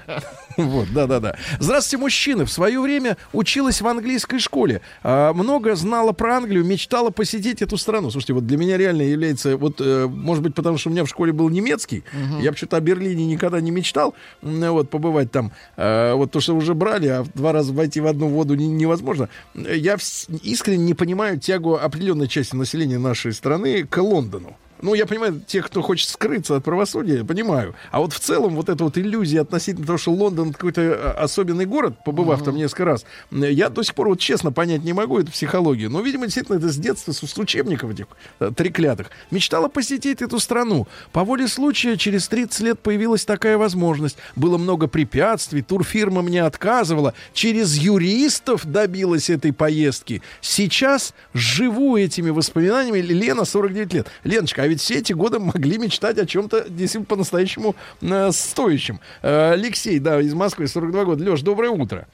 Вот, 0.56 0.88
да-да-да. 0.92 1.36
Здравствуйте, 1.60 2.02
мужчины. 2.02 2.44
В 2.44 2.50
свое 2.50 2.80
время 2.80 3.16
училась 3.32 3.80
в 3.80 3.86
английской 3.86 4.40
школе. 4.40 4.80
А, 5.04 5.32
много 5.32 5.76
знала 5.76 6.10
про 6.10 6.36
Англию, 6.38 6.64
мечтала 6.64 7.10
посетить 7.10 7.62
эту 7.62 7.76
страну. 7.76 8.10
Слушайте, 8.10 8.32
вот 8.32 8.44
для 8.44 8.56
меня 8.58 8.76
реально 8.76 9.02
является, 9.02 9.56
вот, 9.56 9.80
э, 9.80 10.08
может 10.08 10.42
быть, 10.42 10.56
потому 10.56 10.76
что 10.76 10.88
у 10.88 10.92
меня 10.92 11.04
в 11.04 11.08
школе 11.08 11.32
был 11.32 11.48
немецкий, 11.48 12.02
я 12.40 12.50
почему-то 12.50 12.76
о 12.76 12.80
Берлине 12.80 13.24
никогда 13.26 13.60
не 13.60 13.70
мечтал, 13.70 14.14
м, 14.42 14.72
вот, 14.72 14.90
побывать 14.90 15.30
там. 15.30 15.52
А, 15.76 16.14
вот 16.16 16.32
то, 16.32 16.40
что 16.40 16.56
уже 16.56 16.74
брали, 16.74 17.06
а 17.06 17.22
в 17.22 17.28
два 17.34 17.52
раза 17.52 17.72
войти 17.72 18.00
в 18.00 18.08
одну 18.08 18.26
воду 18.26 18.56
не- 18.56 18.66
невозможно. 18.66 19.28
Я 19.54 19.96
искренне 20.42 20.84
не 20.86 20.94
понимаю 20.94 21.38
тягу 21.38 21.76
определенной 21.76 22.26
части 22.26 22.56
населения 22.56 22.98
нашей 22.98 23.32
страны 23.32 23.84
к 23.84 23.96
Лондону. 23.98 24.56
Ну, 24.80 24.94
я 24.94 25.06
понимаю, 25.06 25.40
тех, 25.46 25.66
кто 25.66 25.82
хочет 25.82 26.08
скрыться 26.08 26.56
от 26.56 26.64
правосудия, 26.64 27.24
понимаю. 27.24 27.74
А 27.90 28.00
вот 28.00 28.12
в 28.12 28.20
целом 28.20 28.54
вот 28.54 28.68
эта 28.68 28.84
вот 28.84 28.96
иллюзия 28.96 29.40
относительно 29.40 29.86
того, 29.86 29.98
что 29.98 30.12
Лондон 30.12 30.52
какой-то 30.52 30.80
э, 30.80 31.10
особенный 31.18 31.66
город, 31.66 31.94
побывав 32.04 32.44
там 32.44 32.56
несколько 32.56 32.84
раз, 32.84 33.04
я 33.30 33.68
до 33.70 33.82
сих 33.82 33.94
пор 33.94 34.08
вот 34.08 34.20
честно 34.20 34.52
понять 34.52 34.84
не 34.84 34.92
могу 34.92 35.18
эту 35.18 35.32
психологию. 35.32 35.90
Но, 35.90 36.00
видимо, 36.00 36.26
действительно, 36.26 36.56
это 36.56 36.68
с 36.68 36.76
детства, 36.76 37.12
с, 37.12 37.18
с 37.18 37.38
учебников 37.38 37.90
этих 37.90 38.06
э, 38.38 38.52
треклятых. 38.54 39.10
Мечтала 39.30 39.68
посетить 39.68 40.22
эту 40.22 40.38
страну. 40.38 40.86
По 41.12 41.24
воле 41.24 41.48
случая 41.48 41.96
через 41.96 42.28
30 42.28 42.60
лет 42.60 42.80
появилась 42.80 43.24
такая 43.24 43.58
возможность. 43.58 44.16
Было 44.36 44.58
много 44.58 44.86
препятствий, 44.86 45.62
турфирма 45.62 46.22
мне 46.22 46.44
отказывала. 46.44 47.14
Через 47.32 47.76
юристов 47.76 48.64
добилась 48.64 49.28
этой 49.28 49.52
поездки. 49.52 50.22
Сейчас 50.40 51.14
живу 51.34 51.96
этими 51.96 52.30
воспоминаниями. 52.30 53.00
Лена, 53.00 53.44
49 53.44 53.92
лет. 53.92 54.06
Леночка, 54.22 54.62
а 54.62 54.67
ведь 54.68 54.80
все 54.80 54.98
эти 54.98 55.12
годы 55.12 55.38
могли 55.38 55.78
мечтать 55.78 56.18
о 56.18 56.26
чем-то 56.26 56.68
действительно 56.68 57.06
по-настоящему 57.06 57.74
э, 58.00 58.30
стоящем. 58.30 59.00
Э, 59.22 59.52
Алексей, 59.52 59.98
да, 59.98 60.20
из 60.20 60.34
Москвы, 60.34 60.66
42 60.66 61.04
года. 61.04 61.24
Леш, 61.24 61.42
доброе 61.42 61.70
утро. 61.70 62.06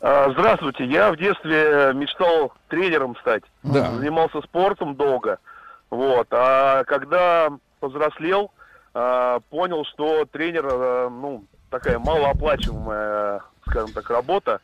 А, 0.00 0.30
Здравствуйте. 0.30 0.84
Я 0.86 1.12
в 1.12 1.16
детстве 1.16 1.62
э, 1.62 1.92
мечтал 1.92 2.52
тренером 2.68 3.16
стать. 3.16 3.42
Да. 3.62 3.90
Занимался 3.92 4.40
спортом 4.42 4.94
долго. 4.94 5.38
Вот. 5.90 6.26
А 6.30 6.84
когда 6.84 7.50
повзрослел, 7.80 8.50
а, 8.94 9.40
понял, 9.50 9.84
что 9.84 10.24
тренер, 10.24 10.66
э, 10.66 11.08
ну, 11.10 11.44
такая 11.70 11.98
малооплачиваемая, 11.98 13.42
скажем 13.66 13.92
так, 13.92 14.08
работа. 14.10 14.60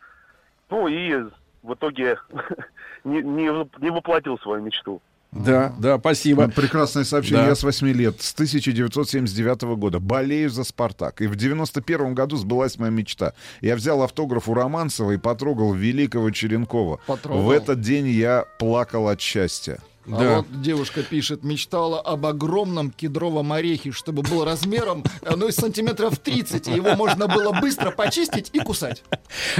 Ну 0.71 0.89
и 0.89 1.15
в 1.63 1.75
итоге 1.75 2.19
не, 3.05 3.23
не, 3.23 3.69
не 3.79 3.91
воплотил 3.91 4.39
свою 4.39 4.63
мечту. 4.63 5.03
Да, 5.45 5.75
да, 5.79 5.99
спасибо. 5.99 6.49
Прекрасное 6.49 7.05
сообщение. 7.05 7.43
Да. 7.43 7.49
Я 7.49 7.55
с 7.55 7.63
8 7.63 7.87
лет, 7.89 8.21
с 8.21 8.33
1979 8.35 9.63
года, 9.77 10.01
болею 10.01 10.51
за 10.51 10.65
«Спартак». 10.65 11.21
И 11.21 11.27
в 11.27 11.37
91 11.37 12.15
году 12.15 12.37
сбылась 12.37 12.79
моя 12.79 12.91
мечта. 12.91 13.33
Я 13.61 13.77
взял 13.77 14.03
автограф 14.03 14.49
у 14.49 14.55
Романцева 14.55 15.13
и 15.13 15.17
потрогал 15.17 15.73
великого 15.73 16.31
Черенкова. 16.31 17.01
Потрогал. 17.07 17.43
В 17.43 17.51
этот 17.51 17.81
день 17.81 18.09
я 18.09 18.45
плакал 18.59 19.09
от 19.09 19.21
счастья. 19.21 19.79
А 20.09 20.37
вот 20.37 20.63
девушка 20.63 21.03
пишет, 21.03 21.43
мечтала 21.43 22.01
об 22.01 22.27
огромном 22.27 22.91
кедровом 22.91 23.53
орехе, 23.53 23.91
чтобы 23.91 24.23
был 24.23 24.45
размером, 24.45 25.05
э, 25.23 25.35
ну, 25.35 25.51
сантиметров 25.51 26.19
30, 26.19 26.69
и 26.69 26.73
его 26.73 26.95
можно 26.95 27.27
было 27.27 27.53
быстро 27.61 27.91
почистить 27.91 28.51
и 28.53 28.61
кусать. 28.61 29.03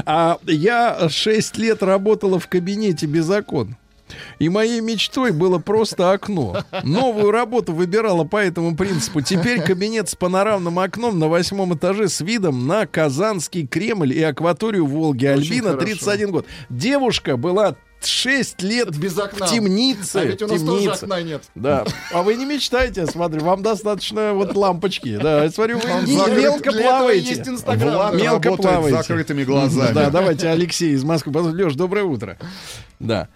А 0.05 0.39
я 0.45 1.09
6 1.09 1.59
лет 1.59 1.83
работала 1.83 2.39
в 2.39 2.49
кабинете 2.49 3.07
без 3.07 3.29
окон. 3.29 3.77
И 4.39 4.49
моей 4.49 4.81
мечтой 4.81 5.33
было 5.33 5.59
просто 5.59 6.13
окно. 6.13 6.59
Новую 6.85 7.31
работу 7.31 7.73
выбирала 7.73 8.25
по 8.25 8.37
этому 8.37 8.77
принципу. 8.77 9.21
Теперь 9.21 9.61
кабинет 9.63 10.09
с 10.09 10.15
панорамным 10.15 10.79
окном 10.79 11.19
на 11.19 11.29
восьмом 11.29 11.75
этаже 11.75 12.09
с 12.09 12.21
видом 12.21 12.67
на 12.67 12.87
Казанский 12.87 13.67
Кремль 13.67 14.13
и 14.13 14.23
акваторию 14.23 14.87
Волги. 14.87 15.27
Очень 15.27 15.43
Альбина, 15.43 15.71
хорошо. 15.71 15.87
31 15.87 16.31
год. 16.31 16.47
Девушка 16.71 17.37
была 17.37 17.77
6 18.03 18.63
лет 18.63 18.97
Без 18.97 19.19
окна. 19.19 19.47
в 19.47 19.51
темнице. 19.51 20.17
А 20.17 20.25
ведь 20.27 20.43
у 20.43 20.47
нас 20.47 20.61
в 20.61 20.67
тоже 20.67 20.83
темнице. 20.83 21.05
окна 21.05 21.23
нет. 21.23 21.43
Да. 21.55 21.85
А 22.13 22.23
вы 22.23 22.35
не 22.37 22.45
мечтаете, 22.45 23.01
я 23.01 23.07
смотрю, 23.07 23.41
вам 23.43 23.63
достаточно 23.63 24.33
вот 24.35 24.55
лампочки. 24.55 25.17
Да, 25.17 25.45
я 25.45 25.51
смотрю, 25.51 25.79
вы 25.79 26.07
не- 26.07 26.17
закрыт. 26.17 26.39
мелко 26.39 26.73
плаваете. 26.73 27.29
есть 27.31 27.49
Инстаграм. 27.49 27.95
Влад 27.95 28.15
Мелко 28.15 28.53
плаваете. 28.55 29.03
с 29.03 29.07
закрытыми 29.07 29.45
глазами. 29.45 29.95
Да, 29.95 30.11
давайте 30.11 30.49
Алексей 30.49 30.91
из 30.93 31.03
Москвы. 31.05 31.33
Леш, 31.41 31.75
доброе 31.75 32.05
утро. 32.05 32.39
Да. 33.01 33.29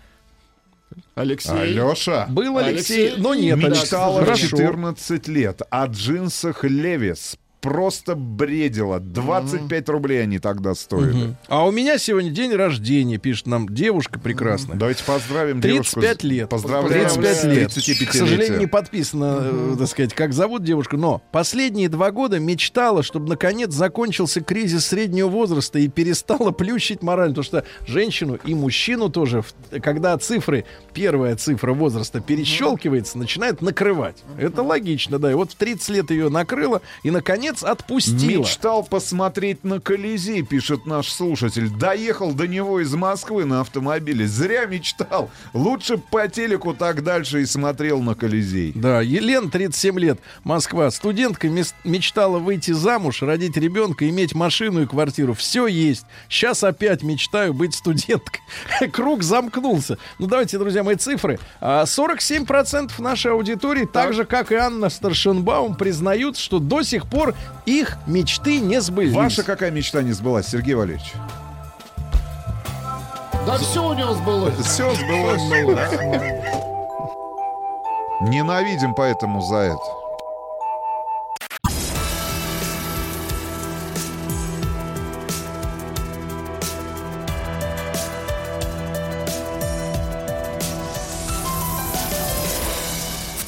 Алексей. 1.14 1.52
Алеша 1.52 2.26
Был 2.28 2.58
Алексей, 2.58 3.08
Алексей 3.08 3.22
но 3.22 3.34
нет. 3.34 3.58
Мечтала 3.58 4.20
в 4.20 4.24
Хорошо. 4.24 4.48
14 4.48 5.28
лет 5.28 5.62
о 5.70 5.86
джинсах 5.86 6.64
Левис. 6.64 7.36
Просто 7.60 8.14
бредила. 8.14 9.00
25 9.00 9.88
рублей 9.88 10.22
они 10.22 10.38
тогда 10.38 10.74
стоили. 10.74 11.12
Мгм. 11.12 11.36
А 11.48 11.66
у 11.66 11.70
меня 11.70 11.98
сегодня 11.98 12.30
день 12.30 12.54
рождения, 12.54 13.18
пишет 13.18 13.46
нам 13.46 13.68
девушка 13.68 14.18
прекрасная. 14.18 14.76
Давайте 14.76 15.04
поздравим 15.04 15.60
35 15.60 16.02
девушку. 16.02 16.26
лет. 16.26 16.48
Поздравляем 16.48 17.08
35 17.08 17.36
с 17.36 17.44
лет. 17.44 17.72
35 17.72 18.08
К 18.08 18.12
сожалению, 18.12 18.58
не 18.58 18.66
подписано, 18.66 19.38
э, 19.42 19.76
так 19.78 19.88
сказать, 19.88 20.14
как 20.14 20.32
зовут 20.32 20.64
девушку. 20.64 20.96
Но 20.96 21.22
последние 21.32 21.88
два 21.88 22.10
года 22.10 22.38
мечтала, 22.38 23.02
чтобы 23.02 23.28
наконец 23.28 23.72
закончился 23.72 24.40
кризис 24.40 24.86
среднего 24.86 25.28
возраста 25.28 25.78
и 25.78 25.88
перестала 25.88 26.50
плющить 26.50 27.02
морально. 27.02 27.34
Потому 27.34 27.44
что 27.44 27.64
женщину 27.86 28.38
и 28.44 28.54
мужчину 28.54 29.10
тоже, 29.10 29.44
когда 29.82 30.16
цифры, 30.18 30.64
первая 30.94 31.36
цифра 31.36 31.72
возраста 31.72 32.20
перещелкивается, 32.20 33.18
начинает 33.18 33.60
накрывать. 33.60 34.16
Это 34.38 34.62
логично, 34.62 35.18
да. 35.18 35.30
И 35.30 35.34
вот 35.34 35.52
в 35.52 35.54
30 35.56 35.88
лет 35.90 36.10
ее 36.10 36.28
накрыло 36.28 36.80
и, 37.02 37.10
наконец, 37.10 37.49
отпустила. 37.62 38.42
Мечтал 38.42 38.82
посмотреть 38.82 39.64
на 39.64 39.80
Колизей, 39.80 40.42
пишет 40.42 40.86
наш 40.86 41.08
слушатель. 41.08 41.68
Доехал 41.70 42.32
до 42.32 42.46
него 42.46 42.80
из 42.80 42.94
Москвы 42.94 43.44
на 43.44 43.60
автомобиле. 43.60 44.26
Зря 44.26 44.66
мечтал. 44.66 45.30
Лучше 45.52 45.98
по 45.98 46.28
телеку 46.28 46.74
так 46.74 47.02
дальше 47.02 47.42
и 47.42 47.46
смотрел 47.46 48.00
на 48.00 48.14
Колизей. 48.14 48.72
Да, 48.74 49.00
Елена, 49.00 49.50
37 49.50 49.98
лет, 49.98 50.20
Москва. 50.44 50.90
Студентка 50.90 51.48
мечтала 51.84 52.38
выйти 52.38 52.70
замуж, 52.72 53.22
родить 53.22 53.56
ребенка, 53.56 54.08
иметь 54.08 54.34
машину 54.34 54.82
и 54.82 54.86
квартиру. 54.86 55.34
Все 55.34 55.66
есть. 55.66 56.04
Сейчас 56.28 56.64
опять 56.64 57.02
мечтаю 57.02 57.54
быть 57.54 57.74
студенткой. 57.74 58.40
Круг 58.92 59.22
замкнулся. 59.22 59.98
Ну, 60.18 60.26
давайте, 60.26 60.58
друзья 60.58 60.82
мои, 60.82 60.96
цифры. 60.96 61.38
А, 61.60 61.84
47% 61.84 63.00
нашей 63.00 63.32
аудитории, 63.32 63.86
так 63.86 64.14
же, 64.14 64.24
как 64.24 64.52
и 64.52 64.54
Анна 64.54 64.88
Старшенбаум, 64.88 65.74
признают, 65.74 66.36
что 66.36 66.58
до 66.58 66.82
сих 66.82 67.06
пор 67.06 67.34
их 67.66 67.98
мечты 68.06 68.60
не 68.60 68.80
сбылись. 68.80 69.14
Ваша 69.14 69.42
какая 69.42 69.70
мечта 69.70 70.02
не 70.02 70.12
сбылась, 70.12 70.48
Сергей 70.48 70.74
Валерьевич? 70.74 71.14
Да 73.46 73.56
все 73.58 73.84
у 73.84 73.94
него 73.94 74.14
сбылось. 74.14 74.54
Все 74.64 74.94
сбылось. 74.94 75.42
Ненавидим 78.20 78.94
поэтому 78.94 79.40
за 79.40 79.56
это. 79.56 79.99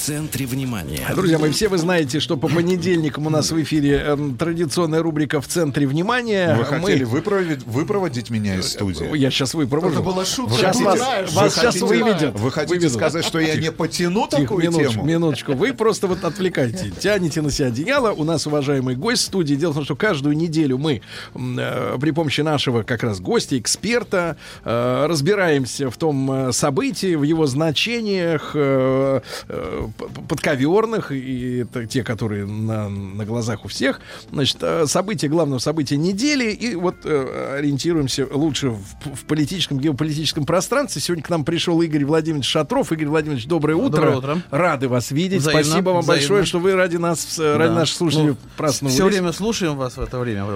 Центре 0.03 0.47
внимания. 0.47 1.07
Друзья 1.15 1.39
мои, 1.39 1.53
все 1.53 1.69
вы 1.69 1.79
знаете, 1.79 2.19
что 2.19 2.37
по 2.37 2.49
понедельникам 2.49 3.27
у 3.27 3.31
нас 3.31 3.53
в 3.53 3.63
эфире 3.63 3.99
эм, 3.99 4.37
традиционная 4.37 5.01
рубрика 5.01 5.41
«В 5.41 5.47
центре 5.47 5.87
внимания». 5.87 6.55
Вы 6.55 6.59
Мы- 6.59 6.65
хотели 6.65 7.05
выпроводить, 7.05 7.65
выпроводить 7.67 8.29
меня 8.31 8.57
из 8.57 8.73
студии? 8.73 9.17
Я 9.17 9.31
сейчас 9.31 9.55
выпровожу. 9.55 9.95
Это 9.95 10.03
была 10.03 10.25
шутка. 10.25 10.55
Сейчас 10.57 10.81
вас, 10.81 10.99
знаешь, 10.99 11.33
вас 11.33 11.45
вы 11.45 11.51
сейчас 11.61 11.75
хотите- 11.75 11.87
выведет. 11.87 12.35
Вы 12.41 12.51
хотите 12.51 12.75
Выведут. 12.75 12.93
сказать, 12.99 13.25
что 13.25 13.39
я 13.39 13.55
не 13.55 13.71
потяну 13.71 14.27
Тихо, 14.29 14.43
такую 14.43 14.63
минуточку, 14.65 14.93
тему? 14.95 15.05
минуточку. 15.05 15.53
Вы 15.53 15.73
просто 15.73 16.09
вот 16.09 16.25
отвлекаете, 16.25 16.91
тянете 16.99 17.41
на 17.41 17.51
себя 17.53 17.69
одеяло. 17.69 18.11
У 18.13 18.25
нас 18.25 18.45
уважаемый 18.47 18.97
гость 18.97 19.23
в 19.23 19.27
студии. 19.27 19.55
Дело 19.55 19.71
в 19.71 19.75
том, 19.77 19.85
что 19.85 19.95
каждую 19.95 20.37
неделю 20.37 20.79
мы 20.79 21.01
э, 21.35 21.97
при 22.01 22.11
помощи 22.11 22.41
нашего 22.41 22.83
как 22.83 23.05
раз 23.05 23.21
гостя, 23.21 23.57
эксперта, 23.57 24.37
э, 24.65 25.07
разбираемся 25.09 25.91
в 25.91 25.97
том 25.97 26.49
э, 26.49 26.53
событии, 26.53 27.15
в 27.15 27.23
его 27.23 27.47
значениях 27.47 28.51
э, 28.55 29.21
э, 29.49 29.89
подковерных 30.29 31.13
и 31.13 31.59
это 31.59 31.87
те, 31.87 32.03
которые 32.05 32.47
на, 32.47 32.89
на 32.89 33.25
глазах 33.25 33.65
у 33.65 33.69
всех. 33.69 34.01
Значит, 34.31 34.59
э, 34.61 34.87
события, 34.87 35.29
главного 35.29 35.59
события 35.59 35.97
недели. 35.97 36.51
И 36.53 36.75
вот 36.75 36.97
э, 37.05 37.57
ориентируемся 37.59 38.27
лучше 38.31 38.71
в, 38.71 38.81
в 39.15 39.25
политическом, 39.27 39.79
геополитическом 39.79 40.45
пространстве. 40.45 41.01
Сегодня 41.01 41.25
к 41.25 41.31
нам 41.31 41.45
пришел 41.45 41.81
Игорь 41.83 42.05
Владимирович 42.05 42.47
Шатров. 42.47 42.93
Игорь 42.93 43.09
Владимирович, 43.09 43.47
доброе 43.47 43.75
утро. 43.75 43.97
Доброе 44.13 44.17
утро. 44.17 44.43
Рады 44.51 44.89
вас 44.89 45.11
видеть. 45.11 45.41
Взаимно, 45.41 45.65
Спасибо 45.65 45.91
вам 45.91 46.03
взаимно. 46.03 46.21
большое, 46.21 46.45
что 46.45 46.59
вы 46.59 46.75
ради 46.75 46.97
нас, 46.97 47.39
э, 47.39 47.57
ради 47.57 47.69
Да. 47.71 47.75
наших 47.81 47.97
слушателей 47.97 48.29
Ну, 48.31 48.37
проснулись. 48.57 48.95
Все 48.95 49.05
время 49.05 49.33
слушаем 49.33 49.77
вас 49.77 49.97
в 49.97 50.01
это 50.01 50.19
время. 50.19 50.47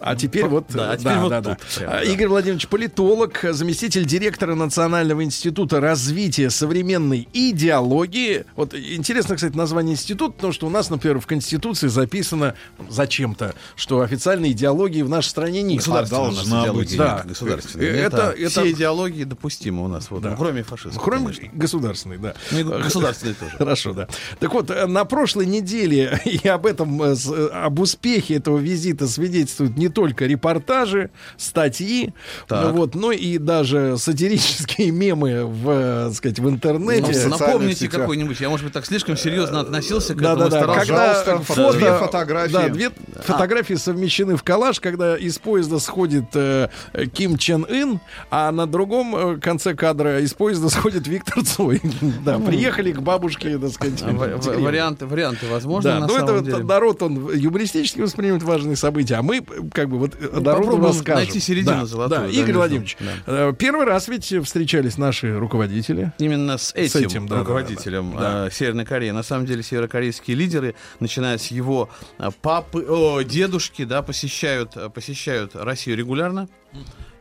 А 0.00 0.16
теперь 0.16 0.46
вот, 0.46 0.66
Да, 0.70 0.92
а 0.92 0.94
э, 0.94 0.98
теперь 0.98 1.12
да, 1.14 1.20
вот 1.20 1.28
да, 1.30 1.42
тут. 1.42 1.46
да. 1.46 1.58
прям, 1.76 1.90
А, 1.90 1.92
да. 1.92 2.02
Игорь 2.02 2.28
Владимирович, 2.28 2.68
политолог, 2.68 3.40
заместитель 3.50 4.04
директора 4.04 4.54
Национального 4.54 5.22
института 5.24 5.80
развития 5.80 6.50
современной 6.50 7.28
идеологии. 7.32 8.44
Вот 8.56 8.74
интересно, 8.94 9.34
кстати, 9.36 9.54
название 9.56 9.94
института, 9.94 10.32
потому 10.34 10.52
что 10.52 10.66
у 10.66 10.70
нас, 10.70 10.90
например, 10.90 11.18
в 11.20 11.26
Конституции 11.26 11.88
записано 11.88 12.54
зачем-то, 12.88 13.54
что 13.74 14.00
официальной 14.00 14.52
идеологии 14.52 15.02
в 15.02 15.08
нашей 15.08 15.28
стране 15.28 15.62
нет. 15.62 15.78
Государственная 15.78 16.30
должна 16.32 16.72
быть. 16.72 16.96
Да. 16.96 17.24
государственная. 17.26 17.86
Это, 17.88 18.16
это- 18.16 18.34
это- 18.42 18.50
все 18.50 18.70
идеологии 18.70 19.24
допустимы 19.24 19.84
у 19.84 19.88
нас, 19.88 20.10
вот, 20.10 20.22
Да. 20.22 20.30
ну, 20.30 20.36
кроме 20.36 20.62
фашизма. 20.62 21.00
Кроме 21.02 21.24
конечно. 21.34 21.48
государственной, 21.52 22.18
да. 22.18 22.34
Ну, 22.50 22.58
и 22.58 22.62
государственной 22.82 23.34
тоже. 23.34 23.56
Хорошо, 23.56 23.92
да. 23.92 24.08
Так 24.38 24.52
вот, 24.52 24.70
э, 24.70 24.86
на 24.86 25.04
прошлой 25.04 25.46
неделе 25.46 26.20
и 26.24 26.46
об 26.48 26.66
этом, 26.66 27.02
э, 27.02 27.14
э, 27.14 27.46
об 27.52 27.78
успехе 27.80 28.34
этого 28.36 28.58
визита 28.58 29.06
свидетельствуют 29.08 29.76
не 29.76 29.88
только 29.88 30.26
репортажи, 30.26 31.10
статьи, 31.36 32.12
Так. 32.48 32.64
ну 32.66 32.72
вот, 32.80 32.94
но 32.94 33.12
и 33.12 33.38
даже 33.38 33.96
сатирические 33.98 34.90
мемы 34.90 35.44
в, 35.46 36.06
так 36.08 36.14
сказать, 36.14 36.38
в 36.38 36.42
Ну, 36.42 36.50
интернете. 36.50 37.12
социальных 37.14 37.40
напомните 37.40 37.88
какой-нибудь. 37.88 38.40
Я, 38.40 38.48
может 38.48 38.64
быть, 38.64 38.72
так 38.76 38.84
слишком 38.84 39.16
серьезно 39.16 39.60
относился 39.60 40.14
к 40.14 40.18
Да, 40.20 40.32
этому. 40.34 40.50
да, 40.50 40.66
да. 40.66 40.74
Когда 40.74 41.14
фото, 41.40 41.72
две 41.78 41.92
фотографии. 41.96 42.52
Да, 42.52 42.68
две 42.68 42.90
фотографии 43.22 43.72
совмещены 43.72 44.36
в 44.36 44.42
коллаж, 44.42 44.80
когда 44.80 45.16
из 45.16 45.38
поезда 45.38 45.78
сходит 45.78 46.24
э, 46.34 46.68
Ким 47.14 47.38
Чен 47.38 47.64
Ын, 47.70 48.00
а 48.30 48.52
на 48.52 48.66
другом 48.66 49.16
э, 49.16 49.40
конце 49.40 49.74
кадра 49.74 50.20
из 50.20 50.34
поезда 50.34 50.68
сходит 50.76 51.06
Виктор 51.06 51.42
Цой. 51.42 51.80
Да, 52.22 52.38
приехали 52.38 52.92
к 52.92 53.00
бабушке, 53.00 53.56
так 53.56 53.70
сказать. 53.70 54.02
А, 54.02 54.10
в. 54.12 54.60
Варианты, 54.60 55.06
варианты 55.06 55.46
возможны 55.46 55.90
Да, 55.90 56.00
на 56.00 56.06
ну 56.06 56.16
это 56.16 56.26
самом 56.26 56.34
вот 56.42 56.44
деле. 56.44 56.64
народ, 56.64 57.02
он 57.02 57.30
юмористически 57.34 58.00
воспринимает 58.02 58.42
важные 58.42 58.76
события, 58.76 59.14
а 59.14 59.22
мы 59.22 59.42
как 59.72 59.88
бы 59.88 59.96
вот 59.98 60.16
э, 60.20 60.38
народу 60.38 60.44
попробуем 60.66 60.84
расскажем. 60.84 61.14
найти 61.24 61.40
середину 61.40 61.80
Да, 61.80 61.86
золотую, 61.86 62.20
Да, 62.20 62.26
Игорь 62.28 62.54
Владимирович, 62.56 62.98
да. 63.00 63.12
э, 63.48 63.52
первый 63.58 63.86
раз 63.86 64.08
ведь 64.08 64.34
встречались 64.44 64.98
наши 64.98 65.34
руководители. 65.38 66.12
Именно 66.18 66.58
с 66.58 66.74
этим, 66.74 67.00
этим, 67.06 67.26
да, 67.26 67.36
да, 67.36 67.40
руководителем 67.40 68.12
да, 68.12 68.44
да. 68.44 68.50
Северной 68.66 68.84
Кореи. 68.84 69.10
На 69.10 69.22
самом 69.22 69.46
деле 69.46 69.62
северокорейские 69.62 70.36
лидеры, 70.36 70.74
начиная 70.98 71.38
с 71.38 71.52
его 71.52 71.88
э, 72.18 72.30
папы, 72.42 72.84
о, 72.88 73.20
дедушки, 73.22 73.84
да, 73.84 74.02
посещают, 74.02 74.76
э, 74.76 74.90
посещают 74.90 75.54
Россию 75.54 75.96
регулярно. 75.96 76.48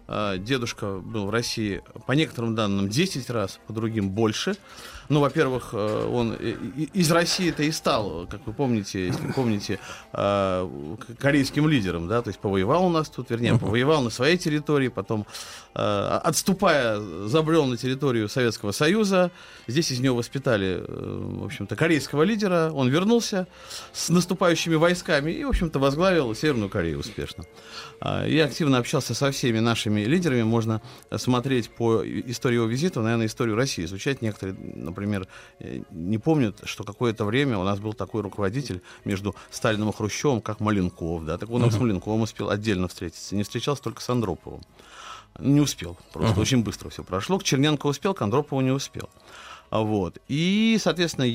Э, 0.07 0.37
Дедушка 0.39 0.97
был 0.97 1.27
в 1.27 1.29
России, 1.29 1.83
по 2.07 2.13
некоторым 2.13 2.55
данным, 2.55 2.89
10 2.89 3.29
раз, 3.29 3.59
по 3.67 3.73
другим 3.73 4.09
больше. 4.09 4.55
Ну, 5.09 5.19
во-первых, 5.19 5.69
э, 5.73 6.09
он 6.11 6.33
из 6.33 7.11
России-то 7.11 7.63
и 7.63 7.71
стал, 7.71 8.27
как 8.27 8.45
вы 8.45 8.53
помните, 8.53 9.07
если 9.07 9.21
вы 9.25 9.33
помните, 9.33 9.79
э, 10.13 10.69
корейским 11.19 11.67
лидером, 11.67 12.07
да, 12.07 12.21
то 12.21 12.29
есть 12.29 12.39
повоевал 12.39 12.85
у 12.85 12.89
нас 12.89 13.09
тут, 13.09 13.29
вернее, 13.29 13.57
повоевал 13.59 14.01
на 14.01 14.09
своей 14.09 14.37
территории, 14.37 14.87
потом, 14.87 15.27
э, 15.75 16.19
отступая, 16.23 16.99
забрел 17.27 17.65
на 17.65 17.77
территорию 17.77 18.29
Советского 18.29 18.71
Союза. 18.71 19.31
Здесь 19.67 19.91
из 19.91 19.99
него 19.99 20.17
воспитали, 20.17 20.83
в 20.87 21.45
общем-то, 21.45 21.75
корейского 21.75 22.23
лидера. 22.23 22.71
Он 22.73 22.89
вернулся 22.89 23.47
с 23.93 24.09
наступающими 24.09 24.75
войсками 24.75 25.31
и, 25.31 25.43
в 25.43 25.49
общем-то, 25.49 25.79
возглавил 25.79 26.33
Северную 26.33 26.69
Корею 26.69 26.99
успешно. 26.99 27.45
А, 27.99 28.25
Я 28.25 28.45
активно 28.45 28.77
общался 28.77 29.13
со 29.13 29.31
всеми 29.31 29.59
нашими 29.59 30.01
лидерами. 30.01 30.43
Можно 30.43 30.81
смотреть 31.15 31.69
по 31.69 32.03
истории 32.05 32.55
его 32.55 32.65
визита, 32.65 33.01
наверное, 33.01 33.27
историю 33.27 33.55
России 33.55 33.85
изучать. 33.85 34.21
Некоторые, 34.21 34.55
например, 34.95 35.27
э, 35.59 35.81
не 35.91 36.17
помнят, 36.17 36.61
что 36.63 36.83
какое-то 36.83 37.25
время 37.25 37.57
у 37.57 37.63
нас 37.63 37.79
был 37.79 37.93
такой 37.93 38.21
руководитель 38.21 38.81
между 39.03 39.35
Сталином 39.51 39.89
и 39.89 39.93
Хрущевым, 39.93 40.41
как 40.41 40.61
Маленков. 40.61 41.25
Да? 41.25 41.37
Так 41.37 41.49
он 41.49 41.69
с 41.69 41.77
Маленковым 41.77 42.21
успел 42.21 42.49
отдельно 42.49 42.87
встретиться. 42.87 43.35
Не 43.35 43.43
встречался 43.43 43.83
только 43.83 44.01
с 44.01 44.09
Андроповым. 44.09 44.61
Не 45.39 45.59
успел. 45.59 45.97
Просто 46.13 46.39
очень 46.39 46.63
быстро 46.63 46.89
все 46.89 47.03
прошло. 47.03 47.37
К 47.37 47.43
Черненко 47.43 47.87
успел, 47.87 48.13
к 48.13 48.21
Андропову 48.21 48.61
не 48.61 48.71
успел. 48.71 49.09
А 49.69 49.81
Вот. 49.81 50.17
И, 50.29 50.77
соответственно, 50.79 51.25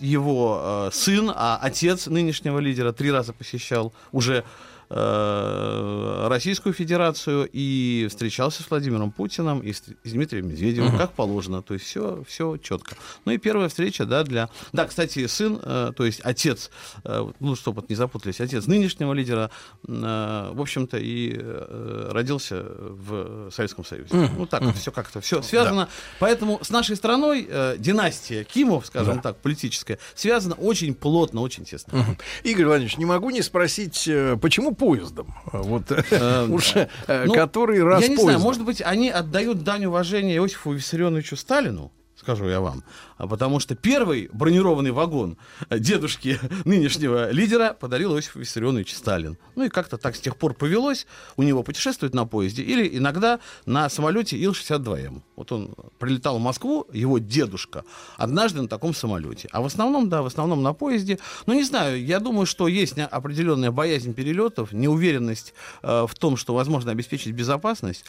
его 0.00 0.60
э, 0.62 0.90
сын, 0.92 1.30
а 1.34 1.58
отец 1.60 2.06
нынешнего 2.06 2.60
лидера 2.60 2.92
три 2.92 3.10
раза 3.10 3.32
посещал 3.32 3.92
уже 4.12 4.44
э, 4.94 6.26
Российскую 6.28 6.72
Федерацию 6.72 7.48
и 7.52 8.06
встречался 8.10 8.62
с 8.62 8.70
Владимиром 8.70 9.10
Путиным 9.10 9.60
и 9.60 9.72
с, 9.72 9.82
с 10.04 10.12
Дмитрием 10.12 10.48
Медведевым, 10.48 10.90
Мгм. 10.90 10.98
как 10.98 11.12
положено. 11.12 11.62
То 11.62 11.74
есть 11.74 11.86
все, 11.86 12.22
все 12.26 12.56
четко. 12.56 12.96
Ну 13.24 13.32
и 13.32 13.38
первая 13.38 13.68
встреча, 13.68 14.04
да, 14.04 14.22
для... 14.24 14.48
Да, 14.72 14.86
кстати, 14.86 15.26
сын, 15.26 15.58
э, 15.62 15.92
то 15.96 16.04
есть 16.04 16.20
отец, 16.24 16.70
э, 17.04 17.26
ну, 17.40 17.56
чтобы 17.56 17.84
не 17.88 17.94
запутались, 17.94 18.40
отец 18.40 18.66
нынешнего 18.66 19.12
лидера, 19.12 19.50
э, 19.86 20.50
в 20.52 20.60
общем-то, 20.60 20.98
и 20.98 21.36
э, 21.38 22.08
родился 22.12 22.62
в 22.64 23.50
Советском 23.50 23.84
Союзе. 23.84 24.14
Мгм. 24.14 24.34
Ну, 24.38 24.46
так 24.46 24.62
Мгм. 24.62 24.74
все 24.74 24.90
как-то, 24.92 25.20
все 25.20 25.42
связано. 25.42 25.88
Поэтому 26.18 26.58
с 26.62 26.70
нашей 26.70 26.96
страной 26.96 27.46
э, 27.48 27.76
династия 27.78 28.44
Кимов, 28.44 28.86
скажем 28.86 29.16
Да. 29.16 29.22
так, 29.22 29.36
политическая, 29.38 29.98
связана 30.14 30.54
очень 30.54 30.94
плотно, 30.94 31.40
очень 31.40 31.64
тесно. 31.64 31.98
Мгм. 31.98 32.18
Игорь 32.44 32.66
Владимирович, 32.66 32.98
не 32.98 33.04
могу 33.04 33.30
не 33.30 33.42
спросить, 33.42 34.08
почему 34.40 34.74
поездом? 34.82 35.32
Вот. 35.52 35.84
Э, 35.90 36.46
уже 36.50 36.88
э, 37.06 37.24
ну, 37.26 37.34
который 37.34 37.82
раз 37.84 38.02
Я 38.02 38.08
не 38.08 38.16
знаю, 38.16 38.40
может 38.40 38.64
быть, 38.64 38.82
они 38.82 39.10
отдают 39.10 39.62
дань 39.62 39.84
уважения 39.84 40.36
Иосифу 40.36 40.72
Виссарионовичу 40.72 41.36
Сталину, 41.36 41.92
скажу 42.16 42.48
я 42.48 42.60
вам, 42.60 42.82
потому 43.26 43.60
что 43.60 43.74
первый 43.74 44.28
бронированный 44.32 44.90
вагон 44.90 45.36
э, 45.70 45.78
дедушки 45.78 46.38
нынешнего 46.64 47.30
лидера 47.30 47.76
подарил 47.78 48.14
Иосиф 48.14 48.36
Виссарионович 48.36 48.94
Сталин. 48.94 49.38
Ну 49.56 49.64
и 49.64 49.68
как-то 49.68 49.98
так 49.98 50.16
с 50.16 50.20
тех 50.20 50.36
пор 50.36 50.54
повелось 50.54 51.06
у 51.36 51.42
него 51.42 51.62
путешествовать 51.62 52.14
на 52.14 52.26
поезде 52.26 52.62
или 52.62 52.96
иногда 52.96 53.40
на 53.66 53.88
самолете 53.88 54.36
Ил-62М. 54.36 55.22
Вот 55.36 55.52
он 55.52 55.74
прилетал 55.98 56.38
в 56.38 56.42
Москву, 56.42 56.86
его 56.92 57.18
дедушка, 57.18 57.84
однажды 58.16 58.62
на 58.62 58.68
таком 58.68 58.94
самолете. 58.94 59.48
А 59.52 59.60
в 59.60 59.66
основном, 59.66 60.08
да, 60.08 60.22
в 60.22 60.26
основном 60.26 60.62
на 60.62 60.72
поезде. 60.72 61.18
Ну, 61.46 61.54
не 61.54 61.64
знаю, 61.64 62.04
я 62.04 62.20
думаю, 62.20 62.46
что 62.46 62.68
есть 62.68 62.98
определенная 62.98 63.70
боязнь 63.70 64.14
перелетов, 64.14 64.72
неуверенность 64.72 65.54
э, 65.82 66.06
в 66.08 66.14
том, 66.14 66.36
что 66.36 66.54
возможно 66.54 66.92
обеспечить 66.92 67.32
безопасность. 67.32 68.04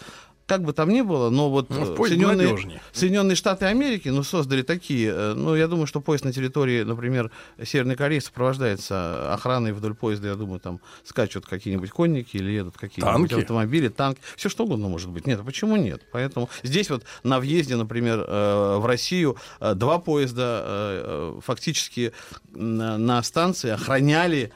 Как 0.45 0.64
бы 0.64 0.73
там 0.73 0.90
ни 0.90 1.02
было, 1.02 1.30
но 1.30 1.49
вот 1.49 1.69
Ну, 1.69 1.94
э, 1.94 1.95
Соединенные. 1.95 2.81
Соединенные 2.91 3.35
Штаты 3.35 3.65
Америки 3.65 4.10
ну, 4.10 4.23
создали 4.23 4.61
такие, 4.61 5.03
э, 5.06 5.34
ну, 5.34 5.56
я 5.56 5.68
думаю, 5.68 5.88
что 5.88 6.02
поезд 6.02 6.26
на 6.26 6.34
территории, 6.34 6.84
например, 6.84 7.32
Северной 7.64 7.96
Кореи 7.96 8.20
сопровождается 8.20 9.34
охраной 9.34 9.74
вдоль 9.74 9.94
поезда, 9.94 10.30
я 10.30 10.36
думаю, 10.36 10.60
там 10.60 10.80
скачут 11.04 11.46
какие-нибудь 11.46 11.92
конники 11.92 12.38
или 12.38 12.52
едут 12.52 12.78
какие-нибудь 12.78 13.30
Танки. 13.30 13.42
автомобили, 13.42 13.88
танк, 13.88 14.18
все 14.36 14.50
что 14.50 14.66
угодно 14.66 14.88
может 14.88 15.10
быть. 15.10 15.28
Нет, 15.28 15.40
а 15.40 15.44
почему 15.44 15.76
нет? 15.76 16.02
Поэтому 16.12 16.50
здесь 16.64 16.90
вот 16.90 17.04
на 17.24 17.40
въезде, 17.40 17.76
например, 17.76 18.26
э, 18.28 18.78
в 18.78 18.86
Россию 18.86 19.38
э, 19.60 19.74
два 19.76 20.00
поезда 20.00 21.34
фактически 21.42 22.14
на, 22.52 23.22
станции 23.24 23.70
охраняли 23.70 24.52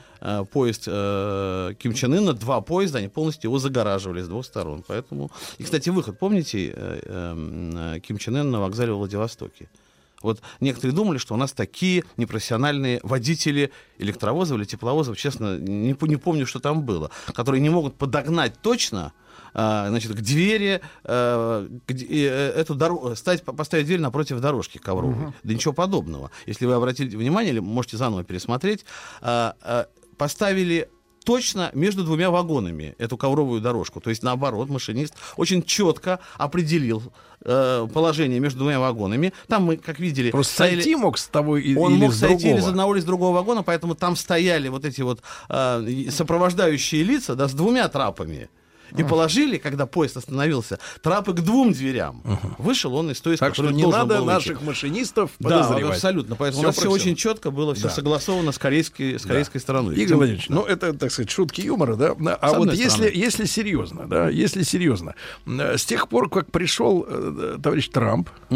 поезд 0.51 0.83
э, 0.87 1.73
Ким 1.79 1.93
Чен 1.93 2.13
Ына, 2.13 2.33
два 2.33 2.61
поезда, 2.61 2.99
они 2.99 3.07
полностью 3.07 3.49
его 3.49 3.59
загораживали 3.59 4.21
с 4.21 4.27
двух 4.27 4.45
сторон. 4.45 4.83
Поэтому... 4.87 5.31
И, 5.57 5.63
кстати, 5.63 5.89
выход, 5.89 6.19
помните, 6.19 6.73
э, 6.75 6.99
э, 7.05 7.99
Ким 7.99 8.17
Чен 8.17 8.37
Ын 8.37 8.51
на 8.51 8.59
вокзале 8.59 8.91
в 8.93 8.97
Владивостоке? 8.97 9.69
Вот 10.21 10.41
некоторые 10.59 10.95
думали, 10.95 11.17
что 11.17 11.33
у 11.33 11.37
нас 11.37 11.51
такие 11.51 12.03
непрофессиональные 12.17 12.99
водители 13.03 13.71
электровозов 13.97 14.57
или 14.57 14.65
тепловозов, 14.65 15.17
честно, 15.17 15.57
не, 15.57 15.95
не 15.99 16.15
помню, 16.17 16.45
что 16.47 16.59
там 16.59 16.83
было, 16.83 17.11
которые 17.33 17.61
не 17.61 17.69
могут 17.69 17.95
подогнать 17.95 18.61
точно 18.61 19.13
а, 19.53 19.89
значит, 19.89 20.13
к 20.13 20.21
двери, 20.21 20.81
э, 21.03 21.69
и, 21.87 22.23
э, 22.23 22.51
эту 22.51 22.75
дорогу, 22.75 23.15
стать, 23.15 23.43
поставить 23.43 23.85
дверь 23.85 23.99
напротив 23.99 24.39
дорожки 24.39 24.77
ковровой. 24.77 25.15
Мгм. 25.15 25.33
Да 25.43 25.53
ничего 25.53 25.73
подобного. 25.73 26.31
Если 26.45 26.65
вы 26.65 26.73
обратили 26.73 27.15
внимание, 27.15 27.53
или 27.53 27.59
можете 27.59 27.97
заново 27.97 28.23
пересмотреть, 28.23 28.85
а, 29.21 29.55
а, 29.61 29.87
поставили 30.17 30.89
точно 31.27 31.71
между 31.73 32.05
двумя 32.05 32.31
вагонами 32.31 32.95
эту 32.99 33.17
ковровую 33.17 33.59
дорожку. 33.59 33.99
То 33.99 34.09
есть, 34.09 34.23
наоборот, 34.23 34.69
машинист 34.69 35.13
очень 35.35 35.61
четко 35.61 36.19
определил 36.37 37.03
э, 37.41 37.85
положение 37.93 38.39
между 38.39 38.59
двумя 38.59 38.79
вагонами. 38.79 39.33
Там 39.47 39.63
мы, 39.63 39.75
как 39.75 39.99
видели... 39.99 40.31
Просто 40.31 40.53
стояли- 40.53 40.75
сойти 40.75 40.95
мог 40.95 41.17
с 41.17 41.27
того 41.27 41.57
и- 41.57 41.75
он 41.75 41.95
или 41.95 41.99
мог 42.05 42.13
с 42.13 42.19
сойти 42.19 42.33
или 42.35 42.41
другого. 42.43 42.59
из 42.59 42.67
одного, 42.69 42.95
или 42.95 43.01
с 43.01 43.05
другого 43.05 43.35
вагона, 43.35 43.61
поэтому 43.61 43.93
там 43.95 44.15
стояли 44.15 44.69
вот 44.69 44.85
эти 44.85 45.01
вот 45.01 45.19
э, 45.49 46.05
сопровождающие 46.11 47.03
лица, 47.03 47.35
да, 47.35 47.49
с 47.49 47.53
двумя 47.53 47.89
трапами. 47.89 48.49
И 48.95 49.03
положили, 49.03 49.57
когда 49.57 49.85
поезд 49.85 50.17
остановился, 50.17 50.79
трапы 51.01 51.33
к 51.33 51.41
двум 51.41 51.71
дверям. 51.73 52.21
Вышел 52.57 52.93
он 52.95 53.11
из 53.11 53.19
той, 53.21 53.35
из 53.35 53.39
Так 53.39 53.53
что 53.55 53.69
не 53.71 53.85
надо 53.85 54.23
наших 54.23 54.61
машинистов 54.61 55.31
Да, 55.39 55.49
подозревать. 55.63 55.95
абсолютно. 55.95 56.35
Поэтому 56.35 56.61
Всё 56.61 56.67
у 56.67 56.69
нас 56.69 56.77
все 56.77 56.89
очень 56.89 57.15
четко 57.15 57.51
было, 57.51 57.73
все 57.73 57.85
Да. 57.87 57.89
согласовано 57.89 58.51
с 58.51 58.57
корейской, 58.57 59.17
с 59.19 59.23
Да. 59.23 59.29
корейской 59.29 59.59
стороной. 59.59 59.95
Игорь 59.95 60.07
Тем- 60.07 60.17
Владимирович, 60.17 60.49
ну 60.49 60.63
это, 60.63 60.93
так 60.93 61.11
сказать, 61.11 61.29
шутки 61.29 61.61
юмора, 61.61 61.95
да? 61.95 62.15
А 62.41 62.53
вот 62.53 62.73
если, 62.73 62.89
стороны. 62.89 63.11
если 63.15 63.45
серьезно, 63.45 64.07
да, 64.07 64.29
если 64.29 64.63
серьезно, 64.63 65.15
э, 65.45 65.77
с 65.77 65.85
тех 65.85 66.07
пор, 66.09 66.29
как 66.29 66.51
пришел 66.51 67.05
э, 67.07 67.57
товарищ 67.61 67.89
Трамп 67.89 68.29
э, 68.49 68.55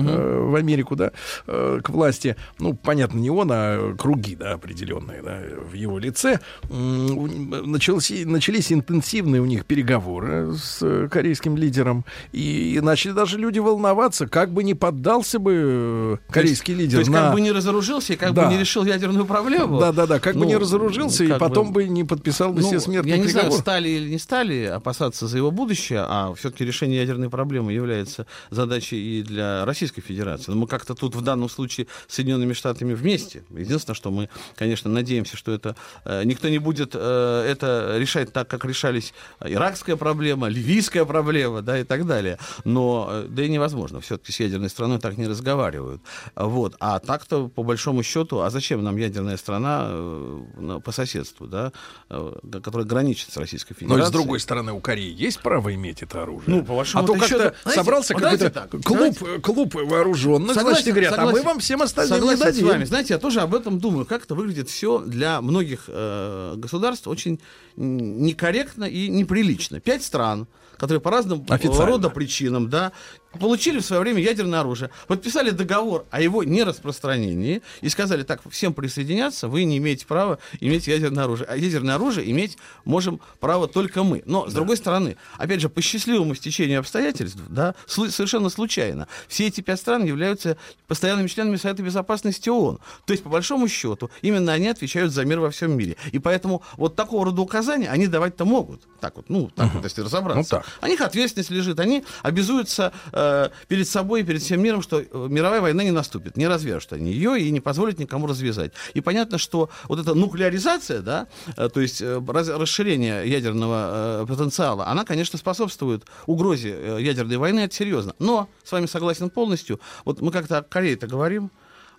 в 0.49 0.55
Америку, 0.55 0.95
да, 0.95 1.11
э, 1.47 1.79
к 1.83 1.89
власти, 1.89 2.35
ну, 2.59 2.73
понятно, 2.73 3.19
не 3.19 3.29
он, 3.29 3.49
а 3.51 3.95
круги, 3.97 4.35
да, 4.35 4.53
определенные, 4.53 5.21
да, 5.21 5.39
в 5.69 5.73
его 5.73 5.99
лице, 5.99 6.39
у- 6.69 7.27
начались, 7.65 8.25
начались 8.25 8.71
интенсивные 8.71 9.41
у 9.41 9.45
них 9.45 9.65
переговоры 9.65 10.20
с 10.21 10.79
э, 10.81 11.07
корейским 11.09 11.57
лидером, 11.57 12.05
и 12.31 12.79
начали 12.81 13.11
даже 13.11 13.37
люди 13.37 13.59
волноваться, 13.59 14.27
как 14.27 14.51
бы 14.51 14.63
не 14.63 14.73
поддался 14.73 15.39
бы 15.39 16.19
э, 16.29 16.31
корейский 16.31 16.73
лидер 16.73 16.93
То 16.93 16.99
есть, 16.99 17.09
на... 17.11 17.21
как 17.21 17.33
бы 17.33 17.41
не 17.41 17.51
разоружился 17.51 18.13
и 18.13 18.15
как 18.15 18.33
Да. 18.33 18.45
бы 18.47 18.53
не 18.53 18.59
решил 18.59 18.85
ядерную 18.85 19.25
проблему. 19.25 19.79
Да, 19.79 19.91
да, 19.91 20.05
да, 20.07 20.19
как 20.19 20.35
бы 20.35 20.41
Ну, 20.41 20.45
не 20.47 20.57
разоружился, 20.57 21.23
и 21.23 21.37
потом 21.37 21.71
бы 21.73 21.85
не 21.87 22.03
подписал 22.03 22.53
бы 22.53 22.61
Ну, 22.61 22.67
все 22.67 22.79
смертные 22.79 23.15
я 23.15 23.17
не 23.21 23.27
знаю, 23.27 23.45
приговоры. 23.47 23.61
стали 23.61 23.89
или 23.89 24.09
не 24.09 24.19
стали 24.19 24.63
опасаться 24.65 25.27
за 25.27 25.37
его 25.37 25.51
будущее, 25.51 26.05
а 26.07 26.33
все-таки 26.35 26.65
решение 26.65 26.99
ядерной 27.01 27.29
проблемы 27.29 27.73
является 27.73 28.25
задачей 28.49 29.19
и 29.19 29.23
для 29.23 29.65
Российской 29.65 30.01
Федерации. 30.01 30.51
Но 30.51 30.57
мы 30.57 30.67
как-то 30.67 30.95
тут 30.95 31.15
в 31.15 31.21
данном 31.21 31.49
случае 31.49 31.87
с 32.07 32.15
Соединенными 32.15 32.53
Штатами 32.53 32.93
вместе. 32.93 33.43
Единственное, 33.49 33.95
что 33.95 34.11
мы, 34.11 34.29
конечно, 34.55 34.89
надеемся, 34.89 35.37
что 35.37 35.51
это 35.51 35.75
э, 36.05 36.23
никто 36.25 36.49
не 36.49 36.59
будет 36.59 36.91
э, 36.93 37.45
это 37.49 37.95
решать 37.97 38.31
так, 38.33 38.47
как 38.47 38.65
решались 38.65 39.13
иракская 39.43 39.95
проблема, 39.95 40.10
ливийская 40.19 41.05
проблема, 41.05 41.61
да, 41.61 41.79
и 41.79 41.83
так 41.83 42.05
далее. 42.05 42.37
Но, 42.63 43.07
э, 43.11 43.27
да 43.29 43.43
и 43.43 43.49
невозможно. 43.49 44.01
Все-таки 44.01 44.31
с 44.31 44.39
ядерной 44.39 44.69
страной 44.69 44.99
так 44.99 45.17
не 45.17 45.27
разговаривают. 45.27 46.01
Вот. 46.35 46.75
А 46.79 46.99
так-то, 46.99 47.47
по 47.47 47.63
большому 47.63 48.03
счету, 48.03 48.39
а 48.41 48.49
зачем 48.49 48.83
нам 48.83 48.97
ядерная 48.97 49.37
страна 49.37 49.87
э, 49.89 50.79
по 50.83 50.91
соседству, 50.91 51.47
да, 51.47 51.71
э, 52.09 52.33
которая 52.63 52.87
граничит 52.87 53.31
с 53.31 53.37
Российской 53.37 53.73
Но 53.73 53.79
Федерацией? 53.79 54.03
и 54.03 54.07
с 54.07 54.11
другой 54.11 54.39
стороны, 54.39 54.73
у 54.73 54.79
Кореи 54.79 55.13
есть 55.13 55.39
право 55.41 55.73
иметь 55.73 56.03
это 56.03 56.23
оружие? 56.23 56.55
Ну, 56.55 56.63
по 56.63 56.75
большому 56.75 57.03
а 57.03 57.07
то 57.07 57.25
счету, 57.25 57.39
как-то 57.39 57.69
собрался 57.69 58.13
какой-то 58.13 58.49
так, 58.49 58.69
клуб, 58.83 59.17
клуб 59.41 59.75
вооруженных, 59.75 60.53
Согласен, 60.53 60.83
значит, 60.83 60.93
говорят, 60.93 61.13
а 61.13 61.21
мы 61.21 61.27
согласен. 61.27 61.45
вам 61.47 61.59
всем 61.59 61.81
остальным 61.81 62.19
Согласен 62.19 62.39
не 62.39 62.45
дадим. 62.45 62.67
с 62.67 62.69
вами. 62.71 62.83
Знаете, 62.85 63.13
я 63.13 63.19
тоже 63.19 63.41
об 63.41 63.55
этом 63.55 63.79
думаю. 63.79 64.05
Как 64.05 64.23
это 64.25 64.35
выглядит 64.35 64.69
все 64.69 64.99
для 64.99 65.41
многих 65.41 65.85
э, 65.87 66.53
государств 66.57 67.07
очень 67.07 67.39
некорректно 67.75 68.85
и 68.85 69.07
неприлично. 69.07 69.79
Пять 69.79 70.00
стран, 70.01 70.47
которые 70.77 71.01
по 71.01 71.11
разным 71.11 71.45
Официально. 71.49 71.85
рода 71.85 72.09
причинам, 72.09 72.69
да, 72.69 72.91
получили 73.39 73.79
в 73.79 73.85
свое 73.85 74.01
время 74.01 74.21
ядерное 74.21 74.59
оружие, 74.59 74.91
подписали 75.07 75.51
договор 75.51 76.05
о 76.11 76.21
его 76.21 76.43
нераспространении 76.43 77.61
и 77.81 77.89
сказали, 77.89 78.23
так, 78.23 78.41
всем 78.49 78.73
присоединяться, 78.73 79.47
вы 79.47 79.63
не 79.63 79.77
имеете 79.77 80.05
права 80.05 80.39
иметь 80.59 80.87
ядерное 80.87 81.23
оружие. 81.23 81.47
А 81.47 81.55
ядерное 81.55 81.95
оружие 81.95 82.29
иметь 82.31 82.57
можем 82.85 83.21
право 83.39 83.67
только 83.67 84.03
мы. 84.03 84.23
Но, 84.25 84.49
с 84.49 84.53
другой 84.53 84.77
стороны, 84.77 85.17
опять 85.37 85.61
же, 85.61 85.69
по 85.69 85.81
счастливому 85.81 86.35
стечению 86.35 86.79
обстоятельств, 86.79 87.39
да, 87.49 87.75
совершенно 87.87 88.49
случайно, 88.49 89.07
все 89.27 89.47
эти 89.47 89.61
пять 89.61 89.79
стран 89.79 90.03
являются 90.03 90.57
постоянными 90.87 91.27
членами 91.27 91.55
Совета 91.55 91.83
Безопасности 91.83 92.49
ООН. 92.49 92.79
То 93.05 93.13
есть, 93.13 93.23
по 93.23 93.29
большому 93.29 93.67
счету, 93.67 94.09
именно 94.21 94.51
они 94.51 94.67
отвечают 94.67 95.13
за 95.13 95.25
мир 95.25 95.39
во 95.39 95.51
всем 95.51 95.71
мире. 95.77 95.95
И 96.11 96.19
поэтому 96.19 96.63
вот 96.77 96.95
такого 96.95 97.25
рода 97.25 97.41
указания 97.41 97.89
они 97.89 98.07
давать-то 98.07 98.45
могут. 98.45 98.81
Так 98.99 99.15
вот, 99.15 99.29
ну, 99.29 99.49
так 99.55 99.73
вот, 99.73 99.83
если 99.83 100.01
разобраться. 100.01 100.55
Ну, 100.55 100.61
так. 100.61 100.65
О 100.81 100.87
них 100.87 101.01
ответственность 101.01 101.49
лежит. 101.49 101.79
Они 101.79 102.03
обязуются 102.23 102.93
э, 103.21 103.49
перед 103.67 103.87
собой 103.87 104.21
и 104.21 104.23
перед 104.23 104.41
всем 104.41 104.61
миром, 104.61 104.81
что 104.81 104.99
э, 104.99 105.05
мировая 105.11 105.61
война 105.61 105.83
не 105.83 105.91
наступит. 105.91 106.37
Не 106.37 106.47
развяжут 106.47 106.93
они 106.93 107.11
ее 107.11 107.39
и 107.39 107.51
не 107.51 107.59
позволят 107.59 107.99
никому 107.99 108.27
развязать. 108.27 108.73
И 108.93 109.01
понятно, 109.01 109.37
что 109.37 109.69
вот 109.87 109.99
эта 109.99 110.13
нуклеаризация, 110.13 111.01
да, 111.01 111.27
э, 111.57 111.69
то 111.69 111.79
есть 111.79 112.01
расширение 112.01 113.29
ядерного 113.29 114.25
потенциала, 114.27 114.87
она, 114.87 115.05
конечно, 115.05 115.37
способствует 115.37 116.03
угрозе 116.25 116.97
ядерной 116.99 117.37
войны, 117.37 117.59
это 117.61 117.75
серьезно. 117.75 118.15
Но, 118.19 118.49
с 118.63 118.71
вами 118.71 118.85
согласен 118.87 119.29
полностью, 119.29 119.79
вот 120.05 120.21
мы 120.21 120.31
как-то 120.31 120.59
о 120.59 120.63
Корее-то 120.63 121.07
говорим, 121.07 121.51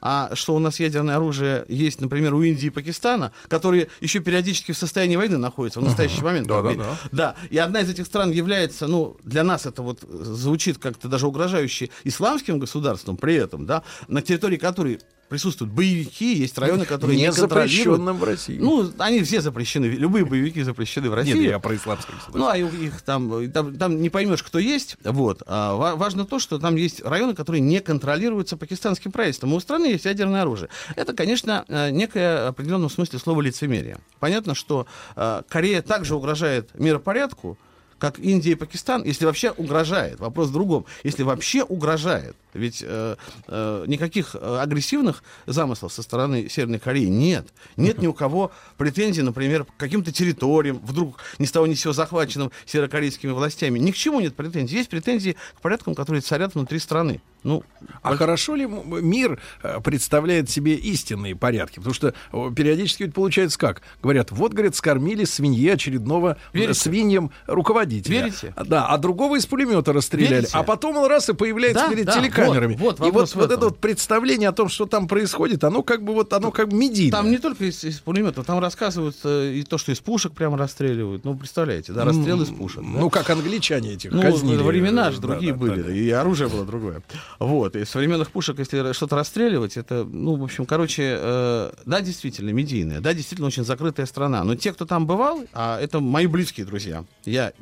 а 0.02 0.34
что 0.34 0.54
у 0.54 0.58
нас 0.58 0.80
ядерное 0.80 1.16
оружие 1.16 1.64
есть, 1.68 2.00
например, 2.00 2.34
у 2.34 2.42
Индии 2.42 2.66
и 2.66 2.70
Пакистана, 2.70 3.32
которые 3.48 3.88
еще 4.00 4.18
периодически 4.18 4.72
в 4.72 4.76
состоянии 4.76 5.16
войны 5.16 5.38
находятся 5.38 5.80
в 5.80 5.84
настоящий 5.84 6.22
момент. 6.22 6.48
Да, 6.48 6.60
да, 6.60 6.74
да. 6.74 6.98
Да, 7.12 7.34
и 7.50 7.58
одна 7.58 7.80
из 7.80 7.88
этих 7.88 8.06
стран 8.06 8.32
является, 8.32 8.88
ну, 8.88 9.16
для 9.22 9.44
нас 9.44 9.64
это 9.64 9.82
вот 9.82 10.00
звучит 10.02 10.78
как-то 10.78 11.08
даже 11.08 11.26
угрожающе 11.26 11.90
исламским 12.04 12.58
государством 12.58 13.16
при 13.16 13.34
этом, 13.34 13.64
да, 13.64 13.84
на 14.08 14.22
территории 14.22 14.56
которой 14.56 15.00
присутствуют 15.32 15.72
боевики, 15.72 16.34
есть 16.34 16.58
районы, 16.58 16.84
которые 16.84 17.16
Не 17.16 17.22
не 17.22 17.32
запрещенным 17.32 18.18
в 18.18 18.24
России. 18.24 18.58
Ну, 18.60 18.92
они 18.98 19.22
все 19.22 19.40
запрещены, 19.40 19.86
любые 19.86 20.26
боевики 20.26 20.62
запрещены 20.62 21.08
в 21.08 21.14
России. 21.14 21.32
Нет, 21.32 21.50
я 21.52 21.58
про 21.58 21.72
государство. 21.72 22.12
Ну, 22.34 22.48
а 22.48 22.58
их 22.58 23.00
там, 23.00 23.50
там, 23.50 23.74
там 23.74 24.02
не 24.02 24.10
поймешь, 24.10 24.42
кто 24.42 24.58
есть. 24.58 24.98
Вот. 25.02 25.42
А 25.46 25.74
ва- 25.74 25.96
важно 25.96 26.26
то, 26.26 26.38
что 26.38 26.58
там 26.58 26.76
есть 26.76 27.02
районы, 27.02 27.34
которые 27.34 27.62
не 27.62 27.80
контролируются 27.80 28.58
пакистанским 28.58 29.10
правительством. 29.10 29.54
У 29.54 29.60
страны 29.60 29.86
есть 29.86 30.04
ядерное 30.04 30.42
оружие. 30.42 30.68
Это, 30.96 31.14
конечно, 31.14 31.64
э, 31.66 31.88
некое 31.88 32.44
в 32.44 32.48
определенном 32.48 32.90
смысле 32.90 33.18
слово 33.18 33.40
лицемерие. 33.40 34.00
Понятно, 34.20 34.54
что 34.54 34.86
э, 35.16 35.40
Корея 35.48 35.80
также 35.80 36.14
угрожает 36.14 36.78
миропорядку, 36.78 37.56
как 38.02 38.18
Индия 38.18 38.50
и 38.50 38.54
Пакистан, 38.56 39.04
если 39.04 39.26
вообще 39.26 39.52
угрожает. 39.52 40.18
Вопрос 40.18 40.48
в 40.48 40.52
другом. 40.52 40.86
Если 41.04 41.22
вообще 41.22 41.62
угрожает. 41.62 42.34
Ведь 42.52 42.82
э, 42.84 43.14
э, 43.46 43.84
никаких 43.86 44.34
э, 44.34 44.58
агрессивных 44.60 45.22
замыслов 45.46 45.92
со 45.92 46.02
стороны 46.02 46.48
Северной 46.48 46.80
Кореи 46.80 47.04
нет. 47.04 47.46
Нет 47.76 47.98
ни 47.98 48.08
у 48.08 48.12
кого 48.12 48.50
претензий, 48.76 49.22
например, 49.22 49.66
к 49.66 49.76
каким-то 49.76 50.10
территориям, 50.10 50.80
вдруг 50.82 51.20
ни 51.38 51.44
с 51.44 51.52
того 51.52 51.68
ни 51.68 51.74
с 51.74 51.80
сего 51.82 51.92
захваченным 51.92 52.50
северокорейскими 52.66 53.30
властями. 53.30 53.78
Ни 53.78 53.92
к 53.92 53.94
чему 53.94 54.18
нет 54.18 54.34
претензий. 54.34 54.78
Есть 54.78 54.90
претензии 54.90 55.36
к 55.54 55.60
порядкам, 55.60 55.94
которые 55.94 56.22
царят 56.22 56.56
внутри 56.56 56.80
страны. 56.80 57.20
Ну, 57.44 57.62
А 58.02 58.14
хорошо 58.16 58.54
ли 58.54 58.66
мир 58.66 59.40
э, 59.62 59.80
представляет 59.82 60.48
себе 60.48 60.74
истинные 60.74 61.34
порядки? 61.34 61.76
Потому 61.76 61.94
что 61.94 62.14
периодически 62.54 63.02
ведь 63.04 63.14
получается 63.14 63.58
как? 63.58 63.82
Говорят, 64.02 64.30
вот, 64.30 64.52
говорят, 64.52 64.76
скормили 64.76 65.24
свинье 65.24 65.72
очередного 65.74 66.36
Верите? 66.52 66.74
свиньям 66.78 67.30
руководителя. 67.46 68.24
Верите? 68.24 68.54
Да, 68.66 68.86
а 68.86 68.98
другого 68.98 69.36
из 69.36 69.46
пулемета 69.46 69.92
расстреляли. 69.92 70.34
Верите? 70.34 70.50
А 70.52 70.62
потом 70.62 70.96
он 70.96 71.08
раз 71.10 71.28
и 71.28 71.32
появляется 71.34 71.84
Да, 71.84 71.90
перед 71.90 72.06
да, 72.06 72.12
телекамерами. 72.12 72.74
вот, 72.76 73.00
вот 73.00 73.08
и 73.08 73.10
вот, 73.10 73.34
вот 73.34 73.50
это 73.50 73.64
вот 73.66 73.78
представление 73.78 74.48
о 74.48 74.52
том, 74.52 74.68
что 74.68 74.86
там 74.86 75.08
происходит, 75.08 75.64
оно 75.64 75.82
как 75.82 76.04
бы 76.04 76.12
вот, 76.14 76.32
оно 76.32 76.52
как 76.52 76.68
бы 76.68 76.76
медийное. 76.76 77.12
Там 77.12 77.30
не 77.30 77.38
только 77.38 77.64
из, 77.64 77.82
из 77.84 77.98
пулеметов, 78.00 78.46
там 78.46 78.60
рассказывают 78.60 79.16
э, 79.24 79.52
и 79.54 79.62
то, 79.64 79.78
что 79.78 79.92
из 79.92 80.00
пушек 80.00 80.32
прямо 80.32 80.56
расстреливают. 80.56 81.24
Ну, 81.24 81.34
представляете, 81.36 81.92
да, 81.92 82.04
расстрел 82.04 82.40
из 82.42 82.48
пушек. 82.50 82.82
да. 82.82 83.00
Ну, 83.00 83.10
как 83.10 83.28
англичане 83.30 83.94
этих 83.94 84.12
Ну, 84.12 84.22
казнили. 84.22 84.62
времена 84.62 85.10
же 85.10 85.20
Да, 85.20 85.28
другие 85.28 85.52
да, 85.52 85.58
были, 85.58 85.82
да, 85.82 85.88
да. 85.88 85.94
и 85.94 86.10
оружие 86.10 86.48
было 86.48 86.64
другое. 86.64 87.02
Вот, 87.38 87.76
и 87.76 87.84
современных 87.84 88.30
пушек, 88.30 88.58
если 88.58 88.92
что-то 88.92 89.16
расстреливать, 89.16 89.76
это, 89.76 90.04
ну, 90.04 90.36
в 90.36 90.44
общем, 90.44 90.66
короче, 90.66 91.16
э, 91.18 91.72
да, 91.86 92.00
действительно, 92.00 92.50
медийная, 92.50 93.00
да, 93.00 93.14
действительно 93.14 93.48
очень 93.48 93.64
закрытая 93.64 94.06
страна. 94.06 94.44
Но 94.44 94.54
те, 94.54 94.72
кто 94.72 94.84
там 94.86 95.06
бывал, 95.06 95.44
а 95.52 95.80
это 95.80 96.00
мои 96.00 96.26
близкие 96.26 96.66
друзья, 96.66 97.04
я 97.24 97.52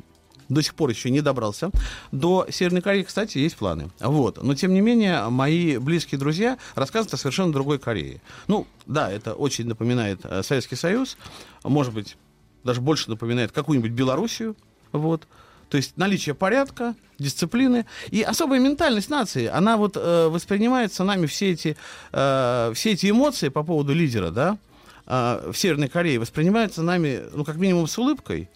до 0.51 0.61
сих 0.61 0.75
пор 0.75 0.89
еще 0.89 1.09
не 1.09 1.21
добрался. 1.21 1.71
До 2.11 2.45
Северной 2.49 2.81
Кореи, 2.81 3.03
кстати, 3.03 3.37
есть 3.37 3.55
планы. 3.55 3.89
Вот. 3.99 4.43
Но, 4.43 4.53
тем 4.53 4.73
не 4.73 4.81
менее, 4.81 5.29
мои 5.29 5.77
близкие 5.77 6.19
друзья 6.19 6.57
рассказывают 6.75 7.13
о 7.13 7.17
совершенно 7.17 7.53
другой 7.53 7.79
Корее. 7.79 8.21
Ну, 8.47 8.67
да, 8.85 9.09
это 9.09 9.33
очень 9.33 9.65
напоминает 9.67 10.19
э, 10.23 10.43
Советский 10.43 10.75
Союз. 10.75 11.17
Может 11.63 11.93
быть, 11.93 12.17
даже 12.65 12.81
больше 12.81 13.09
напоминает 13.09 13.53
какую-нибудь 13.53 13.91
Белоруссию. 13.91 14.57
Вот. 14.91 15.25
То 15.71 15.77
есть 15.77 15.95
наличие 15.95 16.35
порядка, 16.35 16.95
дисциплины 17.17 17.85
и 18.09 18.21
особая 18.23 18.59
ментальность 18.59 19.09
нации, 19.09 19.47
она 19.47 19.77
вот 19.77 19.95
э, 19.95 20.27
воспринимается 20.27 21.05
нами 21.05 21.27
все 21.27 21.51
эти, 21.51 21.77
э, 22.11 22.73
все 22.75 22.91
эти 22.91 23.09
эмоции 23.09 23.47
по 23.47 23.63
поводу 23.63 23.93
лидера, 23.93 24.31
да, 24.31 24.57
э, 25.07 25.49
в 25.49 25.57
Северной 25.57 25.87
Корее 25.87 26.19
воспринимаются 26.19 26.83
нами, 26.83 27.21
ну, 27.33 27.45
как 27.45 27.55
минимум 27.55 27.87
с 27.87 27.97
улыбкой, 27.97 28.49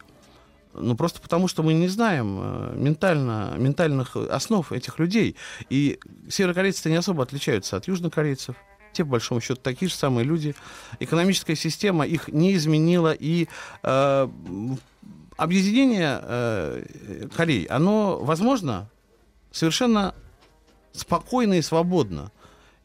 ну, 0.73 0.97
просто 0.97 1.21
потому, 1.21 1.47
что 1.47 1.63
мы 1.63 1.71
не 1.71 1.87
знаем 1.87 2.37
э, 2.41 2.73
ментально, 2.75 3.53
ментальных 3.57 4.17
основ 4.17 4.69
этих 4.73 4.99
людей. 4.99 5.37
И 5.69 5.99
северокорейцы 6.27 6.89
не 6.89 6.97
особо 6.97 7.23
отличаются 7.23 7.77
от 7.77 7.87
южнокорейцев. 7.87 8.57
Те, 8.91 9.05
по 9.05 9.11
большому 9.11 9.39
счету, 9.39 9.61
такие 9.61 9.87
же 9.87 9.95
самые 9.95 10.25
люди. 10.25 10.53
Экономическая 10.99 11.55
система 11.55 12.05
их 12.05 12.27
не 12.27 12.53
изменила. 12.55 13.13
И 13.17 13.47
э, 13.83 14.27
объединение 15.37 16.19
э, 16.21 17.27
Корей, 17.35 17.65
оно 17.65 18.19
возможно 18.19 18.89
совершенно 19.51 20.13
спокойно 20.91 21.55
и 21.55 21.61
свободно, 21.61 22.31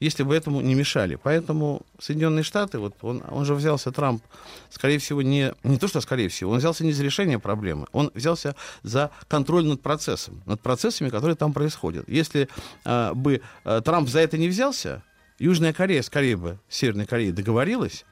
если 0.00 0.22
бы 0.22 0.34
этому 0.34 0.60
не 0.60 0.74
мешали. 0.74 1.16
Поэтому 1.16 1.82
Соединенные 1.98 2.42
Штаты, 2.42 2.78
вот 2.78 2.94
он, 3.02 3.22
он 3.30 3.44
же 3.44 3.54
взялся, 3.54 3.92
Трамп, 3.92 4.22
скорее 4.70 4.98
всего, 4.98 5.22
не, 5.22 5.52
не 5.62 5.78
то, 5.78 5.88
что 5.88 6.00
скорее 6.00 6.28
всего, 6.28 6.52
он 6.52 6.58
взялся 6.58 6.84
не 6.84 6.92
за 6.92 7.04
решение 7.04 7.38
проблемы, 7.38 7.86
он 7.92 8.10
взялся 8.14 8.56
за 8.82 9.10
контроль 9.28 9.66
над 9.66 9.82
процессом, 9.82 10.42
над 10.46 10.60
процессами, 10.60 11.08
которые 11.08 11.36
там 11.36 11.52
происходят. 11.52 12.08
Если 12.08 12.48
э, 12.84 13.14
бы 13.14 13.42
э, 13.64 13.80
Трамп 13.84 14.08
за 14.08 14.20
это 14.20 14.38
не 14.38 14.48
взялся, 14.48 15.02
Южная 15.38 15.72
Корея, 15.72 16.02
скорее 16.02 16.36
бы, 16.36 16.58
с 16.68 16.76
Северной 16.76 17.06
Кореей 17.06 17.32
договорилась, 17.32 18.04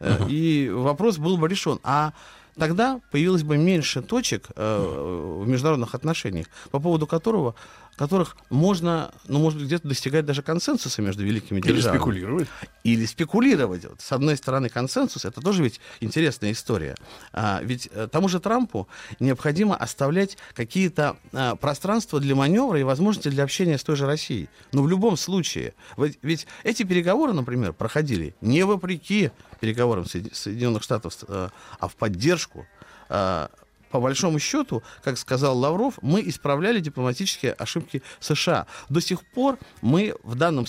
э, 0.00 0.28
и 0.28 0.68
вопрос 0.70 1.18
был 1.18 1.36
бы 1.36 1.48
решен. 1.48 1.78
А 1.82 2.12
тогда 2.58 3.00
появилось 3.10 3.42
бы 3.42 3.56
меньше 3.56 4.02
точек 4.02 4.48
э, 4.56 5.42
в 5.42 5.48
международных 5.48 5.94
отношениях, 5.94 6.46
по 6.70 6.80
поводу 6.80 7.06
которого, 7.06 7.54
которых 7.96 8.36
можно, 8.50 9.12
ну, 9.26 9.38
может 9.38 9.58
быть, 9.58 9.66
где-то 9.66 9.86
достигать 9.88 10.24
даже 10.24 10.42
консенсуса 10.42 11.02
между 11.02 11.24
великими 11.24 11.58
Или 11.60 11.68
державами. 11.74 11.98
спекулировать. 11.98 12.48
Или 12.84 13.04
спекулировать. 13.06 13.84
Вот, 13.84 14.00
С 14.00 14.12
одной 14.12 14.36
стороны, 14.36 14.68
консенсус, 14.68 15.24
это 15.24 15.40
тоже 15.40 15.62
ведь 15.62 15.80
интересная 16.00 16.52
история. 16.52 16.94
А, 17.32 17.60
ведь 17.62 17.88
э, 17.92 18.08
тому 18.10 18.28
же 18.28 18.40
Трампу 18.40 18.88
необходимо 19.20 19.76
оставлять 19.76 20.36
какие-то 20.54 21.16
а, 21.32 21.54
пространства 21.56 22.18
для 22.18 22.34
маневра 22.34 22.80
и 22.80 22.82
возможности 22.82 23.28
для 23.28 23.44
общения 23.44 23.76
с 23.78 23.84
той 23.84 23.96
же 23.96 24.06
Россией. 24.06 24.48
Но 24.72 24.82
в 24.82 24.88
любом 24.88 25.16
случае, 25.16 25.74
ведь, 25.96 26.18
ведь 26.22 26.46
эти 26.64 26.82
переговоры, 26.84 27.32
например, 27.32 27.72
проходили 27.72 28.34
не 28.40 28.64
вопреки 28.64 29.30
переговорам 29.60 30.04
Соедин- 30.04 30.34
Соединенных 30.34 30.82
Штатов, 30.82 31.16
э, 31.28 31.48
а 31.78 31.88
в 31.88 31.94
поддержку 31.96 32.66
э, 33.10 33.48
по 33.92 34.00
большому 34.00 34.38
счету, 34.38 34.82
как 35.04 35.18
сказал 35.18 35.56
Лавров, 35.58 35.98
мы 36.02 36.22
исправляли 36.22 36.80
дипломатические 36.80 37.52
ошибки 37.52 38.02
США. 38.20 38.66
До 38.88 39.00
сих 39.00 39.24
пор 39.24 39.58
мы 39.82 40.14
в 40.22 40.34
данном, 40.34 40.64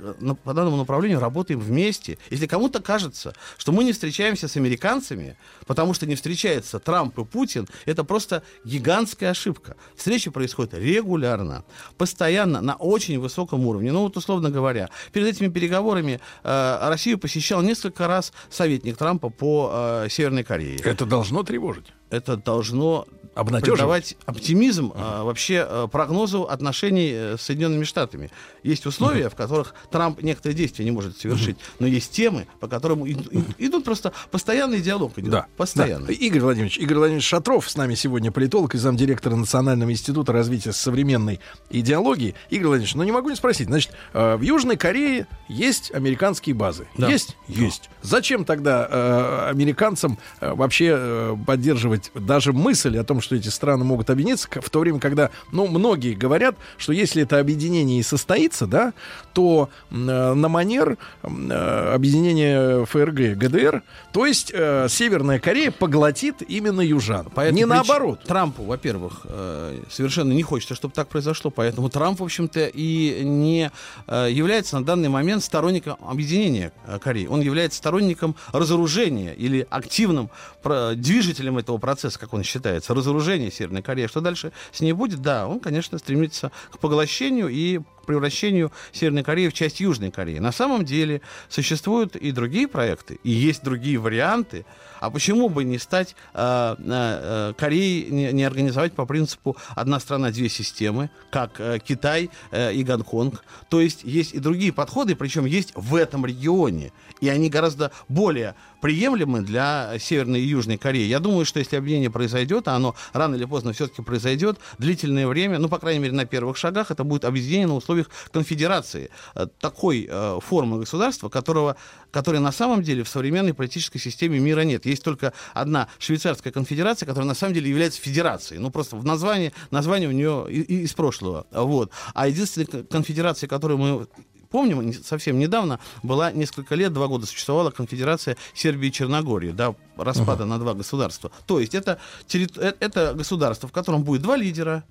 э, 0.00 0.34
по 0.44 0.54
данному 0.54 0.76
направлению 0.76 1.18
работаем 1.18 1.58
вместе. 1.60 2.18
Если 2.30 2.46
кому-то 2.46 2.80
кажется, 2.80 3.34
что 3.58 3.72
мы 3.72 3.82
не 3.82 3.92
встречаемся 3.92 4.46
с 4.46 4.56
американцами, 4.56 5.36
потому 5.66 5.92
что 5.92 6.06
не 6.06 6.14
встречаются 6.14 6.78
Трамп 6.78 7.18
и 7.18 7.24
Путин, 7.24 7.68
это 7.84 8.04
просто 8.04 8.44
гигантская 8.64 9.30
ошибка. 9.30 9.76
Встречи 9.96 10.30
происходят 10.30 10.74
регулярно, 10.74 11.64
постоянно, 11.96 12.60
на 12.60 12.76
очень 12.76 13.18
высоком 13.18 13.66
уровне. 13.66 13.90
Ну 13.90 14.02
вот, 14.02 14.16
условно 14.16 14.50
говоря, 14.50 14.88
перед 15.12 15.26
этими 15.26 15.48
переговорами 15.48 16.20
э, 16.44 16.78
Россию 16.88 17.18
посещал 17.18 17.60
несколько 17.62 18.06
раз 18.06 18.32
советник 18.50 18.96
Трампа 18.96 19.30
по 19.30 19.70
э, 20.04 20.08
Северной 20.08 20.44
Корее 20.44 20.78
Это 20.84 21.06
должно 21.06 21.42
тревожить. 21.42 21.86
Это 22.10 22.36
должно 22.36 23.06
Обнадеживать. 23.40 24.16
оптимизм 24.26 24.92
а, 24.94 25.24
вообще 25.24 25.64
а, 25.66 25.86
прогнозу 25.86 26.42
отношений 26.42 27.10
э, 27.12 27.36
с 27.38 27.42
Соединенными 27.42 27.84
Штатами. 27.84 28.30
Есть 28.62 28.86
условия, 28.86 29.28
в 29.30 29.34
которых 29.34 29.74
Трамп 29.90 30.22
некоторые 30.22 30.56
действия 30.56 30.84
не 30.84 30.90
может 30.90 31.16
совершить, 31.18 31.56
но 31.78 31.86
есть 31.86 32.10
темы, 32.12 32.46
по 32.60 32.68
которым 32.68 33.06
и- 33.06 33.12
и- 33.12 33.44
идут 33.66 33.84
просто 33.84 34.12
постоянный 34.30 34.80
диалог 34.80 35.18
идет. 35.18 35.30
Да. 35.30 35.46
Постоянно. 35.56 36.06
Да. 36.06 36.12
Игорь 36.12 36.40
Владимирович, 36.40 36.78
Игорь 36.78 36.98
Владимирович 36.98 37.26
Шатров 37.26 37.68
с 37.70 37.76
нами 37.76 37.94
сегодня 37.94 38.30
политолог 38.32 38.74
и 38.74 38.78
замдиректора 38.78 39.36
Национального 39.36 39.90
института 39.90 40.32
развития 40.32 40.72
современной 40.72 41.40
идеологии. 41.70 42.34
Игорь 42.50 42.66
Владимирович, 42.68 42.94
ну 42.94 43.02
не 43.04 43.12
могу 43.12 43.30
не 43.30 43.36
спросить. 43.36 43.68
Значит, 43.68 43.92
э, 44.12 44.36
в 44.36 44.42
Южной 44.42 44.76
Корее 44.76 45.26
есть 45.48 45.92
американские 45.94 46.54
базы. 46.54 46.86
Да. 46.96 47.08
Есть? 47.08 47.36
Есть. 47.46 47.88
Зачем 48.02 48.44
тогда 48.44 48.86
э, 48.90 49.48
американцам 49.50 50.18
э, 50.40 50.52
вообще 50.54 50.94
э, 50.98 51.36
поддерживать 51.46 52.10
даже 52.14 52.52
мысль 52.52 52.98
о 52.98 53.04
том, 53.04 53.20
что 53.20 53.27
эти 53.36 53.48
страны 53.48 53.84
могут 53.84 54.10
объединиться, 54.10 54.48
в 54.60 54.70
то 54.70 54.80
время, 54.80 55.00
когда, 55.00 55.30
ну, 55.52 55.66
многие 55.66 56.14
говорят, 56.14 56.56
что 56.76 56.92
если 56.92 57.22
это 57.22 57.38
объединение 57.38 58.00
и 58.00 58.02
состоится, 58.02 58.66
да, 58.66 58.92
то 59.32 59.68
э, 59.90 59.94
на 59.94 60.48
манер 60.48 60.98
э, 61.22 61.92
объединения 61.94 62.84
ФРГ, 62.84 63.36
ГДР, 63.38 63.82
то 64.12 64.26
есть 64.26 64.50
э, 64.54 64.86
Северная 64.88 65.38
Корея 65.38 65.70
поглотит 65.70 66.42
именно 66.48 66.80
южан. 66.80 67.26
По 67.26 67.42
этой 67.42 67.54
не 67.54 67.64
наоборот. 67.66 68.22
Трампу, 68.24 68.64
во-первых, 68.64 69.20
э, 69.24 69.80
совершенно 69.90 70.32
не 70.32 70.42
хочется, 70.42 70.74
чтобы 70.74 70.94
так 70.94 71.08
произошло, 71.08 71.50
поэтому 71.50 71.88
Трамп, 71.88 72.20
в 72.20 72.24
общем-то, 72.24 72.70
и 72.72 73.22
не 73.24 73.70
э, 74.06 74.28
является 74.30 74.78
на 74.78 74.84
данный 74.84 75.08
момент 75.08 75.42
сторонником 75.44 75.96
объединения 76.06 76.72
э, 76.86 76.98
Кореи. 76.98 77.26
Он 77.26 77.40
является 77.40 77.78
сторонником 77.78 78.34
разоружения 78.52 79.34
или 79.34 79.66
активным 79.70 80.30
про- 80.62 80.94
движителем 80.94 81.58
этого 81.58 81.78
процесса, 81.78 82.18
как 82.18 82.32
он 82.34 82.42
считается, 82.42 82.94
разоружения 82.94 83.17
Северной 83.50 83.82
Кореи. 83.82 84.06
Что 84.06 84.20
дальше 84.20 84.52
с 84.72 84.80
ней 84.80 84.92
будет? 84.92 85.20
Да, 85.20 85.46
он, 85.46 85.60
конечно, 85.60 85.98
стремится 85.98 86.52
к 86.70 86.78
поглощению 86.78 87.48
и 87.48 87.80
превращению 88.08 88.72
Северной 88.92 89.22
Кореи 89.22 89.48
в 89.48 89.52
часть 89.52 89.80
Южной 89.80 90.10
Кореи. 90.10 90.38
На 90.38 90.50
самом 90.50 90.84
деле 90.84 91.20
существуют 91.48 92.16
и 92.16 92.32
другие 92.32 92.66
проекты, 92.66 93.20
и 93.22 93.30
есть 93.30 93.62
другие 93.62 93.98
варианты. 93.98 94.64
А 95.00 95.10
почему 95.10 95.48
бы 95.48 95.62
не 95.62 95.78
стать 95.78 96.16
э, 96.34 96.76
э, 96.78 97.52
Кореей, 97.56 98.10
не, 98.10 98.32
не 98.32 98.44
организовать 98.44 98.94
по 98.94 99.06
принципу 99.06 99.56
одна 99.76 100.00
страна, 100.00 100.30
две 100.30 100.48
системы, 100.48 101.10
как 101.30 101.60
э, 101.60 101.78
Китай 101.86 102.30
э, 102.50 102.72
и 102.72 102.82
Гонконг? 102.82 103.44
То 103.68 103.80
есть 103.80 104.04
есть 104.04 104.34
и 104.34 104.38
другие 104.38 104.72
подходы, 104.72 105.14
причем 105.14 105.44
есть 105.44 105.72
в 105.76 105.94
этом 105.94 106.24
регионе. 106.26 106.92
И 107.20 107.28
они 107.28 107.50
гораздо 107.50 107.92
более 108.08 108.54
приемлемы 108.80 109.42
для 109.42 109.98
Северной 109.98 110.40
и 110.40 110.46
Южной 110.46 110.78
Кореи. 110.78 111.06
Я 111.06 111.20
думаю, 111.20 111.44
что 111.44 111.58
если 111.58 111.76
объединение 111.76 112.10
произойдет, 112.10 112.68
а 112.68 112.76
оно 112.76 112.94
рано 113.12 113.34
или 113.34 113.44
поздно 113.44 113.72
все-таки 113.72 114.02
произойдет, 114.02 114.58
длительное 114.78 115.26
время, 115.26 115.58
ну, 115.58 115.68
по 115.68 115.78
крайней 115.78 116.00
мере, 116.00 116.14
на 116.14 116.24
первых 116.24 116.56
шагах, 116.56 116.90
это 116.90 117.04
будет 117.04 117.24
объединение 117.24 117.66
на 117.66 117.74
условиях 117.74 117.97
конфедерации. 118.32 119.10
Э, 119.34 119.46
такой 119.60 120.06
э, 120.08 120.38
формы 120.44 120.78
государства, 120.78 121.28
которого, 121.28 121.76
которой 122.10 122.40
на 122.40 122.52
самом 122.52 122.82
деле 122.82 123.02
в 123.02 123.08
современной 123.08 123.54
политической 123.54 123.98
системе 123.98 124.38
мира 124.38 124.62
нет. 124.62 124.86
Есть 124.86 125.04
только 125.04 125.32
одна 125.54 125.88
швейцарская 125.98 126.52
конфедерация, 126.52 127.06
которая 127.06 127.28
на 127.28 127.34
самом 127.34 127.54
деле 127.54 127.70
является 127.70 128.00
федерацией. 128.00 128.60
Ну, 128.60 128.70
просто 128.70 128.96
в 128.96 129.04
названии, 129.04 129.52
название 129.70 130.08
у 130.08 130.12
нее 130.12 130.50
из 130.50 130.92
прошлого. 130.94 131.46
Вот. 131.50 131.90
А 132.14 132.28
единственная 132.28 132.84
конфедерация, 132.84 133.48
которую 133.48 133.78
мы 133.78 134.06
помним, 134.50 134.92
совсем 134.92 135.38
недавно 135.38 135.78
была 136.02 136.32
несколько 136.32 136.74
лет, 136.74 136.92
два 136.92 137.06
года 137.06 137.26
существовала 137.26 137.70
конфедерация 137.70 138.36
Сербии 138.54 138.88
и 138.88 138.92
Черногории, 138.92 139.50
да, 139.50 139.74
распада 139.96 140.44
uh-huh. 140.44 140.48
на 140.48 140.58
два 140.58 140.74
государства. 140.74 141.30
То 141.46 141.60
есть 141.60 141.74
это, 141.74 141.98
э, 142.32 142.72
это 142.80 143.14
государство, 143.14 143.68
в 143.68 143.72
котором 143.72 144.04
будет 144.04 144.22
два 144.22 144.36
лидера, 144.36 144.84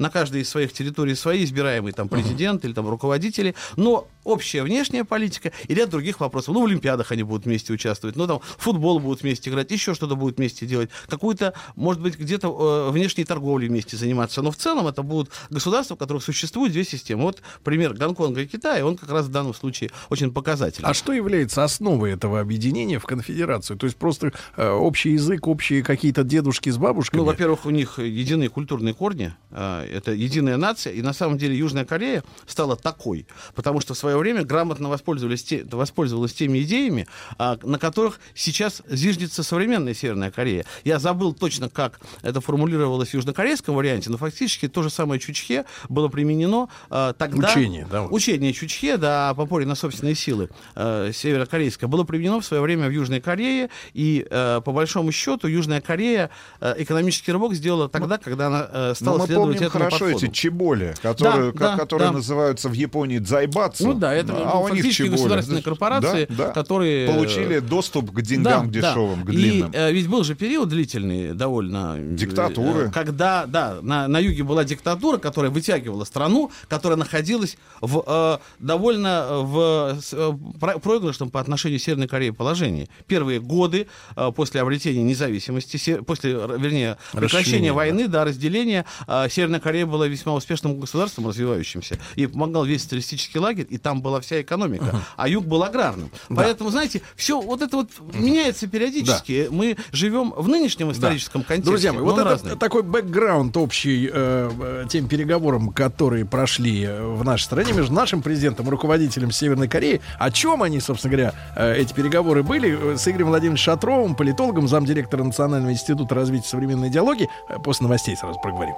на 0.00 0.10
каждой 0.10 0.40
из 0.40 0.48
своих 0.48 0.72
территорий 0.72 1.14
свои 1.14 1.44
избираемые 1.44 1.92
там 1.92 2.08
президент 2.08 2.62
uh-huh. 2.62 2.66
или 2.66 2.72
там 2.72 2.88
руководители, 2.88 3.54
но 3.76 4.08
общая 4.24 4.62
внешняя 4.62 5.04
политика 5.04 5.52
и 5.68 5.74
ряд 5.74 5.90
других 5.90 6.20
вопросов. 6.20 6.54
Ну, 6.54 6.62
в 6.62 6.66
Олимпиадах 6.66 7.12
они 7.12 7.22
будут 7.22 7.46
вместе 7.46 7.72
участвовать, 7.72 8.16
ну, 8.16 8.26
там, 8.26 8.40
футбол 8.58 8.98
будут 9.00 9.22
вместе 9.22 9.50
играть, 9.50 9.70
еще 9.70 9.94
что-то 9.94 10.16
будут 10.16 10.38
вместе 10.38 10.66
делать, 10.66 10.90
какую-то, 11.08 11.54
может 11.76 12.02
быть, 12.02 12.18
где-то 12.18 12.88
э, 12.88 12.90
внешней 12.90 13.24
торговлей 13.24 13.68
вместе 13.68 13.96
заниматься. 13.96 14.42
Но 14.42 14.50
в 14.50 14.56
целом 14.56 14.86
это 14.86 15.02
будут 15.02 15.30
государства, 15.50 15.96
в 15.96 15.98
которых 15.98 16.22
существуют 16.22 16.72
две 16.72 16.84
системы. 16.84 17.22
Вот 17.22 17.42
пример 17.64 17.94
Гонконга 17.94 18.42
и 18.42 18.46
Китая, 18.46 18.86
он 18.86 18.96
как 18.96 19.10
раз 19.10 19.26
в 19.26 19.30
данном 19.30 19.54
случае 19.54 19.90
очень 20.08 20.32
показательный. 20.32 20.88
А 20.88 20.94
что 20.94 21.12
является 21.12 21.64
основой 21.64 22.12
этого 22.12 22.40
объединения 22.40 22.98
в 22.98 23.04
конфедерацию? 23.04 23.76
То 23.76 23.86
есть 23.86 23.96
просто 23.96 24.32
э, 24.56 24.68
общий 24.68 25.12
язык, 25.12 25.46
общие 25.46 25.82
какие-то 25.82 26.24
дедушки 26.24 26.70
с 26.70 26.76
бабушками? 26.76 27.20
Ну, 27.20 27.26
во-первых, 27.26 27.66
у 27.66 27.70
них 27.70 27.98
единые 27.98 28.48
культурные 28.48 28.94
корни, 28.94 29.34
э, 29.50 29.88
это 29.92 30.12
единая 30.12 30.56
нация, 30.56 30.92
и 30.92 31.02
на 31.02 31.12
самом 31.12 31.38
деле 31.38 31.56
Южная 31.56 31.84
Корея 31.84 32.22
стала 32.46 32.76
такой, 32.76 33.26
потому 33.54 33.80
что 33.80 33.94
в 33.94 33.98
свое 34.10 34.18
время 34.18 34.44
грамотно 34.44 34.88
воспользовались 34.88 35.44
те, 35.44 35.64
воспользовалась 35.70 36.32
теми 36.32 36.62
идеями, 36.62 37.06
а, 37.38 37.56
на 37.62 37.78
которых 37.78 38.18
сейчас 38.34 38.82
зиждется 38.88 39.44
современная 39.44 39.94
Северная 39.94 40.32
Корея. 40.32 40.64
Я 40.84 40.98
забыл 40.98 41.32
точно, 41.32 41.68
как 41.68 42.00
это 42.22 42.40
формулировалось 42.40 43.10
в 43.10 43.14
южнокорейском 43.14 43.74
варианте, 43.76 44.10
но 44.10 44.16
фактически 44.16 44.66
то 44.66 44.82
же 44.82 44.90
самое 44.90 45.20
Чучхе 45.20 45.64
было 45.88 46.08
применено 46.08 46.68
а, 46.88 47.12
тогда... 47.12 47.50
Учение, 47.52 47.86
да? 47.90 48.02
Вот. 48.02 48.12
Учение 48.12 48.52
Чучхе, 48.52 48.96
да, 48.96 49.32
по 49.34 49.44
опоре 49.44 49.64
на 49.64 49.76
собственные 49.76 50.16
силы 50.16 50.50
а, 50.74 51.12
северокорейское, 51.12 51.88
было 51.88 52.02
применено 52.02 52.40
в 52.40 52.44
свое 52.44 52.62
время 52.62 52.88
в 52.88 52.90
Южной 52.90 53.20
Корее, 53.20 53.70
и 53.94 54.26
а, 54.28 54.60
по 54.60 54.72
большому 54.72 55.12
счету 55.12 55.46
Южная 55.46 55.80
Корея 55.80 56.30
а, 56.60 56.74
экономический 56.76 57.30
рывок 57.30 57.54
сделала 57.54 57.88
тогда, 57.88 58.18
когда 58.18 58.48
она 58.48 58.68
а, 58.68 58.92
стала 58.96 59.18
мы 59.18 59.26
следовать 59.26 59.58
помним 59.58 59.68
этому 59.68 59.84
хорошо 59.84 60.04
подходу. 60.06 60.26
эти 60.26 60.32
чеболи, 60.32 60.94
которые, 61.00 61.52
Да, 61.52 61.58
да, 61.58 61.76
которые 61.76 62.08
да. 62.08 62.14
называются 62.14 62.68
в 62.68 62.72
Японии 62.72 63.18
дзайбацу. 63.18 63.86
Ну 63.86 63.94
да, 64.00 64.12
это 64.14 64.32
а 64.36 64.58
у 64.58 64.68
них 64.68 64.78
фактически 64.82 65.08
государственные 65.08 65.62
корпорации, 65.62 66.26
Да, 66.30 66.46
да. 66.46 66.52
которые... 66.52 67.06
Получили 67.08 67.58
доступ 67.60 68.10
к 68.12 68.20
деньгам 68.22 68.70
Да, 68.70 68.80
да. 68.80 68.88
дешевым, 68.90 69.24
к 69.24 69.28
И 69.30 69.32
длинным. 69.32 69.70
э, 69.72 69.92
ведь 69.92 70.08
был 70.08 70.24
же 70.24 70.34
период 70.34 70.68
длительный 70.68 71.34
довольно... 71.34 71.96
э, 71.98 72.14
Диктатуры. 72.14 72.88
э, 72.88 72.90
когда, 72.90 73.46
да, 73.46 73.78
на, 73.82 74.08
на 74.08 74.18
юге 74.18 74.42
была 74.42 74.64
диктатура, 74.64 75.18
которая 75.18 75.50
вытягивала 75.50 76.04
страну, 76.04 76.50
которая 76.68 76.96
находилась 76.98 77.56
в 77.80 78.02
э, 78.06 78.38
довольно 78.58 79.26
э, 79.30 79.40
в 79.42 79.98
э, 80.12 80.32
про- 80.58 80.78
проигрышном 80.78 81.30
по 81.30 81.40
отношению 81.40 81.78
к 81.78 81.82
Северной 81.82 82.08
Корее 82.08 82.32
положении. 82.32 82.88
Первые 83.06 83.40
годы 83.40 83.86
э, 84.16 84.30
после 84.34 84.60
обретения 84.60 85.02
независимости, 85.02 85.76
се- 85.76 86.02
после, 86.02 86.32
вернее, 86.32 86.96
прекращения 87.12 87.40
Расчленения, 87.40 87.72
войны, 87.72 88.08
да, 88.08 88.24
разделения, 88.24 88.84
э, 89.06 89.26
Северная 89.30 89.60
Корея 89.60 89.86
была 89.86 90.06
весьма 90.06 90.34
успешным 90.34 90.78
государством 90.78 91.26
развивающимся. 91.28 91.98
И 92.16 92.26
помогал 92.26 92.64
весь 92.64 92.82
социалистический 92.82 93.40
лагерь, 93.40 93.66
и 93.68 93.78
там 93.78 93.89
была 93.98 94.20
вся 94.20 94.40
экономика. 94.40 95.00
А 95.16 95.28
юг 95.28 95.44
был 95.44 95.62
аграрным. 95.64 96.10
Поэтому, 96.28 96.70
знаете, 96.70 97.02
все 97.16 97.40
вот 97.40 97.62
это 97.62 97.76
вот 97.78 97.90
меняется 98.14 98.66
периодически. 98.66 99.48
Мы 99.50 99.76
живем 99.92 100.32
в 100.36 100.48
нынешнем 100.48 100.92
историческом 100.92 101.42
контексте. 101.42 101.70
Друзья 101.70 101.92
мои, 101.92 102.02
вот 102.02 102.18
это 102.18 102.24
разный. 102.24 102.56
такой 102.56 102.82
бэкграунд 102.82 103.56
общий 103.56 104.08
э, 104.12 104.50
э, 104.60 104.86
тем 104.88 105.08
переговорам, 105.08 105.70
которые 105.70 106.24
прошли 106.24 106.84
э, 106.84 107.02
в 107.02 107.24
нашей 107.24 107.44
стране 107.44 107.72
между 107.72 107.92
нашим 107.92 108.22
президентом 108.22 108.66
и 108.66 108.70
руководителем 108.70 109.30
Северной 109.30 109.68
Кореи. 109.68 110.00
О 110.18 110.30
чем 110.30 110.62
они, 110.62 110.80
собственно 110.80 111.12
говоря, 111.12 111.34
э, 111.56 111.76
эти 111.76 111.92
переговоры 111.92 112.42
были? 112.42 112.94
Э, 112.94 112.96
С 112.96 113.08
Игорем 113.08 113.28
Владимировичем 113.28 113.64
Шатровым, 113.64 114.14
политологом, 114.14 114.68
замдиректора 114.68 115.24
Национального 115.24 115.72
института 115.72 116.14
развития 116.14 116.48
современной 116.48 116.88
идеологии. 116.88 117.28
После 117.64 117.84
новостей 117.84 118.16
сразу 118.16 118.38
проговорим. 118.40 118.74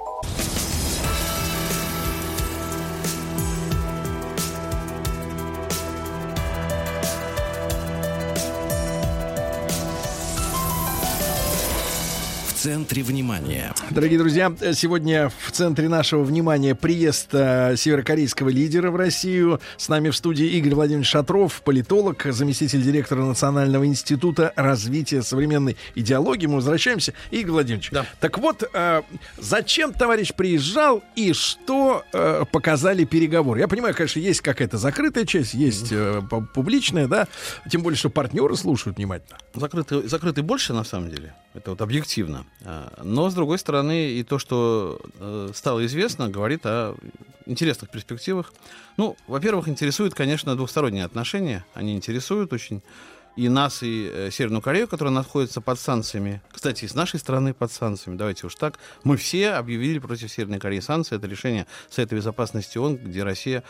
Центре 12.63 13.03
внимания. 13.03 13.73
Дорогие 13.89 14.17
друзья, 14.17 14.49
сегодня 14.71 15.29
в 15.37 15.51
центре 15.51 15.89
нашего 15.89 16.23
внимания 16.23 16.75
приезд 16.75 17.27
э, 17.33 17.75
северокорейского 17.75 18.47
лидера 18.47 18.89
в 18.89 18.95
Россию. 18.95 19.59
С 19.75 19.89
нами 19.89 20.11
в 20.11 20.15
студии 20.15 20.45
Игорь 20.45 20.75
Владимирович 20.75 21.09
Шатров, 21.09 21.61
политолог, 21.61 22.23
заместитель 22.23 22.81
директора 22.81 23.25
Национального 23.25 23.85
института 23.85 24.53
развития 24.55 25.23
современной 25.23 25.75
идеологии. 25.95 26.45
Мы 26.45 26.55
возвращаемся. 26.55 27.13
Игорь 27.31 27.51
Владимирович, 27.51 27.91
так 28.21 28.37
вот, 28.37 28.63
э, 28.73 29.01
зачем 29.37 29.91
товарищ 29.91 30.33
приезжал 30.33 31.03
и 31.17 31.33
что 31.33 32.05
э, 32.13 32.45
показали 32.49 33.03
переговоры? 33.03 33.59
Я 33.59 33.67
понимаю, 33.67 33.93
конечно, 33.93 34.19
есть 34.19 34.39
какая-то 34.39 34.77
закрытая 34.77 35.25
часть, 35.25 35.53
есть 35.53 35.91
э, 35.91 36.21
пу- 36.31 36.47
публичная, 36.47 37.09
да, 37.09 37.27
тем 37.69 37.83
более, 37.83 37.97
что 37.97 38.09
партнеры 38.09 38.55
слушают 38.55 38.99
внимательно. 38.99 39.37
Закрытый, 39.53 40.07
закрытый 40.07 40.45
больше, 40.45 40.71
на 40.71 40.85
самом 40.85 41.09
деле. 41.09 41.33
Это 41.53 41.71
вот 41.71 41.81
объективно. 41.81 42.45
А, 42.65 43.01
Но, 43.03 43.29
с 43.29 43.33
другой 43.33 43.57
стороны, 43.57 44.11
и 44.11 44.23
то, 44.23 44.39
что 44.39 44.99
э, 45.19 45.49
стало 45.53 45.85
известно, 45.85 46.29
говорит 46.29 46.65
о 46.65 46.95
интересных 47.45 47.89
перспективах. 47.89 48.53
Ну, 48.97 49.17
во-первых, 49.27 49.67
интересуют, 49.67 50.13
конечно, 50.13 50.55
двухсторонние 50.55 51.05
отношения. 51.05 51.65
Они 51.73 51.95
интересуют 51.95 52.53
очень 52.53 52.81
и 53.35 53.49
нас, 53.49 53.81
и 53.83 54.09
э, 54.11 54.29
Северную 54.31 54.61
Корею, 54.61 54.87
которая 54.87 55.13
находится 55.13 55.59
под 55.61 55.79
санкциями. 55.79 56.41
Кстати, 56.51 56.85
и 56.85 56.87
с 56.87 56.93
нашей 56.93 57.19
стороны 57.19 57.53
под 57.53 57.71
санкциями. 57.71 58.17
Давайте 58.17 58.45
уж 58.47 58.55
так. 58.55 58.77
Мы 59.03 59.17
все 59.17 59.51
объявили 59.51 59.99
против 59.99 60.31
Северной 60.31 60.59
Кореи 60.59 60.79
санкции. 60.79 61.15
Это 61.15 61.27
решение 61.27 61.65
Совета 61.89 62.15
Безопасности 62.15 62.77
ООН, 62.77 62.97
где 62.97 63.23
Россия 63.23 63.63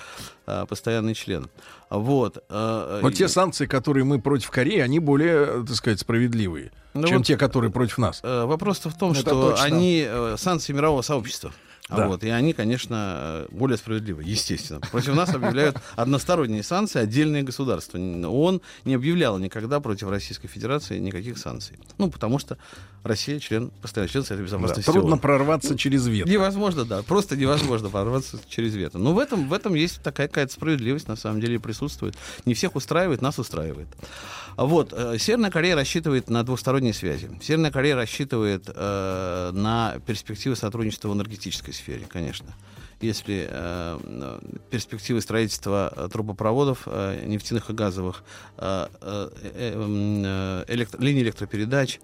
э, 0.48 0.66
постоянный 0.68 1.14
член. 1.14 1.50
Вот. 1.90 2.44
э, 2.50 3.00
Вот 3.02 3.14
и- 3.14 3.16
те 3.16 3.28
санкции, 3.28 3.66
которые 3.66 4.04
мы 4.04 4.20
против 4.22 4.52
Кореи, 4.52 4.80
они 4.80 5.00
более, 5.00 5.62
э, 5.62 5.64
так 5.66 5.76
сказать, 5.76 6.00
справедливые, 6.00 6.72
Ну 6.94 7.08
чем 7.08 7.18
вот, 7.20 7.28
те, 7.28 7.38
которые 7.38 7.72
против 7.72 7.98
нас. 8.00 8.20
Э, 8.24 8.46
Вопрос-то 8.46 8.90
в 8.90 8.98
том, 8.98 9.12
Это 9.12 9.22
что 9.22 9.52
точно. 9.52 9.66
они 9.66 10.06
э, 10.06 10.36
санкции 10.38 10.74
мирового 10.74 11.02
сообщества. 11.04 11.54
Да. 11.90 12.08
Вот, 12.08 12.24
и 12.24 12.30
они, 12.30 12.54
конечно, 12.54 13.18
э, 13.18 13.48
более 13.52 13.78
справедливы, 13.78 14.24
естественно. 14.24 14.80
Против 14.80 15.16
нас 15.16 15.34
объявляют 15.36 15.78
односторонние 15.98 16.64
санкции 16.64 17.00
отдельные 17.00 17.44
государства. 17.44 17.98
ООН 17.98 18.62
не 18.86 18.94
объявляла 18.96 19.38
никогда 19.38 19.82
против 19.82 20.10
Российской 20.10 20.48
Федерации 20.48 20.98
никаких 21.00 21.38
санкций. 21.38 21.78
Ну, 21.98 22.10
потому 22.10 22.40
что 22.40 22.58
Россия 23.04 23.38
член, 23.40 23.70
постоянный 23.82 24.10
член 24.10 24.24
Совета 24.24 24.44
Да, 24.44 24.58
Безопасности 24.58 24.90
трудно 24.90 25.12
ООН. 25.12 25.20
прорваться 25.20 25.78
через 25.78 26.08
вето. 26.08 26.30
Невозможно, 26.30 26.86
да. 26.86 27.04
Просто 27.04 27.36
невозможно 27.36 27.90
прорваться 27.90 28.40
через 28.48 28.74
вето. 28.76 28.98
Но 28.98 29.14
в 29.14 29.20
этом, 29.20 29.50
в 29.50 29.54
этом 29.54 29.74
есть 29.74 30.02
такая 30.02 30.30
какая-то 30.30 30.54
справедливость, 30.54 31.10
на 31.10 31.18
самом 31.18 31.42
деле, 31.42 31.60
присутствует. 31.60 32.16
Не 32.46 32.54
всех 32.54 32.78
устраивает, 32.78 33.22
нас 33.22 33.40
устраивает. 33.40 33.90
Вот. 34.58 34.94
э, 34.94 35.18
Северная 35.18 35.52
Корея 35.52 35.76
рассчитывает 35.76 36.30
на 36.30 36.44
двусторонние 36.44 36.94
связи. 36.94 37.30
Северная 37.42 37.72
Корея 37.72 37.96
рассчитывает 37.96 38.70
э, 38.74 39.52
на 39.54 39.96
перспективы 40.06 40.56
сотрудничества 40.56 41.10
в 41.10 41.14
энергетической 41.14 41.72
сфере, 41.74 42.06
конечно. 42.08 42.54
Если 43.02 43.48
э, 43.50 44.40
перспективы 44.70 45.20
строительства 45.20 45.92
э, 45.94 46.08
трубопроводов 46.12 46.84
э, 46.86 47.26
нефтяных 47.26 47.70
и 47.70 47.74
газовых, 47.74 48.24
э, 48.58 48.88
э, 49.02 49.30
э, 49.44 50.64
э, 50.68 50.74
электро- 50.74 51.04
линий 51.04 51.22
электропередач, 51.24 52.00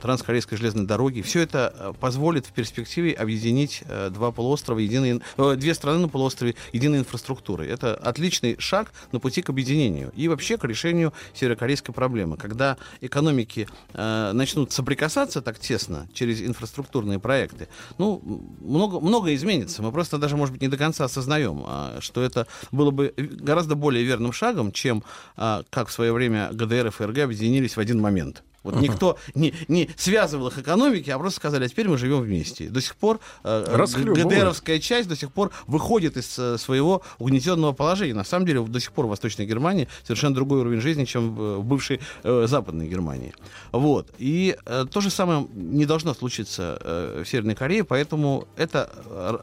транскорейской 0.00 0.58
железной 0.58 0.86
дороги. 0.86 1.22
Все 1.22 1.40
это 1.40 1.74
э, 1.76 1.92
позволит 1.98 2.46
в 2.46 2.52
перспективе 2.52 3.12
объединить 3.12 3.82
э, 3.86 4.10
два 4.10 4.32
полуострова, 4.32 4.78
единой, 4.78 5.20
э, 5.36 5.56
две 5.56 5.74
страны 5.74 5.98
на 5.98 6.08
полуострове 6.08 6.54
единой 6.72 6.98
инфраструктурой. 6.98 7.68
Это 7.68 7.94
отличный 7.94 8.56
шаг 8.58 8.92
на 9.12 9.20
пути 9.20 9.42
к 9.42 9.50
объединению 9.50 10.12
и 10.16 10.28
вообще 10.28 10.56
к 10.56 10.64
решению 10.64 11.12
северокорейской 11.34 11.94
проблемы. 11.94 12.36
Когда 12.36 12.76
экономики 13.00 13.68
э, 13.92 14.32
начнут 14.32 14.72
соприкасаться 14.72 15.42
так 15.42 15.58
тесно 15.58 16.08
через 16.12 16.40
инфраструктурные 16.42 17.18
проекты, 17.18 17.68
ну, 17.98 18.22
много, 18.60 19.00
многое 19.00 19.34
изменится. 19.34 19.82
Мы 19.82 19.92
просто 19.92 20.18
даже, 20.18 20.36
может 20.36 20.52
быть, 20.52 20.62
не 20.62 20.68
до 20.68 20.76
конца 20.76 21.04
осознаем, 21.04 21.64
а, 21.66 21.98
что 22.00 22.22
это 22.22 22.46
было 22.72 22.90
бы 22.90 23.12
гораздо 23.16 23.74
более 23.74 24.04
верным 24.04 24.32
шагом, 24.32 24.72
чем 24.72 25.02
а, 25.36 25.62
как 25.70 25.88
в 25.88 25.92
свое 25.92 26.12
время 26.12 26.50
ГДР 26.52 26.86
и 26.86 26.90
ФРГ 26.90 27.18
объединились 27.18 27.76
в 27.76 27.80
один 27.80 28.00
момент. 28.00 28.42
Вот 28.62 28.74
Ага. 28.74 28.82
никто 28.82 29.18
не, 29.34 29.54
не 29.68 29.88
связывал 29.96 30.48
их 30.48 30.58
экономики, 30.58 31.10
а 31.10 31.18
просто 31.18 31.36
сказали, 31.36 31.64
а 31.64 31.68
теперь 31.68 31.88
мы 31.88 31.98
живем 31.98 32.20
вместе. 32.20 32.68
До 32.68 32.80
сих 32.80 32.96
пор 32.96 33.20
э. 33.44 33.86
ГДРовская 33.96 34.78
часть 34.78 35.08
до 35.08 35.16
сих 35.16 35.32
пор 35.32 35.50
выходит 35.66 36.16
из 36.16 36.38
э, 36.38 36.58
своего 36.58 37.02
угнетенного 37.18 37.72
положения. 37.72 38.14
На 38.14 38.24
самом 38.24 38.46
деле, 38.46 38.62
до 38.62 38.80
сих 38.80 38.92
пор 38.92 39.06
в 39.06 39.10
Восточной 39.10 39.46
Германии 39.46 39.88
совершенно 40.02 40.34
другой 40.34 40.60
уровень 40.60 40.80
жизни, 40.80 41.04
чем 41.04 41.34
в 41.34 41.60
в 41.60 41.64
бывшей 41.64 42.00
э, 42.22 42.46
Западной 42.48 42.88
Германии. 42.88 43.34
Вот. 43.72 44.12
И 44.18 44.56
э, 44.64 44.86
то 44.90 45.00
же 45.00 45.10
самое 45.10 45.46
не 45.54 45.86
должно 45.86 46.14
случиться 46.14 46.78
э, 46.80 47.22
в 47.24 47.28
Северной 47.28 47.54
Корее, 47.54 47.84
поэтому 47.84 48.46
это 48.56 48.90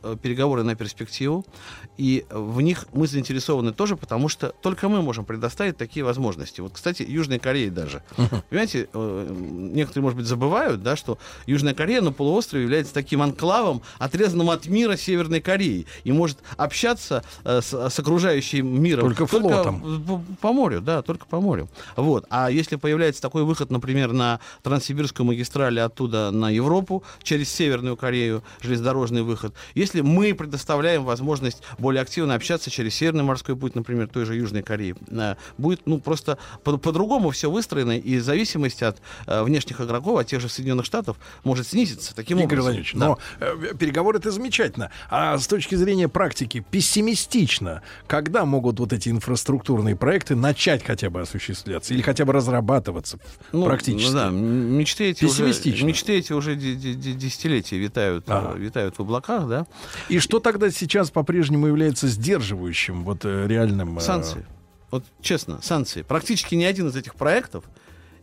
э, 0.04 0.16
переговоры 0.22 0.64
на 0.64 0.76
перспективу, 0.76 1.46
и 1.98 2.26
в 2.30 2.62
них 2.62 2.86
мы 2.94 3.08
заинтересованы 3.08 3.74
тоже, 3.74 3.96
потому 3.96 4.30
что 4.30 4.54
только 4.62 4.90
мы 4.90 5.02
можем 5.02 5.26
предоставить 5.26 5.78
такие 5.78 6.04
возможности. 6.04 6.62
Вот, 6.62 6.74
кстати, 6.74 7.04
Южной 7.04 7.40
Корее 7.40 7.72
даже. 7.72 8.04
Понимаете, 8.50 8.90
э, 8.94 9.07
некоторые, 9.30 10.04
может 10.04 10.18
быть, 10.18 10.28
забывают, 10.28 10.84
да, 10.84 10.96
что 10.96 11.18
Южная 11.46 11.74
Корея 11.74 12.02
на 12.02 12.12
полуострове 12.12 12.64
является 12.64 12.94
таким 12.94 13.22
анклавом, 13.22 13.82
отрезанным 14.00 14.50
от 14.50 14.68
мира 14.68 14.96
Северной 14.96 15.42
Кореи, 15.42 15.86
и 16.04 16.12
может 16.12 16.40
общаться 16.58 17.24
э, 17.44 17.62
с, 17.62 17.90
с 17.90 18.00
окружающим 18.00 18.82
миром 18.82 19.02
Только 19.02 19.26
флотом. 19.28 20.04
по, 20.06 20.22
по 20.42 20.54
морю, 20.54 20.82
да, 20.82 21.02
только 21.02 21.26
по 21.26 21.40
морю. 21.40 21.70
Вот. 21.96 22.26
А 22.30 22.50
если 22.50 22.76
появляется 22.76 23.22
такой 23.22 23.44
выход, 23.44 23.72
например, 23.72 24.14
на 24.14 24.40
Транссибирскую 24.64 25.26
магистраль 25.26 25.80
оттуда 25.80 26.32
на 26.32 26.50
Европу 26.50 27.04
через 27.24 27.50
Северную 27.50 27.98
Корею, 27.98 28.44
железнодорожный 28.62 29.22
выход, 29.24 29.54
если 29.76 30.02
мы 30.02 30.34
предоставляем 30.34 31.04
возможность 31.04 31.62
более 31.78 32.02
активно 32.02 32.36
общаться 32.36 32.70
через 32.70 32.96
Северный 32.96 33.24
морской 33.24 33.56
путь, 33.56 33.76
например, 33.76 34.08
той 34.08 34.26
же 34.26 34.36
Южной 34.36 34.64
Кореи, 34.64 34.96
э, 35.10 35.36
будет 35.58 35.82
ну, 35.86 36.00
просто 36.00 36.38
по- 36.64 36.78
по-другому 36.78 37.32
все 37.32 37.50
выстроено, 37.50 37.98
и 37.98 38.20
зависимость 38.20 38.84
от 38.84 38.97
э, 39.26 39.44
внешних 39.44 39.80
игроков, 39.82 40.20
от 40.20 40.28
тех 40.28 40.40
же 40.42 40.50
Соединенных 40.50 40.86
Штатов, 40.86 41.18
может 41.44 41.68
снизиться 41.68 42.16
таким 42.16 42.38
Игорь 42.40 42.60
образом. 42.60 42.64
Владимирович, 42.64 42.94
Да. 42.94 43.00
но 43.00 43.20
э, 43.40 43.74
переговоры 43.78 44.20
это 44.20 44.32
замечательно. 44.32 44.92
А 45.10 45.38
с 45.38 45.48
точки 45.48 45.76
зрения 45.76 46.08
практики, 46.08 46.66
пессимистично, 46.72 47.82
когда 48.08 48.46
могут 48.46 48.80
вот 48.80 48.94
эти 48.94 49.10
инфраструктурные 49.10 49.96
проекты 49.96 50.36
начать 50.36 50.84
хотя 50.86 51.10
бы 51.10 51.22
осуществляться 51.22 51.94
или 51.94 52.02
хотя 52.02 52.26
бы 52.26 52.34
разрабатываться 52.34 53.20
Ну, 53.52 53.66
практически? 53.66 54.10
ну 54.10 54.14
да, 54.16 54.30
мечты 54.30 55.12
эти 55.12 55.26
уже, 55.26 55.44
мечты 55.84 56.18
эти 56.18 56.34
уже 56.34 56.56
де- 56.56 56.76
де- 56.76 56.94
де- 56.94 57.14
десятилетия 57.14 57.78
витают, 57.78 58.26
Ага. 58.30 58.54
э, 58.56 58.60
витают 58.60 58.98
в 58.98 59.02
облаках, 59.02 59.48
да. 59.48 59.66
И 60.10 60.20
что 60.20 60.40
тогда 60.40 60.70
сейчас 60.72 61.12
по-прежнему 61.12 61.68
является 61.68 62.08
сдерживающим 62.08 63.04
вот 63.04 63.24
реальным... 63.26 63.98
э, 63.98 64.02
Санкции. 64.02 64.46
Вот 64.90 65.04
честно, 65.22 65.60
санкции. 65.62 66.02
Практически 66.02 66.56
ни 66.56 66.64
один 66.64 66.88
из 66.88 66.96
этих 66.96 67.16
проектов 67.16 67.66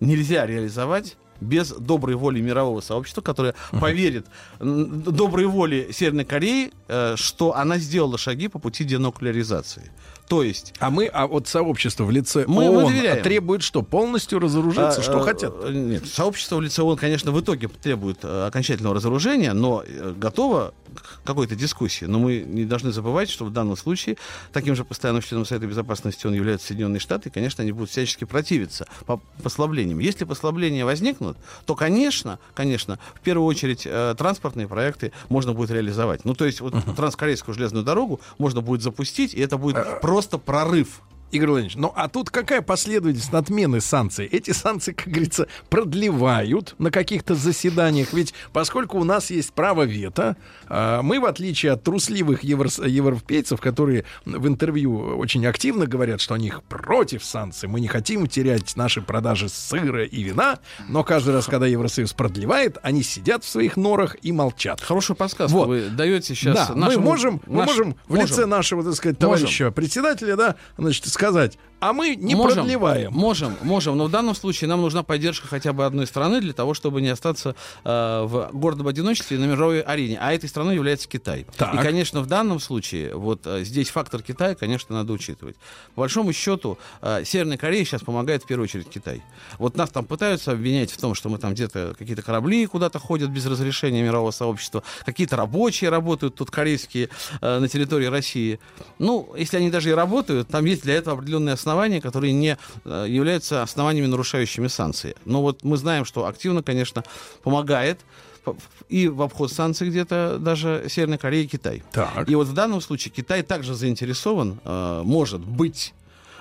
нельзя 0.00 0.46
реализовать 0.46 1.16
без 1.40 1.70
доброй 1.70 2.14
воли 2.14 2.40
мирового 2.40 2.80
сообщества, 2.80 3.20
которое 3.20 3.54
поверит 3.80 4.26
м, 4.60 5.02
доброй 5.02 5.46
воле 5.46 5.92
Северной 5.92 6.24
Кореи, 6.24 6.72
э, 6.88 7.16
что 7.16 7.56
она 7.56 7.78
сделала 7.78 8.18
шаги 8.18 8.48
по 8.48 8.58
пути 8.58 8.84
денуклеаризации. 8.84 9.90
То 10.28 10.42
есть... 10.42 10.72
А 10.78 10.90
мы, 10.90 11.06
а 11.06 11.26
вот 11.26 11.48
сообщество 11.48 12.05
в 12.05 12.10
лице 12.10 12.44
Мы- 12.46 12.68
ООН 12.68 12.92
доверяем. 12.92 13.22
требует 13.22 13.62
что? 13.62 13.82
Полностью 13.82 14.38
разоружиться? 14.38 15.01
А, 15.01 15.02
что 15.02 15.18
э, 15.18 15.22
хотят? 15.22 15.52
э, 15.62 15.70
Нет, 15.72 16.06
сообщество 16.06 16.56
в 16.56 16.62
лице 16.62 16.82
ООН, 16.82 16.96
конечно, 16.96 17.30
в 17.30 17.40
итоге 17.40 17.68
требует 17.68 18.18
э, 18.22 18.46
окончательного 18.46 18.94
разоружения, 18.94 19.52
но 19.52 19.84
готово 20.16 20.72
к 20.94 21.26
какой-то 21.26 21.56
дискуссии. 21.56 22.05
Но 22.06 22.18
мы 22.18 22.38
не 22.46 22.64
должны 22.64 22.92
забывать, 22.92 23.28
что 23.28 23.44
в 23.44 23.52
данном 23.52 23.76
случае 23.76 24.16
таким 24.52 24.76
же 24.76 24.84
постоянным 24.84 25.22
членом 25.22 25.44
Совета 25.44 25.66
Безопасности 25.66 26.26
он 26.26 26.34
является 26.34 26.68
Соединенные 26.68 27.01
Штаты, 27.01 27.28
и, 27.28 27.32
конечно, 27.32 27.62
они 27.62 27.72
будут 27.72 27.90
всячески 27.90 28.24
противиться 28.24 28.86
по 29.06 29.20
послаблениям. 29.42 29.98
Если 29.98 30.24
послабления 30.24 30.84
возникнут, 30.84 31.36
то, 31.66 31.74
конечно, 31.74 32.38
конечно, 32.55 32.98
в 33.14 33.20
первую 33.20 33.46
очередь 33.46 33.82
э, 33.84 34.14
транспортные 34.16 34.68
проекты 34.68 35.12
можно 35.28 35.52
будет 35.52 35.70
реализовать. 35.70 36.24
Ну, 36.24 36.34
то 36.34 36.44
есть 36.44 36.60
вот 36.60 36.74
транскорейскую 36.96 37.55
железную 37.55 37.84
дорогу 37.84 38.20
можно 38.38 38.60
будет 38.60 38.82
запустить, 38.82 39.34
и 39.34 39.40
это 39.40 39.59
будет 39.59 39.76
просто 40.15 40.39
прорыв. 40.39 41.03
Игорь 41.35 41.48
Владимирович, 41.48 41.77
ну 41.77 41.93
а 41.97 42.09
тут 42.09 42.31
какая 42.31 42.62
последовательность 42.62 43.32
отмены 43.35 43.81
санкций? 43.81 44.27
Эти 44.27 44.52
санкции, 44.52 44.93
как 44.93 45.09
говорится, 45.09 45.48
продлевают 45.69 46.74
на 46.78 46.90
каких-то 46.90 47.35
заседаниях. 47.35 48.12
Ведь 48.12 48.35
поскольку 48.52 48.98
у 48.98 49.05
нас 49.05 49.31
есть 49.31 49.52
право 49.52 49.82
вето, 49.82 50.36
а, 50.69 51.02
мы, 51.02 51.19
в 51.19 51.24
отличие 51.24 51.73
от 51.73 51.82
трусливых 51.82 52.44
евро- 52.44 52.69
европейцев, 52.86 53.61
которые 53.61 54.05
в 54.24 54.47
интервью 54.47 55.16
очень 55.19 55.44
активно 55.47 55.86
говорят, 55.86 56.20
что 56.20 56.35
они 56.35 56.52
против 56.69 57.24
санкций, 57.24 57.69
мы 57.69 57.81
не 57.81 57.89
хотим 57.89 58.27
терять 58.28 58.77
наши 58.77 59.01
продажи 59.02 59.48
сыра 59.48 60.05
и 60.05 60.23
вина, 60.23 60.59
но 60.89 61.02
каждый 61.02 61.35
раз, 61.35 61.47
когда 61.47 61.66
Евросоюз 61.66 62.12
продлевает, 62.12 62.78
они 62.82 63.02
сидят 63.02 63.43
в 63.44 63.48
своих 63.48 63.77
норах 63.77 64.16
и 64.23 64.31
молчат. 64.31 64.81
Хорошую 64.81 65.16
подсказку 65.16 65.59
Вот. 65.59 65.69
вы 65.69 65.89
даете 65.90 66.35
сейчас 66.35 66.69
Да, 66.69 66.74
нашему- 66.74 67.01
мы 67.02 67.05
можем, 67.11 67.40
мы 67.47 67.56
наш- 67.59 67.66
можем 67.69 67.97
в 68.06 68.11
можем. 68.15 68.27
лице 68.27 68.47
нашего, 68.47 68.85
так 68.85 68.94
сказать, 68.94 69.20
Можем. 69.20 69.39
товарища 69.39 69.70
председателя, 69.73 70.36
да, 70.36 70.55
значит, 70.78 71.06
сказать, 71.09 71.23
сказать, 71.24 71.59
а 71.85 71.93
мы 71.93 72.16
не 72.16 72.35
можем, 72.35 72.61
продлеваем. 72.61 73.12
Можем, 73.12 73.56
можем, 73.61 73.98
но 73.98 74.06
в 74.06 74.11
данном 74.11 74.35
случае 74.35 74.69
нам 74.69 74.81
нужна 74.81 75.02
поддержка 75.02 75.47
хотя 75.47 75.74
бы 75.74 75.85
одной 75.85 76.06
страны 76.06 76.40
для 76.40 76.55
того, 76.55 76.73
чтобы 76.73 77.02
не 77.02 77.09
остаться 77.09 77.55
э, 77.85 78.24
в 78.24 78.48
гордом 78.55 78.89
одиночестве 78.89 79.36
на 79.36 79.44
мировой 79.44 79.82
арене. 79.82 80.16
А 80.19 80.32
этой 80.32 80.48
страной 80.48 80.77
является 80.77 81.06
Китай. 81.06 81.44
Так. 81.59 81.74
И, 81.74 81.77
конечно, 81.77 82.23
в 82.23 82.27
данном 82.27 82.59
случае 82.59 83.15
вот 83.15 83.43
э, 83.44 83.65
здесь 83.65 83.90
фактор 83.90 84.23
Китая, 84.23 84.55
конечно, 84.55 84.94
надо 84.94 85.12
учитывать. 85.12 85.56
По 85.94 86.01
большому 86.01 86.32
счету, 86.32 86.78
э, 87.02 87.23
Северная 87.27 87.59
Корея 87.59 87.85
сейчас 87.85 88.01
помогает 88.01 88.44
в 88.44 88.47
первую 88.47 88.65
очередь 88.65 88.89
Китай. 88.89 89.23
Вот 89.59 89.77
нас 89.77 89.90
там 89.90 90.06
пытаются 90.06 90.52
обвинять 90.52 90.90
в 90.90 90.97
том, 90.97 91.15
что 91.15 91.28
мы 91.28 91.36
там 91.36 91.52
где-то 91.52 91.94
какие-то 91.98 92.23
корабли 92.23 92.65
куда-то 92.65 92.98
ходят 92.98 93.28
без 93.28 93.44
разрешения 93.44 94.02
мирового 94.02 94.31
сообщества, 94.31 94.82
какие-то 95.05 95.36
рабочие 95.36 95.90
работают 95.90 96.35
тут 96.35 96.51
корейские 96.51 97.11
э, 97.43 97.59
на 97.59 97.69
территории 97.69 98.06
России. 98.06 98.59
Ну, 98.98 99.35
если 99.36 99.59
они 99.59 99.70
даже 99.70 99.90
и 99.90 99.93
работают, 99.93 100.48
там 100.48 100.65
есть 100.65 100.82
для 100.82 100.94
этого 100.94 101.19
определенные 101.19 101.52
основания, 101.52 101.73
которые 102.01 102.32
не 102.32 102.56
э, 102.84 103.06
являются 103.09 103.62
основаниями, 103.62 104.06
нарушающими 104.06 104.68
санкции. 104.68 105.14
Но 105.24 105.42
вот 105.42 105.64
мы 105.64 105.76
знаем, 105.76 106.05
что 106.05 106.26
активно, 106.26 106.62
конечно, 106.62 107.05
помогает 107.42 108.01
по- 108.44 108.56
и 108.88 109.09
в 109.09 109.22
обход 109.22 109.52
санкций 109.52 109.88
где-то 109.88 110.38
даже 110.38 110.86
Северная 110.88 111.18
Корея 111.18 111.44
и 111.44 111.46
Китай. 111.46 111.82
Так. 111.92 112.28
И 112.28 112.34
вот 112.34 112.46
в 112.46 112.52
данном 112.52 112.80
случае 112.80 113.12
Китай 113.12 113.42
также 113.42 113.74
заинтересован, 113.74 114.60
э, 114.64 115.02
может 115.05 115.40
быть, 115.40 115.94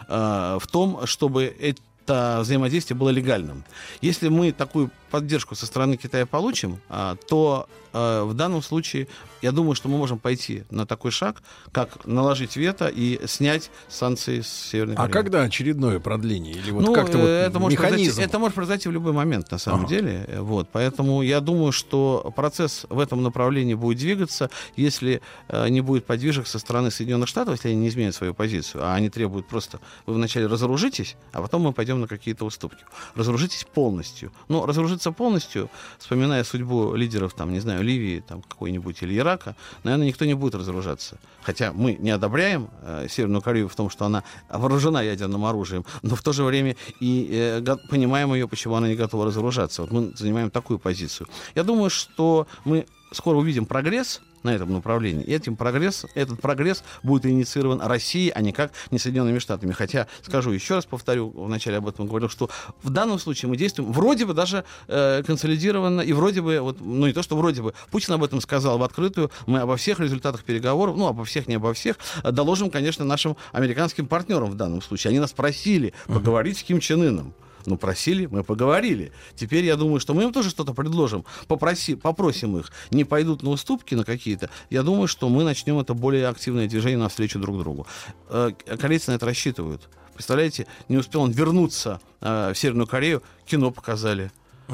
э, 0.07 0.57
в 0.61 0.67
том, 0.67 1.05
чтобы 1.05 1.43
это 1.59 2.39
взаимодействие 2.41 2.97
было 2.97 3.09
легальным. 3.09 3.63
Если 4.01 4.27
мы 4.27 4.51
такую 4.51 4.91
поддержку 5.09 5.55
со 5.55 5.65
стороны 5.65 5.95
Китая 5.95 6.25
получим, 6.25 6.79
а, 6.89 7.15
то 7.29 7.67
в 7.93 8.33
данном 8.33 8.61
случае 8.61 9.07
я 9.41 9.51
думаю, 9.51 9.75
что 9.75 9.89
мы 9.89 9.97
можем 9.97 10.19
пойти 10.19 10.63
на 10.71 10.85
такой 10.85 11.11
шаг, 11.11 11.41
как 11.71 12.05
наложить 12.05 12.55
вето 12.55 12.87
и 12.87 13.19
снять 13.27 13.69
санкции 13.89 14.41
с 14.41 14.47
Северной 14.47 14.95
А 14.95 15.01
Кореи. 15.07 15.11
когда 15.13 15.41
очередное 15.43 15.99
продление? 15.99 16.53
Или 16.55 16.71
вот 16.71 16.83
Ну, 16.83 16.93
как-то 16.93 17.17
вот 17.17 17.27
э, 17.27 17.45
это 17.47 17.59
может, 17.59 17.77
произойти, 17.79 18.21
это 18.21 18.39
может 18.39 18.55
произойти 18.55 18.89
в 18.89 18.91
любой 18.91 19.13
момент, 19.13 19.51
на 19.51 19.57
самом 19.57 19.81
Ага. 19.81 19.89
деле. 19.89 20.25
Э, 20.27 20.41
Вот, 20.41 20.69
поэтому 20.71 21.21
я 21.21 21.39
думаю, 21.41 21.71
что 21.71 22.31
процесс 22.35 22.85
в 22.89 22.99
этом 22.99 23.21
направлении 23.21 23.73
будет 23.75 23.97
двигаться, 23.99 24.49
если 24.75 25.21
э, 25.49 25.69
не 25.69 25.81
будет 25.81 26.05
подвижек 26.05 26.47
со 26.47 26.57
стороны 26.59 26.89
Соединенных 26.91 27.27
Штатов, 27.29 27.55
если 27.55 27.69
они 27.69 27.77
не 27.77 27.87
изменят 27.89 28.15
свою 28.15 28.33
позицию, 28.33 28.83
а 28.85 28.95
они 28.95 29.09
требуют 29.09 29.47
просто, 29.47 29.79
вы 30.05 30.13
вначале 30.15 30.47
разоружитесь, 30.47 31.15
а 31.31 31.41
потом 31.41 31.61
мы 31.63 31.73
пойдем 31.73 32.01
на 32.01 32.07
какие-то 32.07 32.45
уступки. 32.45 32.83
Разоружитесь 33.15 33.65
полностью. 33.73 34.31
Но 34.47 34.65
разоружиться 34.65 35.11
полностью, 35.11 35.69
вспоминая 35.99 36.43
судьбу 36.43 36.95
лидеров, 36.95 37.33
там, 37.33 37.51
не 37.51 37.59
знаю, 37.59 37.82
Ливии, 37.83 38.23
там, 38.27 38.41
какой-нибудь 38.41 39.01
или 39.03 39.17
Ирака, 39.17 39.55
наверное, 39.83 40.07
никто 40.07 40.25
не 40.25 40.33
будет 40.33 40.55
разоружаться. 40.55 41.17
Хотя 41.43 41.71
мы 41.73 41.93
не 41.93 42.09
одобряем 42.09 42.69
э, 42.81 43.07
Северную 43.09 43.41
Корею 43.41 43.67
в 43.69 43.75
том, 43.75 43.89
что 43.89 44.05
она 44.05 44.23
вооружена 44.49 45.01
ядерным 45.01 45.45
оружием, 45.45 45.85
но 46.01 46.15
в 46.15 46.21
то 46.21 46.33
же 46.33 46.43
время 46.43 46.75
и 46.99 47.29
э, 47.31 47.75
понимаем 47.89 48.33
ее, 48.33 48.47
почему 48.47 48.75
она 48.75 48.87
не 48.87 48.95
готова 48.95 49.25
разоружаться. 49.25 49.81
Вот 49.81 49.91
мы 49.91 50.13
занимаем 50.15 50.49
такую 50.49 50.79
позицию. 50.79 51.27
Я 51.55 51.63
думаю, 51.63 51.89
что 51.89 52.47
мы 52.65 52.85
скоро 53.11 53.37
увидим 53.37 53.65
прогресс 53.65 54.21
на 54.43 54.53
этом 54.53 54.71
направлении. 54.71 55.23
И 55.23 55.33
этим 55.33 55.55
прогресс, 55.55 56.05
этот 56.13 56.41
прогресс 56.41 56.83
будет 57.01 57.25
инициирован 57.25 57.81
Россией, 57.81 58.31
а 58.31 58.41
никак 58.41 58.71
не 58.91 58.99
Соединенными 58.99 59.39
Штатами. 59.39 59.71
Хотя, 59.71 60.07
скажу 60.21 60.51
еще 60.51 60.75
раз, 60.75 60.85
повторю, 60.85 61.29
вначале 61.29 61.77
об 61.77 61.87
этом 61.87 62.07
говорил, 62.07 62.29
что 62.29 62.49
в 62.81 62.89
данном 62.89 63.19
случае 63.19 63.49
мы 63.49 63.57
действуем 63.57 63.91
вроде 63.91 64.25
бы 64.25 64.33
даже 64.33 64.63
э, 64.87 65.23
консолидированно, 65.25 66.01
и 66.01 66.13
вроде 66.13 66.41
бы, 66.41 66.59
вот, 66.59 66.81
ну 66.81 67.07
не 67.07 67.13
то, 67.13 67.23
что 67.23 67.35
вроде 67.35 67.61
бы, 67.61 67.73
Путин 67.91 68.13
об 68.13 68.23
этом 68.23 68.41
сказал 68.41 68.77
в 68.77 68.83
открытую, 68.83 69.31
мы 69.47 69.59
обо 69.59 69.77
всех 69.77 69.99
результатах 69.99 70.43
переговоров, 70.43 70.95
ну, 70.97 71.07
обо 71.07 71.23
всех, 71.25 71.47
не 71.47 71.55
обо 71.55 71.73
всех, 71.73 71.97
доложим, 72.23 72.69
конечно, 72.69 73.05
нашим 73.05 73.37
американским 73.51 74.07
партнерам 74.07 74.49
в 74.49 74.55
данном 74.55 74.81
случае. 74.81 75.09
Они 75.09 75.19
нас 75.19 75.31
просили 75.31 75.93
поговорить 76.07 76.57
с 76.57 76.63
Ким 76.63 76.79
Чен 76.79 77.01
Ыном. 77.01 77.33
Ну, 77.65 77.77
просили, 77.77 78.25
мы 78.25 78.43
поговорили. 78.43 79.11
Теперь 79.35 79.65
я 79.65 79.75
думаю, 79.75 79.99
что 79.99 80.13
мы 80.13 80.23
им 80.23 80.33
тоже 80.33 80.49
что-то 80.49 80.73
предложим. 80.73 81.25
Попроси, 81.47 81.95
попросим 81.95 82.57
их. 82.57 82.71
Не 82.91 83.03
пойдут 83.03 83.43
на 83.43 83.51
уступки 83.51 83.95
на 83.95 84.03
какие-то. 84.03 84.49
Я 84.69 84.83
думаю, 84.83 85.07
что 85.07 85.29
мы 85.29 85.43
начнем 85.43 85.79
это 85.79 85.93
более 85.93 86.27
активное 86.27 86.67
движение 86.67 86.97
навстречу 86.97 87.39
друг 87.39 87.59
другу. 87.59 87.87
Э, 88.29 88.51
Корейцы 88.79 89.11
на 89.11 89.15
это 89.15 89.25
рассчитывают. 89.25 89.89
Представляете, 90.13 90.67
не 90.89 90.97
успел 90.97 91.21
он 91.21 91.31
вернуться 91.31 91.99
э, 92.21 92.51
в 92.53 92.57
Северную 92.57 92.87
Корею, 92.87 93.23
кино 93.45 93.71
показали. 93.71 94.31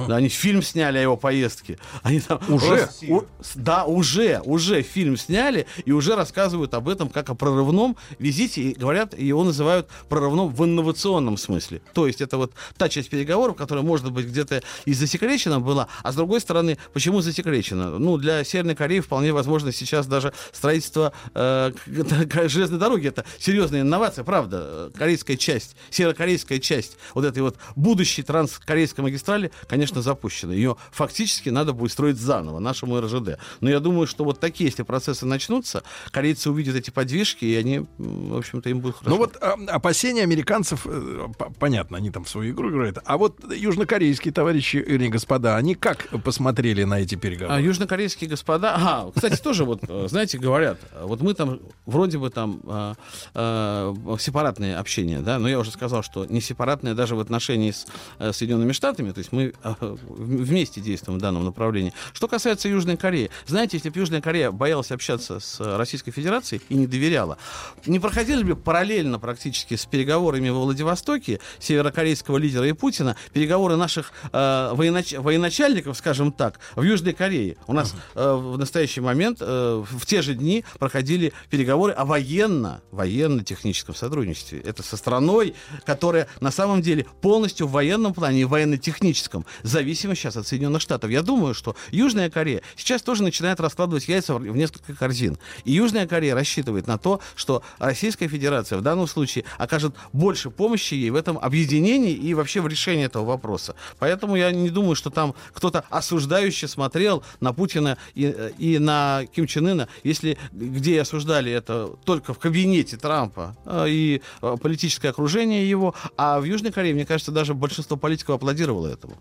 Да, 0.07 0.17
они 0.17 0.29
фильм 0.29 0.61
сняли 0.61 0.97
о 0.97 1.01
его 1.01 1.17
поездке. 1.17 1.77
Они 2.03 2.19
там 2.19 2.39
Уже? 2.47 2.89
У- 3.07 3.23
да, 3.55 3.85
уже, 3.85 4.41
уже 4.45 4.81
фильм 4.81 5.17
сняли 5.17 5.65
и 5.85 5.91
уже 5.91 6.15
рассказывают 6.15 6.73
об 6.73 6.89
этом 6.89 7.09
как 7.09 7.29
о 7.29 7.35
прорывном 7.35 7.97
визите. 8.19 8.61
И 8.61 8.73
говорят, 8.73 9.17
его 9.17 9.43
называют 9.43 9.87
прорывном 10.09 10.53
в 10.53 10.63
инновационном 10.63 11.37
смысле. 11.37 11.81
То 11.93 12.07
есть 12.07 12.21
это 12.21 12.37
вот 12.37 12.53
та 12.77 12.89
часть 12.89 13.09
переговоров, 13.09 13.55
которая, 13.55 13.83
может 13.83 14.11
быть, 14.11 14.27
где-то 14.27 14.61
и 14.85 14.93
засекречена 14.93 15.59
была, 15.59 15.87
а 16.03 16.11
с 16.11 16.15
другой 16.15 16.41
стороны, 16.41 16.77
почему 16.93 17.21
засекречена? 17.21 17.99
Ну, 17.99 18.17
для 18.17 18.43
Северной 18.43 18.75
Кореи 18.75 18.99
вполне 18.99 19.33
возможно 19.33 19.71
сейчас 19.71 20.07
даже 20.07 20.33
строительство 20.51 21.13
э, 21.33 21.71
железной 22.47 22.79
дороги. 22.79 23.07
Это 23.07 23.25
серьезная 23.37 23.81
инновация, 23.81 24.23
правда. 24.23 24.91
Корейская 24.95 25.37
часть, 25.37 25.75
северокорейская 25.89 26.59
часть 26.59 26.97
вот 27.13 27.25
этой 27.25 27.41
вот 27.41 27.57
будущей 27.75 28.23
транскорейской 28.23 29.03
магистрали, 29.03 29.51
конечно, 29.67 29.88
запущена. 29.95 30.53
Ее 30.53 30.75
фактически 30.91 31.49
надо 31.49 31.73
будет 31.73 31.91
строить 31.91 32.17
заново, 32.17 32.59
нашему 32.59 32.99
РЖД. 32.99 33.39
Но 33.61 33.69
я 33.69 33.79
думаю, 33.79 34.07
что 34.07 34.23
вот 34.23 34.39
такие, 34.39 34.69
если 34.69 34.83
процессы 34.83 35.25
начнутся, 35.25 35.83
корейцы 36.11 36.49
увидят 36.49 36.75
эти 36.75 36.89
подвижки, 36.89 37.45
и 37.45 37.55
они, 37.55 37.85
в 37.97 38.37
общем-то, 38.37 38.69
им 38.69 38.79
будет 38.79 38.95
хорошо. 38.95 39.09
Ну 39.09 39.17
вот 39.17 39.37
а, 39.41 39.55
опасения 39.67 40.23
американцев, 40.23 40.85
э, 40.85 41.27
понятно, 41.59 41.97
они 41.97 42.11
там 42.11 42.25
свою 42.25 42.53
игру 42.53 42.71
играют. 42.71 42.99
А 43.05 43.17
вот 43.17 43.53
южнокорейские 43.53 44.33
товарищи, 44.33 44.77
или 44.77 45.07
господа, 45.07 45.57
они 45.57 45.75
как 45.75 46.07
посмотрели 46.23 46.83
на 46.83 46.99
эти 46.99 47.15
переговоры? 47.15 47.55
А 47.55 47.61
южнокорейские 47.61 48.29
господа, 48.29 48.75
ага, 48.75 49.11
кстати, 49.13 49.41
тоже 49.41 49.65
вот, 49.65 49.81
э, 49.87 50.07
знаете, 50.09 50.37
говорят, 50.37 50.79
вот 51.01 51.21
мы 51.21 51.33
там 51.33 51.59
вроде 51.85 52.17
бы 52.17 52.29
там 52.29 52.61
э, 52.65 52.93
э, 53.35 53.95
сепаратное 54.19 54.79
общение, 54.79 55.19
да, 55.19 55.39
но 55.39 55.49
я 55.49 55.59
уже 55.59 55.71
сказал, 55.71 56.03
что 56.03 56.25
не 56.25 56.41
сепаратное 56.41 56.93
даже 56.93 57.15
в 57.15 57.19
отношении 57.19 57.71
с 57.71 57.85
э, 58.19 58.33
Соединенными 58.33 58.71
Штатами, 58.71 59.11
то 59.11 59.19
есть 59.19 59.31
мы 59.31 59.53
вместе 59.79 60.81
действуем 60.81 61.19
в 61.19 61.21
данном 61.21 61.45
направлении. 61.45 61.93
Что 62.13 62.27
касается 62.27 62.69
Южной 62.69 62.97
Кореи, 62.97 63.29
знаете, 63.45 63.77
если 63.77 63.89
бы 63.89 63.99
Южная 63.99 64.21
Корея 64.21 64.51
боялась 64.51 64.91
общаться 64.91 65.39
с 65.39 65.59
Российской 65.59 66.11
Федерацией 66.11 66.61
и 66.69 66.75
не 66.75 66.87
доверяла, 66.87 67.37
не 67.85 67.99
проходили 67.99 68.43
бы 68.43 68.55
параллельно 68.55 69.19
практически 69.19 69.75
с 69.75 69.85
переговорами 69.85 70.49
во 70.49 70.61
Владивостоке 70.61 71.39
северокорейского 71.59 72.37
лидера 72.37 72.67
и 72.67 72.73
Путина 72.73 73.15
переговоры 73.33 73.75
наших 73.75 74.11
э, 74.31 74.37
военач- 74.37 75.19
военачальников, 75.19 75.97
скажем 75.97 76.31
так, 76.31 76.59
в 76.75 76.83
Южной 76.83 77.13
Корее. 77.13 77.57
У 77.67 77.73
нас 77.73 77.95
э, 78.15 78.33
в 78.33 78.57
настоящий 78.57 79.01
момент 79.01 79.39
э, 79.41 79.83
в 79.89 80.05
те 80.05 80.21
же 80.21 80.35
дни 80.35 80.63
проходили 80.77 81.33
переговоры 81.49 81.93
о 81.93 82.05
военно, 82.05 82.81
военно-техническом 82.91 83.95
сотрудничестве. 83.95 84.59
Это 84.59 84.83
со 84.83 84.97
страной, 84.97 85.55
которая 85.85 86.27
на 86.39 86.51
самом 86.51 86.81
деле 86.81 87.05
полностью 87.21 87.67
в 87.67 87.71
военном 87.71 88.13
плане 88.13 88.41
и 88.41 88.45
военно-техническом 88.45 89.45
зависима 89.63 90.15
сейчас 90.15 90.37
от 90.37 90.47
Соединенных 90.47 90.81
Штатов. 90.81 91.09
Я 91.11 91.21
думаю, 91.21 91.53
что 91.53 91.75
Южная 91.91 92.29
Корея 92.29 92.61
сейчас 92.75 93.01
тоже 93.01 93.23
начинает 93.23 93.59
раскладывать 93.59 94.07
яйца 94.07 94.35
в 94.35 94.55
несколько 94.55 94.93
корзин. 94.93 95.37
И 95.65 95.71
Южная 95.71 96.07
Корея 96.07 96.35
рассчитывает 96.35 96.87
на 96.87 96.97
то, 96.97 97.21
что 97.35 97.63
Российская 97.79 98.27
Федерация 98.27 98.77
в 98.77 98.81
данном 98.81 99.07
случае 99.07 99.45
окажет 99.57 99.95
больше 100.13 100.49
помощи 100.49 100.93
ей 100.93 101.09
в 101.09 101.15
этом 101.15 101.37
объединении 101.37 102.13
и 102.13 102.33
вообще 102.33 102.61
в 102.61 102.67
решении 102.67 103.05
этого 103.05 103.25
вопроса. 103.25 103.75
Поэтому 103.99 104.35
я 104.35 104.51
не 104.51 104.69
думаю, 104.69 104.95
что 104.95 105.09
там 105.09 105.35
кто-то 105.53 105.83
осуждающе 105.89 106.67
смотрел 106.67 107.23
на 107.39 107.53
Путина 107.53 107.97
и, 108.15 108.51
и 108.57 108.79
на 108.79 109.25
Ким 109.33 109.47
Чен 109.47 109.67
Ына, 109.67 109.87
если 110.03 110.37
где 110.51 111.01
осуждали 111.01 111.51
это 111.51 111.89
только 112.05 112.33
в 112.33 112.39
кабинете 112.39 112.97
Трампа 112.97 113.55
э, 113.65 113.85
и 113.89 114.21
э, 114.41 114.57
политическое 114.61 115.09
окружение 115.09 115.69
его, 115.69 115.95
а 116.17 116.39
в 116.39 116.43
Южной 116.43 116.71
Корее, 116.71 116.93
мне 116.93 117.05
кажется, 117.05 117.31
даже 117.31 117.53
большинство 117.53 117.97
политиков 117.97 118.35
аплодировало 118.35 118.87
этому. 118.87 119.17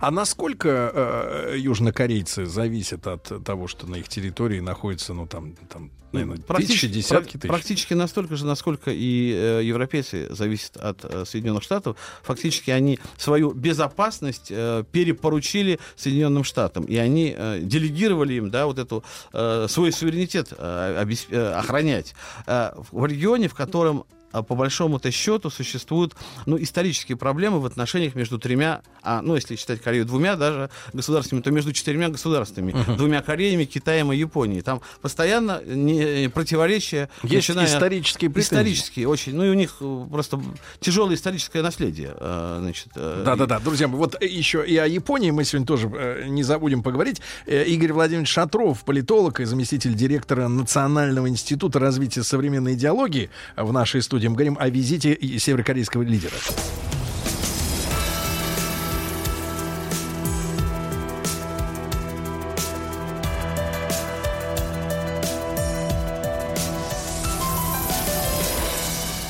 А 0.00 0.10
насколько 0.10 0.90
э, 0.94 1.56
южнокорейцы 1.58 2.46
зависят 2.46 3.06
от 3.06 3.44
того, 3.44 3.68
что 3.68 3.86
на 3.86 3.96
их 3.96 4.08
территории 4.08 4.60
находится, 4.60 5.14
ну 5.14 5.26
там, 5.26 5.54
там 5.68 5.90
наверное, 6.12 6.38
тысячи, 6.38 6.88
десятки 6.88 7.36
тысяч? 7.36 7.48
Практически 7.48 7.94
настолько 7.94 8.36
же, 8.36 8.46
насколько 8.46 8.90
и 8.90 9.32
э, 9.34 9.60
европейцы 9.64 10.32
зависят 10.32 10.76
от 10.76 11.04
э, 11.04 11.24
Соединенных 11.24 11.62
Штатов. 11.62 11.96
Фактически 12.22 12.70
они 12.70 12.98
свою 13.16 13.52
безопасность 13.52 14.48
э, 14.50 14.84
перепоручили 14.90 15.78
Соединенным 15.96 16.44
Штатам. 16.44 16.84
И 16.84 16.96
они 16.96 17.34
э, 17.36 17.60
делегировали 17.62 18.34
им 18.34 18.50
да, 18.50 18.66
вот 18.66 18.78
эту, 18.78 19.04
э, 19.32 19.66
свой 19.68 19.92
суверенитет 19.92 20.52
э, 20.56 21.02
обесп- 21.02 21.28
э, 21.30 21.52
охранять. 21.54 22.14
Э, 22.46 22.72
в 22.90 23.06
регионе, 23.06 23.48
в 23.48 23.54
котором 23.54 24.04
по 24.40 24.54
большому-то 24.54 25.10
счету 25.10 25.50
существуют 25.50 26.14
ну, 26.46 26.56
исторические 26.60 27.16
проблемы 27.16 27.60
в 27.60 27.66
отношениях 27.66 28.14
между 28.14 28.38
тремя, 28.38 28.80
а, 29.02 29.20
ну, 29.20 29.34
если 29.34 29.56
считать 29.56 29.82
Корею 29.82 30.06
двумя 30.06 30.36
даже 30.36 30.70
государствами, 30.94 31.42
то 31.42 31.50
между 31.50 31.72
четырьмя 31.72 32.08
государствами. 32.08 32.72
Мгм. 32.72 32.96
Двумя 32.96 33.20
Кореями, 33.20 33.64
Китаем 33.64 34.12
и 34.12 34.16
Японией. 34.16 34.62
Там 34.62 34.80
постоянно 35.00 35.60
не, 35.64 36.28
противоречия. 36.28 37.10
Есть 37.22 37.50
исторические 37.50 38.30
претензии. 38.30 38.54
Исторические, 38.54 39.08
очень. 39.08 39.34
Ну, 39.34 39.44
и 39.44 39.48
у 39.50 39.54
них 39.54 39.76
э, 39.80 40.06
просто 40.10 40.40
тяжелое 40.80 41.16
историческое 41.16 41.62
наследие. 41.62 42.14
э, 42.16 42.58
Значит, 42.60 42.88
э, 42.94 43.22
Да-да-да, 43.24 43.58
друзья 43.58 43.88
мои, 43.88 43.98
вот 43.98 44.20
еще 44.22 44.64
и 44.66 44.76
о 44.76 44.86
Японии 44.86 45.30
мы 45.30 45.44
сегодня 45.44 45.66
тоже 45.66 45.90
э, 45.92 46.24
не 46.28 46.42
забудем 46.42 46.82
поговорить. 46.82 47.20
Э, 47.46 47.64
Игорь 47.64 47.92
Владимирович 47.92 48.30
Шатров, 48.30 48.84
политолог 48.84 49.40
и 49.40 49.44
заместитель 49.44 49.94
директора 49.94 50.48
Национального 50.48 51.28
института 51.28 51.78
развития 51.78 52.22
современной 52.22 52.74
идеологии 52.74 53.30
э, 53.56 53.62
в 53.62 53.72
нашей 53.72 54.02
студии. 54.02 54.21
Мы 54.28 54.36
говорим 54.36 54.56
о 54.60 54.68
визите 54.68 55.18
северокорейского 55.38 56.02
лидера. 56.02 56.36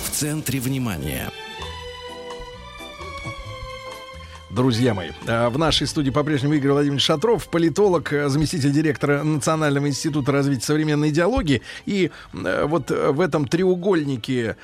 В 0.04 0.10
центре 0.10 0.60
внимания. 0.60 1.30
Друзья 4.52 4.92
мои, 4.92 5.12
э, 5.26 5.48
в 5.48 5.56
нашей 5.56 5.86
студии 5.86 6.10
по-прежнему 6.10 6.52
Игорь 6.52 6.72
Владимирович 6.72 7.04
Шатров, 7.04 7.48
политолог, 7.48 8.12
э, 8.12 8.28
заместитель 8.28 8.70
директора 8.70 9.22
Национального 9.22 9.88
института 9.88 10.30
развития 10.30 10.66
современной 10.66 11.08
идеологии. 11.08 11.62
И 11.86 12.10
э, 12.34 12.64
вот 12.66 12.90
в 12.90 13.20
этом 13.20 13.48
треугольнике 13.48 14.56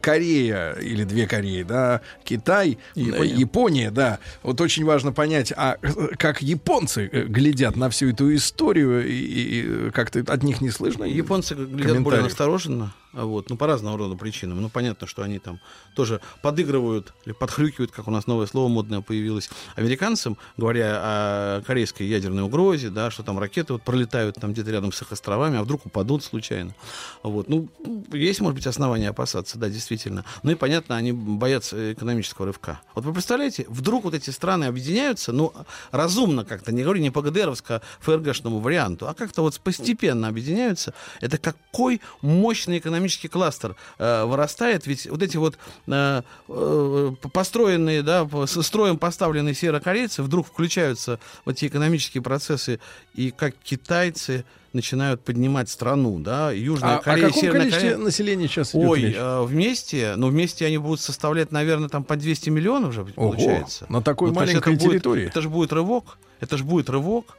Корея 0.00 0.72
или 0.72 1.04
две 1.04 1.26
Кореи, 1.26 1.64
да, 1.64 2.00
Китай, 2.24 2.78
Япония. 2.94 3.34
Япония, 3.34 3.90
да, 3.90 4.20
вот 4.42 4.58
очень 4.62 4.86
важно 4.86 5.12
понять, 5.12 5.52
а 5.54 5.76
как 6.16 6.40
японцы 6.40 7.08
глядят 7.08 7.76
на 7.76 7.90
всю 7.90 8.08
эту 8.08 8.34
историю 8.34 9.06
и, 9.06 9.12
и, 9.12 9.90
как-то 9.90 10.20
от 10.20 10.42
них 10.42 10.62
не 10.62 10.70
слышно. 10.70 11.04
Японцы 11.04 11.54
глядят 11.54 12.00
более 12.00 12.20
комментариев? 12.22 12.90
А 13.12 13.24
вот, 13.24 13.50
ну, 13.50 13.56
по 13.56 13.66
разного 13.66 13.98
рода 13.98 14.16
причинам. 14.16 14.60
Ну, 14.62 14.68
понятно, 14.68 15.06
что 15.06 15.22
они 15.22 15.38
там 15.38 15.60
тоже 15.94 16.20
подыгрывают 16.42 17.12
или 17.24 17.32
подхрюкивают, 17.32 17.90
как 17.90 18.08
у 18.08 18.10
нас 18.10 18.26
новое 18.26 18.46
слово 18.46 18.68
модное 18.68 19.00
появилось, 19.00 19.50
американцам, 19.74 20.38
говоря 20.56 21.00
о 21.02 21.62
корейской 21.62 22.04
ядерной 22.04 22.44
угрозе, 22.44 22.90
да, 22.90 23.10
что 23.10 23.22
там 23.22 23.38
ракеты 23.38 23.72
вот 23.72 23.82
пролетают 23.82 24.36
там 24.36 24.52
где-то 24.52 24.70
рядом 24.70 24.92
с 24.92 25.02
их 25.02 25.12
островами, 25.12 25.58
а 25.58 25.62
вдруг 25.62 25.86
упадут 25.86 26.22
случайно. 26.22 26.74
Вот. 27.22 27.48
Ну, 27.48 27.68
есть, 28.12 28.40
может 28.40 28.54
быть, 28.54 28.66
основания 28.66 29.08
опасаться, 29.08 29.58
да, 29.58 29.68
действительно. 29.68 30.24
Ну 30.42 30.52
и, 30.52 30.54
понятно, 30.54 30.96
они 30.96 31.12
боятся 31.12 31.92
экономического 31.92 32.46
рывка. 32.46 32.80
Вот 32.94 33.04
вы 33.04 33.12
представляете, 33.12 33.66
вдруг 33.68 34.04
вот 34.04 34.14
эти 34.14 34.30
страны 34.30 34.66
объединяются, 34.66 35.32
ну, 35.32 35.52
разумно 35.90 36.44
как-то, 36.44 36.72
не 36.72 36.82
говорю 36.82 37.00
не 37.00 37.10
по 37.10 37.20
ГДРовско-ФРГшному 37.20 38.60
варианту, 38.60 39.08
а 39.08 39.14
как-то 39.14 39.42
вот 39.42 39.58
постепенно 39.60 40.28
объединяются. 40.28 40.94
Это 41.20 41.38
какой 41.38 42.00
мощный 42.22 42.78
экономический 42.78 42.99
экономический 43.00 43.28
кластер 43.28 43.76
э, 43.98 44.24
вырастает, 44.24 44.86
ведь 44.86 45.06
вот 45.08 45.22
эти 45.22 45.36
вот 45.36 45.56
э, 45.86 46.22
э, 46.48 47.12
построенные, 47.32 48.02
да, 48.02 48.24
по- 48.24 48.46
с 48.46 48.62
строем 48.62 48.98
поставленные 48.98 49.54
северокорейцы 49.54 50.22
вдруг 50.22 50.46
включаются 50.46 51.18
в 51.44 51.50
эти 51.50 51.66
экономические 51.66 52.22
процессы, 52.22 52.78
и 53.14 53.30
как 53.30 53.54
китайцы 53.64 54.44
начинают 54.72 55.22
поднимать 55.24 55.68
страну, 55.68 56.20
да, 56.20 56.52
Южная 56.52 56.96
А 56.96 56.98
о 56.98 57.02
Корея, 57.02 57.26
каком 57.28 57.40
Северная 57.40 57.60
количестве 57.62 57.90
Корея. 57.90 58.04
населения 58.04 58.48
сейчас 58.48 58.74
идет 58.74 58.88
Ой, 58.88 59.00
речь? 59.02 59.14
э, 59.18 59.42
вместе, 59.42 60.14
ну 60.16 60.28
вместе 60.28 60.66
они 60.66 60.78
будут 60.78 61.00
составлять, 61.00 61.50
наверное, 61.50 61.88
там 61.88 62.04
по 62.04 62.14
200 62.16 62.50
миллионов 62.50 62.92
же 62.92 63.00
Ого, 63.02 63.10
получается. 63.32 63.86
на 63.88 64.00
такой 64.02 64.28
есть 64.28 64.38
маленькой 64.38 64.58
это 64.74 64.82
будет- 64.84 64.90
территории. 64.92 65.26
это 65.26 65.40
же 65.40 65.48
будет 65.48 65.72
рывок, 65.72 66.18
это 66.40 66.56
же 66.56 66.64
будет 66.64 66.88
рывок, 66.90 67.36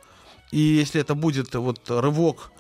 и 0.52 0.60
если 0.60 1.00
это 1.00 1.16
будет 1.16 1.54
вот 1.56 1.80
рывок, 1.90 2.52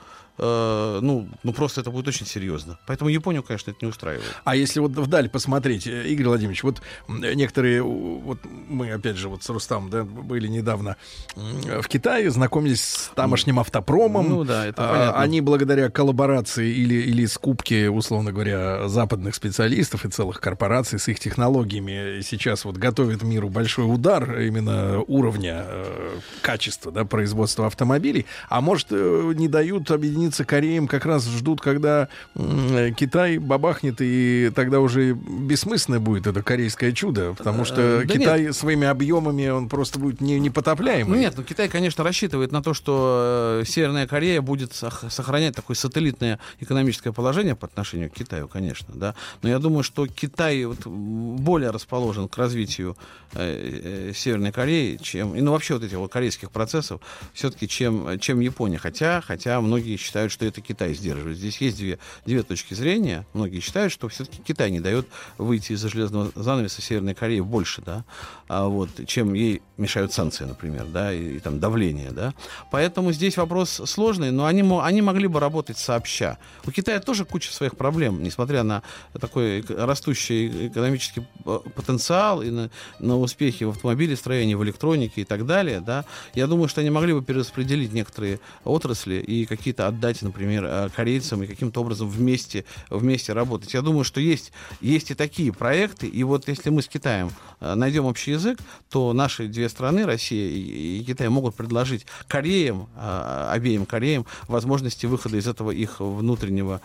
э, 0.41 0.99
ну, 1.01 1.30
ну 1.43 1.53
просто 1.53 1.81
это 1.81 1.91
будет 1.91 2.07
очень 2.07 2.26
серьезно. 2.26 2.77
Поэтому 2.88 3.09
Японию, 3.09 3.43
конечно, 3.43 3.72
это 3.72 3.80
не 3.85 3.89
устраивает. 3.89 4.26
А 4.43 4.55
если 4.55 4.80
вот 4.80 4.91
вдаль 4.91 5.30
посмотреть, 5.30 5.88
э, 5.88 6.07
Игорь 6.07 6.27
Владимирович, 6.27 6.63
вот 6.63 6.81
некоторые, 7.07 7.81
вот 7.81 8.39
мы 8.68 8.91
опять 8.91 9.18
же 9.18 9.30
вот 9.30 9.43
с 9.43 9.49
Рустам, 9.49 9.89
да, 9.89 10.03
были 10.03 10.47
недавно 10.47 10.97
в 11.35 11.88
Китае, 11.88 12.31
знакомились 12.31 12.84
с 12.84 13.11
тамошним 13.15 13.59
автопромом. 13.59 14.30
Ну 14.30 14.43
да, 14.43 14.65
это 14.65 14.84
А, 14.84 14.93
понятно. 14.93 15.22
Они 15.22 15.41
благодаря 15.41 15.89
коллаборации 15.89 16.69
или, 16.72 16.95
или 16.95 17.26
скупке, 17.26 17.89
условно 17.89 18.31
говоря, 18.31 18.88
западных 18.88 19.35
специалистов 19.35 20.05
и 20.05 20.09
целых 20.09 20.39
корпораций 20.41 20.99
с 20.99 21.07
их 21.07 21.19
технологиями 21.19 22.22
сейчас 22.22 22.65
вот 22.65 22.77
готовят 22.77 23.23
миру 23.23 23.49
большой 23.49 23.93
удар 23.93 24.39
именно 24.39 25.01
уровня 25.07 25.65
э, 25.65 26.19
качества 26.41 26.91
да, 26.91 27.05
производства 27.05 27.68
автомобилей. 27.68 28.26
А 28.49 28.61
может, 28.61 28.88
э, 28.91 29.34
не 29.35 29.47
дают 29.47 29.91
объединиться 29.91 30.31
Кореям, 30.45 30.88
как 30.88 31.06
раз 31.06 31.26
ждут, 31.28 31.62
когда 31.62 32.08
э, 32.36 32.91
Китай 32.95 33.38
бабахнет, 33.38 33.98
и 33.99 34.52
тогда 34.56 34.80
уже 34.80 35.14
бессмысленно 35.14 35.99
будет 35.99 36.28
это 36.28 36.41
корейское 36.41 36.91
чудо, 36.91 37.34
потому 37.38 37.66
что 37.66 37.82
Э, 37.82 38.06
да 38.06 38.14
Китай 38.14 38.53
своими 38.53 38.88
объемами, 38.88 39.49
он 39.49 39.70
просто 39.70 39.99
будет 39.99 40.22
не, 40.22 40.40
непотопляемый. 40.40 41.20
Нет, 41.20 41.34
ну 41.38 41.44
Китай, 41.44 41.68
конечно, 41.70 42.03
рассчитывает 42.03 42.52
на 42.52 42.62
то, 42.64 42.74
что 42.74 43.62
э, 43.62 43.66
Северная 43.66 44.08
Корея 44.08 44.41
будет 44.41 44.74
сох- 44.74 45.10
сохранять 45.10 45.56
такое 45.56 45.76
сателлитное 45.76 46.40
экономическое 46.60 47.12
положение 47.12 47.56
по 47.56 47.68
отношению 47.68 48.10
к 48.10 48.14
Китаю, 48.14 48.48
конечно, 48.48 48.94
да. 48.94 49.16
Но 49.41 49.49
я 49.49 49.60
думаю, 49.60 49.84
что 49.84 50.08
Китай 50.08 50.64
вот 50.66 50.86
более 50.86 51.72
расположен 51.72 52.28
к 52.28 52.38
развитию 52.38 52.98
э, 53.34 54.10
э, 54.10 54.14
Северной 54.14 54.52
Кореи, 54.52 54.98
чем, 55.02 55.36
и 55.36 55.41
ну 55.41 55.52
вообще 55.52 55.74
вот 55.76 55.84
этих 55.84 55.98
вот 55.98 56.12
корейских 56.12 56.52
процессов, 56.52 57.02
все-таки 57.34 57.68
чем, 57.68 58.20
чем 58.20 58.40
Япония. 58.40 58.78
Хотя, 58.78 59.22
хотя 59.22 59.60
многие 59.62 59.98
считают, 59.98 60.10
что 60.11 60.45
это 60.45 60.61
Китай 60.61 60.93
сдерживает. 60.93 61.38
Здесь 61.38 61.57
есть 61.61 61.77
две, 61.77 61.99
две 62.25 62.43
точки 62.43 62.73
зрения. 62.73 63.25
Многие 63.33 63.59
считают, 63.59 63.91
что 63.91 64.07
все-таки 64.09 64.41
Китай 64.41 64.71
не 64.71 64.79
дает 64.79 65.07
выйти 65.38 65.73
из-за 65.73 65.89
железного 65.89 66.31
занавеса 66.35 66.81
Северной 66.81 67.15
Кореи 67.15 67.39
больше, 67.39 67.81
да, 67.81 68.05
а 68.47 68.67
вот, 68.67 68.89
чем 69.07 69.33
ей 69.33 69.61
мешают 69.77 70.13
санкции, 70.13 70.45
например, 70.45 70.85
да, 70.85 71.13
и, 71.13 71.38
и 71.38 71.39
там 71.39 71.59
давление, 71.59 72.11
да. 72.11 72.33
Поэтому 72.71 73.11
здесь 73.11 73.38
вопрос 73.38 73.81
сложный, 73.85 74.31
но 74.31 74.45
они, 74.45 74.61
они 74.81 75.01
могли 75.01 75.27
бы 75.27 75.39
работать 75.39 75.77
сообща. 75.77 76.38
У 76.65 76.71
Китая 76.71 76.99
тоже 76.99 77.25
куча 77.25 77.51
своих 77.51 77.75
проблем, 77.75 78.21
несмотря 78.23 78.63
на 78.63 78.83
такой 79.19 79.61
растущий 79.67 80.67
экономический 80.67 81.25
э, 81.45 81.59
потенциал 81.75 82.41
и 82.41 82.49
на, 82.49 82.69
на 82.99 83.17
успехи 83.17 83.63
в 83.63 83.69
автомобилестроении, 83.69 84.55
в 84.55 84.63
электронике 84.63 85.21
и 85.21 85.25
так 85.25 85.45
далее, 85.45 85.79
да. 85.79 86.05
Я 86.33 86.47
думаю, 86.47 86.67
что 86.67 86.81
они 86.81 86.89
могли 86.89 87.13
бы 87.13 87.23
перераспределить 87.23 87.93
некоторые 87.93 88.39
отрасли 88.63 89.15
и 89.15 89.45
какие-то 89.45 89.88
отдать, 90.02 90.22
например, 90.23 90.65
э, 90.65 90.90
корейцам 90.95 91.44
и 91.44 91.48
каким-то 91.48 91.82
образом 91.82 92.10
вместе, 92.10 92.65
вместе 92.90 93.34
работать. 93.34 93.73
Я 93.76 93.82
думаю, 93.84 94.03
что 94.03 94.19
есть, 94.19 94.52
есть 94.82 95.11
и 95.11 95.14
такие 95.14 95.53
проекты, 95.53 96.07
и 96.07 96.23
вот 96.23 96.48
если 96.48 96.72
мы 96.72 96.82
с 96.82 96.88
Китаем 96.88 97.30
э, 97.60 97.76
найдем 97.76 98.06
общий 98.06 98.32
язык, 98.32 98.57
то 98.90 99.14
наши 99.14 99.48
две 99.48 99.69
страны, 99.69 100.06
Россия 100.06 100.49
и, 100.49 101.03
Китай, 101.06 101.30
могут 101.30 101.53
предложить 101.56 102.06
Кореям, 102.28 102.90
э, 102.98 103.49
обеим 103.52 103.86
Кореям, 103.86 104.26
возможности 104.48 105.06
выхода 105.06 105.38
из 105.38 105.48
этого 105.48 105.69
их 105.72 105.99
внутреннего 105.99 106.82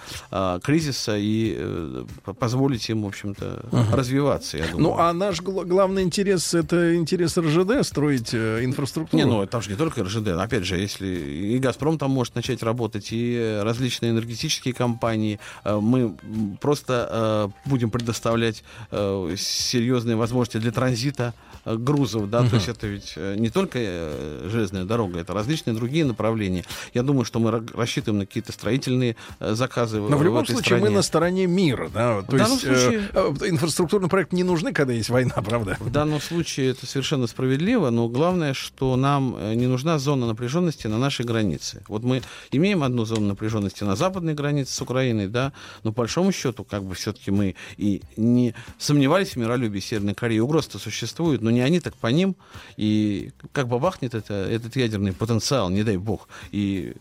кризиса 0.62 1.16
и 1.16 2.04
по- 2.24 2.34
позволить 2.34 2.88
им, 2.90 3.02
в 3.02 3.06
общем-то, 3.06 3.64
Ага. 3.72 3.96
развиваться, 3.96 4.58
я 4.58 4.64
думаю. 4.66 4.82
Ну, 4.82 4.96
а 4.98 5.12
наш 5.12 5.40
гла- 5.40 5.64
главный 5.64 6.02
интерес 6.02 6.52
это 6.54 6.94
интерес 6.96 7.38
РЖД 7.38 7.82
строить 7.86 8.34
инфраструктуру. 8.34 9.16
Не, 9.22 9.24
ну 9.28 9.42
это 9.42 9.60
же 9.62 9.70
не 9.70 9.76
только 9.76 10.02
РЖД. 10.04 10.28
Опять 10.28 10.64
же, 10.64 10.76
если 10.76 11.06
и 11.06 11.58
Газпром 11.58 11.96
там 11.98 12.10
может 12.10 12.34
начать 12.34 12.62
работать, 12.62 13.05
и 13.12 13.36
э, 13.36 13.62
различные 13.62 14.12
энергетические 14.12 14.74
компании, 14.74 15.38
э, 15.64 15.76
мы 15.76 16.16
просто 16.60 17.52
э, 17.64 17.68
будем 17.68 17.90
предоставлять 17.90 18.64
э, 18.90 19.34
серьезные 19.36 20.16
возможности 20.16 20.58
для 20.58 20.72
транзита 20.72 21.34
грузов, 21.66 22.30
да, 22.30 22.40
Мгм. 22.42 22.50
то 22.50 22.56
есть 22.56 22.68
это 22.68 22.86
ведь 22.86 23.12
э, 23.16 23.34
не 23.36 23.50
только 23.50 23.78
э, 23.80 24.48
железная 24.50 24.84
дорога, 24.84 25.18
это 25.20 25.32
различные 25.34 25.74
другие 25.74 26.04
направления. 26.04 26.64
Я 26.94 27.02
думаю, 27.02 27.24
что 27.24 27.38
мы 27.40 27.50
ра- 27.50 27.76
рассчитываем 27.76 28.20
на 28.20 28.26
какие-то 28.26 28.52
строительные 28.52 29.16
э, 29.40 29.54
заказы 29.54 30.00
в- 30.00 30.10
Но 30.10 30.16
в 30.16 30.22
любом 30.22 30.42
этой 30.44 30.52
случае 30.52 30.76
мы 30.76 30.80
стране. 30.82 30.96
на 30.96 31.02
стороне 31.02 31.46
мира, 31.46 31.90
да. 31.92 32.22
То 32.22 32.36
В 32.36 32.38
данном 32.38 32.52
есть 32.52 32.64
э, 32.64 32.76
случае- 32.80 33.10
э, 33.12 33.48
инфраструктурный 33.50 34.08
проект 34.08 34.32
не 34.32 34.44
нужны, 34.44 34.72
когда 34.72 34.92
есть 34.92 35.08
война, 35.10 35.34
правда? 35.44 35.76
В 35.80 35.90
данном 35.90 36.20
случае 36.20 36.70
это 36.70 36.86
совершенно 36.86 37.26
справедливо, 37.26 37.90
но 37.90 38.08
главное, 38.08 38.54
что 38.54 38.96
нам 38.96 39.34
э, 39.38 39.54
не 39.54 39.66
нужна 39.66 39.98
зона 39.98 40.26
напряженности 40.26 40.86
на 40.86 40.98
нашей 40.98 41.24
границе. 41.24 41.82
Вот 41.88 42.02
мы 42.04 42.22
имеем 42.52 42.82
одну 42.82 43.04
зону 43.04 43.26
напряженности 43.28 43.84
на 43.84 43.96
западной 43.96 44.34
границе 44.34 44.72
с 44.72 44.80
Украиной, 44.80 45.26
да, 45.28 45.52
но 45.82 45.92
по 45.92 46.02
большому 46.02 46.30
счету, 46.32 46.64
как 46.64 46.84
бы 46.84 46.94
все-таки 46.94 47.30
мы 47.30 47.54
и 47.76 48.02
не 48.16 48.54
сомневались 48.78 49.30
в 49.32 49.36
миролюбии 49.36 49.80
Северной 49.80 50.14
Кореи. 50.14 50.38
Угрозы-то 50.38 50.78
существуют, 50.78 51.42
но 51.42 51.50
не 51.56 51.62
они, 51.62 51.80
так 51.80 51.94
по 51.94 52.08
ним. 52.08 52.36
И 52.76 53.30
как 53.52 53.66
бы 53.68 53.78
бахнет 53.78 54.14
это, 54.14 54.34
этот 54.34 54.76
ядерный 54.76 55.12
потенциал, 55.12 55.70
не 55.70 55.82
дай 55.82 55.96
бог, 55.96 56.28
и 56.52 56.92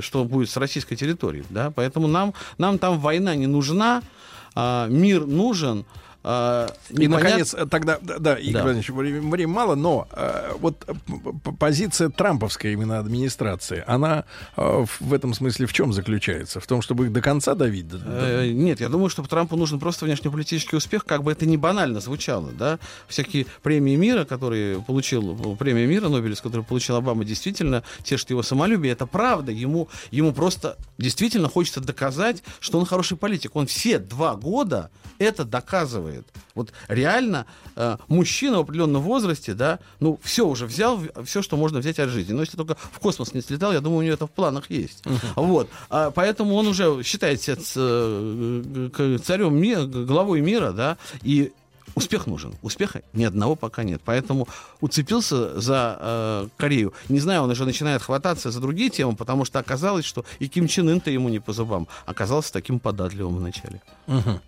что 0.00 0.24
будет 0.24 0.48
с 0.50 0.56
российской 0.56 0.96
территорией, 0.96 1.44
да. 1.50 1.70
Поэтому 1.70 2.06
нам, 2.06 2.32
нам 2.58 2.78
там 2.78 2.98
война 2.98 3.34
не 3.34 3.46
нужна, 3.46 4.02
а 4.54 4.86
мир 4.88 5.26
нужен. 5.26 5.84
А, 6.30 6.66
И, 6.90 7.08
наконец, 7.08 7.54
тогда, 7.70 7.98
да, 8.02 8.18
да 8.18 8.34
Игорь 8.34 8.52
Да. 8.52 8.62
Владимирович, 8.64 8.90
времени, 8.90 9.46
мало, 9.46 9.76
но 9.76 10.06
э, 10.12 10.52
вот 10.60 10.84
позиция 11.58 12.10
трамповской 12.10 12.74
именно 12.74 12.98
администрации, 12.98 13.82
она 13.86 14.24
э, 14.58 14.84
в- 15.00 15.14
этом 15.14 15.32
смысле 15.32 15.64
в 15.66 15.72
чем 15.72 15.94
заключается? 15.94 16.60
В 16.60 16.66
том, 16.66 16.82
чтобы 16.82 17.06
их 17.06 17.12
до 17.14 17.22
конца 17.22 17.54
давить? 17.54 17.86
Э, 17.92 18.50
Нет, 18.50 18.80
я 18.80 18.90
думаю, 18.90 19.08
что 19.08 19.22
Трампу 19.22 19.56
нужен 19.56 19.80
просто 19.80 20.04
внешнеполитический 20.04 20.76
успех, 20.76 21.06
как 21.06 21.22
бы 21.22 21.32
это 21.32 21.46
ни 21.46 21.56
банально 21.56 22.00
звучало, 22.00 22.50
да. 22.52 22.78
Всякие 23.06 23.46
премии 23.62 23.96
мира, 23.96 24.24
которые 24.26 24.82
получил, 24.82 25.56
премия 25.56 25.86
мира 25.86 26.08
Нобелевская, 26.08 26.50
которую 26.50 26.66
получил 26.66 26.96
Обама, 26.96 27.24
действительно 27.24 27.82
тешит 28.04 28.28
его 28.28 28.42
самолюбие. 28.42 28.92
Это 28.92 29.06
правда. 29.06 29.50
Ему, 29.50 29.88
ему 30.10 30.32
просто 30.34 30.76
действительно 30.98 31.48
хочется 31.48 31.80
доказать, 31.80 32.42
что 32.60 32.78
он 32.78 32.84
хороший 32.84 33.16
политик. 33.16 33.56
Он 33.56 33.66
все 33.66 33.98
два 33.98 34.34
года 34.36 34.90
это 35.18 35.44
доказывает. 35.44 36.17
Вот 36.54 36.72
реально 36.88 37.46
э, 37.76 37.96
мужчина 38.08 38.58
в 38.58 38.60
определенном 38.60 39.02
возрасте, 39.02 39.54
да, 39.54 39.78
ну, 40.00 40.18
все 40.22 40.46
уже 40.46 40.66
взял, 40.66 41.00
все, 41.24 41.42
что 41.42 41.56
можно 41.56 41.78
взять 41.78 41.98
от 41.98 42.10
жизни. 42.10 42.32
Но 42.32 42.40
если 42.40 42.56
только 42.56 42.76
в 42.76 42.98
космос 42.98 43.34
не 43.34 43.40
слетал, 43.40 43.72
я 43.72 43.80
думаю, 43.80 43.98
у 43.98 44.02
него 44.02 44.14
это 44.14 44.26
в 44.26 44.30
планах 44.30 44.70
есть. 44.70 45.02
Вот. 45.36 45.68
А 45.90 46.10
поэтому 46.10 46.54
он 46.54 46.66
уже 46.66 47.02
считает 47.02 47.42
себя 47.42 47.56
э, 47.76 49.18
царем 49.24 49.56
мира, 49.56 49.84
главой 49.84 50.40
мира, 50.40 50.72
да, 50.72 50.96
и 51.22 51.52
успех 51.94 52.26
нужен. 52.26 52.54
Успеха 52.62 53.02
ни 53.12 53.24
одного 53.24 53.56
пока 53.56 53.82
нет. 53.82 54.00
Поэтому 54.04 54.48
уцепился 54.80 55.60
за 55.60 55.98
э, 56.00 56.48
Корею. 56.56 56.92
Не 57.08 57.20
знаю, 57.20 57.42
он 57.42 57.50
уже 57.50 57.64
начинает 57.64 58.02
хвататься 58.02 58.50
за 58.50 58.60
другие 58.60 58.90
темы, 58.90 59.16
потому 59.16 59.44
что 59.44 59.58
оказалось, 59.58 60.04
что 60.04 60.24
и 60.38 60.48
Ким 60.48 60.68
Чен 60.68 60.88
Ын-то 60.88 61.10
ему 61.10 61.28
не 61.28 61.40
по 61.40 61.52
зубам. 61.52 61.88
Оказался 62.06 62.52
таким 62.52 62.78
податливым 62.78 63.36
вначале. 63.36 63.82
Мгм. 64.06 64.40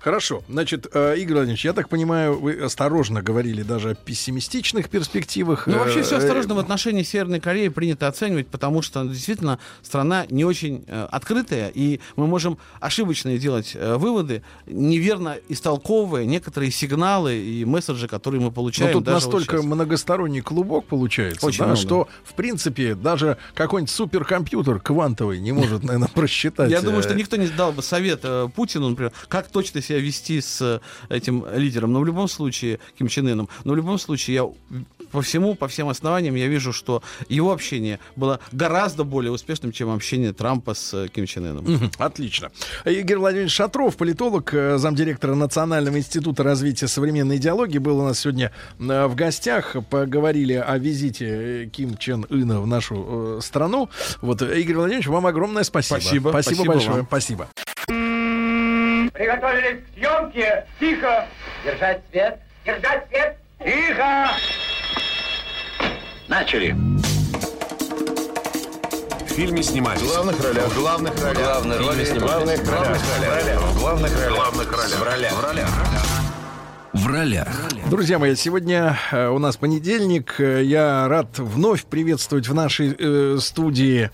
Хорошо. 0.00 0.42
Значит, 0.48 0.86
э, 0.92 1.16
Игорь 1.18 1.34
Владимирович, 1.34 1.64
я 1.64 1.72
так 1.72 1.88
понимаю, 1.88 2.38
вы 2.38 2.52
осторожно 2.60 3.22
говорили 3.22 3.62
даже 3.62 3.90
о 3.90 3.94
пессимистичных 3.94 4.88
перспективах. 4.88 5.66
Ну, 5.66 5.78
вообще 5.78 6.00
Э, 6.00 6.02
все 6.02 6.14
э, 6.16 6.18
осторожно 6.18 6.54
в 6.54 6.58
отношении 6.58 7.02
Северной 7.02 7.40
Кореи 7.40 7.68
принято 7.68 8.06
оценивать, 8.06 8.46
потому 8.48 8.82
что 8.82 9.04
действительно 9.04 9.58
страна 9.82 10.26
не 10.30 10.44
очень 10.44 10.84
открытая, 10.88 11.70
и 11.74 12.00
мы 12.16 12.26
можем 12.26 12.58
ошибочные 12.80 13.38
делать 13.38 13.74
выводы, 13.74 14.42
неверно 14.66 15.36
истолковывая 15.48 16.24
некоторые 16.24 16.70
сигналы 16.70 17.36
и 17.36 17.64
месседжи, 17.64 18.06
которые 18.08 18.40
мы 18.40 18.46
Но 18.46 18.52
получаем. 18.52 18.92
тут 18.92 19.04
даже 19.04 19.26
вот 19.26 19.34
настолько 19.34 19.56
сейчас. 19.56 19.66
многосторонний 19.66 20.40
клубок 20.40 20.86
получается, 20.86 21.44
Очень 21.44 21.60
да, 21.60 21.64
много. 21.66 21.80
что, 21.80 22.08
в 22.24 22.34
принципе, 22.34 22.94
даже 22.94 23.36
какой-нибудь 23.54 23.90
суперкомпьютер 23.92 24.80
квантовый 24.80 25.38
не 25.40 25.52
может, 25.52 25.82
наверное, 25.82 26.08
просчитать. 26.14 26.70
Я 26.70 26.80
думаю, 26.82 27.02
что 27.02 27.14
никто 27.14 27.36
не 27.36 27.48
дал 27.48 27.72
бы 27.72 27.82
совет 27.82 28.24
Путину, 28.54 28.90
например, 28.90 29.12
как 29.28 29.48
точно 29.48 29.80
себя 29.88 29.98
вести 29.98 30.40
с 30.40 30.60
э, 30.60 30.80
этим 31.08 31.44
лидером. 31.54 31.92
Но 31.92 32.00
в 32.00 32.04
любом 32.04 32.28
случае, 32.28 32.78
Ким 32.98 33.08
Чен 33.08 33.26
Ыном, 33.26 33.48
но 33.64 33.72
в 33.72 33.76
любом 33.76 33.98
случае 33.98 34.34
я 34.34 34.48
по 35.10 35.22
всему, 35.22 35.54
по 35.54 35.68
всем 35.68 35.88
основаниям 35.88 36.34
я 36.34 36.48
вижу, 36.48 36.72
что 36.72 37.02
его 37.28 37.52
общение 37.52 37.98
было 38.16 38.40
гораздо 38.52 39.04
более 39.04 39.32
успешным, 39.32 39.72
чем 39.72 39.90
общение 39.90 40.32
Трампа 40.32 40.74
с 40.74 40.94
э, 40.94 41.08
Ким 41.08 41.26
Чен 41.26 41.46
Ыном. 41.46 41.90
Отлично. 41.98 42.50
Игорь 42.84 43.16
Владимирович 43.16 43.52
Шатров, 43.52 43.96
политолог, 43.96 44.52
э, 44.52 44.78
замдиректора 44.78 45.34
Национального 45.34 45.96
института 45.96 46.42
развития 46.42 46.88
современной 46.88 47.36
идеологии, 47.36 47.78
был 47.78 48.00
у 48.00 48.04
нас 48.04 48.20
сегодня 48.20 48.52
в 48.78 49.14
гостях. 49.14 49.76
Поговорили 49.90 50.54
о 50.54 50.76
визите 50.78 51.70
Ким 51.72 51.96
Чен 51.96 52.26
Ына 52.28 52.60
в 52.60 52.66
нашу 52.66 53.40
страну. 53.42 53.88
Вот, 54.20 54.42
Игорь 54.42 54.76
Владимирович, 54.76 55.06
вам 55.06 55.26
огромное 55.26 55.64
спасибо. 55.64 56.00
Спасибо. 56.00 56.28
Спасибо, 56.30 56.54
Спасибо 56.54 56.72
большое. 56.72 56.96
вам. 56.96 57.06
Спасибо. 57.06 57.48
Приготовились 59.18 59.82
к 59.82 59.94
съемке. 59.94 60.64
Тихо. 60.78 61.26
Держать 61.64 62.00
свет. 62.08 62.38
Держать 62.64 63.08
свет. 63.08 63.36
Тихо. 63.58 64.30
Начали. 66.28 66.70
В 69.24 69.28
фильме 69.28 69.64
снимались. 69.64 70.02
В 70.02 70.06
главных 70.06 70.40
ролях. 70.40 70.66
В 70.66 70.78
главных 70.78 71.20
ролях. 71.20 71.36
Главные 71.36 71.78
роли 71.80 72.04
В 72.04 72.18
главных 72.20 72.70
ролях. 72.70 72.96
В 72.96 73.80
главных 73.80 74.24
ролях. 74.24 74.32
В 74.32 74.34
главных 74.36 74.72
ролях. 74.76 75.00
В 75.00 75.02
ролях. 75.02 75.32
В 75.32 75.44
ролях. 75.44 75.68
В 75.68 75.88
ролях. 75.88 76.17
Друзья 77.88 78.18
мои, 78.18 78.34
сегодня 78.34 78.98
э, 79.12 79.28
у 79.28 79.38
нас 79.38 79.56
понедельник. 79.56 80.34
Э, 80.40 80.62
Я 80.64 81.06
рад 81.06 81.38
вновь 81.38 81.84
приветствовать 81.84 82.48
в 82.48 82.54
нашей 82.54 82.94
э, 82.98 83.38
студии 83.40 84.10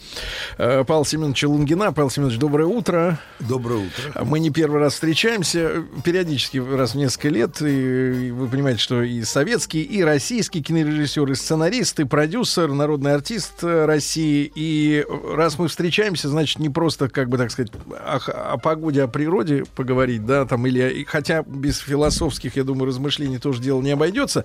э, 0.59 0.85
Павла 0.85 1.07
Семеновича 1.07 1.49
Лунгина. 1.49 1.93
Павел 1.93 2.11
Семенович, 2.11 2.39
доброе 2.39 2.67
утро. 2.67 3.19
Доброе 3.41 3.87
утро. 3.87 4.25
Мы 4.25 4.39
не 4.39 4.51
первый 4.51 4.81
раз 4.81 4.93
встречаемся, 4.95 5.83
периодически 6.05 6.59
раз 6.59 6.93
в 6.93 6.99
несколько 6.99 7.31
лет. 7.31 7.63
И 7.63 8.31
вы 8.31 8.49
понимаете, 8.49 8.81
что 8.81 9.03
и 9.03 9.23
советский, 9.23 9.83
и 9.83 10.03
российский 10.03 10.63
кинорежиссер, 10.63 11.31
и 11.31 11.35
сценарист, 11.35 12.01
и 12.01 12.05
продюсер, 12.05 12.69
народный 12.71 13.15
артист 13.15 13.65
э, 13.65 13.87
России. 13.87 14.53
И 14.55 15.07
раз 15.33 15.59
мы 15.59 15.69
встречаемся, 15.69 16.29
значит, 16.29 16.59
не 16.59 16.69
просто, 16.69 17.09
как 17.09 17.31
бы 17.31 17.39
так 17.39 17.51
сказать, 17.51 17.73
о, 17.91 18.19
о 18.53 18.59
погоде, 18.59 19.03
о 19.03 19.09
природе 19.09 19.65
поговорить, 19.75 20.27
да, 20.27 20.45
там, 20.45 20.67
или, 20.67 20.87
и 20.91 21.05
хотя 21.05 21.43
без 21.47 21.79
философских, 21.79 22.57
я 22.57 22.63
думаю, 22.63 22.74
размышлений 22.83 23.39
тоже 23.39 23.61
дело 23.61 23.81
не 23.83 23.91
обойдется. 23.91 24.45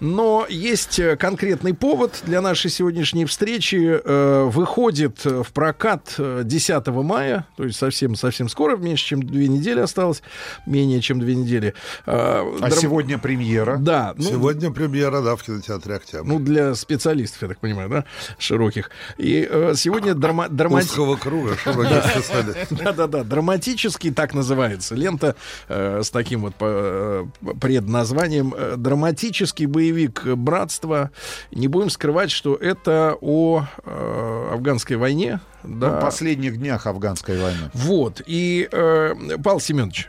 Но 0.00 0.46
есть 0.48 0.98
э, 0.98 1.16
конкретный 1.16 1.74
повод 1.74 2.20
для 2.24 2.40
нашей 2.40 2.70
сегодняшней 2.70 3.24
встречи. 3.24 4.00
Э, 4.04 4.44
выходит 4.44 5.24
в 5.24 5.46
прокат 5.52 6.14
э, 6.18 6.42
10 6.44 6.86
мая, 6.88 7.46
то 7.56 7.64
есть 7.64 7.78
совсем, 7.78 8.14
совсем 8.16 8.48
скоро, 8.48 8.76
меньше, 8.76 9.04
чем 9.06 9.22
две 9.22 9.48
недели 9.48 9.80
осталось, 9.80 10.22
менее 10.66 11.00
чем 11.00 11.20
две 11.20 11.34
недели. 11.34 11.74
А 12.06 12.44
Драм- 12.60 12.70
сегодня 12.72 13.18
премьера. 13.18 13.76
Да. 13.78 14.14
ну, 14.16 14.24
Сегодня 14.24 14.70
премьера, 14.70 15.20
да, 15.22 15.36
в 15.36 15.42
кинотеатре 15.42 15.96
«Октябрь». 15.96 16.28
ну, 16.28 16.38
для 16.38 16.74
специалистов, 16.74 17.42
я 17.42 17.48
так 17.48 17.58
понимаю, 17.58 17.88
да, 17.88 18.04
широких. 18.38 18.90
И 19.18 19.46
э, 19.50 19.74
сегодня 19.76 20.12
драма- 20.14 20.48
драмати- 20.48 20.84
Узкого 20.86 21.16
круга, 21.16 21.56
широких 21.56 22.04
специалистов. 22.10 22.68
Да-да-да, 22.78 23.24
драматический 23.24 24.12
так 24.12 24.34
называется. 24.34 24.94
Лента 24.94 25.36
э, 25.68 26.02
с 26.02 26.10
таким 26.10 26.42
вот 26.42 26.54
э, 26.60 27.26
предназванием. 27.68 28.54
Э, 28.56 28.74
Драматический 28.78 29.66
боевик 29.66 30.24
«Братство». 30.24 31.10
Не 31.52 31.68
будем 31.68 31.90
скрывать, 31.90 32.30
что 32.30 32.54
это 32.54 33.16
о 33.20 33.64
э, 33.84 34.50
афганской 34.54 34.96
войне. 34.96 35.40
Ну, 35.64 35.80
Да. 35.80 35.98
в 35.98 36.00
последних 36.00 36.56
днях 36.58 36.86
афганской 36.86 37.38
войны. 37.38 37.70
Вот. 37.74 38.22
И, 38.26 38.68
э, 38.72 39.14
Павел 39.44 39.60
Семенович, 39.60 40.08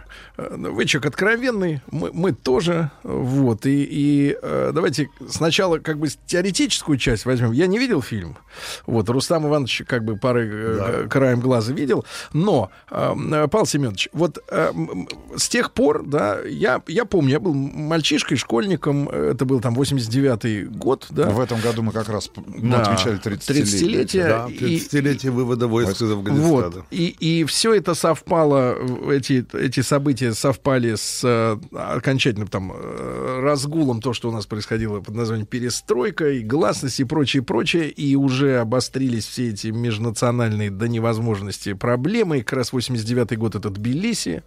вы 0.52 0.86
человек 0.86 1.08
откровенный, 1.08 1.82
мы, 1.92 2.12
мы 2.14 2.32
тоже. 2.34 2.92
Вот. 3.04 3.66
И, 3.66 3.84
и 3.84 4.38
э, 4.42 4.72
давайте 4.74 5.10
сначала 5.30 5.80
как 5.80 5.98
бы 5.98 6.08
теоретическую 6.26 6.98
часть 6.98 7.26
возьмем. 7.26 7.52
Я 7.52 7.68
не 7.68 7.80
видел 7.80 8.02
фильм. 8.02 8.38
Вот. 8.86 9.10
Рустам 9.10 9.48
Иванович 9.48 9.84
как 9.88 10.04
бы 10.04 10.18
пары 10.18 10.50
э, 10.52 11.08
краем 11.10 11.40
глаза 11.40 11.74
видел. 11.74 12.06
Но, 12.34 12.70
э, 12.92 13.14
э, 13.32 13.48
Павел 13.50 13.66
Семенович, 13.66 14.10
вот 14.14 14.40
э, 14.50 14.72
м, 14.74 15.08
с 15.36 15.50
тех 15.50 15.72
пор, 15.74 16.04
да, 16.06 16.40
я, 16.42 16.82
я 16.88 17.06
помню, 17.06 17.32
я 17.32 17.40
был 17.40 17.54
мальчишкой, 17.54 18.38
школьником, 18.38 19.10
э, 19.12 19.32
это 19.34 19.46
был 19.46 19.60
там 19.62 19.76
89-й 19.80 20.64
год, 20.66 21.08
да. 21.10 21.30
В 21.30 21.40
этом 21.40 21.60
году 21.62 21.84
мы 21.84 21.92
как 21.92 22.10
раз 22.10 22.30
ну, 22.36 22.72
Да. 22.72 22.82
отмечали 22.84 23.20
30-летие. 23.20 24.04
30-летие. 24.06 24.28
Да, 24.28 24.48
И- 24.50 24.78
30-летие 24.78 25.32
вывода 25.32 25.68
войск 25.68 26.02
из 26.02 26.12
Афганистана. 26.12 26.50
Вот. 26.50 26.84
И, 26.92 27.08
и 27.20 27.44
все 27.46 27.74
это 27.74 27.94
совпало, 27.94 28.76
э, 28.78 29.18
эти, 29.18 29.46
эти 29.56 29.82
события 29.82 30.29
совпали 30.34 30.96
с 30.96 31.22
э, 31.24 31.58
окончательным 31.76 32.48
там 32.48 32.72
э, 32.74 33.40
разгулом, 33.42 34.02
то, 34.02 34.14
что 34.14 34.30
у 34.30 34.32
нас 34.32 34.46
происходило 34.46 35.02
под 35.02 35.16
названием 35.16 35.48
перестройка 35.48 36.30
и 36.30 36.42
гласность 36.42 37.00
и 37.00 37.04
прочее, 37.04 37.44
прочее, 37.44 37.90
и 37.90 38.16
уже 38.16 38.60
обострились 38.60 39.26
все 39.26 39.50
эти 39.50 39.68
межнациональные 39.68 40.72
до 40.72 40.88
невозможности 40.88 41.74
проблемы. 41.74 42.40
И 42.40 42.42
как 42.42 42.60
раз 42.60 42.74
89-й 42.74 43.36
год 43.36 43.56
это 43.56 43.70
Тбилиси, 43.70 44.44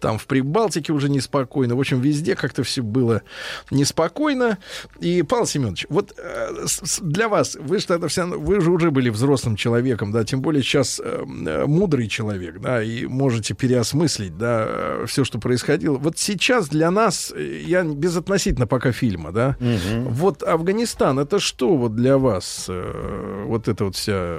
там 0.00 0.18
в 0.18 0.26
Прибалтике 0.26 0.92
уже 0.92 1.08
неспокойно. 1.08 1.76
В 1.76 1.80
общем, 1.80 2.00
везде 2.00 2.36
как-то 2.36 2.62
все 2.62 2.82
было 2.82 3.22
неспокойно. 3.70 4.58
И, 5.00 5.22
Павел 5.22 5.46
Семенович, 5.46 5.86
вот 5.88 6.14
э, 6.16 6.66
для 7.00 7.28
вас, 7.28 7.56
вы 7.60 7.78
что 7.78 7.94
это 7.94 8.08
все, 8.08 8.26
вы 8.26 8.60
же 8.60 8.70
уже 8.70 8.90
были 8.90 9.08
взрослым 9.08 9.56
человеком, 9.56 10.12
да, 10.12 10.24
тем 10.24 10.40
более 10.40 10.62
сейчас 10.62 11.00
э, 11.02 11.24
э, 11.24 11.66
мудрый 11.66 12.08
человек, 12.08 12.60
да, 12.60 12.82
и 12.82 13.06
можете 13.06 13.54
переосмыслить, 13.54 14.36
да, 14.36 15.06
все, 15.08 15.24
что 15.24 15.38
происходило. 15.38 15.96
Вот 15.98 16.18
сейчас 16.18 16.68
для 16.68 16.90
нас, 16.90 17.32
э, 17.34 17.62
я 17.66 17.82
безотносительно 17.82 18.66
пока 18.66 18.92
фильма, 18.92 19.32
да, 19.32 19.56
вот 19.60 20.42
Афганистан, 20.42 21.18
это 21.18 21.38
что 21.40 21.76
вот 21.76 21.94
для 21.96 22.16
вас, 22.18 22.66
э, 22.68 23.44
вот 23.46 23.68
это 23.68 23.84
вот 23.86 23.96
вся, 23.96 24.38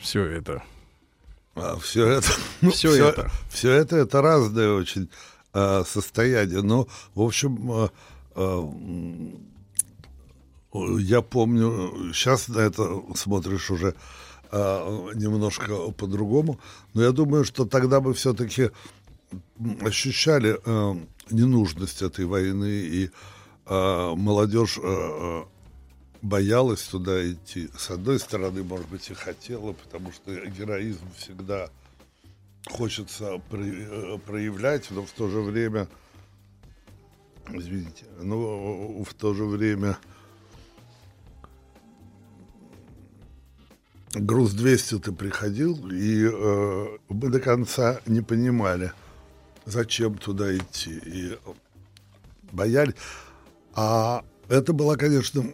все 0.00 0.22
это? 0.24 0.62
все 1.80 2.06
это, 2.06 2.28
ну, 2.60 2.70
Всё 2.70 2.90
всё- 2.92 3.08
это. 3.08 3.30
всё 3.50 3.70
это, 3.72 3.96
это 3.96 4.20
разное 4.22 4.72
очень 4.72 5.08
а, 5.54 5.84
состояние. 5.84 6.60
Но, 6.62 6.86
в 7.14 7.22
общем, 7.22 7.70
а, 7.72 7.90
а, 8.34 8.58
м, 8.60 9.38
я 10.98 11.22
помню, 11.22 12.12
сейчас 12.12 12.48
на 12.48 12.58
это 12.58 13.00
смотришь 13.14 13.70
уже 13.70 13.94
а, 14.52 15.08
немножко 15.14 15.90
по-другому, 15.92 16.60
но 16.94 17.02
я 17.02 17.10
думаю, 17.12 17.44
что 17.44 17.64
тогда 17.64 18.00
мы 18.00 18.12
все-таки 18.14 18.70
ощущали 19.80 20.58
а, 20.64 20.96
ненужность 21.30 22.02
этой 22.02 22.24
войны, 22.24 22.70
и 22.70 23.10
а, 23.66 24.14
молодежь 24.14 24.78
а, 24.78 24.82
а, 24.84 25.48
боялась 26.22 26.82
туда 26.82 27.30
идти. 27.30 27.70
С 27.76 27.90
одной 27.90 28.18
стороны, 28.18 28.62
может 28.62 28.88
быть, 28.88 29.10
и 29.10 29.14
хотела, 29.14 29.72
потому 29.72 30.12
что 30.12 30.34
героизм 30.46 31.06
всегда 31.16 31.70
хочется 32.68 33.40
э, 33.50 34.18
проявлять, 34.26 34.90
но 34.90 35.04
в 35.04 35.12
то 35.12 35.28
же 35.28 35.40
время, 35.40 35.88
извините, 37.52 38.04
но 38.20 39.04
в 39.04 39.14
то 39.14 39.34
же 39.34 39.44
время 39.44 39.98
груз 44.14 44.52
200 44.52 44.98
ты 45.00 45.12
приходил, 45.12 45.88
и 45.90 46.24
э, 46.24 46.98
мы 47.08 47.28
до 47.30 47.40
конца 47.40 48.00
не 48.06 48.22
понимали, 48.22 48.92
зачем 49.66 50.16
туда 50.16 50.56
идти. 50.56 50.98
И 51.04 51.38
боялись. 52.52 52.94
А 53.74 54.24
это 54.48 54.72
была, 54.72 54.96
конечно, 54.96 55.44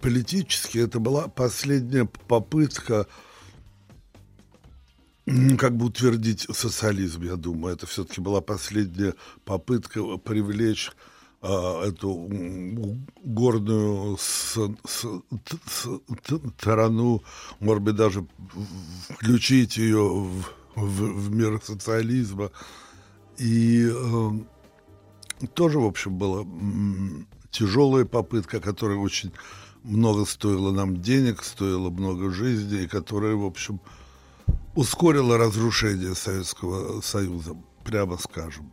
политически, 0.00 0.78
это 0.78 0.98
была 0.98 1.28
последняя 1.28 2.06
попытка 2.26 3.06
как 5.58 5.76
бы 5.76 5.86
утвердить 5.86 6.46
социализм, 6.52 7.22
я 7.22 7.36
думаю. 7.36 7.74
Это 7.74 7.86
все-таки 7.86 8.20
была 8.20 8.40
последняя 8.40 9.14
попытка 9.44 10.02
привлечь 10.16 10.90
а, 11.44 11.84
эту 11.86 12.28
м, 12.30 13.06
гордую 13.22 14.16
с- 14.16 14.54
с- 14.86 15.22
т- 15.44 15.56
с- 15.68 16.00
т- 16.24 16.50
страну, 16.58 17.22
может 17.60 17.82
быть, 17.82 17.96
даже 17.96 18.26
включить 19.10 19.76
ее 19.76 20.02
в, 20.08 20.44
в- 20.76 21.26
в 21.26 21.30
мир 21.34 21.60
социализма. 21.62 22.50
И 23.38 23.88
э, 23.90 24.30
тоже, 25.54 25.78
в 25.78 25.86
общем, 25.86 26.16
была 26.16 26.44
тяжелая 27.50 28.04
попытка, 28.04 28.60
которая 28.60 28.98
очень 28.98 29.32
много 29.82 30.24
стоила 30.24 30.70
нам 30.70 31.00
денег, 31.00 31.42
стоила 31.42 31.90
много 31.90 32.30
жизни, 32.30 32.82
и 32.82 32.88
которая, 32.88 33.34
в 33.34 33.44
общем, 33.44 33.80
ускорила 34.74 35.38
разрушение 35.38 36.14
Советского 36.14 37.00
Союза, 37.00 37.56
прямо 37.84 38.16
скажем. 38.18 38.72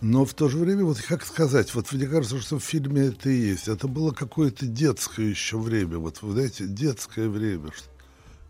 Но 0.00 0.24
в 0.24 0.34
то 0.34 0.48
же 0.48 0.58
время, 0.58 0.84
вот 0.84 1.00
как 1.00 1.24
сказать, 1.24 1.74
вот 1.74 1.92
мне 1.92 2.06
кажется, 2.06 2.40
что 2.40 2.58
в 2.58 2.64
фильме 2.64 3.02
это 3.02 3.30
и 3.30 3.36
есть. 3.36 3.68
Это 3.68 3.86
было 3.86 4.10
какое-то 4.10 4.66
детское 4.66 5.28
еще 5.28 5.58
время, 5.58 5.98
вот, 5.98 6.22
вы 6.22 6.32
знаете, 6.32 6.66
детское 6.66 7.28
время, 7.28 7.70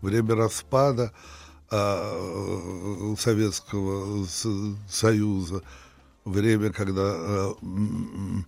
время 0.01 0.35
распада 0.35 1.13
Советского 3.19 4.25
С- 4.25 4.75
Союза, 4.89 5.61
время, 6.25 6.71
когда 6.71 7.01
а, 7.03 7.55
м, 7.61 8.45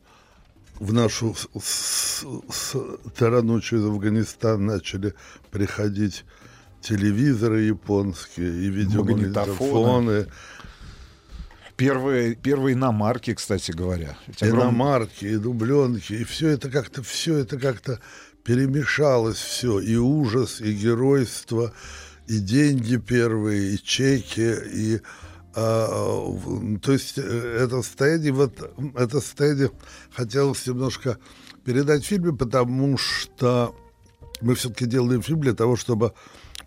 в 0.80 0.94
нашу 0.94 1.34
с- 1.36 1.48
с- 1.62 2.26
с- 2.50 2.98
сторону 3.14 3.62
через 3.62 3.86
Афганистан 3.86 4.66
начали 4.66 5.14
приходить 5.52 6.24
телевизоры 6.82 7.62
японские 7.62 8.50
и 8.66 8.70
видеомагнитофоны. 8.70 10.28
Первые, 11.78 12.36
первые 12.36 12.74
иномарки, 12.76 13.34
кстати 13.34 13.72
говоря. 13.72 14.18
Огром- 14.40 14.50
иномарки, 14.62 15.26
и 15.26 15.36
дубленки, 15.38 16.14
и 16.14 16.24
все 16.24 16.50
это 16.50 16.70
как-то, 16.70 17.04
все 17.04 17.36
это 17.38 17.58
как-то 17.58 18.00
перемешалось 18.46 19.38
все, 19.38 19.80
и 19.80 19.96
ужас, 19.98 20.62
и 20.62 20.72
геройство, 20.74 21.74
и 22.28 22.40
деньги 22.40 22.98
первые, 22.98 23.76
и 23.76 23.84
чеки, 23.84 24.56
и 24.74 25.02
а, 25.58 25.88
то 26.82 26.92
есть 26.92 27.18
э, 27.18 27.58
это 27.62 27.82
состояние, 27.82 28.34
вот 28.34 28.60
это 28.96 29.22
состояние 29.22 29.72
хотелось 30.14 30.68
немножко 30.68 31.18
передать 31.64 32.04
в 32.04 32.08
фильме, 32.08 32.34
потому 32.34 32.98
что 32.98 33.74
мы 34.42 34.56
все-таки 34.56 34.86
делаем 34.86 35.22
фильм 35.22 35.40
для 35.40 35.54
того, 35.54 35.78
чтобы 35.78 36.14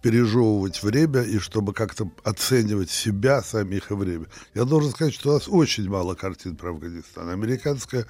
пережевывать 0.01 0.83
время 0.83 1.23
и 1.23 1.39
чтобы 1.39 1.75
как-то 1.75 2.11
оценивать 2.25 2.91
себя 2.91 3.43
самих 3.43 3.91
и 3.91 3.95
время. 3.95 4.27
Я 4.55 4.65
должен 4.65 4.93
сказать, 4.93 5.13
что 5.13 5.31
у 5.31 5.33
нас 5.35 5.49
очень 5.49 5.89
мало 5.89 6.15
картин 6.15 6.57
про 6.57 6.71
Афганистан. 6.71 7.29
Американское 7.29 8.07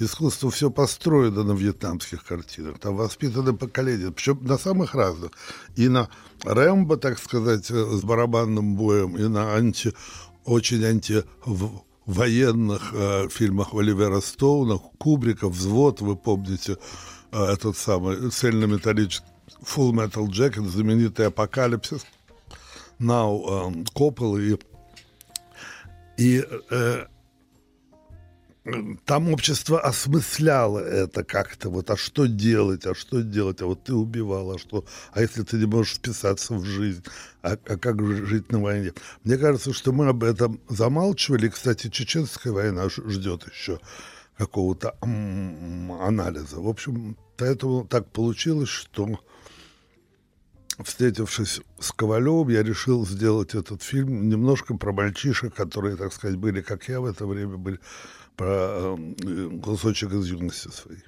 искусство 0.00 0.50
все 0.50 0.70
построено 0.70 1.44
на 1.44 1.52
вьетнамских 1.52 2.24
картинах. 2.24 2.78
Там 2.78 2.96
воспитаны 2.96 3.52
поколения, 3.52 4.10
причем 4.10 4.38
на 4.42 4.58
самых 4.58 4.94
разных. 4.94 5.32
И 5.76 5.88
на 5.88 6.08
Рэмбо, 6.42 6.96
так 6.96 7.18
сказать, 7.18 7.70
э, 7.70 7.74
с 7.74 8.02
барабанным 8.02 8.76
боем, 8.76 9.16
и 9.16 9.28
на 9.28 9.54
анти, 9.54 9.92
очень 10.44 10.84
антивоенных 10.84 12.92
э, 12.92 13.28
фильмах 13.28 13.74
Оливера 13.74 14.20
Стоуна, 14.20 14.78
Кубрика, 14.98 15.48
«Взвод», 15.48 16.00
вы 16.00 16.16
помните, 16.16 16.78
э, 17.32 17.44
этот 17.44 17.76
самый 17.76 18.30
цельнометаллический 18.30 19.26
Full 19.62 19.92
Metal 19.92 20.26
Jacket, 20.26 20.66
знаменитый 20.66 21.26
«Апокалипсис», 21.26 22.06
Now 22.98 23.72
э, 23.72 23.84
Коппола 23.94 24.38
и, 24.38 24.56
и 26.18 26.44
э, 26.70 27.06
там 29.04 29.32
общество 29.32 29.80
осмысляло 29.80 30.78
это 30.78 31.24
как-то, 31.24 31.70
вот, 31.70 31.90
а 31.90 31.96
что 31.96 32.26
делать, 32.26 32.86
а 32.86 32.94
что 32.94 33.22
делать, 33.22 33.62
а 33.62 33.66
вот 33.66 33.84
ты 33.84 33.94
убивал, 33.94 34.52
а 34.52 34.58
что, 34.58 34.84
а 35.12 35.20
если 35.20 35.42
ты 35.42 35.56
не 35.56 35.66
можешь 35.66 35.94
вписаться 35.94 36.54
в 36.54 36.64
жизнь, 36.64 37.04
а, 37.42 37.52
а 37.52 37.76
как 37.76 38.04
жить 38.06 38.50
на 38.52 38.60
войне? 38.60 38.92
Мне 39.24 39.36
кажется, 39.38 39.72
что 39.72 39.92
мы 39.92 40.08
об 40.08 40.24
этом 40.24 40.60
замалчивали, 40.68 41.48
кстати, 41.48 41.88
чеченская 41.88 42.52
война 42.52 42.88
ждет 42.88 43.46
еще 43.50 43.80
какого-то 44.36 44.96
анализа. 45.02 46.60
В 46.60 46.68
общем, 46.68 47.16
поэтому 47.36 47.86
так 47.86 48.10
получилось, 48.10 48.70
что 48.70 49.20
встретившись 50.82 51.60
с 51.78 51.92
Ковалевым, 51.92 52.48
я 52.48 52.62
решил 52.62 53.06
сделать 53.06 53.54
этот 53.54 53.82
фильм 53.82 54.28
немножко 54.28 54.74
про 54.76 54.92
мальчишек, 54.92 55.54
которые, 55.54 55.96
так 55.96 56.12
сказать, 56.12 56.36
были, 56.36 56.62
как 56.62 56.88
я 56.88 57.00
в 57.00 57.04
это 57.04 57.26
время, 57.26 57.56
были 57.56 57.80
про 58.36 58.96
э, 58.98 59.60
кусочек 59.62 60.12
из 60.12 60.30
юности 60.30 60.68
своей. 60.68 61.02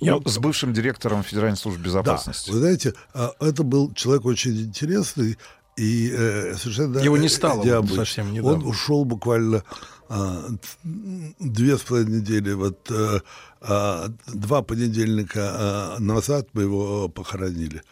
Я 0.00 0.18
с 0.24 0.38
бывшим 0.38 0.72
директором 0.72 1.22
Федеральной 1.22 1.56
службы 1.56 1.84
безопасности. 1.84 2.48
Да, 2.48 2.54
вы 2.54 2.58
знаете, 2.60 2.94
а, 3.14 3.32
это 3.40 3.62
был 3.62 3.92
человек 3.94 4.24
очень 4.24 4.60
интересный 4.62 5.38
и 5.76 6.10
э, 6.12 6.54
совершенно 6.56 6.98
Его 6.98 7.16
не 7.16 7.28
стало 7.28 7.58
вот 7.58 7.66
необычный. 7.66 7.96
совсем 7.96 8.32
недавно. 8.32 8.58
Он 8.58 8.66
ушел 8.66 9.04
буквально 9.04 9.62
а, 10.08 10.44
две 10.82 11.78
с 11.78 11.82
половиной 11.82 12.20
недели, 12.20 12.52
вот 12.52 12.90
э, 12.90 13.20
а, 13.60 14.08
два 14.26 14.62
понедельника 14.62 15.96
назад 15.98 16.48
мы 16.52 16.62
его 16.62 17.08
похоронили. 17.08 17.82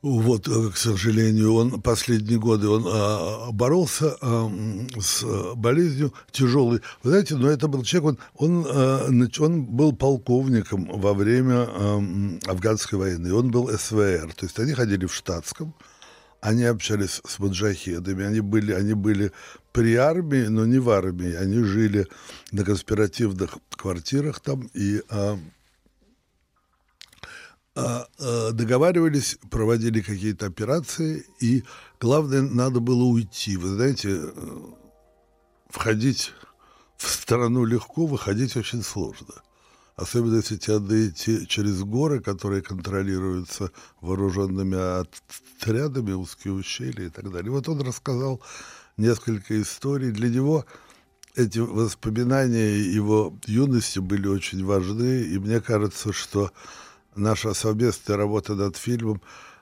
Вот, 0.00 0.46
э, 0.46 0.70
к 0.70 0.76
сожалению, 0.76 1.54
он 1.54 1.82
последние 1.82 2.38
годы 2.38 2.68
он 2.68 2.84
а, 2.86 3.50
боролся 3.50 4.16
а, 4.20 4.48
с 4.96 5.24
а, 5.24 5.54
болезнью 5.56 6.14
тяжелой. 6.30 6.80
Вы 7.02 7.10
знаете, 7.10 7.34
но 7.34 7.48
это 7.50 7.66
был 7.66 7.82
человек, 7.82 8.20
он, 8.36 8.58
он, 8.60 8.66
а, 8.68 9.08
нач- 9.08 9.42
он 9.42 9.64
был 9.64 9.92
полковником 9.92 10.88
во 11.00 11.14
время 11.14 11.66
а, 11.68 12.00
афганской 12.46 12.96
войны. 12.96 13.34
Он 13.34 13.50
был 13.50 13.68
СВР, 13.76 14.32
то 14.34 14.46
есть 14.46 14.58
они 14.60 14.72
ходили 14.72 15.06
в 15.06 15.12
штатском, 15.12 15.74
они 16.40 16.62
общались 16.62 17.20
с 17.26 17.38
маджахедами, 17.40 18.24
они 18.24 18.38
были, 18.38 18.70
они 18.70 18.94
были 18.94 19.32
при 19.72 19.96
армии, 19.96 20.46
но 20.46 20.64
не 20.64 20.78
в 20.78 20.90
армии. 20.90 21.34
Они 21.34 21.64
жили 21.64 22.06
на 22.52 22.64
конспиративных 22.64 23.58
квартирах 23.70 24.38
там 24.38 24.70
и 24.74 25.02
а, 25.08 25.16
а, 25.18 25.32
а, 25.32 25.38
договаривались, 28.52 29.38
проводили 29.50 30.00
какие-то 30.00 30.46
операции, 30.46 31.24
и 31.40 31.64
главное, 32.00 32.42
надо 32.42 32.80
было 32.80 33.04
уйти. 33.04 33.56
Вы 33.56 33.68
знаете, 33.68 34.08
э, 34.10 34.30
входить 35.68 36.32
в 36.96 37.08
страну 37.08 37.64
легко, 37.64 38.06
выходить 38.06 38.56
очень 38.56 38.82
сложно. 38.82 39.34
Особенно 39.96 40.36
если 40.36 40.56
тебе 40.56 40.78
надо 40.78 41.08
идти 41.08 41.46
через 41.46 41.82
горы, 41.82 42.20
которые 42.20 42.62
контролируются 42.62 43.70
вооруженными 44.00 45.02
отрядами, 45.60 46.12
узкие 46.12 46.54
ущелья 46.54 47.06
и 47.06 47.10
так 47.10 47.30
далее. 47.32 47.50
Вот 47.50 47.68
он 47.68 47.80
рассказал 47.80 48.40
несколько 48.96 49.60
историй. 49.60 50.12
Для 50.12 50.28
него 50.28 50.66
эти 51.34 51.58
воспоминания 51.58 52.78
его 52.78 53.36
юности 53.46 53.98
были 53.98 54.28
очень 54.28 54.64
важны, 54.64 55.22
и 55.22 55.38
мне 55.38 55.60
кажется, 55.60 56.12
что 56.12 56.52
наша 57.14 57.54
совместная 57.54 58.16
работа 58.16 58.54
над 58.54 58.76
фильмом 58.76 59.20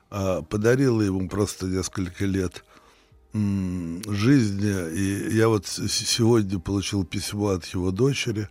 а, 0.09 0.41
подарила 0.41 1.01
ему 1.01 1.27
просто 1.27 1.67
несколько 1.67 2.25
лет 2.25 2.63
жизни. 3.33 4.93
И 4.95 5.35
я 5.35 5.47
вот 5.47 5.67
сегодня 5.67 6.59
получил 6.59 7.05
письмо 7.05 7.49
от 7.49 7.65
его 7.65 7.91
дочери, 7.91 8.49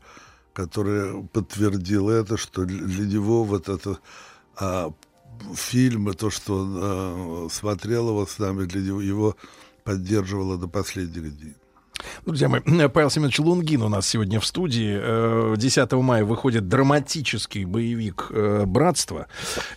которая 0.53 1.23
подтвердила 1.23 2.11
это, 2.11 2.37
что 2.37 2.65
для 2.65 3.07
него 3.07 3.45
вот 3.45 3.69
это 3.69 3.99
а, 4.57 4.93
фильм 5.55 6.11
и 6.11 6.15
то, 6.15 6.31
что 6.31 6.59
он 6.59 6.77
а, 6.79 7.49
смотрел 7.51 8.09
его 8.11 8.27
с 8.27 8.39
нами, 8.39 8.65
для 8.65 8.83
него 8.83 9.01
его 9.01 9.37
поддерживало 9.85 10.57
до 10.57 10.69
последних 10.69 11.39
дней. 11.39 11.57
Друзья 12.25 12.49
мои, 12.49 12.61
Павел 12.93 13.11
Семенович 13.11 13.39
Лунгин 13.41 13.83
у 13.83 13.89
нас 13.89 14.07
сегодня 14.09 14.41
в 14.41 14.47
студии. 14.47 14.97
Э, 15.01 15.55
10 15.57 15.93
мая 15.93 16.25
выходит 16.25 16.69
драматический 16.69 17.65
боевик 17.65 18.29
э, 18.31 18.65
«Братство». 18.67 19.27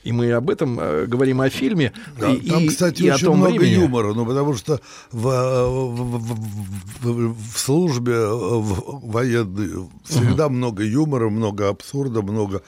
И 0.04 0.12
мы 0.12 0.32
об 0.32 0.50
этом 0.50 0.80
э, 0.80 1.06
говорим 1.06 1.42
о 1.42 1.50
фильме. 1.50 1.94
Да, 2.20 2.32
и, 2.32 2.50
там, 2.50 2.68
кстати, 2.68 3.04
и 3.04 3.10
о 3.10 3.16
очень 3.16 3.26
том 3.28 3.38
много 3.38 3.52
времени. 3.60 3.82
юмора, 3.82 4.14
ну, 4.14 4.26
потому 4.26 4.54
что 4.56 4.80
в, 5.12 5.22
в- 5.22 6.18
в- 7.02 7.34
в- 7.34 7.58
службе 7.58 8.14
э, 8.14 8.28
в- 8.34 9.00
военной 9.10 9.88
всегда 10.06 10.50
много 10.50 10.84
юмора, 10.84 11.30
много 11.30 11.70
абсурда, 11.70 12.22
много, 12.22 12.64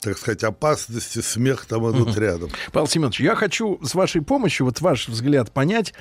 так 0.00 0.16
сказать, 0.16 0.42
опасности, 0.44 1.18
смех 1.18 1.66
там 1.66 1.90
идут 1.90 2.16
рядом. 2.16 2.48
Павел 2.72 2.86
Семенович, 2.86 3.20
я 3.20 3.34
хочу 3.34 3.78
с 3.82 3.94
вашей 3.94 4.22
помощью, 4.22 4.64
вот 4.64 4.80
ваш 4.80 5.08
взгляд 5.08 5.52
понять, 5.52 5.92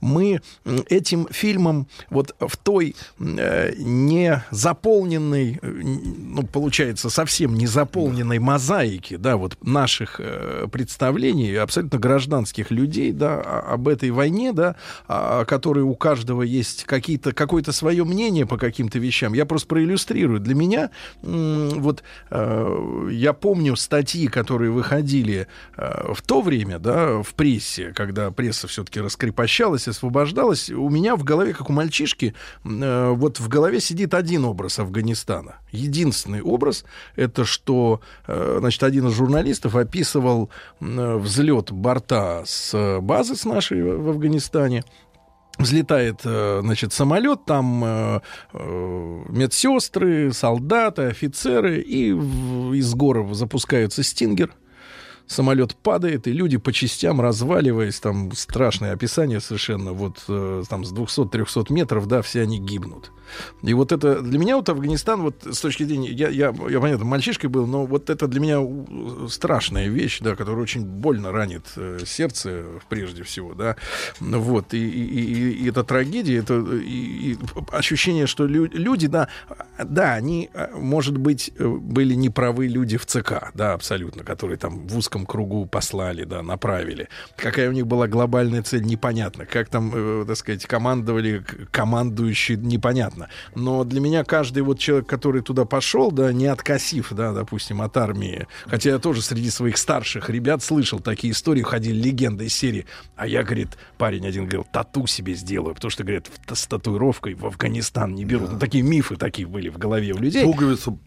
мы 0.00 0.40
этим 0.88 1.28
фильмом 1.30 1.88
вот 2.08 2.34
в 2.40 2.56
той 2.56 2.96
э, 3.18 3.74
не 3.76 4.42
заполненной, 4.50 5.58
э, 5.60 5.68
ну, 5.68 6.42
получается, 6.44 7.10
совсем 7.10 7.54
не 7.54 7.66
заполненной 7.66 8.38
мозаике, 8.38 9.18
да, 9.18 9.36
вот 9.36 9.58
наших 9.62 10.16
э, 10.18 10.66
представлений, 10.72 11.54
абсолютно 11.54 11.98
гражданских 11.98 12.70
людей, 12.70 13.12
да, 13.12 13.40
об 13.40 13.88
этой 13.88 14.10
войне, 14.10 14.52
да, 14.52 14.76
о 15.06 15.44
которой 15.44 15.84
у 15.84 15.94
каждого 15.94 16.42
есть 16.42 16.84
какие-то, 16.84 17.32
какое-то 17.32 17.72
свое 17.72 18.04
мнение 18.04 18.46
по 18.46 18.56
каким-то 18.56 18.98
вещам. 18.98 19.34
Я 19.34 19.44
просто 19.44 19.68
проиллюстрирую. 19.68 20.40
Для 20.40 20.54
меня 20.54 20.90
м, 21.22 21.68
вот 21.80 22.02
э, 22.30 22.85
я 23.10 23.32
помню 23.32 23.76
статьи, 23.76 24.26
которые 24.28 24.70
выходили 24.70 25.46
э, 25.76 26.12
в 26.12 26.22
то 26.22 26.40
время, 26.40 26.78
да, 26.78 27.22
в 27.22 27.34
прессе, 27.34 27.92
когда 27.94 28.30
пресса 28.30 28.68
все-таки 28.68 29.00
раскрепощалась, 29.00 29.88
освобождалась. 29.88 30.70
У 30.70 30.88
меня 30.88 31.16
в 31.16 31.24
голове, 31.24 31.52
как 31.52 31.70
у 31.70 31.72
мальчишки, 31.72 32.34
э, 32.64 33.10
вот 33.10 33.40
в 33.40 33.48
голове 33.48 33.80
сидит 33.80 34.14
один 34.14 34.44
образ 34.44 34.78
Афганистана. 34.78 35.56
Единственный 35.70 36.42
образ 36.42 36.84
это 37.16 37.44
что, 37.44 38.00
э, 38.26 38.56
значит, 38.60 38.82
один 38.82 39.08
из 39.08 39.14
журналистов 39.14 39.76
описывал 39.76 40.50
взлет 40.80 41.72
борта 41.72 42.42
с 42.44 43.00
базы 43.00 43.36
с 43.36 43.44
нашей 43.44 43.82
в 43.82 44.08
Афганистане. 44.08 44.84
Взлетает, 45.58 46.20
э, 46.24 46.60
значит, 46.62 46.92
самолет, 46.92 47.44
там 47.46 47.82
э, 47.84 48.20
э, 48.52 49.22
медсестры, 49.28 50.32
солдаты, 50.32 51.02
офицеры, 51.02 51.78
и 51.78 52.10
из 52.10 52.94
горов 52.94 53.34
запускаются 53.34 54.02
стингер. 54.02 54.52
Самолет 55.26 55.74
падает, 55.76 56.26
и 56.26 56.32
люди 56.32 56.56
по 56.56 56.72
частям 56.72 57.20
разваливаясь, 57.20 57.98
там 58.00 58.32
страшное 58.32 58.92
описание 58.92 59.40
совершенно, 59.40 59.92
вот 59.92 60.24
э, 60.28 60.62
там 60.68 60.84
с 60.84 60.92
200-300 60.92 61.72
метров, 61.72 62.06
да, 62.06 62.22
все 62.22 62.42
они 62.42 62.58
гибнут. 62.58 63.12
И 63.62 63.74
вот 63.74 63.90
это 63.90 64.20
для 64.22 64.38
меня 64.38 64.56
вот 64.56 64.68
Афганистан, 64.68 65.20
вот 65.22 65.34
с 65.50 65.60
точки 65.60 65.82
зрения, 65.82 66.10
я, 66.10 66.28
я, 66.28 66.54
я 66.70 66.80
понятно, 66.80 67.04
мальчишкой 67.04 67.50
был, 67.50 67.66
но 67.66 67.84
вот 67.84 68.08
это 68.08 68.28
для 68.28 68.38
меня 68.40 68.60
у- 68.60 69.28
страшная 69.28 69.88
вещь, 69.88 70.20
да, 70.20 70.36
которая 70.36 70.62
очень 70.62 70.84
больно 70.84 71.32
ранит 71.32 71.64
э, 71.76 71.98
сердце 72.06 72.64
прежде 72.88 73.24
всего, 73.24 73.54
да. 73.54 73.76
Вот, 74.20 74.74
и, 74.74 74.78
и, 74.78 75.20
и- 75.20 75.50
и 75.64 75.68
это 75.68 75.82
трагедия, 75.82 76.36
это 76.36 76.54
и, 76.60 77.32
и 77.32 77.38
ощущение, 77.72 78.26
что 78.28 78.46
лю- 78.46 78.70
люди, 78.72 79.08
да, 79.08 79.28
да, 79.82 80.14
они, 80.14 80.48
э, 80.54 80.68
может 80.76 81.18
быть, 81.18 81.50
э, 81.58 81.66
были 81.66 82.14
неправы 82.14 82.68
люди 82.68 82.96
в 82.96 83.06
ЦК, 83.06 83.50
да, 83.54 83.72
абсолютно, 83.72 84.22
которые 84.22 84.56
там 84.58 84.86
в 84.86 84.96
узком 84.96 85.15
кругу 85.24 85.64
послали, 85.66 86.24
да, 86.24 86.42
направили. 86.42 87.08
Какая 87.36 87.70
у 87.70 87.72
них 87.72 87.86
была 87.86 88.08
глобальная 88.08 88.62
цель, 88.62 88.82
непонятно. 88.82 89.46
Как 89.46 89.68
там, 89.68 89.92
э, 89.94 90.24
так 90.26 90.36
сказать, 90.36 90.66
командовали 90.66 91.44
командующие, 91.70 92.58
непонятно. 92.58 93.28
Но 93.54 93.84
для 93.84 94.00
меня 94.00 94.24
каждый 94.24 94.62
вот 94.62 94.78
человек, 94.78 95.06
который 95.08 95.42
туда 95.42 95.64
пошел, 95.64 96.10
да, 96.10 96.32
не 96.32 96.46
откосив, 96.46 97.12
да, 97.12 97.32
допустим, 97.32 97.80
от 97.80 97.96
армии, 97.96 98.46
хотя 98.66 98.90
я 98.90 98.98
тоже 98.98 99.22
среди 99.22 99.50
своих 99.50 99.78
старших 99.78 100.28
ребят 100.28 100.62
слышал 100.62 100.98
такие 100.98 101.32
истории, 101.32 101.62
ходили 101.62 102.00
легенды 102.02 102.46
из 102.46 102.54
серии, 102.54 102.86
а 103.14 103.26
я, 103.26 103.42
говорит, 103.44 103.68
парень 103.98 104.26
один 104.26 104.44
говорил, 104.44 104.66
тату 104.72 105.06
себе 105.06 105.34
сделаю, 105.34 105.74
потому 105.74 105.90
что, 105.90 106.02
говорят, 106.02 106.26
в- 106.48 106.54
с 106.56 106.66
татуировкой 106.66 107.34
в 107.34 107.46
Афганистан 107.46 108.14
не 108.14 108.24
берут. 108.24 108.52
Ну, 108.52 108.58
такие 108.58 108.82
мифы 108.82 109.16
такие 109.16 109.46
были 109.46 109.68
в 109.68 109.78
голове 109.78 110.12
у 110.12 110.18
людей. 110.18 110.44
Пуговицу 110.44 110.98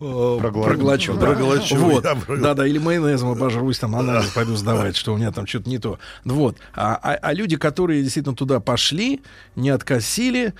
э, 0.00 0.38
Проглочу, 0.40 1.14
да. 1.14 1.20
проглочу. 1.20 1.76
Вот. 1.76 2.04
Я 2.04 2.14
проглочу. 2.14 2.42
Да, 2.42 2.54
да, 2.54 2.66
или 2.66 2.78
майонезом 2.78 3.30
обожрусь, 3.30 3.78
там 3.78 3.94
анализ 3.96 4.26
пойду 4.30 4.54
сдавать, 4.56 4.96
что 4.96 5.14
у 5.14 5.16
меня 5.16 5.32
там 5.32 5.46
что-то 5.46 5.68
не 5.70 5.78
то. 5.78 5.98
Вот. 6.24 6.56
А, 6.74 6.98
а- 7.02 7.18
а 7.20 7.32
люди, 7.32 7.56
которые 7.56 8.02
действительно 8.02 8.34
туда 8.34 8.60
пошли, 8.60 9.22
не 9.56 9.70
откосили, 9.70 10.54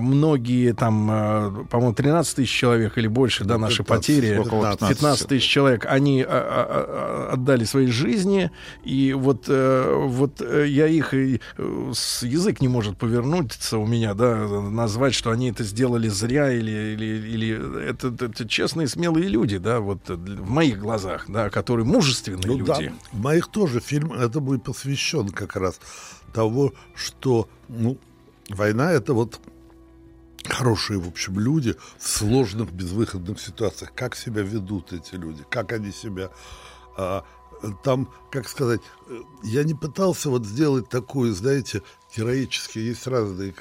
многие 0.00 0.72
там, 0.72 1.08
а, 1.10 1.64
по-моему, 1.70 1.94
13 1.94 2.36
тысяч 2.36 2.50
человек 2.50 2.98
или 2.98 3.08
больше, 3.08 3.44
да, 3.44 3.58
наши 3.58 3.82
15, 3.82 3.88
потери, 3.88 4.38
около 4.38 4.70
15. 4.70 4.98
15 4.98 5.28
тысяч 5.28 5.48
человек, 5.48 5.86
они 5.88 6.22
а, 6.22 6.26
а, 6.28 7.28
а, 7.28 7.32
отдали 7.32 7.64
свои 7.64 7.86
жизни, 7.86 8.50
и 8.84 9.12
вот, 9.12 9.46
э, 9.48 10.04
вот 10.06 10.40
э, 10.40 10.66
я 10.68 10.86
их, 10.86 11.14
э, 11.14 11.38
язык 11.58 12.60
не 12.60 12.68
может 12.68 12.98
повернуться 12.98 13.78
у 13.78 13.86
меня, 13.86 14.14
да, 14.14 14.46
назвать, 14.46 15.14
что 15.14 15.30
они 15.30 15.50
это 15.50 15.64
сделали 15.64 16.08
зря, 16.08 16.52
или, 16.52 16.94
или, 16.94 17.04
или 17.28 17.88
это, 17.88 18.08
это 18.08 18.48
честные, 18.48 18.88
смелые 18.88 19.28
люди, 19.28 19.58
да, 19.58 19.80
вот 19.80 20.08
э, 20.10 20.14
в 20.14 20.50
моих 20.50 20.78
глазах, 20.78 21.24
да, 21.28 21.50
которые 21.50 21.86
мужественные 21.86 22.46
Ну 22.46 22.64
да, 22.64 22.80
люди. 22.80 22.92
в 23.12 23.20
моих 23.20 23.48
тоже 23.48 23.80
фильм 23.80 24.12
это 24.12 24.40
будет 24.40 24.64
посвящен 24.64 25.28
как 25.30 25.56
раз 25.56 25.80
того, 26.32 26.72
что 26.94 27.48
ну, 27.68 27.98
война 28.48 28.92
это 28.92 29.14
вот 29.14 29.40
хорошие, 30.48 30.98
в 30.98 31.08
общем, 31.08 31.38
люди 31.38 31.74
в 31.98 32.08
сложных, 32.08 32.72
безвыходных 32.72 33.40
ситуациях. 33.40 33.92
Как 33.94 34.16
себя 34.16 34.42
ведут 34.42 34.92
эти 34.92 35.14
люди, 35.14 35.44
как 35.48 35.72
они 35.72 35.92
себя... 35.92 36.30
а, 36.96 37.24
там, 37.84 38.12
как 38.30 38.48
сказать, 38.48 38.80
э, 39.08 39.20
я 39.44 39.62
не 39.64 39.74
пытался 39.74 40.30
вот 40.30 40.46
сделать 40.46 40.88
такую, 40.88 41.32
знаете, 41.32 41.82
героические, 42.16 42.88
есть 42.88 43.06
разные 43.06 43.54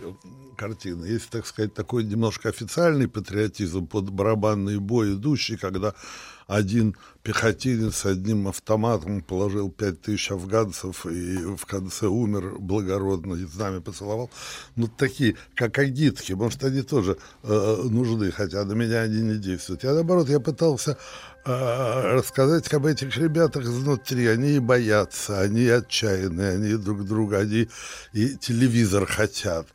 картины. 0.55 1.05
Есть, 1.05 1.29
так 1.29 1.45
сказать, 1.45 1.73
такой 1.73 2.03
немножко 2.03 2.49
официальный 2.49 3.07
патриотизм 3.07 3.87
под 3.87 4.09
барабанный 4.09 4.79
бой 4.79 5.13
идущий, 5.13 5.57
когда 5.57 5.93
один 6.47 6.95
пехотинец 7.23 8.05
одним 8.05 8.47
автоматом 8.47 9.21
положил 9.21 9.69
пять 9.69 10.01
тысяч 10.01 10.31
афганцев 10.31 11.05
и 11.05 11.37
в 11.55 11.65
конце 11.65 12.07
умер 12.07 12.55
благородно 12.59 13.35
и 13.35 13.45
знамя 13.45 13.79
поцеловал. 13.81 14.31
Ну, 14.75 14.87
такие, 14.87 15.35
как 15.55 15.77
агитки, 15.77 16.33
может, 16.33 16.63
они 16.63 16.81
тоже 16.81 17.17
э, 17.43 17.81
нужны, 17.89 18.31
хотя 18.31 18.63
на 18.65 18.73
меня 18.73 19.01
они 19.01 19.21
не 19.21 19.37
действуют. 19.37 19.83
Я, 19.83 19.93
наоборот, 19.93 20.29
я 20.29 20.39
пытался 20.39 20.97
э, 21.45 22.15
рассказать 22.15 22.71
об 22.73 22.85
этих 22.85 23.15
ребятах 23.17 23.63
изнутри. 23.63 24.27
Они 24.27 24.55
и 24.55 24.59
боятся, 24.59 25.41
они 25.41 25.67
отчаянные, 25.67 26.53
они 26.53 26.73
друг 26.75 27.05
друга, 27.05 27.39
они 27.39 27.69
и 28.13 28.35
телевизор 28.35 29.05
хотят, 29.05 29.67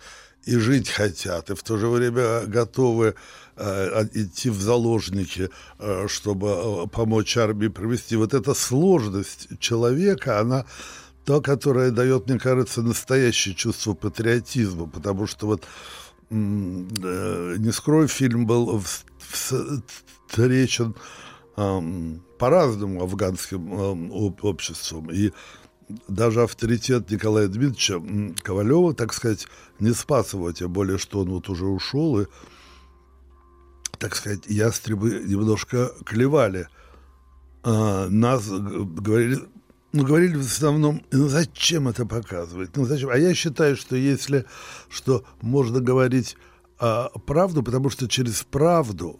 и 0.44 0.56
жить 0.56 0.90
хотят, 0.90 1.50
и 1.50 1.54
в 1.54 1.62
то 1.62 1.76
же 1.76 1.86
время 1.88 2.46
готовы 2.46 3.14
идти 3.56 4.50
в 4.50 4.60
заложники, 4.60 5.50
э, 5.78 6.06
чтобы 6.08 6.48
э, 6.48 6.86
помочь 6.88 7.36
армии 7.36 7.68
провести. 7.68 8.16
Вот 8.16 8.34
эта 8.34 8.54
сложность 8.54 9.48
человека, 9.58 10.40
она 10.40 10.66
та, 11.24 11.40
которая 11.40 11.90
дает, 11.90 12.28
мне 12.28 12.38
кажется, 12.38 12.82
настоящее 12.82 13.54
чувство 13.54 13.94
патриотизма, 13.94 14.86
потому 14.86 15.26
что 15.26 15.46
вот 15.46 15.64
э, 16.30 16.34
не 16.34 17.72
скрою, 17.72 18.08
фильм 18.08 18.46
был 18.46 18.82
встречен 19.18 20.94
по-разному 21.56 23.02
афганским 23.02 23.72
об- 23.72 24.44
обществом. 24.44 25.10
И 25.10 25.32
даже 26.08 26.42
авторитет 26.42 27.10
Николая 27.10 27.48
Дмитриевича 27.48 28.02
Ковалева, 28.42 28.92
так 28.94 29.14
сказать, 29.14 29.46
не 29.80 29.92
спас 29.94 30.34
его, 30.34 30.52
тем 30.52 30.72
более, 30.72 30.98
что 30.98 31.20
он 31.20 31.30
вот 31.30 31.48
уже 31.48 31.64
ушел, 31.64 32.20
и, 32.20 32.26
так 33.98 34.14
сказать, 34.14 34.46
ястребы 34.46 35.22
немножко 35.26 35.92
клевали. 36.04 36.68
А, 37.62 38.08
нас 38.08 38.48
говорили, 38.48 39.40
ну, 39.92 40.04
говорили 40.04 40.36
в 40.36 40.46
основном, 40.46 41.02
ну, 41.10 41.28
зачем 41.28 41.88
это 41.88 42.06
показывать? 42.06 42.76
Ну, 42.76 42.84
зачем? 42.84 43.10
А 43.10 43.16
я 43.16 43.34
считаю, 43.34 43.76
что 43.76 43.96
если, 43.96 44.44
что 44.88 45.24
можно 45.40 45.80
говорить 45.80 46.36
а, 46.78 47.08
правду, 47.26 47.62
потому 47.62 47.90
что 47.90 48.08
через 48.08 48.42
правду 48.42 49.18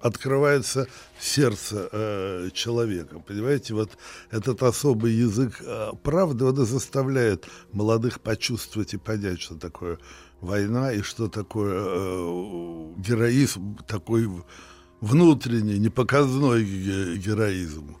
открывается 0.00 0.86
сердце 1.18 1.88
э, 1.90 2.50
человека. 2.52 3.18
Понимаете, 3.18 3.74
вот 3.74 3.90
этот 4.30 4.62
особый 4.62 5.12
язык 5.12 5.60
э, 5.60 5.90
правды, 6.02 6.44
он 6.44 6.62
и 6.62 6.64
заставляет 6.64 7.46
молодых 7.72 8.20
почувствовать 8.20 8.94
и 8.94 8.98
понять, 8.98 9.40
что 9.40 9.56
такое 9.56 9.98
война 10.44 10.92
и 10.92 11.02
что 11.02 11.28
такое 11.28 11.74
э, 11.76 12.92
героизм, 12.98 13.76
такой 13.86 14.28
внутренний, 15.00 15.78
непоказной 15.78 16.64
ге- 16.64 17.16
героизм. 17.16 17.96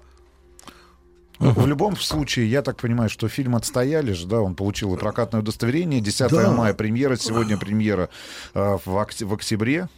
В 1.40 1.66
любом 1.66 1.96
случае, 1.96 2.48
я 2.48 2.62
так 2.62 2.76
понимаю, 2.80 3.10
что 3.10 3.28
фильм 3.28 3.56
отстояли 3.56 4.12
же, 4.12 4.26
да, 4.28 4.40
он 4.40 4.54
получил 4.54 4.94
и 4.94 4.98
прокатное 4.98 5.40
удостоверение. 5.40 6.00
10 6.00 6.30
Да. 6.30 6.52
мая 6.52 6.74
премьера, 6.74 7.16
сегодня 7.16 7.58
премьера 7.58 8.08
э, 8.54 8.78
в, 8.84 8.88
ок- 8.96 9.20
в 9.20 9.34
октябре. 9.34 9.88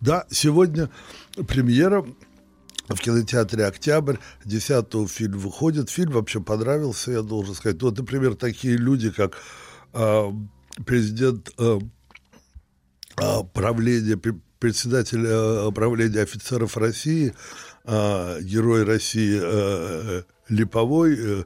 Да, 0.00 0.26
сегодня 0.30 0.88
премьера 1.48 2.06
в 2.88 2.94
кинотеатре 3.00 3.66
«Октябрь». 3.66 4.16
10 4.44 5.10
фильм 5.10 5.38
выходит. 5.38 5.90
Фильм 5.90 6.12
вообще 6.12 6.40
понравился, 6.40 7.10
я 7.12 7.22
должен 7.22 7.54
сказать. 7.54 7.82
Вот, 7.82 7.98
например, 7.98 8.34
такие 8.36 8.76
люди, 8.76 9.10
как 9.10 9.36
а, 9.92 10.32
президент 10.86 11.50
а, 11.58 11.78
а, 13.16 13.42
правления, 13.42 14.14
пре- 14.14 14.40
председатель 14.58 15.24
а, 15.26 15.70
правления 15.70 16.20
офицеров 16.22 16.76
России, 16.76 17.34
герой 17.86 18.84
России 18.84 19.40
Липовой, 20.50 21.16
э, 21.18 21.44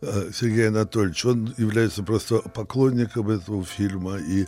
э, 0.00 0.30
Сергей 0.32 0.68
Анатольевич, 0.68 1.24
он 1.24 1.52
является 1.58 2.02
просто 2.02 2.38
поклонником 2.38 3.30
этого 3.30 3.64
фильма 3.64 4.16
и 4.18 4.46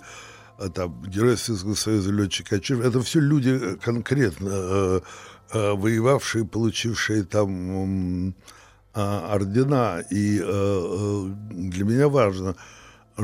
там 0.75 1.03
Герой 1.03 1.37
Советского 1.37 1.75
Союза, 1.75 2.13
летчик 2.13 2.49
Качев, 2.49 2.81
это 2.81 3.03
все 3.03 3.21
люди 3.21 3.51
э, 3.51 3.77
конкретно 3.77 4.49
э, 4.51 5.01
э, 5.53 5.73
воевавшие, 5.73 6.47
получившие 6.47 7.25
там 7.25 8.35
а, 8.95 9.35
ордена. 9.35 10.03
И 10.11 10.41
э, 10.41 10.43
э, 10.43 11.31
для 11.51 11.85
меня 11.85 12.09
важно, 12.09 12.57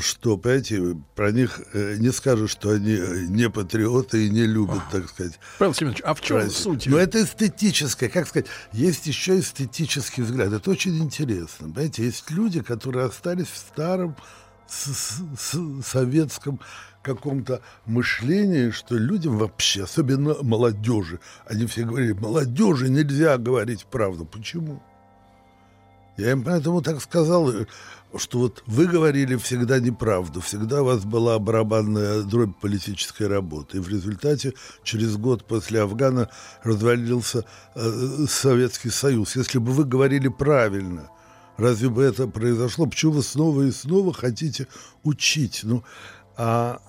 что, 0.00 0.36
понимаете, 0.38 0.96
про 1.14 1.30
них 1.32 1.60
э, 1.74 1.96
не 1.98 2.12
скажешь, 2.12 2.50
что 2.50 2.70
они 2.70 2.92
э, 2.94 3.26
не 3.28 3.50
патриоты 3.50 4.26
и 4.26 4.30
не 4.30 4.46
любят, 4.46 4.80
так 4.90 5.08
сказать. 5.08 5.38
Павел 5.58 5.74
Семенович, 5.74 6.00
а 6.04 6.14
в 6.14 6.20
чем 6.20 6.36
Россию. 6.38 6.52
суть? 6.62 6.86
Но 6.86 6.96
это 6.98 7.22
эстетическое, 7.22 8.08
как 8.08 8.26
сказать, 8.28 8.46
есть 8.72 9.06
еще 9.06 9.38
эстетический 9.38 10.22
взгляд. 10.22 10.52
Это 10.52 10.70
очень 10.70 10.96
интересно. 10.98 11.68
Понимаете, 11.68 12.04
есть 12.04 12.30
люди, 12.30 12.62
которые 12.62 13.06
остались 13.06 13.48
в 13.48 13.56
старом 13.56 14.16
с- 14.66 15.20
с- 15.38 15.82
советском 15.86 16.58
каком-то 17.02 17.60
мышлении, 17.84 18.70
что 18.70 18.96
людям 18.96 19.36
вообще, 19.36 19.82
особенно 19.84 20.36
молодежи, 20.42 21.18
они 21.46 21.66
все 21.66 21.82
говорили, 21.84 22.12
молодежи 22.12 22.88
нельзя 22.88 23.36
говорить 23.38 23.84
правду. 23.86 24.24
Почему? 24.24 24.80
Я 26.16 26.32
им 26.32 26.42
поэтому 26.44 26.82
так 26.82 27.00
сказал, 27.00 27.50
что 28.16 28.38
вот 28.38 28.62
вы 28.66 28.86
говорили 28.86 29.36
всегда 29.36 29.80
неправду, 29.80 30.40
всегда 30.40 30.82
у 30.82 30.86
вас 30.86 31.04
была 31.04 31.38
барабанная 31.38 32.22
дробь 32.22 32.56
политической 32.60 33.26
работы. 33.26 33.78
И 33.78 33.80
в 33.80 33.88
результате 33.88 34.52
через 34.82 35.16
год 35.16 35.44
после 35.46 35.80
Афгана 35.80 36.28
развалился 36.62 37.44
э, 37.74 38.26
Советский 38.28 38.90
Союз. 38.90 39.36
Если 39.36 39.58
бы 39.58 39.72
вы 39.72 39.84
говорили 39.84 40.28
правильно, 40.28 41.08
разве 41.56 41.88
бы 41.88 42.02
это 42.02 42.26
произошло? 42.26 42.86
Почему 42.86 43.12
вы 43.12 43.22
снова 43.22 43.62
и 43.62 43.70
снова 43.70 44.12
хотите 44.12 44.66
учить? 45.02 45.60
Ну, 45.62 45.82
а 46.36 46.80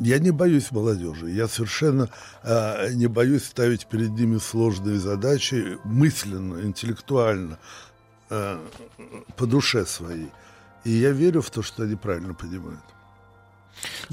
я 0.00 0.18
не 0.18 0.30
боюсь 0.30 0.72
молодежи. 0.72 1.30
Я 1.30 1.46
совершенно 1.46 2.10
э, 2.42 2.92
не 2.94 3.06
боюсь 3.06 3.44
ставить 3.44 3.86
перед 3.86 4.10
ними 4.10 4.38
сложные 4.38 4.98
задачи 4.98 5.78
мысленно, 5.84 6.62
интеллектуально, 6.62 7.58
э, 8.30 8.58
по 9.36 9.46
душе 9.46 9.86
своей. 9.86 10.30
И 10.84 10.90
я 10.90 11.10
верю 11.12 11.40
в 11.40 11.50
то, 11.50 11.62
что 11.62 11.82
они 11.84 11.96
правильно 11.96 12.34
понимают. 12.34 12.80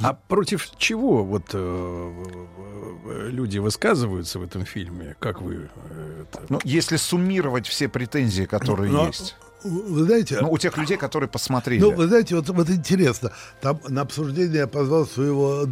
А 0.02 0.14
против 0.14 0.70
чего 0.78 1.24
вот 1.24 1.52
э, 1.54 3.28
люди 3.30 3.60
высказываются 3.60 4.40
в 4.40 4.44
этом 4.44 4.66
фильме? 4.66 5.16
Как 5.20 5.42
вы? 5.42 5.70
э, 5.90 6.24
это- 6.24 6.46
Ну, 6.50 6.60
если 6.64 6.98
суммировать 6.98 7.68
все 7.68 7.88
претензии, 7.88 8.46
которые 8.46 8.92
Ну, 8.92 9.08
есть. 9.08 9.36
Вы 9.64 10.06
знаете... 10.06 10.40
Ну, 10.42 10.52
у 10.52 10.58
тех 10.58 10.78
людей, 10.78 10.98
которые 10.98 11.30
посмотрели. 11.30 11.82
Ну, 11.82 11.92
вы 11.92 12.08
знаете, 12.08 12.36
вот, 12.36 12.50
вот 12.50 12.70
интересно, 12.70 13.32
там 13.62 13.80
на 13.88 14.02
обсуждение 14.02 14.58
я 14.58 14.68
позвал 14.68 15.06
своего 15.08 15.66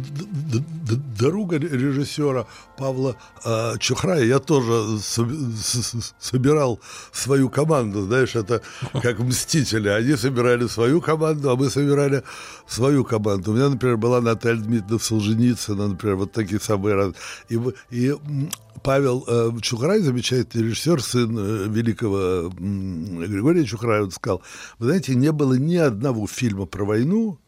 друга, 1.18 1.58
ре- 1.58 1.68
режиссера 1.68 2.46
Павла 2.78 3.16
э, 3.44 3.78
Чухрая. 3.78 4.24
Я 4.24 4.38
тоже 4.38 4.98
собирал 6.18 6.80
свою 7.12 7.48
команду, 7.48 8.02
знаешь, 8.02 8.36
это 8.36 8.62
как 9.02 9.18
«Мстители». 9.18 9.88
Они 9.88 10.16
собирали 10.16 10.66
свою 10.68 11.00
команду, 11.00 11.50
а 11.50 11.56
мы 11.56 11.70
собирали 11.70 12.22
свою 12.66 13.04
команду. 13.04 13.52
У 13.52 13.54
меня, 13.54 13.68
например, 13.68 13.96
была 13.96 14.20
Наталья 14.20 14.60
Дмитриевна 14.60 14.98
Солженицына, 14.98 15.88
например, 15.88 16.16
вот 16.16 16.32
такие 16.32 16.60
самые 16.60 16.94
разные. 16.94 17.16
И, 17.48 17.58
и 17.90 18.14
Павел 18.82 19.24
э, 19.26 19.50
Чухрай, 19.60 20.00
замечательный 20.00 20.64
режиссер, 20.64 21.02
сын 21.02 21.36
э, 21.38 21.68
великого 21.68 22.50
Григория 22.50 23.64
Чухрая, 23.64 24.02
он 24.02 24.10
сказал, 24.10 24.42
вы 24.78 24.86
знаете, 24.86 25.14
не 25.14 25.32
было 25.32 25.54
ни 25.54 25.76
одного 25.76 26.26
фильма 26.26 26.66
про 26.66 26.84
войну, 26.84 27.38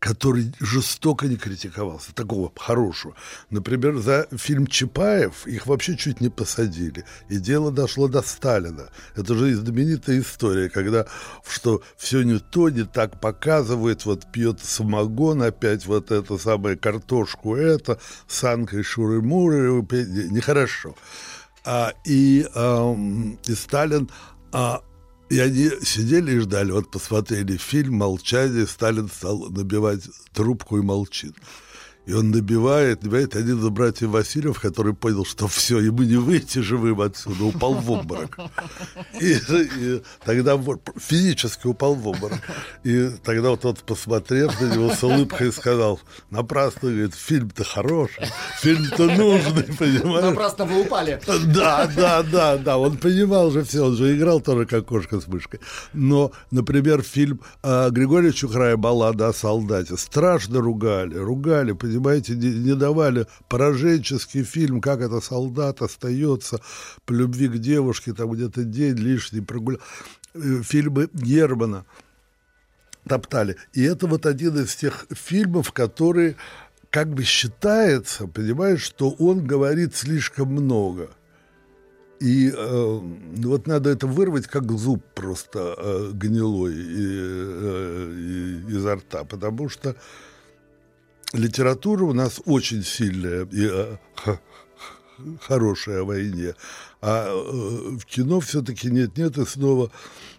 который 0.00 0.52
жестоко 0.58 1.26
не 1.26 1.36
критиковался, 1.36 2.14
такого 2.14 2.50
хорошего. 2.56 3.14
Например, 3.50 3.98
за 3.98 4.26
фильм 4.32 4.66
Чапаев 4.66 5.46
их 5.46 5.66
вообще 5.66 5.96
чуть 5.96 6.22
не 6.22 6.30
посадили. 6.30 7.04
И 7.28 7.36
дело 7.36 7.70
дошло 7.70 8.08
до 8.08 8.22
Сталина. 8.22 8.88
Это 9.14 9.34
же 9.34 9.54
знаменитая 9.54 10.20
история, 10.20 10.70
когда 10.70 11.06
что 11.46 11.82
все 11.98 12.22
не 12.22 12.38
то, 12.38 12.70
не 12.70 12.84
так 12.84 13.20
показывает, 13.20 14.06
вот 14.06 14.32
пьет 14.32 14.60
самогон 14.60 15.42
опять, 15.42 15.84
вот 15.84 16.10
это 16.10 16.38
самое 16.38 16.76
картошку 16.76 17.54
это, 17.54 17.98
с 18.26 18.42
Анкой 18.42 18.82
Шуры-Муры, 18.82 19.82
нехорошо. 20.30 20.96
А, 21.62 21.92
и, 22.06 22.48
ам, 22.54 23.38
и 23.46 23.54
Сталин 23.54 24.08
а, 24.50 24.80
и 25.30 25.38
они 25.38 25.70
сидели 25.82 26.32
и 26.32 26.38
ждали, 26.40 26.72
вот 26.72 26.90
посмотрели 26.90 27.56
фильм 27.56 27.94
«Молчание», 27.94 28.66
Сталин 28.66 29.08
стал 29.08 29.48
набивать 29.48 30.02
трубку 30.34 30.78
и 30.78 30.82
молчит. 30.82 31.36
И 32.10 32.12
он 32.12 32.32
набивает, 32.32 33.04
набивает 33.04 33.36
один 33.36 33.60
из 33.60 33.68
братьев 33.68 34.10
Васильев, 34.10 34.58
который 34.58 34.94
понял, 34.94 35.24
что 35.24 35.46
все, 35.46 35.78
ему 35.78 36.02
не 36.02 36.16
выйти 36.16 36.58
живым 36.58 37.00
отсюда, 37.02 37.44
упал 37.44 37.74
в 37.74 37.88
обморок. 37.88 38.36
И, 39.20 39.34
и 39.34 40.02
тогда 40.24 40.60
физически 40.98 41.68
упал 41.68 41.94
в 41.94 42.08
обморок. 42.08 42.40
И 42.82 43.10
тогда 43.22 43.50
вот 43.50 43.60
тот, 43.60 43.84
посмотрев 43.84 44.60
на 44.60 44.74
него 44.74 44.92
с 44.92 45.04
улыбкой, 45.04 45.52
сказал, 45.52 46.00
напрасно, 46.30 46.90
говорит, 46.90 47.14
фильм-то 47.14 47.62
хороший, 47.62 48.26
фильм-то 48.60 49.04
нужный, 49.04 49.62
понимаешь? 49.78 50.30
Напрасно 50.30 50.64
вы 50.64 50.80
упали. 50.80 51.20
Да, 51.54 51.88
да, 51.94 52.24
да, 52.24 52.56
да, 52.56 52.78
он 52.78 52.96
понимал 52.96 53.52
же 53.52 53.62
все, 53.62 53.86
он 53.86 53.94
же 53.94 54.16
играл 54.16 54.40
тоже 54.40 54.66
как 54.66 54.86
кошка 54.86 55.20
с 55.20 55.28
мышкой. 55.28 55.60
Но, 55.92 56.32
например, 56.50 57.02
фильм 57.02 57.40
а, 57.62 57.90
Григория 57.90 58.32
Чухрая 58.32 58.76
«Баллада 58.76 59.28
о 59.28 59.32
солдате» 59.32 59.96
страшно 59.96 60.60
ругали, 60.60 61.14
ругали, 61.14 61.70
понимаете, 62.00 62.34
не, 62.34 62.48
не 62.48 62.74
давали 62.74 63.26
пораженческий 63.48 64.42
фильм, 64.42 64.80
как 64.80 65.00
это 65.00 65.20
солдат 65.20 65.82
остается 65.82 66.60
по 67.04 67.12
любви 67.12 67.48
к 67.48 67.58
девушке, 67.58 68.12
там 68.12 68.30
где-то 68.30 68.64
день 68.64 68.96
лишний 68.96 69.40
прогулял. 69.40 69.80
Э, 70.34 70.62
Фильмы 70.62 71.08
Германа 71.12 71.84
топтали. 73.06 73.56
И 73.72 73.82
это 73.82 74.06
вот 74.06 74.26
один 74.26 74.58
из 74.58 74.74
тех 74.76 75.06
фильмов, 75.10 75.72
которые 75.72 76.36
как 76.90 77.12
бы 77.12 77.22
считается, 77.22 78.26
понимаешь, 78.26 78.82
что 78.82 79.10
он 79.10 79.46
говорит 79.46 79.94
слишком 79.94 80.48
много. 80.48 81.10
И 82.20 82.52
э, 82.54 83.00
вот 83.36 83.66
надо 83.66 83.90
это 83.90 84.06
вырвать, 84.06 84.46
как 84.46 84.70
зуб 84.72 85.02
просто 85.14 85.74
э, 85.78 86.10
гнилой 86.12 86.74
и, 86.74 87.08
э, 87.08 88.14
и- 88.18 88.72
изо 88.72 88.96
рта, 88.96 89.24
потому 89.24 89.70
что 89.70 89.96
литература 91.32 92.04
у 92.04 92.12
нас 92.12 92.40
очень 92.44 92.82
сильная 92.82 93.44
и 93.46 93.68
э, 93.70 93.96
хорошая 95.40 96.02
о 96.02 96.04
войне, 96.04 96.54
а 97.00 97.28
э, 97.28 97.96
в 97.96 98.04
кино 98.04 98.40
все-таки 98.40 98.90
нет-нет 98.90 99.38
и 99.38 99.46
снова 99.46 99.90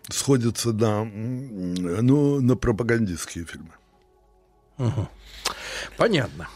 сходится 0.09 0.73
на, 0.73 1.05
ну, 1.05 2.41
на 2.41 2.55
пропагандистские 2.55 3.45
фильмы. 3.45 3.72
Мгм. 4.77 5.07
Понятно. 5.97 6.47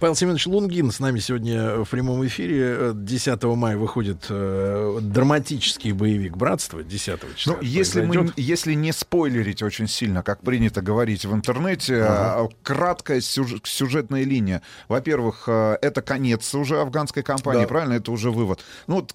Павел 0.00 0.14
Семенович 0.14 0.46
Лунгин 0.46 0.90
с 0.90 1.00
нами 1.00 1.18
сегодня 1.18 1.82
в 1.84 1.88
прямом 1.88 2.24
эфире. 2.26 2.60
Э, 2.78 2.92
10 2.94 3.42
мая 3.44 3.76
выходит 3.76 4.26
э, 4.28 4.98
драматический 5.00 5.92
боевик 5.92 6.36
«Братство». 6.36 6.82
10 6.82 7.20
числа. 7.36 7.54
Ну, 7.54 7.62
если, 7.62 8.02
мы, 8.02 8.32
если 8.36 8.74
не 8.74 8.92
спойлерить 8.92 9.62
очень 9.62 9.88
сильно, 9.88 10.22
как 10.22 10.42
принято 10.42 10.82
говорить 10.82 11.24
в 11.24 11.34
интернете, 11.34 12.02
Ага. 12.02 12.42
а, 12.44 12.48
краткая 12.62 13.20
сюж- 13.20 13.60
сюжетная 13.64 14.24
линия. 14.24 14.62
Во-первых, 14.88 15.44
э, 15.46 15.78
это 15.80 16.02
конец 16.02 16.54
уже 16.54 16.80
афганской 16.80 17.22
кампании, 17.22 17.62
Да. 17.62 17.68
правильно? 17.68 17.94
Это 17.94 18.12
уже 18.12 18.30
вывод. 18.30 18.60
Ну, 18.86 18.96
вот, 18.96 19.14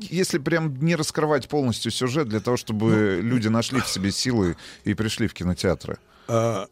если 0.00 0.38
прям 0.38 0.76
не 0.76 0.96
раскрывать 0.96 1.48
полностью 1.48 1.90
сюжет 1.90 2.28
для 2.28 2.40
того, 2.40 2.56
чтобы 2.56 3.20
люди 3.22 3.48
нашли 3.48 3.80
в 3.80 3.88
себе 3.88 4.10
силы 4.12 4.56
и 4.84 4.94
пришли 4.94 5.26
в 5.28 5.34
кинотеатры. 5.34 5.98
А, 6.28 6.66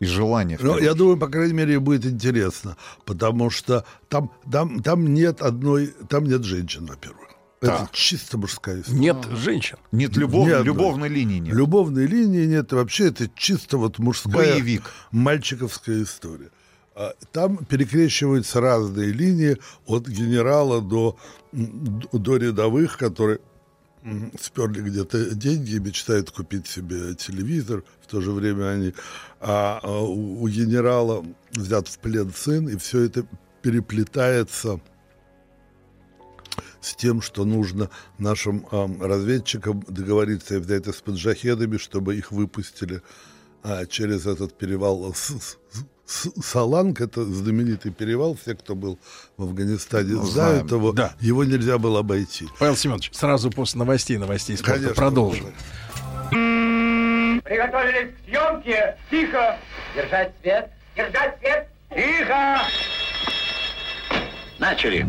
И 0.00 0.04
желание. 0.06 0.58
Ну, 0.60 0.78
я 0.78 0.94
думаю, 0.94 1.16
по 1.16 1.26
крайней 1.28 1.54
мере, 1.54 1.80
будет 1.80 2.06
интересно, 2.06 2.76
потому 3.04 3.50
что 3.50 3.84
там, 4.08 4.30
там, 4.50 4.80
там 4.82 5.12
нет 5.12 5.42
одной, 5.42 5.88
там 6.08 6.24
нет 6.24 6.44
женщин, 6.44 6.86
во-первых. 6.86 7.28
Это 7.60 7.78
Так. 7.78 7.90
чисто 7.92 8.38
мужская 8.38 8.80
история. 8.82 8.98
Нет 9.00 9.16
женщин. 9.32 9.76
Нет 9.90 10.16
любов- 10.16 10.46
Ни 10.46 10.52
одной. 10.52 10.66
любовной 10.66 11.08
линии 11.08 11.40
нет. 11.40 11.52
Любовной 11.54 12.06
линии 12.06 12.46
нет. 12.46 12.72
Вообще 12.72 13.08
это 13.08 13.28
чисто 13.34 13.78
вот 13.78 13.98
мужская 13.98 14.32
Боевик. 14.54 14.82
мальчиковская 15.10 16.04
история. 16.04 16.50
А 16.94 17.14
Там 17.32 17.56
перекрещиваются 17.58 18.60
разные 18.60 19.10
линии 19.10 19.56
от 19.86 20.06
генерала 20.06 20.80
до, 20.80 21.16
до 22.12 22.36
рядовых, 22.36 22.96
которые 22.96 23.40
сперли 24.40 24.80
где-то 24.82 25.34
деньги 25.34 25.78
мечтают 25.78 26.30
купить 26.30 26.66
себе 26.66 27.14
телевизор. 27.14 27.84
В 28.02 28.06
то 28.06 28.20
же 28.20 28.32
время 28.32 28.70
они... 28.70 28.94
А, 29.40 29.80
а 29.82 30.02
у, 30.02 30.42
у 30.42 30.48
генерала 30.48 31.24
взят 31.52 31.88
в 31.88 31.98
плен 31.98 32.32
сын, 32.34 32.68
и 32.68 32.76
все 32.76 33.00
это 33.00 33.26
переплетается 33.62 34.80
с 36.80 36.94
тем, 36.94 37.20
что 37.20 37.44
нужно 37.44 37.90
нашим 38.18 38.66
ам, 38.70 39.02
разведчикам 39.02 39.84
договориться 39.88 40.56
и 40.56 40.58
взять 40.58 40.86
с 40.86 41.02
маджахедами, 41.06 41.76
чтобы 41.76 42.16
их 42.16 42.32
выпустили 42.32 43.02
а, 43.62 43.86
через 43.86 44.26
этот 44.26 44.56
перевал 44.56 45.12
С- 45.14 45.58
Саланг, 46.08 47.00
это 47.02 47.22
знаменитый 47.24 47.92
перевал, 47.92 48.34
все, 48.40 48.54
кто 48.54 48.74
был 48.74 48.98
в 49.36 49.42
Афганистане, 49.42 50.14
Ну, 50.14 50.24
знают 50.24 50.68
знаем, 50.68 50.80
его, 50.82 50.92
да. 50.92 51.12
его 51.20 51.44
нельзя 51.44 51.76
было 51.78 52.00
обойти. 52.00 52.46
Павел 52.58 52.76
Семенович, 52.76 53.10
сразу 53.12 53.50
после 53.50 53.78
новостей, 53.78 54.16
новостей 54.16 54.56
спорта 54.56 54.74
Конечно. 54.80 54.94
продолжим. 54.94 55.52
Приготовились 57.44 58.14
к 58.14 58.24
съемке. 58.28 58.96
Тихо. 59.10 59.58
Держать 59.94 60.32
свет. 60.42 60.70
Держать 60.96 61.38
свет. 61.40 61.68
Тихо. 61.94 62.58
Начали. 64.58 65.02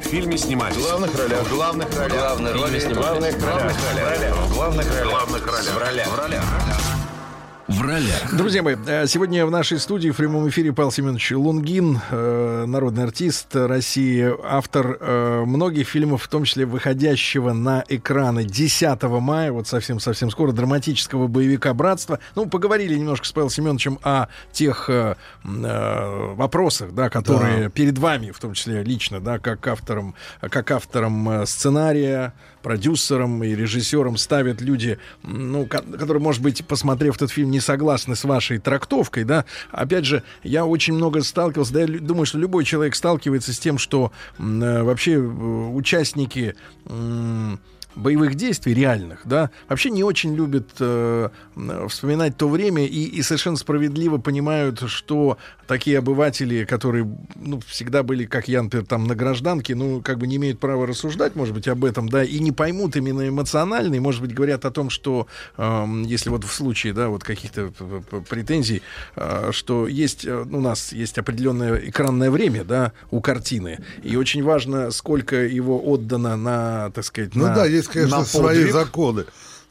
В 0.00 0.04
фильме 0.04 0.36
снимались. 0.38 0.76
В 0.76 0.82
главных 0.82 1.18
ролях. 1.18 1.42
В 1.46 1.50
главных 1.54 1.96
ролях. 1.98 2.18
Главные 2.18 2.52
роли 2.54 2.78
В 2.78 2.82
снимались. 2.82 3.34
главных 3.36 3.44
ролях. 3.44 3.72
В 3.72 3.84
главных 3.84 3.94
ролях. 3.94 4.36
В 4.36 4.54
главных 4.54 4.86
ролях. 4.86 5.06
В 5.06 5.10
главных 5.10 5.46
ролях. 5.46 5.74
В 5.74 5.78
ролях. 5.78 6.08
В 6.08 6.14
ролях. 6.18 6.44
В 6.44 6.52
ролях. 6.66 6.91
Друзья 8.32 8.62
мои, 8.62 8.76
э, 8.86 9.06
сегодня 9.06 9.46
в 9.46 9.50
нашей 9.50 9.78
студии 9.78 10.10
в 10.10 10.16
прямом 10.16 10.46
эфире 10.50 10.72
Павел 10.74 10.92
Семенович 10.92 11.32
Лунгин, 11.32 12.00
э, 12.10 12.64
народный 12.66 13.04
артист 13.04 13.56
России, 13.56 14.30
автор 14.44 14.98
э, 15.00 15.44
многих 15.46 15.88
фильмов, 15.88 16.22
в 16.22 16.28
том 16.28 16.44
числе 16.44 16.66
выходящего 16.66 17.52
на 17.54 17.82
экраны 17.88 18.44
10 18.44 19.02
мая, 19.20 19.52
вот 19.52 19.68
совсем-совсем 19.68 20.30
скоро, 20.30 20.52
драматического 20.52 21.28
боевика 21.28 21.72
«Братство». 21.72 22.18
Ну, 22.34 22.46
поговорили 22.46 22.94
немножко 22.94 23.26
с 23.26 23.32
Павелом 23.32 23.50
Семеновичем 23.50 23.98
о 24.02 24.26
тех 24.52 24.90
э, 24.90 25.14
вопросах, 25.42 26.92
да, 26.92 27.08
которые 27.08 27.64
Да. 27.64 27.68
перед 27.70 27.96
вами, 27.96 28.32
в 28.32 28.38
том 28.38 28.52
числе 28.52 28.82
лично, 28.82 29.18
да, 29.20 29.38
как 29.38 29.66
автором, 29.66 30.14
как 30.40 30.70
автором 30.70 31.46
сценария, 31.46 32.34
продюсером 32.62 33.42
и 33.44 33.54
режиссером 33.54 34.16
ставят 34.16 34.60
люди, 34.60 34.98
ну, 35.22 35.66
ко- 35.66 35.82
которые, 35.82 36.22
может 36.22 36.42
быть, 36.42 36.64
посмотрев 36.66 37.16
этот 37.16 37.30
фильм, 37.30 37.50
не 37.50 37.60
согласны 37.60 38.16
с 38.16 38.24
вашей 38.24 38.58
трактовкой, 38.58 39.24
да. 39.24 39.44
Опять 39.70 40.04
же, 40.04 40.22
я 40.42 40.64
очень 40.64 40.94
много 40.94 41.22
сталкивался, 41.22 41.72
да, 41.74 41.80
я 41.80 41.86
думаю, 41.86 42.26
что 42.26 42.38
любой 42.38 42.64
человек 42.64 42.94
сталкивается 42.94 43.52
с 43.52 43.58
тем, 43.58 43.78
что 43.78 44.12
э, 44.38 44.82
вообще 44.82 45.12
э, 45.14 45.18
участники 45.18 46.54
м, 46.86 47.60
боевых 47.94 48.34
действий 48.34 48.74
реальных, 48.74 49.20
да, 49.24 49.50
вообще 49.68 49.90
не 49.90 50.02
очень 50.04 50.34
любят 50.34 50.68
э, 50.80 51.28
вспоминать 51.88 52.36
то 52.36 52.48
время 52.48 52.86
и, 52.86 53.04
и 53.04 53.22
совершенно 53.22 53.56
справедливо 53.56 54.18
понимают, 54.18 54.82
что 54.88 55.38
такие 55.66 55.98
обыватели, 55.98 56.64
которые 56.64 57.08
ну, 57.36 57.60
всегда 57.66 58.02
были, 58.02 58.24
как 58.26 58.48
я, 58.48 58.62
например, 58.62 58.86
там 58.86 59.04
на 59.04 59.14
гражданке, 59.14 59.74
ну, 59.74 60.00
как 60.00 60.18
бы 60.18 60.26
не 60.26 60.36
имеют 60.36 60.58
права 60.58 60.86
рассуждать, 60.86 61.34
может 61.36 61.54
быть, 61.54 61.68
об 61.68 61.84
этом, 61.84 62.08
да, 62.08 62.24
и 62.24 62.38
не 62.40 62.52
поймут 62.52 62.96
именно 62.96 63.28
эмоционально, 63.28 63.94
и, 63.94 64.00
может 64.00 64.20
быть, 64.20 64.34
говорят 64.34 64.64
о 64.64 64.70
том, 64.70 64.90
что 64.90 65.26
эм, 65.56 66.02
если 66.04 66.30
вот 66.30 66.44
в 66.44 66.52
случае, 66.52 66.92
да, 66.92 67.08
вот 67.08 67.24
каких-то 67.24 67.68
п- 67.70 68.20
претензий, 68.28 68.82
э, 69.16 69.50
что 69.52 69.86
есть, 69.86 70.24
э, 70.26 70.44
у 70.50 70.60
нас 70.60 70.92
есть 70.92 71.18
определенное 71.18 71.76
экранное 71.88 72.30
время, 72.30 72.64
да, 72.64 72.92
у 73.10 73.20
картины, 73.20 73.78
и 74.02 74.16
очень 74.16 74.42
важно, 74.42 74.90
сколько 74.90 75.36
его 75.36 75.80
отдано 75.84 76.36
на, 76.36 76.90
так 76.90 77.04
сказать, 77.04 77.34
Ну 77.34 77.44
на- 77.46 77.54
да, 77.54 77.66
есть, 77.82 77.92
конечно, 77.92 78.18
на 78.18 78.24
свои 78.24 78.56
подвиг. 78.58 78.72
законы. 78.72 79.24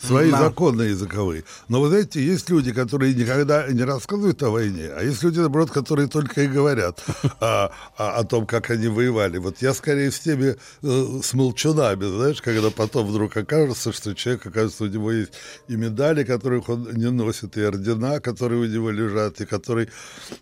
Свои 0.03 0.31
На- 0.31 0.39
законы 0.39 0.81
языковые. 0.81 1.43
Но 1.67 1.79
вы 1.79 1.89
знаете, 1.89 2.25
есть 2.25 2.49
люди, 2.49 2.73
которые 2.73 3.13
никогда 3.13 3.67
не 3.67 3.83
рассказывают 3.83 4.41
о 4.41 4.49
войне, 4.49 4.89
а 4.97 5.03
есть 5.03 5.21
люди, 5.21 5.38
наоборот, 5.38 5.69
которые 5.69 6.07
только 6.07 6.41
и 6.41 6.47
говорят 6.47 7.03
о, 7.39 7.69
о- 7.97 8.17
о 8.17 8.23
том, 8.23 8.47
как 8.47 8.71
они 8.71 8.88
воевали. 8.88 9.38
Вот 9.38 9.61
я 9.61 9.75
скорее 9.75 10.09
с 10.09 10.19
теми 10.19 10.55
э, 10.81 11.19
с 11.23 11.33
молчунами, 11.35 12.03
знаешь, 12.17 12.41
когда 12.41 12.71
потом 12.71 13.05
вдруг 13.05 13.38
окажется, 13.38 13.91
что 13.93 14.15
человек, 14.15 14.47
окажется, 14.47 14.85
у 14.85 14.88
него 14.88 15.11
есть 15.11 15.33
и 15.67 15.75
медали, 15.75 16.23
которых 16.23 16.69
он 16.69 16.89
не 16.95 17.11
носит, 17.11 17.55
и 17.57 17.61
ордена, 17.61 18.19
которые 18.21 18.61
у 18.61 18.65
него 18.65 18.89
лежат, 18.89 19.39
и 19.41 19.45
который, 19.45 19.89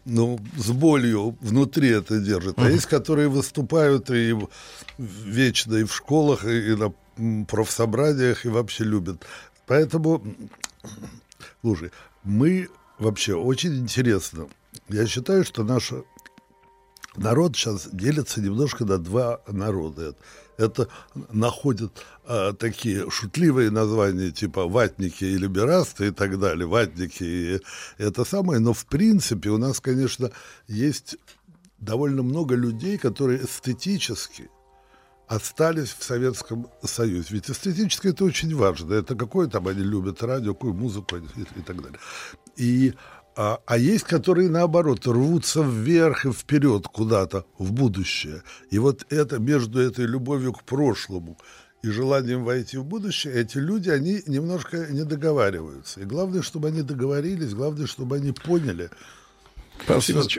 ну, 0.05 0.39
с 0.57 0.69
болью 0.69 1.37
внутри 1.41 1.89
это 1.89 2.17
держит. 2.19 2.53
А 2.59 2.69
есть, 2.69 2.85
которые 2.85 3.27
выступают 3.27 4.09
и 4.09 4.33
вечно 4.97 5.75
и 5.75 5.83
в 5.83 5.93
школах, 5.93 6.45
и, 6.45 6.71
и 6.71 6.75
на 6.75 6.93
профсобраниях, 7.47 8.45
и 8.45 8.49
вообще 8.49 8.83
любят. 8.83 9.25
Поэтому, 9.67 10.23
слушай, 11.61 11.91
мы 12.23 12.69
вообще 12.97 13.35
очень 13.35 13.77
интересно. 13.77 14.47
Я 14.87 15.05
считаю, 15.07 15.43
что 15.43 15.63
наш 15.63 15.93
народ 17.15 17.55
сейчас 17.55 17.87
делится 17.91 18.41
немножко 18.41 18.85
на 18.85 18.97
два 18.97 19.41
народа. 19.47 20.15
Это 20.57 20.89
находят 21.31 22.03
а, 22.25 22.53
такие 22.53 23.09
шутливые 23.09 23.71
названия, 23.71 24.31
типа 24.31 24.67
ватники 24.67 25.23
и 25.23 25.37
либерасты 25.37 26.07
и 26.07 26.11
так 26.11 26.37
далее, 26.37 26.67
ватники 26.67 27.23
и 27.23 27.59
это 27.97 28.25
самое. 28.25 28.59
Но 28.59 28.73
в 28.73 28.85
принципе 28.85 29.49
у 29.49 29.57
нас, 29.57 29.79
конечно, 29.79 30.31
есть 30.67 31.15
довольно 31.79 32.23
много 32.23 32.55
людей, 32.55 32.97
которые 32.97 33.43
эстетически 33.45 34.49
остались 35.29 35.95
в 35.97 36.03
Советском 36.03 36.67
Союзе. 36.83 37.27
Ведь 37.29 37.49
эстетически 37.51 38.07
это 38.07 38.25
очень 38.25 38.53
важно. 38.55 38.95
Это 38.95 39.15
какое 39.15 39.47
там 39.47 39.67
они 39.67 39.83
любят 39.83 40.23
радио, 40.23 40.55
какую 40.55 40.73
музыку 40.73 41.17
и, 41.17 41.21
и 41.21 41.61
так 41.61 41.81
далее. 41.81 41.99
И, 42.57 42.95
а, 43.37 43.59
а 43.67 43.77
есть, 43.77 44.05
которые 44.05 44.49
наоборот 44.49 45.05
рвутся 45.05 45.61
вверх 45.61 46.25
и 46.25 46.31
вперед 46.31 46.87
куда-то 46.87 47.45
в 47.59 47.71
будущее. 47.71 48.41
И 48.71 48.79
вот 48.79 49.05
это 49.11 49.37
между 49.37 49.79
этой 49.79 50.05
любовью 50.05 50.51
к 50.51 50.63
прошлому 50.63 51.37
и 51.83 51.89
желанием 51.89 52.43
войти 52.43 52.77
в 52.77 52.83
будущее, 52.83 53.35
эти 53.35 53.59
люди, 53.59 53.89
они 53.91 54.23
немножко 54.25 54.87
не 54.89 55.03
договариваются. 55.03 56.01
И 56.01 56.05
главное, 56.05 56.41
чтобы 56.41 56.69
они 56.69 56.81
договорились, 56.81 57.53
главное, 57.53 57.85
чтобы 57.85 58.15
они 58.15 58.31
поняли. 58.31 58.89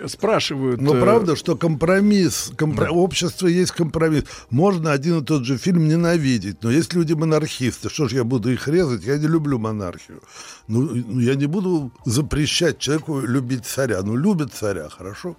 Спрашивают... 0.08 0.80
но 0.80 0.96
э, 0.96 1.00
правда, 1.00 1.36
что 1.36 1.56
компромисс, 1.56 2.52
компро- 2.56 2.88
общество 2.88 3.46
есть 3.46 3.72
компромисс. 3.72 4.24
Можно 4.50 4.92
один 4.92 5.20
и 5.20 5.24
тот 5.24 5.44
же 5.44 5.58
фильм 5.58 5.88
ненавидеть, 5.88 6.62
но 6.62 6.70
есть 6.70 6.94
люди 6.94 7.12
монархисты. 7.12 7.88
Что 7.88 8.08
ж 8.08 8.12
я 8.12 8.24
буду 8.24 8.52
их 8.52 8.68
резать? 8.68 9.04
Я 9.04 9.18
не 9.18 9.26
люблю 9.26 9.58
монархию. 9.58 10.22
Ну, 10.68 10.90
ну, 10.94 11.20
я 11.20 11.34
не 11.34 11.46
буду 11.46 11.92
запрещать 12.04 12.78
человеку 12.78 13.20
любить 13.20 13.66
царя. 13.66 14.02
Ну, 14.02 14.16
любит 14.16 14.52
царя, 14.52 14.88
хорошо. 14.88 15.36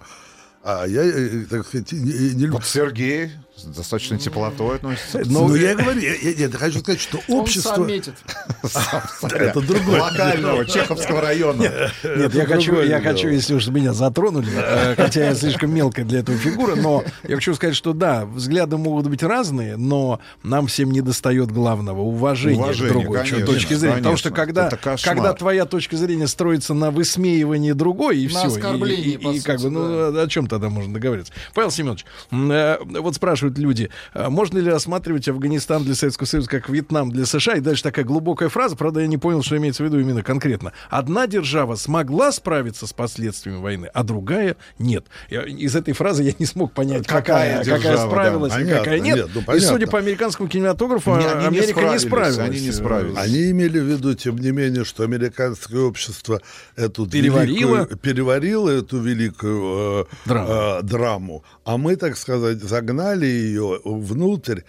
А 0.64 0.86
я, 0.86 1.02
э, 1.02 1.44
так 1.50 1.66
сказать, 1.66 1.92
не, 1.92 2.34
не 2.34 2.42
люблю. 2.42 2.52
Вот 2.52 2.64
Сергей 2.64 3.30
с 3.62 3.76
достаточно 3.76 4.18
теплотой 4.18 4.76
относится. 4.76 5.22
Ну, 5.24 5.54
я 5.54 5.74
говорю, 5.74 6.00
я, 6.00 6.14
я- 6.14 6.30
я 6.32 6.50
хочу 6.50 6.80
сказать, 6.80 7.00
что 7.00 7.18
общество... 7.28 7.70
Он 7.70 7.76
сам 7.76 7.86
метит. 7.86 8.14
Это 9.22 9.60
другое. 9.60 10.00
Локального, 10.00 10.64
Чеховского 10.64 11.20
района. 11.20 11.90
Нет, 12.02 12.34
я 12.34 12.46
хочу, 12.46 12.80
я 12.82 13.00
хочу, 13.00 13.28
если 13.28 13.54
уж 13.54 13.66
меня 13.68 13.92
затронули, 13.92 14.48
э, 14.54 14.94
хотя 14.96 15.26
я 15.28 15.34
слишком 15.34 15.74
мелкая 15.74 16.04
для 16.04 16.20
этого 16.20 16.36
фигура, 16.36 16.74
но 16.74 17.04
я 17.26 17.36
хочу 17.36 17.54
сказать, 17.54 17.76
что 17.76 17.92
да, 17.92 18.24
взгляды 18.26 18.76
могут 18.76 19.08
быть 19.08 19.22
разные, 19.22 19.76
но 19.76 20.20
нам 20.42 20.66
всем 20.66 20.90
не 20.90 21.00
достает 21.00 21.50
главного 21.50 22.00
уважения, 22.00 22.60
Уважения, 22.62 22.90
к 22.90 22.92
другой 22.92 23.42
точки 23.44 23.74
зрения. 23.74 23.96
Потому 23.98 24.16
что 24.16 24.30
когда, 24.30 24.70
когда 25.02 25.32
твоя 25.32 25.64
точка 25.64 25.96
зрения 25.96 26.26
строится 26.26 26.74
на 26.74 26.90
высмеивании 26.90 27.72
другой, 27.72 28.18
и 28.18 28.24
На 28.24 28.40
все, 28.40 28.48
оскорблении, 28.48 29.12
и, 29.12 29.16
по 29.18 29.28
и 29.30 29.40
как 29.40 29.56
бы, 29.56 29.62
сути, 29.62 29.72
ну, 29.72 30.20
о 30.22 30.26
чем 30.28 30.46
тогда 30.46 30.68
можно 30.68 30.92
договориться? 30.92 31.32
Павел 31.54 31.70
Семенович, 31.70 32.04
э, 32.30 32.76
вот 32.82 33.14
спрашивают 33.14 33.51
люди, 33.58 33.90
а 34.14 34.30
можно 34.30 34.58
ли 34.58 34.70
рассматривать 34.70 35.28
Афганистан 35.28 35.84
для 35.84 35.94
Советского 35.94 36.26
Союза 36.26 36.48
как 36.48 36.68
Вьетнам 36.68 37.10
для 37.10 37.26
США? 37.26 37.54
И 37.54 37.60
дальше 37.60 37.82
такая 37.82 38.04
глубокая 38.04 38.48
фраза, 38.48 38.76
правда, 38.76 39.00
я 39.00 39.06
не 39.06 39.18
понял, 39.18 39.42
что 39.42 39.56
имеется 39.56 39.82
в 39.82 39.86
виду 39.86 39.98
именно 40.00 40.22
конкретно. 40.22 40.72
Одна 40.90 41.26
держава 41.26 41.74
смогла 41.76 42.32
справиться 42.32 42.86
с 42.86 42.92
последствиями 42.92 43.58
войны, 43.60 43.90
а 43.92 44.02
другая 44.04 44.56
нет. 44.78 45.06
Я- 45.30 45.42
из 45.44 45.74
этой 45.76 45.94
фразы 45.94 46.22
я 46.22 46.32
не 46.38 46.46
смог 46.46 46.72
понять, 46.72 47.06
Какая 47.06 47.22
какая, 47.22 47.64
какая, 47.64 47.80
держава, 47.92 48.08
справилась, 48.10 48.52
да. 48.52 48.58
и 48.60 48.62
Понятно, 48.64 48.84
какая 48.84 49.00
нет. 49.00 49.16
нет, 49.16 49.28
ну, 49.46 49.54
и 49.54 49.60
судя 49.60 49.86
по 49.86 49.98
американскому 49.98 50.48
кинематографу, 50.48 51.10
Не, 51.16 51.26
они 51.26 51.46
Америка 51.58 51.80
не 51.92 51.98
справилась. 51.98 52.38
они 52.38 52.60
не 52.60 52.72
справились. 52.72 53.16
Они 53.18 53.50
имели 53.50 53.78
в 53.78 53.84
виду, 53.84 54.14
тем 54.14 54.36
не 54.38 54.50
менее, 54.50 54.84
что 54.84 55.02
американское 55.04 55.80
общество 55.80 56.40
эту 56.76 57.06
Переварило. 57.06 57.76
великую- 57.84 57.96
переварило 57.98 58.70
эту 58.70 58.98
великую 59.00 60.02
э, 60.02 60.04
Драму. 60.26 60.50
э, 60.52 60.82
драму, 60.82 61.44
а 61.64 61.76
мы, 61.76 61.96
так 61.96 62.16
сказать, 62.16 62.62
загнали 62.62 63.26
ее 63.42 63.80
внутрь, 63.84 64.60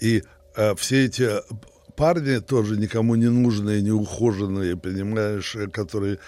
и 0.00 0.22
э, 0.56 0.74
все 0.76 1.06
эти 1.06 1.28
парни 1.98 2.38
тоже 2.38 2.76
никому 2.76 3.16
не 3.16 3.28
нужные, 3.28 3.82
не 3.82 3.90
ухоженные, 3.90 4.76
понимаешь, 4.76 5.56
э, 5.56 5.66
которые 5.66 6.18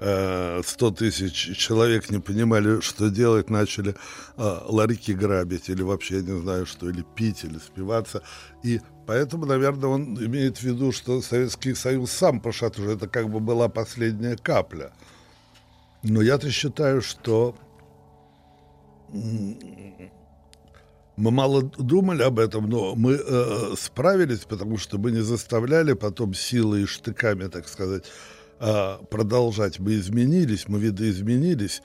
э, 0.00 0.62
100 0.64 0.90
тысяч 0.92 1.56
человек 1.56 2.10
не 2.10 2.18
понимали, 2.18 2.80
что 2.80 3.10
делать, 3.10 3.50
начали 3.50 3.94
э, 4.36 4.58
ларьки 4.68 5.12
грабить 5.12 5.68
или 5.68 5.82
вообще, 5.82 6.16
я 6.16 6.22
не 6.22 6.40
знаю 6.40 6.66
что, 6.66 6.88
или 6.88 7.04
пить, 7.14 7.44
или 7.44 7.58
спиваться. 7.58 8.22
И 8.62 8.80
поэтому, 9.06 9.44
наверное, 9.44 9.90
он 9.90 10.16
имеет 10.24 10.58
в 10.58 10.62
виду, 10.62 10.92
что 10.92 11.20
Советский 11.20 11.74
Союз 11.74 12.10
сам 12.10 12.40
пошатнулся. 12.40 12.94
Это 12.94 13.08
как 13.08 13.28
бы 13.28 13.40
была 13.40 13.68
последняя 13.68 14.36
капля. 14.36 14.92
Но 16.02 16.22
я-то 16.22 16.50
считаю, 16.50 17.02
что 17.02 17.54
мы 21.18 21.30
мало 21.30 21.62
думали 21.62 22.22
об 22.22 22.38
этом, 22.38 22.68
но 22.70 22.94
мы 22.94 23.12
э, 23.14 23.74
справились, 23.76 24.40
потому 24.48 24.78
что 24.78 24.98
мы 24.98 25.10
не 25.10 25.20
заставляли 25.20 25.94
потом 25.94 26.32
силой 26.34 26.82
и 26.82 26.86
штыками, 26.86 27.48
так 27.48 27.68
сказать, 27.68 28.04
э, 28.60 28.96
продолжать. 29.10 29.78
Мы 29.80 29.94
изменились, 29.96 30.68
мы 30.68 30.78
видоизменились, 30.78 31.82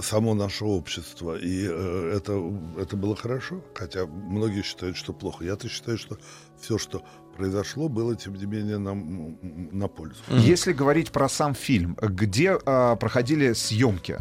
само 0.00 0.34
наше 0.34 0.64
общество, 0.64 1.36
и 1.36 1.66
э, 1.68 2.12
это, 2.16 2.32
это 2.78 2.96
было 2.96 3.16
хорошо, 3.16 3.60
хотя 3.74 4.06
многие 4.06 4.62
считают, 4.62 4.96
что 4.96 5.12
плохо. 5.12 5.44
Я-то 5.44 5.68
считаю, 5.68 5.98
что 5.98 6.18
все, 6.60 6.78
что 6.78 7.02
произошло, 7.36 7.88
было, 7.88 8.14
тем 8.14 8.34
не 8.34 8.46
менее, 8.46 8.78
нам 8.78 9.36
на 9.72 9.88
пользу. 9.88 10.16
Если 10.30 10.72
говорить 10.72 11.10
про 11.10 11.28
сам 11.28 11.54
фильм, 11.54 11.96
где 12.00 12.58
а, 12.66 12.96
проходили 12.96 13.52
съемки? 13.52 14.18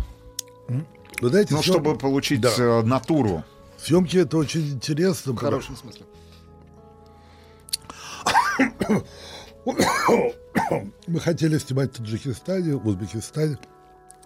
Вы 1.21 1.29
знаете, 1.29 1.53
Ну, 1.53 1.59
съем- 1.61 1.63
чтобы 1.71 1.97
получить 1.97 2.41
Да. 2.41 2.51
э, 2.57 2.81
натуру. 2.83 3.43
Съемки 3.85 4.17
это 4.17 4.37
очень 4.37 4.67
интересно. 4.71 5.33
В 5.33 5.37
хорошем 5.37 5.75
смысле. 5.77 6.05
Мы 11.07 11.19
хотели 11.19 11.59
снимать 11.59 11.93
в 11.93 11.97
Таджикистане, 11.97 12.77
в 12.77 12.87
Узбекистане. 12.87 13.59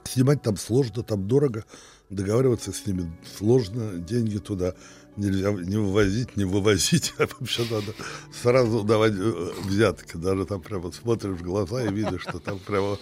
Снимать 0.06 0.42
там 0.42 0.56
сложно, 0.56 1.04
там 1.04 1.28
дорого. 1.28 1.66
Договариваться 2.10 2.72
с 2.72 2.86
ними 2.88 3.12
сложно, 3.38 4.00
деньги 4.00 4.38
туда 4.38 4.76
нельзя 5.18 5.52
не 5.52 5.76
вывозить, 5.76 6.38
не 6.38 6.46
вывозить, 6.46 7.14
а 7.20 7.28
вообще 7.28 7.64
надо 7.70 7.94
сразу 8.42 8.84
давать 8.84 9.14
э, 9.14 9.52
взятки. 9.66 10.16
Даже 10.16 10.46
там 10.46 10.62
прямо 10.62 10.90
смотришь 10.94 11.38
в 11.38 11.44
глаза 11.44 11.84
и 11.84 11.92
видишь, 11.92 12.22
что 12.22 12.40
там 12.40 12.60
прямо 12.60 12.98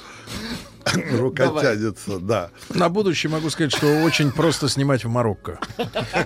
рука 1.19 1.45
Давай. 1.47 1.63
тянется. 1.77 2.19
Да. 2.19 2.49
На 2.73 2.89
будущее 2.89 3.29
могу 3.31 3.49
сказать, 3.49 3.71
что 3.73 3.87
очень 4.03 4.31
просто 4.31 4.69
снимать 4.69 5.03
в 5.05 5.09
Марокко. 5.09 5.59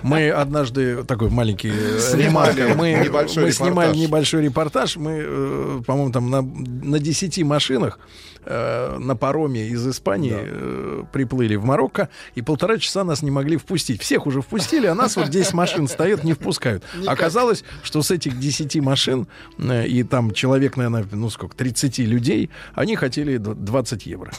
Мы 0.02 0.30
однажды 0.30 1.04
такой 1.04 1.30
маленький 1.30 1.72
э, 1.72 1.98
Снимали 2.00 2.74
мы, 2.74 2.92
небольшой 3.04 3.44
мы 3.44 3.52
снимали 3.52 3.88
репортаж. 3.88 3.96
небольшой 3.96 4.42
репортаж. 4.42 4.96
Мы, 4.96 5.22
э, 5.24 5.82
по-моему, 5.86 6.12
там 6.12 6.30
на, 6.30 6.42
на 6.42 6.98
10 6.98 7.42
машинах 7.44 7.98
э, 8.44 8.98
на 8.98 9.14
пароме 9.16 9.68
из 9.68 9.86
Испании 9.86 10.34
э, 10.36 11.04
приплыли 11.12 11.56
в 11.56 11.64
Марокко, 11.64 12.08
и 12.34 12.42
полтора 12.42 12.78
часа 12.78 13.04
нас 13.04 13.22
не 13.22 13.30
могли 13.30 13.56
впустить. 13.56 14.00
Всех 14.00 14.26
уже 14.26 14.42
впустили, 14.42 14.86
а 14.86 14.94
нас 14.94 15.16
вот 15.16 15.28
10 15.30 15.52
машин 15.54 15.88
стоят, 15.88 16.24
не 16.24 16.32
впускают. 16.32 16.82
Никак. 16.96 17.14
Оказалось, 17.14 17.64
что 17.82 18.02
с 18.02 18.10
этих 18.10 18.38
10 18.38 18.76
машин, 18.82 19.26
э, 19.58 19.86
и 19.86 20.02
там 20.02 20.32
человек, 20.32 20.76
наверное, 20.76 21.06
ну 21.12 21.30
сколько, 21.30 21.56
30 21.56 21.98
людей, 22.00 22.50
они 22.74 22.96
хотели 22.96 23.36
д- 23.36 23.54
20 23.54 24.06
евро. 24.06 24.32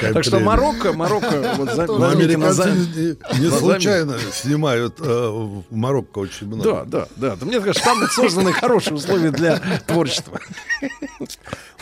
Так 0.00 0.24
что 0.24 0.40
Марокко, 0.40 0.92
Марокко, 0.92 1.56
за- 1.74 1.84
американцы 1.84 3.16
не, 3.38 3.50
случайно 3.50 4.18
снимают 4.32 5.00
э, 5.00 5.04
в 5.04 5.64
Марокко 5.70 6.18
очень 6.18 6.46
много. 6.46 6.62
Да, 6.64 6.84
да, 6.84 7.08
да. 7.16 7.36
Да 7.36 7.46
Мне 7.46 7.60
кажется, 7.60 7.84
там 7.84 8.06
созданы 8.08 8.52
хорошие 8.52 8.94
условия 8.94 9.30
для 9.30 9.58
творчества. 9.86 10.40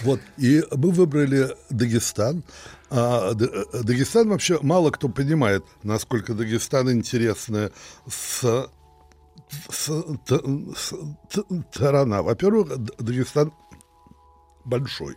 Вот, 0.03 0.21
и 0.39 0.65
мы 0.73 0.91
выбрали 0.91 1.55
Дагестан. 1.71 2.43
А 2.91 3.33
э, 3.33 3.83
Дагестан 3.83 4.29
вообще 4.29 4.59
мало 4.62 4.91
кто 4.91 5.09
понимает, 5.09 5.65
насколько 5.83 6.35
Дагестан 6.35 6.91
интересная 6.91 7.71
с, 8.09 8.67
сторона. 11.73 12.23
Во-первых, 12.23 12.77
Дагестан 12.99 13.53
большой. 14.65 15.17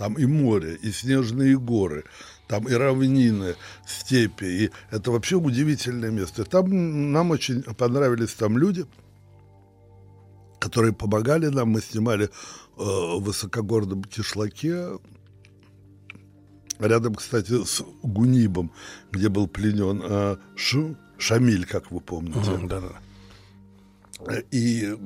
Там 0.00 0.14
и 0.14 0.24
море, 0.24 0.78
и 0.82 0.92
снежные 0.92 1.58
горы, 1.58 2.04
там 2.48 2.66
и 2.66 2.72
равнины, 2.72 3.54
степи. 3.86 4.44
И 4.46 4.70
это 4.90 5.10
вообще 5.10 5.36
удивительное 5.36 6.10
место. 6.10 6.44
Там 6.44 7.12
нам 7.12 7.30
очень 7.32 7.62
понравились 7.62 8.32
там 8.32 8.56
люди, 8.56 8.86
которые 10.58 10.94
помогали 10.94 11.48
нам. 11.48 11.68
Мы 11.68 11.82
снимали 11.82 12.24
э, 12.24 12.28
в 12.78 13.20
высокогорном 13.24 14.02
кишлаке, 14.04 14.98
рядом, 16.78 17.14
кстати, 17.14 17.62
с 17.62 17.84
Гунибом, 18.02 18.72
где 19.12 19.28
был 19.28 19.48
пленен 19.48 20.00
э, 20.02 20.36
Шу- 20.56 20.96
Шамиль, 21.18 21.66
как 21.66 21.90
вы 21.90 22.00
помните. 22.00 22.58
Да, 22.66 22.80
да. 24.24 24.40
И, 24.50 24.96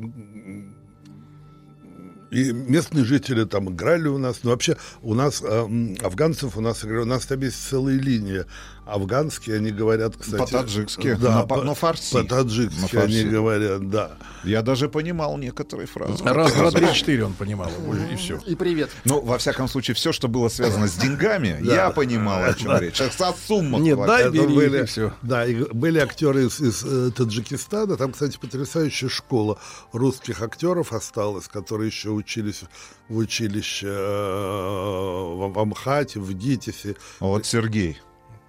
и 2.35 2.53
местные 2.53 3.05
жители 3.05 3.45
там 3.45 3.71
играли 3.71 4.09
у 4.09 4.19
нас. 4.19 4.41
Но 4.43 4.51
вообще 4.51 4.77
у 5.03 5.15
нас 5.15 5.41
э, 5.43 5.47
м, 5.47 5.97
афганцев 6.03 6.57
у 6.57 6.61
нас. 6.61 6.83
У 6.85 7.05
нас 7.05 7.27
там 7.27 7.41
есть 7.41 7.69
целая 7.69 7.97
линия. 7.97 8.47
Афганские 8.87 9.57
они 9.57 9.71
говорят, 9.71 10.17
кстати. 10.17 10.39
По-таджикски, 10.41 11.15
Да, 11.15 11.37
на- 11.37 11.47
по, 11.47 11.63
на 11.63 11.75
фарси. 11.75 12.13
По-таджикски 12.13 12.81
На 12.83 12.89
фарси. 12.89 13.21
они 13.21 13.31
говорят, 13.31 13.89
да. 13.89 14.13
Я 14.45 14.63
даже 14.63 14.89
понимал 14.89 15.39
некоторые 15.39 15.87
фразы. 15.87 16.23
Раз, 16.23 16.53
два, 16.53 16.71
три, 16.71 16.93
четыре 16.93 17.25
он 17.25 17.33
понимал, 17.33 17.71
и 18.13 18.17
все. 18.17 18.39
И 18.47 18.55
привет. 18.55 18.91
Ну, 19.05 19.21
во 19.21 19.39
всяком 19.39 19.69
случае, 19.69 19.95
все, 19.95 20.13
что 20.13 20.29
было 20.29 20.49
связано 20.49 20.87
с 20.87 20.95
деньгами, 20.95 21.59
я 21.63 21.91
понимал, 21.91 22.45
о 22.45 22.53
чем 22.55 22.77
речь. 22.79 23.01
О 23.01 23.33
суммах. 23.47 23.81
Нет, 23.81 23.99
дай, 24.07 24.31
бери, 24.31 24.85
все. 24.85 25.13
Да, 25.23 25.47
и 25.47 25.65
были 25.73 25.99
актеры 25.99 26.45
из, 26.47 26.85
э, 26.85 27.11
Таджикистана. 27.17 27.97
Там, 27.97 28.13
кстати, 28.13 28.37
потрясающая 28.37 29.09
школа 29.09 29.59
русских 29.93 30.43
актеров 30.43 30.93
осталась, 30.93 31.49
которые 31.49 31.89
еще 31.89 32.11
учились 32.11 32.63
в 33.09 33.17
училище 33.17 33.87
э, 33.89 35.35
в, 35.35 35.53
в 35.53 35.59
Амхате, 35.59 36.21
в 36.21 36.33
ГИТИСе. 36.33 36.97
Вот 37.21 37.47
Сергей. 37.47 37.99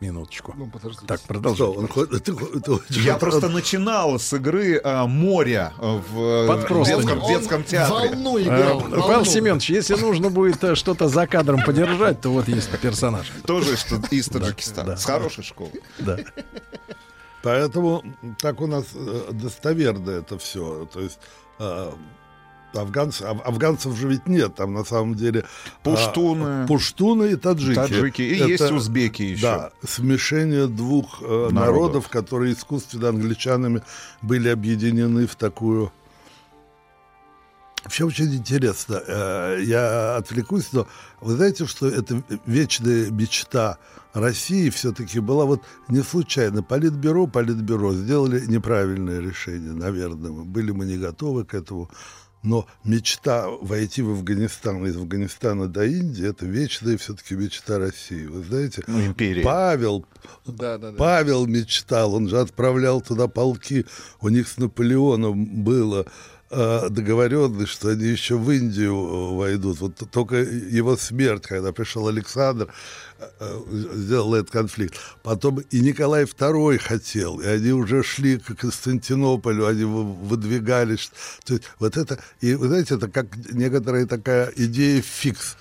Минуточку. 0.05 0.53
Ну, 0.57 0.67
подождите. 0.67 1.05
Так, 1.07 1.19
Что, 1.55 1.71
он 1.73 1.85
очень- 1.85 3.03
Я 3.03 3.17
просто 3.17 3.49
начинал 3.49 4.19
с 4.19 4.31
игры 4.33 4.79
а, 4.83 5.07
«Море» 5.07 5.71
в 5.79 6.19
э, 6.19 6.47
Под 6.47 6.85
детском, 6.85 7.21
Он 7.23 7.27
детском 7.27 7.63
театре. 7.63 8.09
Волну 8.09 8.37
Э. 8.37 9.01
Павел. 9.01 9.25
Семенович, 9.25 9.69
если 9.69 9.95
нужно 9.95 10.29
будет 10.29 10.63
э, 10.63 10.75
что-то 10.75 11.07
за 11.07 11.25
кадром 11.27 11.63
подержать, 11.63 12.21
то 12.21 12.29
вот 12.29 12.47
есть 12.47 12.69
персонаж. 12.79 13.31
Тоже 13.45 13.73
из, 13.73 13.83
Та- 13.83 14.07
из 14.11 14.27
Таджикистана. 14.27 14.89
да. 14.91 14.97
С 14.97 15.05
хорошей 15.05 15.43
школы. 15.43 15.71
Да. 15.99 16.17
Поэтому 17.43 18.03
так 18.41 18.61
у 18.61 18.67
нас 18.67 18.85
достоверно 19.31 20.11
это 20.11 20.37
все. 20.37 20.87
То 20.93 20.99
есть 21.01 21.19
афганцы, 22.75 23.23
аф- 23.23 23.41
афганцев 23.45 23.95
же 23.97 24.07
ведь 24.07 24.27
нет, 24.27 24.55
там 24.55 24.73
на 24.73 24.83
самом 24.83 25.15
деле 25.15 25.43
а, 25.43 25.69
Пуштуны. 25.83 26.67
пуштуны 26.67 27.31
и 27.31 27.35
таджики. 27.35 27.75
Таджики. 27.75 28.21
И 28.21 28.35
Это, 28.37 28.47
есть 28.49 28.71
узбеки 28.71 29.21
еще. 29.23 29.41
Да, 29.41 29.71
смешение 29.87 30.67
двух 30.67 31.21
э, 31.21 31.49
народов. 31.51 32.09
которые 32.09 32.53
искусственно 32.53 33.09
англичанами 33.09 33.81
были 34.21 34.49
объединены 34.49 35.27
в 35.27 35.35
такую 35.35 35.91
Вообще 37.83 38.03
очень 38.03 38.33
интересно. 38.35 38.99
Э, 39.05 39.59
Я 39.63 40.15
отвлекусь, 40.17 40.69
но 40.73 40.87
вы 41.21 41.35
знаете, 41.35 41.67
что 41.67 41.87
это 41.87 42.23
вечная 42.47 43.11
мечта 43.11 43.77
России 44.13 44.71
все-таки 44.71 45.19
была 45.19 45.45
вот 45.45 45.61
не 45.87 46.01
случайно. 46.01 46.63
Политбюро, 46.63 47.27
Политбюро 47.27 47.93
сделали 47.93 48.43
неправильное 48.47 49.19
решение, 49.19 49.73
наверное. 49.73 50.31
Были 50.31 50.71
мы 50.71 50.85
не 50.85 50.97
готовы 50.97 51.45
к 51.45 51.53
этому. 51.53 51.91
Но 52.45 52.67
мечта 52.83 53.49
войти 53.49 54.01
в 54.03 54.11
Афганистан, 54.11 54.85
из 54.85 54.95
Афганистана 54.95 55.67
до 55.67 55.83
Индии, 55.83 56.29
это 56.29 56.45
вечная 56.45 56.97
все-таки 56.97 57.33
мечта 57.35 57.79
России. 57.79 58.25
Вы 58.27 58.43
знаете, 58.43 58.83
Ну, 58.87 59.03
империя. 59.03 59.41
Павел, 59.41 60.05
Да, 60.45 60.77
да, 60.77 60.91
да. 60.91 60.97
Павел 60.97 61.47
мечтал, 61.47 62.13
он 62.13 62.29
же 62.29 62.39
отправлял 62.39 63.01
туда 63.01 63.27
полки. 63.27 63.85
У 64.21 64.29
них 64.29 64.47
с 64.47 64.57
Наполеоном 64.57 65.63
было 65.63 66.05
договоренность, 66.89 67.71
что 67.71 67.89
они 67.89 68.05
еще 68.05 68.37
в 68.37 68.49
Индию 68.51 68.93
э, 68.93 69.35
войдут. 69.35 69.79
Вот 69.81 69.95
только 70.11 70.35
его 70.37 70.95
смерть, 70.97 71.43
когда 71.43 71.71
пришел 71.71 72.07
Александр, 72.07 72.73
э, 73.19 73.25
э, 73.39 73.61
сделал 73.95 74.35
этот 74.35 74.51
конфликт. 74.51 74.95
Потом 75.23 75.59
и 75.59 75.79
Николай 75.79 76.23
II 76.23 76.77
хотел, 76.77 77.39
и 77.39 77.47
они 77.47 77.71
уже 77.71 78.03
шли 78.03 78.37
к 78.37 78.55
Константинополю, 78.55 79.67
они 79.67 79.83
вы- 79.83 80.13
выдвигались. 80.13 81.11
То 81.43 81.55
есть 81.55 81.65
вот 81.79 81.97
это, 81.97 82.19
и 82.41 82.55
вы 82.55 82.67
знаете, 82.67 82.95
это 82.95 83.09
как 83.09 83.27
некоторая 83.51 84.05
такая 84.05 84.51
идея 84.55 85.01
фикс 85.01 85.57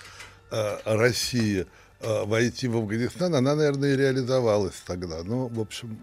э, 0.51 0.77
России 0.85 1.65
э, 1.99 2.25
войти 2.25 2.67
в 2.67 2.77
Афганистан, 2.77 3.35
она, 3.35 3.55
наверное, 3.55 3.93
и 3.93 3.97
реализовалась 3.97 4.81
тогда. 4.85 5.23
Ну, 5.23 5.47
в 5.47 5.59
общем, 5.59 5.99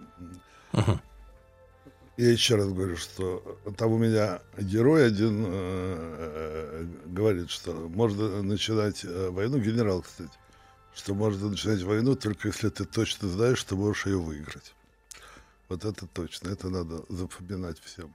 я 2.16 2.30
еще 2.30 2.56
раз 2.56 2.68
говорю, 2.68 2.96
что 2.96 3.58
там 3.76 3.92
у 3.92 3.98
меня 3.98 4.42
герой 4.58 5.06
один 5.06 5.44
э, 5.46 6.86
говорит, 7.06 7.50
что 7.50 7.72
можно 7.72 8.42
начинать 8.42 9.04
э, 9.04 9.30
войну, 9.30 9.58
генерал, 9.58 10.02
кстати, 10.02 10.30
что 10.94 11.14
можно 11.14 11.48
начинать 11.48 11.82
войну 11.82 12.14
только 12.14 12.48
если 12.48 12.68
ты 12.68 12.84
точно 12.84 13.28
знаешь, 13.28 13.58
что 13.58 13.76
можешь 13.76 14.06
ее 14.06 14.18
выиграть. 14.18 14.74
Вот 15.68 15.84
это 15.84 16.06
точно, 16.06 16.50
это 16.50 16.68
надо 16.68 17.02
запоминать 17.08 17.80
всем. 17.80 18.12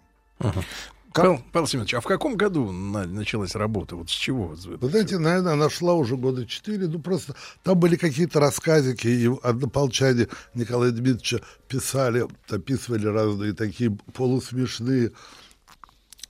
Павел, 1.14 1.42
Павел 1.52 1.68
Семенович, 1.68 1.96
а 1.96 2.02
в 2.02 2.06
каком 2.06 2.36
году 2.36 2.72
на- 2.72 3.06
началась 3.08 3.56
работа? 3.56 3.96
Вот 3.96 4.10
с 4.10 4.14
чего? 4.14 4.56
Вы 4.56 4.90
знаете, 4.90 5.18
наверное, 5.18 5.54
она 5.54 5.70
шла 5.70 5.94
уже 5.94 6.16
года 6.16 6.46
четыре. 6.46 6.88
Ну, 6.88 7.00
просто 7.00 7.36
там 7.64 7.80
были 7.80 7.96
какие-то 7.96 8.40
рассказики, 8.40 9.08
и 9.08 9.30
однополчане 9.44 10.28
Николая 10.54 10.92
Дмитриевича 10.92 11.42
писали, 11.68 12.26
описывали 12.50 13.08
разные 13.08 13.54
такие 13.54 13.92
полусмешные 14.14 15.12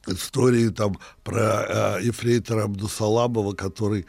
истории 0.07 0.69
там 0.69 0.97
про 1.23 1.97
э, 1.99 2.03
ефрейтора 2.03 2.63
Абдусаламова, 2.63 3.53
который 3.53 4.05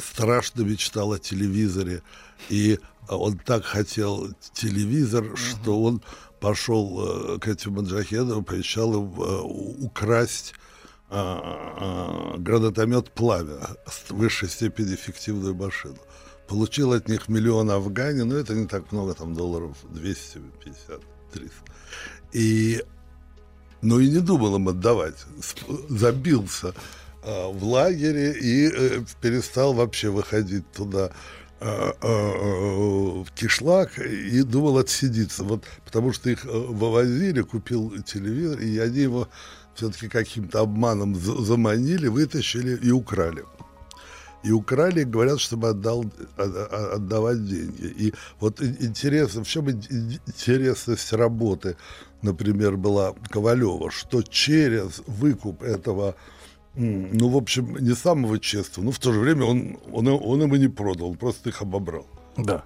страшно 0.00 0.62
мечтал 0.62 1.12
о 1.12 1.18
телевизоре. 1.18 2.02
И 2.48 2.78
он 3.08 3.38
так 3.38 3.64
хотел 3.64 4.28
телевизор, 4.54 5.36
что 5.36 5.82
он 5.82 6.02
пошел 6.40 7.34
э, 7.34 7.38
к 7.38 7.48
этим 7.48 7.74
маджахедам, 7.74 8.44
пообещал 8.44 8.94
им 8.94 9.22
э, 9.22 9.40
украсть 9.84 10.54
а, 11.12 11.40
а, 11.76 12.38
гранатомет 12.38 13.10
«Пламя» 13.10 13.58
с 13.86 14.10
высшей 14.10 14.48
степени 14.48 14.94
эффективную 14.94 15.56
машину. 15.56 15.98
Получил 16.46 16.92
от 16.92 17.08
них 17.08 17.28
миллион 17.28 17.70
афгани, 17.70 18.22
но 18.22 18.36
это 18.36 18.54
не 18.54 18.68
так 18.68 18.92
много, 18.92 19.14
там 19.14 19.34
долларов 19.34 19.76
250, 19.90 21.00
300. 21.32 21.54
И, 22.32 22.84
ну 23.82 23.98
и 23.98 24.08
не 24.08 24.20
думал 24.20 24.54
им 24.54 24.68
отдавать. 24.68 25.16
Забился 25.88 26.74
а, 27.24 27.48
в 27.48 27.64
лагере 27.64 28.32
и 28.32 28.70
э, 28.72 29.04
перестал 29.20 29.74
вообще 29.74 30.10
выходить 30.10 30.70
туда 30.70 31.10
в 31.60 33.26
кишлак 33.34 33.98
и 33.98 34.42
думал 34.42 34.78
отсидеться. 34.78 35.44
Вот, 35.44 35.64
потому 35.84 36.12
что 36.12 36.30
их 36.30 36.46
э, 36.46 36.48
вывозили, 36.48 37.42
купил 37.42 38.02
телевизор, 38.02 38.58
и 38.60 38.78
они 38.78 39.00
его 39.00 39.28
все-таки 39.74 40.08
каким-то 40.08 40.60
обманом 40.60 41.14
за- 41.14 41.42
заманили, 41.42 42.08
вытащили 42.08 42.76
и 42.76 42.90
украли. 42.90 43.44
И 44.42 44.52
украли, 44.52 45.04
говорят, 45.04 45.38
чтобы 45.38 45.68
отдал, 45.68 46.04
а- 46.38 46.42
а- 46.42 46.94
отдавать 46.96 47.46
деньги. 47.46 47.94
И 47.98 48.14
вот 48.40 48.62
интересно, 48.62 49.44
в 49.44 49.48
чем 49.48 49.68
ин- 49.68 49.84
ин- 49.90 50.20
интересность 50.26 51.12
работы, 51.12 51.76
например, 52.22 52.76
была 52.76 53.14
Ковалева, 53.30 53.90
что 53.90 54.22
через 54.22 55.02
выкуп 55.06 55.62
этого, 55.62 56.14
ну, 56.74 57.28
в 57.28 57.36
общем, 57.36 57.76
не 57.78 57.94
самого 57.94 58.38
честного, 58.38 58.86
но 58.86 58.92
в 58.92 58.98
то 58.98 59.12
же 59.12 59.20
время 59.20 59.44
он, 59.44 59.78
он, 59.92 60.08
он 60.08 60.42
им 60.42 60.54
и 60.54 60.58
не 60.58 60.68
продал, 60.68 61.10
он 61.10 61.16
просто 61.16 61.48
их 61.48 61.62
обобрал. 61.62 62.06
Да. 62.36 62.64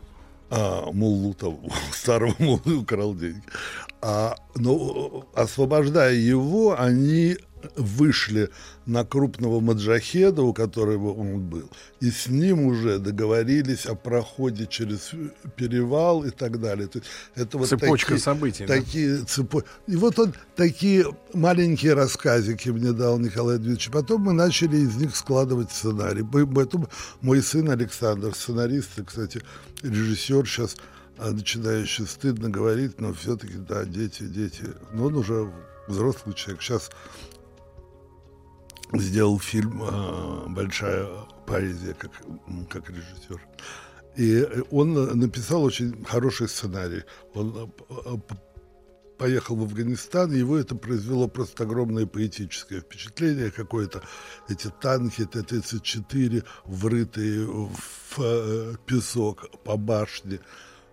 А, 0.51 0.91
муллу 0.93 1.35
того, 1.35 1.61
старого 1.93 2.35
муллы 2.39 2.77
украл 2.77 3.15
деньги. 3.15 3.43
А, 4.03 4.37
но 4.55 5.27
освобождая 5.35 6.15
его, 6.15 6.79
они 6.79 7.37
вышли 7.77 8.51
на 8.87 9.05
крупного 9.05 9.61
маджахеда, 9.61 10.43
у 10.43 10.53
которого 10.53 11.13
он 11.13 11.41
был, 11.41 11.71
и 12.01 12.11
с 12.11 12.27
ним 12.29 12.67
уже 12.67 12.99
договорились 12.99 13.87
о 13.87 13.95
проходе 13.95 14.67
через 14.67 15.13
перевал 15.57 16.25
и 16.25 16.31
так 16.31 16.61
далее. 16.61 16.87
То 16.87 16.99
есть 16.99 17.11
это 17.35 17.59
вот 17.59 17.69
Цепочка 17.69 18.09
такие, 18.13 18.21
событий, 18.23 18.67
да. 18.67 18.75
Такие 18.75 19.19
цепо- 19.25 19.65
И 19.87 19.97
вот 19.97 20.19
он 20.19 20.35
такие 20.57 21.07
маленькие 21.33 21.95
рассказики 21.95 22.69
мне 22.69 22.93
дал 22.93 23.19
Николай 23.19 23.57
Дмитриевич. 23.57 23.91
Потом 23.91 24.23
мы 24.23 24.33
начали 24.33 24.77
из 24.77 24.97
них 24.97 25.17
складывать 25.17 25.71
сценарий. 25.71 26.23
Поэтому 26.23 26.89
мой 27.21 27.43
сын 27.43 27.71
Александр, 27.71 28.35
сценарист, 28.35 28.99
и, 28.99 29.05
кстати, 29.05 29.41
режиссер 29.83 30.47
сейчас 30.47 30.77
а, 31.17 31.31
начинающий 31.31 32.07
стыдно 32.07 32.51
говорить, 32.51 33.01
но 33.01 33.13
все-таки, 33.15 33.55
да, 33.57 33.85
дети, 33.85 34.25
дети. 34.25 34.65
Но 34.93 35.07
он 35.07 35.17
уже 35.17 35.51
взрослый 35.87 36.35
человек. 36.35 36.63
Сейчас 36.63 36.91
сделал 39.01 39.39
фильм 39.39 39.83
а, 39.83 40.47
«Большая 40.49 41.07
поэзия» 41.47 41.95
как, 41.95 42.13
как 42.69 42.91
режиссер. 42.91 43.41
И 44.17 44.37
э, 44.37 44.63
он 44.71 44.97
э, 44.97 45.15
написал 45.15 45.65
очень 45.65 46.05
хороший 46.05 46.49
сценарий. 46.49 47.03
Он 47.35 47.73
э, 47.89 47.93
э, 48.07 48.17
поехал 49.19 49.57
в 49.57 49.63
Афганистан, 49.63 50.33
его 50.33 50.57
это 50.57 50.75
произвело 50.75 51.29
просто 51.29 51.65
огромное 51.65 52.07
поэтическое 52.07 52.81
впечатление 52.81 53.51
какое-то. 53.51 54.03
Эти 54.49 54.69
танки 54.81 55.25
Т-34, 55.25 56.45
врытые 56.65 57.47
в 57.47 58.19
э, 58.19 58.75
песок 58.87 59.47
по 59.65 59.77
башне, 59.77 60.41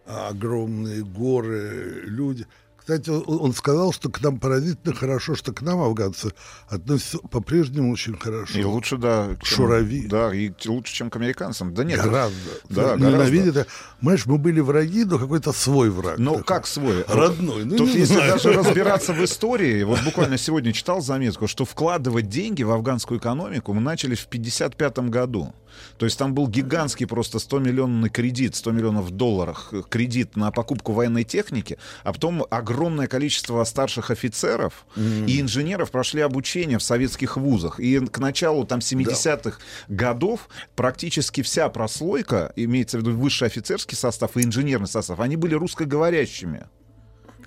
а, 0.06 0.30
огромные 0.30 1.04
горы, 1.04 2.04
люди. 2.06 2.48
Кстати, 2.82 3.10
он 3.12 3.54
сказал, 3.54 3.94
что 3.94 4.10
к 4.10 4.22
нам 4.22 4.40
поразительно 4.40 4.94
хорошо, 4.94 5.36
что 5.36 5.54
к 5.54 5.62
нам 5.62 5.80
афганцы 5.82 6.34
относятся 6.68 7.20
по-прежнему 7.20 7.94
очень 7.94 8.18
хорошо. 8.18 8.58
И 8.60 8.64
лучше, 8.64 8.98
да. 8.98 9.30
Чем- 9.42 9.58
Шурави. 9.58 10.08
Да, 10.08 10.34
и 10.34 10.52
лучше, 10.66 10.92
чем 10.94 11.10
к 11.12 11.16
американцам. 11.16 11.74
Да 11.76 11.84
нет. 11.84 12.02
Гораздо. 12.02 12.36
Да, 12.70 12.96
Ненавидят. 12.96 13.54
гораздо. 13.54 13.68
Понимаешь, 14.00 14.26
мы 14.26 14.38
были 14.40 14.60
враги, 14.62 15.06
но 15.06 15.20
какой-то 15.20 15.54
свой 15.54 15.92
враг. 15.92 16.18
Ну, 16.18 16.44
как 16.44 16.66
свой? 16.66 17.06
Родной. 17.08 17.66
Ну, 17.66 17.78
Тут, 17.78 17.90
если 17.90 18.16
знаю. 18.16 18.34
даже 18.34 18.52
разбираться 18.52 19.14
в 19.14 19.24
истории, 19.24 19.84
вот 19.84 20.02
буквально 20.04 20.40
сегодня 20.40 20.74
читал 20.74 21.02
заметку, 21.02 21.48
что 21.48 21.66
вкладывать 21.66 22.30
деньги 22.30 22.64
в 22.64 22.72
афганскую 22.72 23.20
экономику 23.20 23.74
мы 23.74 23.82
начали 23.82 24.16
в 24.16 24.26
55 24.26 25.10
году. 25.10 25.54
То 25.98 26.06
есть 26.06 26.18
там 26.18 26.34
был 26.34 26.48
гигантский 26.48 27.08
просто 27.08 27.40
100 27.40 27.60
миллионный 27.60 28.10
кредит, 28.10 28.56
100 28.56 28.72
миллионов 28.72 29.12
долларов 29.12 29.70
э, 29.72 29.82
кредит 29.88 30.36
на 30.36 30.52
покупку 30.52 30.94
военной 30.94 31.24
техники, 31.24 31.78
а 32.04 32.14
потом 32.14 32.46
огромное 32.50 33.08
количество 33.08 33.64
старших 33.64 34.12
офицеров 34.12 34.86
и 34.96 35.42
инженеров 35.42 35.92
прошли 35.92 36.22
обучение 36.22 36.78
в 36.78 36.84
советских 36.84 37.38
вузах. 37.38 37.80
И 37.80 38.00
к 38.00 38.20
началу 38.20 38.66
там 38.66 38.80
70-х 38.80 39.60
годов 39.88 40.50
практически 40.76 41.42
вся 41.42 41.70
прослойка, 41.70 42.52
имеется 42.56 42.98
в 42.98 43.02
виду 43.02 43.18
высший 43.18 43.48
офицерский 43.48 43.98
состав 43.98 44.38
и 44.38 44.44
инженерный 44.44 44.88
состав, 44.88 45.20
они 45.20 45.36
были 45.36 45.56
русскоговорящими. 45.56 46.68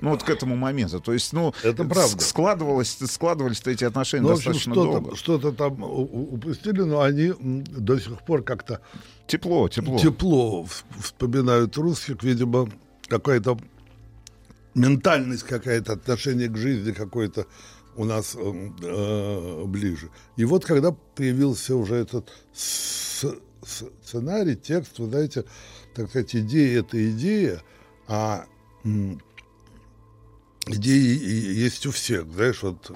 Ну, 0.05 0.11
вот 0.11 0.23
к 0.23 0.31
этому 0.31 0.57
моменту. 0.57 1.01
То 1.01 1.13
есть, 1.13 1.33
ну, 1.33 1.53
Это 1.63 1.85
правда. 1.85 2.21
складывалось, 2.23 2.97
складывались 3.11 3.61
эти 3.67 3.85
отношения 3.85 4.23
Ну, 4.23 4.31
общем, 4.33 4.53
достаточно 4.53 4.73
что-то, 4.75 4.91
долго. 5.01 5.17
что-то 5.17 5.53
там 5.53 5.83
упустили, 5.83 6.81
но 6.83 7.01
они 7.03 7.33
до 7.39 7.99
сих 7.99 8.23
пор 8.25 8.43
как-то 8.43 8.81
Тепло, 9.27 9.69
тепло. 9.69 9.99
тепло 9.99 10.67
вспоминают 11.01 11.77
русских, 11.77 12.23
видимо, 12.23 12.69
какая-то 13.09 13.59
ментальность 14.75 15.45
какая-то, 15.45 15.93
отношение 15.93 16.49
к 16.49 16.57
жизни 16.57 16.93
какое-то 16.93 17.47
у 17.97 18.05
нас 18.05 18.35
м, 18.35 18.77
э, 18.83 19.65
ближе. 19.67 20.11
И 20.37 20.45
вот 20.45 20.65
когда 20.65 20.91
появился 21.15 21.77
уже 21.77 21.95
этот 21.95 22.29
сценарий, 23.63 24.57
текст, 24.57 24.99
вы 24.99 25.07
знаете, 25.07 25.45
так 25.95 26.09
сказать, 26.09 26.35
идея— 26.35 26.81
это 26.81 27.11
идея, 27.13 27.63
а 28.09 28.47
идеи 30.67 31.19
есть 31.55 31.87
у 31.87 31.91
всех, 31.91 32.31
знаешь, 32.33 32.63
вот 32.63 32.91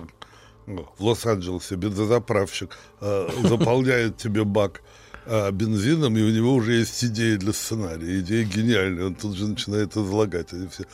ну, 0.66 0.86
в 0.98 1.04
Лос-Анджелесе 1.04 1.76
бензозаправщик 1.76 2.76
э, 3.00 3.28
заполняет 3.44 4.16
тебе 4.16 4.44
бак 4.44 4.82
э, 5.26 5.50
бензином, 5.50 6.16
и 6.16 6.22
у 6.22 6.30
него 6.30 6.54
уже 6.54 6.74
есть 6.74 7.04
идея 7.04 7.38
для 7.38 7.52
сценария. 7.52 8.20
Идея 8.20 8.44
гениальная, 8.44 9.06
он 9.06 9.14
тут 9.14 9.36
же 9.36 9.48
начинает 9.48 9.96
излагать. 9.96 10.52
Они 10.52 10.68
все. 10.68 10.84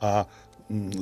А 0.00 0.28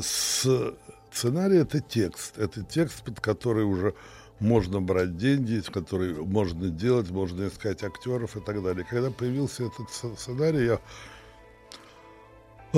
с- 0.03 0.75
сценарий— 1.13 1.59
это 1.59 1.81
текст. 1.81 2.39
Это 2.39 2.63
текст, 2.63 3.03
под 3.05 3.21
который 3.21 3.65
уже 3.65 3.95
можно 4.41 4.81
брать 4.81 5.17
деньги, 5.17 5.63
который 5.73 6.15
можно 6.15 6.69
делать, 6.69 7.11
можно 7.11 7.49
искать 7.49 7.83
актеров 7.83 8.37
и 8.37 8.41
так 8.41 8.63
далее. 8.63 8.87
Когда 8.89 9.11
появился 9.11 9.65
этот 9.65 10.19
сценарий, 10.19 10.67
я 10.67 10.81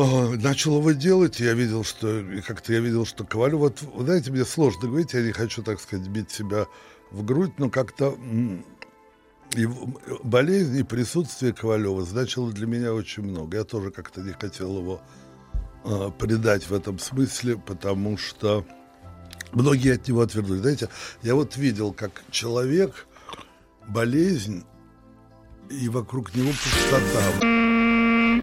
начал 0.06 0.78
его 0.78 0.92
делать, 0.92 1.40
я 1.40 1.54
видел, 1.54 1.84
что 1.84 2.24
как-то 2.46 2.72
я 2.72 2.80
видел, 2.80 3.04
что 3.06 3.24
Ковалев, 3.24 3.58
вот, 3.58 3.78
знаете, 3.98 4.30
мне 4.30 4.44
сложно 4.44 4.88
говорить, 4.88 5.14
я 5.14 5.22
не 5.22 5.32
хочу, 5.32 5.62
так 5.62 5.80
сказать, 5.80 6.06
бить 6.08 6.30
себя 6.30 6.66
в 7.10 7.24
грудь, 7.24 7.52
но 7.58 7.70
как-то 7.70 8.16
его- 9.54 10.00
болезнь 10.22 10.76
и 10.78 10.82
присутствие 10.82 11.52
Ковалева 11.52 12.04
значило 12.04 12.52
для 12.52 12.66
меня 12.66 12.92
очень 12.92 13.22
много. 13.22 13.56
Я 13.58 13.64
тоже 13.64 13.90
как-то 13.90 14.20
не 14.20 14.32
хотел 14.32 14.78
его 14.78 15.00
а, 15.84 16.10
предать 16.10 16.68
в 16.68 16.74
этом 16.74 16.98
смысле, 16.98 17.56
потому 17.56 18.18
что 18.18 18.66
многие 19.52 19.94
от 19.94 20.06
него 20.08 20.20
отвернули. 20.20 20.58
Знаете, 20.58 20.88
я 21.22 21.34
вот 21.34 21.56
видел, 21.56 21.92
как 21.92 22.22
человек, 22.30 23.06
болезнь, 23.88 24.64
и 25.70 25.88
вокруг 25.88 26.34
него 26.34 26.50
пустота. 26.50 27.57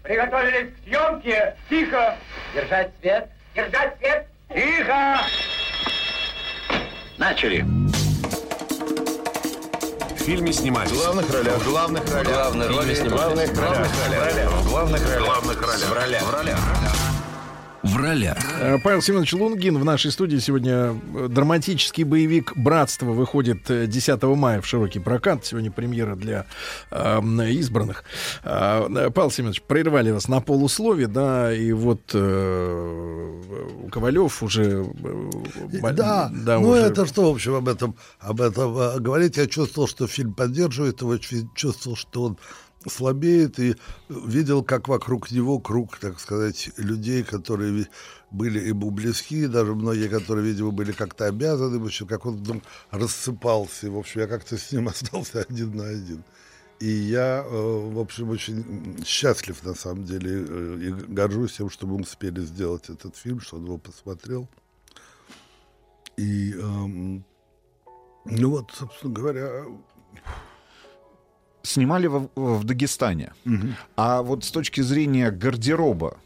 Приготовились 0.06 0.72
к 0.72 0.84
съемке. 0.84 1.56
Тихо. 1.68 2.16
Держать 2.54 2.90
свет. 3.00 3.28
Держать 3.56 3.98
свет. 3.98 4.26
Тихо. 4.54 5.18
Начали. 7.18 7.64
В 10.14 10.18
фильме 10.24 10.52
снимались. 10.52 10.92
В 10.92 10.96
главных 10.96 11.32
ролях. 11.32 11.56
В 11.56 11.68
главных 11.68 12.12
ролях. 12.14 12.32
Главные 12.32 12.68
роли 12.68 12.94
В 12.94 12.96
снимались. 12.96 13.50
главных 13.50 13.58
ролях. 13.58 13.86
В 13.88 14.68
главных 14.70 15.02
ролях. 15.02 15.22
В 15.22 15.24
главных 15.26 15.62
ролях. 15.66 15.88
В 15.88 15.92
ролях. 15.92 16.22
В 16.22 16.30
ролях. 16.34 16.58
В 16.58 16.80
ролях. 16.82 17.05
Э, 18.60 18.78
Павел 18.82 19.00
Семенович 19.00 19.32
Лунгин 19.34 19.78
в 19.78 19.84
нашей 19.84 20.10
студии 20.10 20.38
сегодня 20.38 20.98
э, 21.14 21.28
драматический 21.28 22.02
боевик 22.04 22.52
«Братство» 22.56 23.12
выходит 23.12 23.70
э, 23.70 23.86
10 23.86 24.22
мая 24.24 24.60
в 24.60 24.66
широкий 24.66 24.98
прокат. 24.98 25.44
Сегодня 25.46 25.70
премьера 25.70 26.16
для 26.16 26.46
э, 26.90 27.20
избранных. 27.50 28.04
Э, 28.42 29.10
Павел 29.14 29.30
Семенович, 29.30 29.62
прервали 29.62 30.10
вас 30.10 30.26
на 30.28 30.40
полуслове, 30.40 31.06
да, 31.06 31.52
и 31.54 31.72
вот 31.72 32.10
э, 32.12 33.88
Ковалев 33.92 34.42
уже... 34.42 34.84
э, 35.72 35.92
Да, 35.92 36.30
да, 36.34 36.58
ну 36.58 36.70
уже- 36.70 36.80
это 36.80 37.06
что, 37.06 37.30
в 37.30 37.34
общем, 37.34 37.54
об 37.54 37.68
этом, 37.68 37.94
об 38.18 38.40
этом 38.40 38.76
э, 38.76 38.98
говорить. 38.98 39.36
Я 39.36 39.46
чувствовал, 39.46 39.86
что 39.88 40.06
фильм 40.08 40.34
поддерживает 40.34 41.00
его, 41.02 41.16
чу- 41.18 41.48
чувствовал, 41.54 41.96
что 41.96 42.22
он 42.24 42.38
слабеет, 42.88 43.58
и 43.58 43.76
видел, 44.08 44.62
как 44.62 44.88
вокруг 44.88 45.30
него 45.30 45.58
круг, 45.58 45.98
так 45.98 46.20
сказать, 46.20 46.70
людей, 46.76 47.22
которые 47.22 47.88
были 48.30 48.68
ему 48.68 48.90
близки, 48.90 49.46
даже 49.46 49.74
многие, 49.74 50.08
которые, 50.08 50.46
видимо, 50.46 50.70
были 50.70 50.92
как-то 50.92 51.26
обязаны, 51.26 51.78
в 51.78 51.84
общем, 51.84 52.06
как 52.06 52.26
он 52.26 52.36
вдруг 52.36 52.62
рассыпался. 52.90 53.90
В 53.90 53.98
общем, 53.98 54.20
я 54.20 54.26
как-то 54.26 54.56
с 54.58 54.72
ним 54.72 54.88
остался 54.88 55.42
один 55.42 55.76
на 55.76 55.88
один. 55.88 56.24
И 56.78 56.88
я, 56.88 57.42
э, 57.46 57.90
в 57.90 57.98
общем, 57.98 58.28
очень 58.28 59.02
счастлив, 59.06 59.64
на 59.64 59.74
самом 59.74 60.04
деле, 60.04 60.44
э, 60.46 60.78
и 60.82 60.90
горжусь 60.90 61.54
тем, 61.54 61.70
что 61.70 61.86
мы 61.86 61.96
успели 61.96 62.40
сделать 62.40 62.90
этот 62.90 63.16
фильм, 63.16 63.40
что 63.40 63.56
он 63.56 63.64
его 63.64 63.78
посмотрел. 63.78 64.46
И 66.18 66.52
эм, 66.52 67.24
Ну 68.24 68.50
вот, 68.50 68.72
собственно 68.72 69.12
говоря, 69.12 69.64
снимали 71.66 72.06
в, 72.06 72.28
в 72.36 72.64
Дагестане. 72.64 73.32
А 73.96 74.22
вот 74.22 74.44
с 74.44 74.50
точки 74.50 74.80
зрения 74.82 75.30
гардероба, 75.30 76.16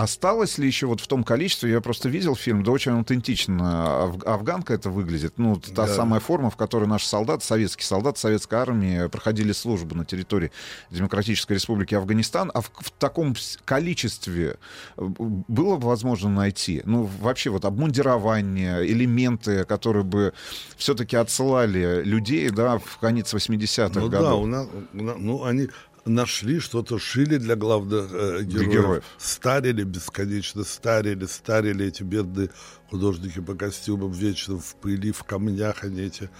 Осталось 0.00 0.58
ли 0.58 0.66
еще 0.66 0.86
вот 0.86 1.00
в 1.00 1.06
том 1.06 1.24
количестве, 1.24 1.70
я 1.70 1.80
просто 1.80 2.10
видел 2.10 2.36
фильм, 2.36 2.62
да 2.62 2.70
очень 2.70 2.92
аутентично 2.92 4.04
аф- 4.04 4.22
афганка 4.26 4.74
это 4.74 4.90
выглядит. 4.90 5.38
Ну, 5.38 5.56
та 5.56 5.86
Да. 5.86 5.88
самая 5.88 6.20
форма, 6.20 6.50
в 6.50 6.56
которой 6.56 6.84
наши 6.86 7.06
солдаты, 7.08 7.46
советские 7.46 7.86
солдаты 7.86 8.20
советской 8.20 8.56
армии 8.56 9.06
проходили 9.08 9.52
службу 9.52 9.94
на 9.94 10.04
территории 10.04 10.52
Демократической 10.90 11.54
Республики 11.54 11.94
Афганистан. 11.94 12.50
А 12.52 12.60
в, 12.60 12.70
в 12.74 12.90
таком 12.90 13.34
количестве 13.64 14.58
э, 14.98 15.02
было 15.48 15.76
бы 15.78 15.86
возможно 15.88 16.28
найти? 16.28 16.82
Ну, 16.84 17.08
вообще 17.22 17.48
вот 17.48 17.64
обмундирование, 17.64 18.86
элементы, 18.86 19.64
которые 19.64 20.04
бы 20.04 20.34
все-таки 20.76 21.16
отсылали 21.16 22.02
людей, 22.04 22.50
да, 22.50 22.76
в 22.78 22.98
конец 22.98 23.32
80-х 23.32 23.98
Ну 23.98 24.10
годов. 24.10 24.28
да, 24.28 24.34
у 24.34 24.44
нас, 24.46 24.66
у 24.92 25.02
нас- 25.02 25.16
ну 25.18 25.44
они 25.44 25.68
нашли 26.06 26.60
что-то, 26.60 26.98
шили 26.98 27.36
для 27.38 27.56
главных 27.56 28.08
э, 28.12 28.42
героев, 28.44 28.70
героев. 28.72 29.04
старили 29.18 29.82
бесконечно, 29.82 30.64
старили, 30.64 31.26
старили 31.26 31.86
эти 31.86 32.02
бедные 32.02 32.50
художники 32.90 33.40
по 33.40 33.54
костюмам 33.54 34.12
вечно 34.12 34.58
в 34.58 34.76
пыли, 34.76 35.12
в 35.12 35.24
камнях 35.24 35.84
они 35.84 36.02
эти 36.02 36.30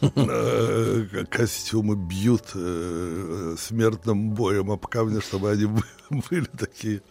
э, 0.00 1.24
костюмы 1.30 1.96
бьют 1.96 2.50
э, 2.54 3.54
смертным 3.58 4.30
боем 4.30 4.70
об 4.70 4.86
камни, 4.86 5.20
чтобы 5.20 5.50
они 5.50 5.66
бы- 5.66 5.82
были 6.30 6.46
такие 6.58 7.02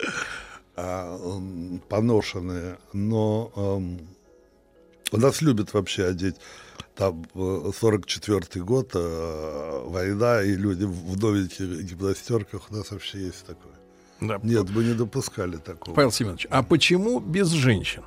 м, 0.75 1.81
поношенные. 1.89 2.77
Но 2.93 3.81
у 5.13 5.17
нас 5.17 5.41
любят 5.41 5.73
вообще 5.73 6.05
одеть 6.05 6.35
там 7.01 7.25
э, 7.33 7.71
44-й 7.81 8.59
год, 8.61 8.91
э, 8.93 9.81
война, 9.87 10.43
и 10.43 10.51
люди 10.55 10.83
в 10.85 11.19
новеньких 11.19 11.81
гимнастерках. 11.83 12.61
У 12.69 12.75
нас 12.75 12.91
вообще 12.91 13.17
есть 13.25 13.43
такое. 13.47 13.73
Да. 14.19 14.39
Нет, 14.43 14.69
мы 14.69 14.83
не 14.83 14.93
допускали 14.93 15.57
такого. 15.57 15.95
Павел 15.95 16.11
Семенович, 16.11 16.45
а 16.51 16.61
почему 16.61 17.19
без 17.19 17.47
женщин? 17.49 18.03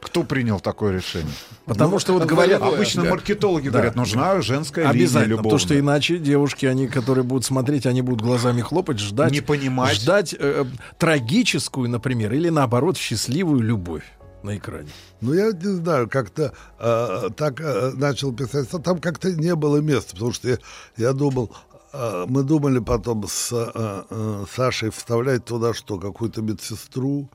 Кто 0.00 0.22
принял 0.22 0.60
такое 0.60 0.92
решение? 0.92 1.32
Потому 1.64 1.94
Ну, 1.94 1.98
что 1.98 2.12
вот 2.12 2.24
говорят... 2.24 2.62
Обычно 2.62 3.02
Да. 3.02 3.10
маркетологи 3.10 3.64
Да. 3.64 3.72
говорят, 3.72 3.96
нужна 3.96 4.40
женская 4.42 4.82
линия 4.92 4.94
Обязательно, 5.06 5.36
потому 5.38 5.48
любовная. 5.56 5.66
что 5.66 5.78
иначе 5.80 6.18
девушки, 6.18 6.66
они, 6.66 6.86
которые 6.86 7.24
будут 7.24 7.44
смотреть, 7.44 7.84
они 7.84 8.02
будут 8.02 8.22
глазами 8.22 8.60
хлопать, 8.60 9.00
ждать... 9.00 9.32
Не 9.32 9.40
понимать. 9.40 9.96
Ждать 9.96 10.36
э, 10.38 10.64
трагическую, 10.98 11.90
например, 11.90 12.32
или 12.32 12.48
наоборот 12.48 12.96
счастливую 12.96 13.60
любовь 13.62 14.04
на 14.42 14.56
экране. 14.56 14.88
Ну, 15.20 15.32
я 15.34 15.52
не 15.52 15.76
знаю, 15.76 16.08
как-то 16.08 16.52
э, 16.78 17.28
так 17.36 17.60
э, 17.60 17.92
начал 17.96 18.32
писать. 18.32 18.68
Там 18.84 19.00
как-то 19.00 19.32
не 19.32 19.54
было 19.54 19.78
места, 19.78 20.12
потому 20.14 20.32
что 20.32 20.48
я, 20.48 20.58
я 20.96 21.12
думал, 21.12 21.50
э, 21.92 22.24
мы 22.28 22.42
думали 22.42 22.78
потом 22.78 23.26
с 23.28 23.52
э, 23.52 24.04
э, 24.10 24.44
Сашей 24.54 24.90
вставлять 24.90 25.44
туда 25.44 25.74
что, 25.74 25.98
какую-то 25.98 26.42
медсестру 26.42 27.28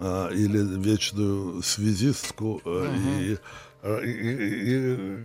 э, 0.00 0.28
или 0.32 0.58
вечную 0.82 1.62
связистку. 1.62 2.60
э, 2.64 2.94
и, 2.96 3.38
э, 3.82 4.04
и- 4.04 4.10
и- 4.10 4.74
и 4.74 5.24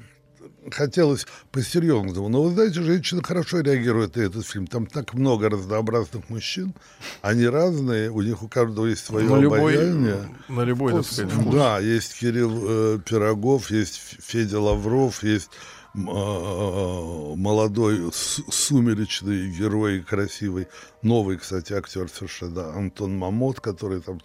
хотелось 0.71 1.25
по-серьезному. 1.51 2.29
Но 2.29 2.43
вы 2.43 2.53
знаете, 2.53 2.81
женщины 2.81 3.21
хорошо 3.23 3.61
реагируют 3.61 4.15
на 4.15 4.21
этот 4.21 4.45
фильм. 4.45 4.67
Там 4.67 4.85
так 4.85 5.13
много 5.13 5.49
разнообразных 5.49 6.29
мужчин. 6.29 6.73
Они 7.21 7.45
разные, 7.45 8.09
у 8.09 8.21
них 8.21 8.43
у 8.43 8.47
каждого 8.47 8.85
есть 8.85 9.05
свое 9.05 9.27
На 9.27 9.39
любой, 9.39 9.59
обаяние. 9.59 10.29
на 10.47 10.61
любой, 10.61 10.93
так 10.93 11.05
сказать, 11.05 11.31
вкус. 11.31 11.53
Да, 11.53 11.79
есть 11.79 12.19
Кирилл 12.19 12.95
э, 12.95 12.99
Пирогов, 13.05 13.71
есть 13.71 13.99
Федя 14.21 14.59
Лавров, 14.59 15.23
есть 15.23 15.49
э, 15.95 15.99
молодой 15.99 18.11
сумеречный 18.13 19.51
герой, 19.51 20.01
красивый, 20.01 20.67
новый, 21.01 21.37
кстати, 21.37 21.73
актер 21.73 22.09
совершенно, 22.09 22.73
Антон 22.73 23.17
Мамот, 23.17 23.59
который 23.59 24.01
там 24.01 24.21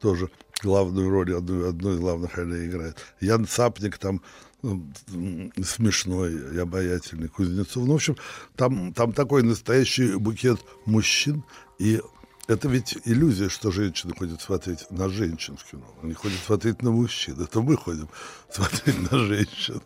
тоже 0.00 0.30
главную 0.62 1.10
роль, 1.10 1.34
одну, 1.34 1.68
одну 1.68 1.94
из 1.94 1.98
главных 1.98 2.36
ролей 2.36 2.68
играет. 2.68 2.96
Ян 3.20 3.46
Цапник 3.46 3.98
там 3.98 4.22
смешной 4.62 6.54
и 6.54 6.58
обаятельный 6.58 7.28
Кузнецов. 7.28 7.86
Ну, 7.86 7.92
в 7.92 7.96
общем, 7.96 8.16
там, 8.56 8.92
там 8.92 9.12
такой 9.12 9.42
настоящий 9.42 10.16
букет 10.16 10.58
мужчин, 10.86 11.44
и 11.78 12.00
это 12.48 12.68
ведь 12.68 12.98
иллюзия, 13.04 13.48
что 13.48 13.70
женщины 13.70 14.14
ходят 14.16 14.40
смотреть 14.40 14.90
на 14.90 15.08
женщин 15.08 15.56
в 15.56 15.64
кино. 15.64 15.86
Они 16.02 16.14
ходят 16.14 16.38
смотреть 16.38 16.82
на 16.82 16.90
мужчин. 16.90 17.40
Это 17.40 17.60
мы 17.60 17.76
ходим 17.76 18.08
смотреть 18.50 19.10
на 19.10 19.18
женщин. 19.18 19.82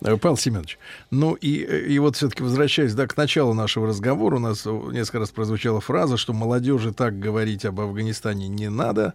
Э, 0.00 0.16
Павел 0.16 0.36
Семенович, 0.36 0.78
ну 1.10 1.34
и, 1.34 1.64
э, 1.64 1.86
и 1.86 1.98
вот 1.98 2.16
все-таки 2.16 2.42
возвращаясь 2.42 2.94
да, 2.94 3.06
к 3.06 3.16
началу 3.16 3.52
нашего 3.52 3.88
разговора, 3.88 4.36
у 4.36 4.38
нас 4.38 4.62
э, 4.64 4.70
несколько 4.92 5.20
раз 5.20 5.30
прозвучала 5.30 5.80
фраза, 5.80 6.16
что 6.16 6.32
молодежи 6.32 6.92
так 6.92 7.18
говорить 7.18 7.64
об 7.64 7.80
Афганистане 7.80 8.48
не 8.48 8.70
надо. 8.70 9.14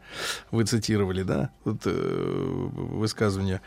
Вы 0.52 0.66
цитировали, 0.66 1.24
да, 1.24 1.52
вот, 1.64 1.82
э, 1.86 2.70
высказывание. 2.74 3.62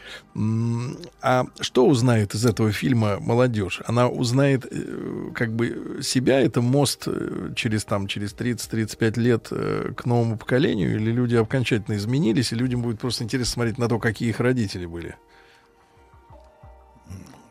А 1.23 1.47
что 1.61 1.87
узнает 1.87 2.35
из 2.35 2.45
этого 2.45 2.71
фильма 2.73 3.19
молодежь? 3.19 3.81
Она 3.87 4.09
узнает 4.09 4.67
э, 4.71 5.31
как 5.35 5.55
бы 5.55 6.01
себя, 6.03 6.41
это 6.41 6.61
мост 6.61 7.09
через, 7.55 7.85
там, 7.85 8.09
через 8.09 8.35
30-35 8.35 9.21
лет 9.21 9.49
э, 9.51 9.93
к 9.97 10.05
новому 10.05 10.37
поколению, 10.37 10.97
или 10.97 11.11
люди 11.11 11.37
окончательно 11.37 11.97
изменились, 11.97 12.53
и 12.53 12.57
людям 12.57 12.83
будет 12.83 13.01
просто 13.01 13.25
интересно 13.25 13.53
смотреть 13.55 13.79
на 13.79 13.89
то, 13.89 13.99
какие 13.99 14.29
их 14.29 14.41
родители 14.41 14.85
были? 14.85 15.17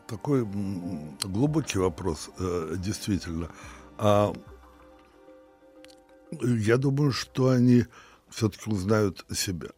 Такой 0.06 0.44
глубокий 1.24 1.78
вопрос, 1.78 2.30
э, 2.38 2.76
действительно. 2.78 3.50
А, 3.98 4.32
я 6.30 6.76
думаю, 6.76 7.10
что 7.10 7.48
они 7.48 7.86
все-таки 8.30 8.70
узнают 8.70 9.24
себя. 9.34 9.68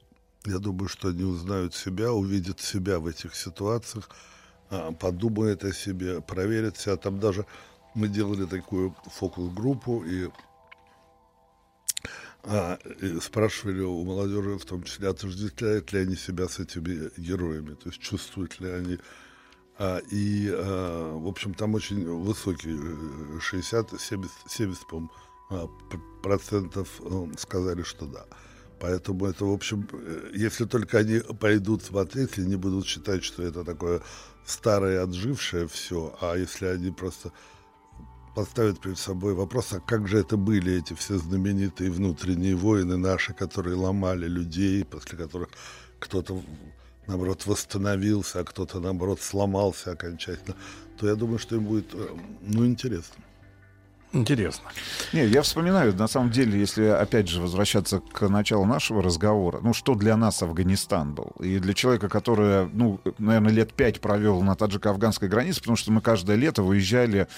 Я 0.44 0.58
думаю, 0.58 0.88
что 0.88 1.08
они 1.08 1.24
узнают 1.24 1.74
себя, 1.74 2.12
увидят 2.12 2.60
себя 2.60 2.98
в 2.98 3.06
этих 3.06 3.34
ситуациях, 3.34 4.10
а, 4.70 4.92
подумают 4.92 5.64
о 5.64 5.72
себе, 5.72 6.20
проверят 6.20 6.76
себя. 6.76 6.96
Там 6.96 7.20
даже 7.20 7.46
мы 7.94 8.08
делали 8.08 8.44
такую 8.44 8.94
фокус-группу 9.06 10.04
и, 10.04 10.28
а, 12.44 12.78
и 13.00 13.18
спрашивали 13.20 13.80
у 13.80 14.04
молодежи, 14.04 14.58
в 14.58 14.64
том 14.66 14.82
числе, 14.82 15.08
отождествляют 15.08 15.92
ли 15.92 16.00
они 16.00 16.16
себя 16.16 16.48
с 16.48 16.58
этими 16.58 17.10
героями, 17.16 17.74
то 17.74 17.88
есть 17.88 18.00
чувствуют 18.00 18.60
ли 18.60 18.70
они 18.70 18.98
и, 20.10 20.50
а, 20.52 21.16
в 21.16 21.28
общем, 21.28 21.54
там 21.54 21.74
очень 21.74 22.04
высокий, 22.04 22.76
э, 22.76 23.38
60-70, 23.40 24.30
70, 24.48 24.86
по-моему, 24.86 25.10
а, 25.50 25.68
процентов 26.22 27.00
э, 27.00 27.26
сказали, 27.38 27.82
что 27.82 28.06
да. 28.06 28.26
Поэтому 28.80 29.26
это, 29.26 29.44
в 29.44 29.52
общем, 29.52 29.88
э, 29.92 30.30
если 30.34 30.64
только 30.64 30.98
они 30.98 31.20
пойдут 31.20 31.82
смотреть, 31.82 32.30
если 32.36 32.48
не 32.48 32.56
будут 32.56 32.86
считать, 32.86 33.22
что 33.22 33.42
это 33.42 33.64
такое 33.64 34.02
старое, 34.44 35.02
отжившее 35.02 35.68
все, 35.68 36.16
а 36.20 36.36
если 36.36 36.66
они 36.66 36.90
просто 36.90 37.32
поставят 38.34 38.80
перед 38.80 38.98
собой 38.98 39.34
вопрос, 39.34 39.72
а 39.72 39.80
как 39.80 40.08
же 40.08 40.18
это 40.18 40.36
были 40.36 40.72
эти 40.78 40.94
все 40.94 41.18
знаменитые 41.18 41.90
внутренние 41.90 42.54
войны 42.56 42.96
наши, 42.96 43.32
которые 43.32 43.76
ломали 43.76 44.26
людей, 44.26 44.84
после 44.84 45.18
которых 45.18 45.48
кто-то 45.98 46.42
наоборот, 47.08 47.46
восстановился, 47.46 48.40
а 48.40 48.44
кто-то, 48.44 48.78
наоборот, 48.78 49.20
сломался 49.20 49.92
окончательно, 49.92 50.54
то 50.98 51.08
я 51.08 51.16
думаю, 51.16 51.38
что 51.38 51.56
им 51.56 51.64
будет, 51.64 51.92
э, 51.94 52.08
ну, 52.42 52.66
интересно. 52.66 53.16
Интересно. 54.12 54.70
Не, 55.12 55.26
я 55.26 55.42
вспоминаю, 55.42 55.94
на 55.94 56.08
самом 56.08 56.30
деле, 56.30 56.58
если 56.58 56.84
опять 56.86 57.28
же 57.28 57.42
возвращаться 57.42 58.00
к 58.00 58.26
началу 58.28 58.64
нашего 58.64 59.02
разговора, 59.02 59.60
ну 59.62 59.74
что 59.74 59.94
для 59.94 60.16
нас 60.16 60.42
Афганистан 60.42 61.14
был? 61.14 61.32
И 61.40 61.58
для 61.58 61.74
человека, 61.74 62.08
который, 62.08 62.68
ну, 62.72 63.00
наверное, 63.18 63.52
лет 63.52 63.74
пять 63.74 64.00
провел 64.00 64.40
на 64.40 64.54
таджико-афганской 64.54 65.28
границе, 65.28 65.60
потому 65.60 65.76
что 65.76 65.92
мы 65.92 66.00
каждое 66.00 66.36
лето 66.36 66.62
выезжали 66.62 67.28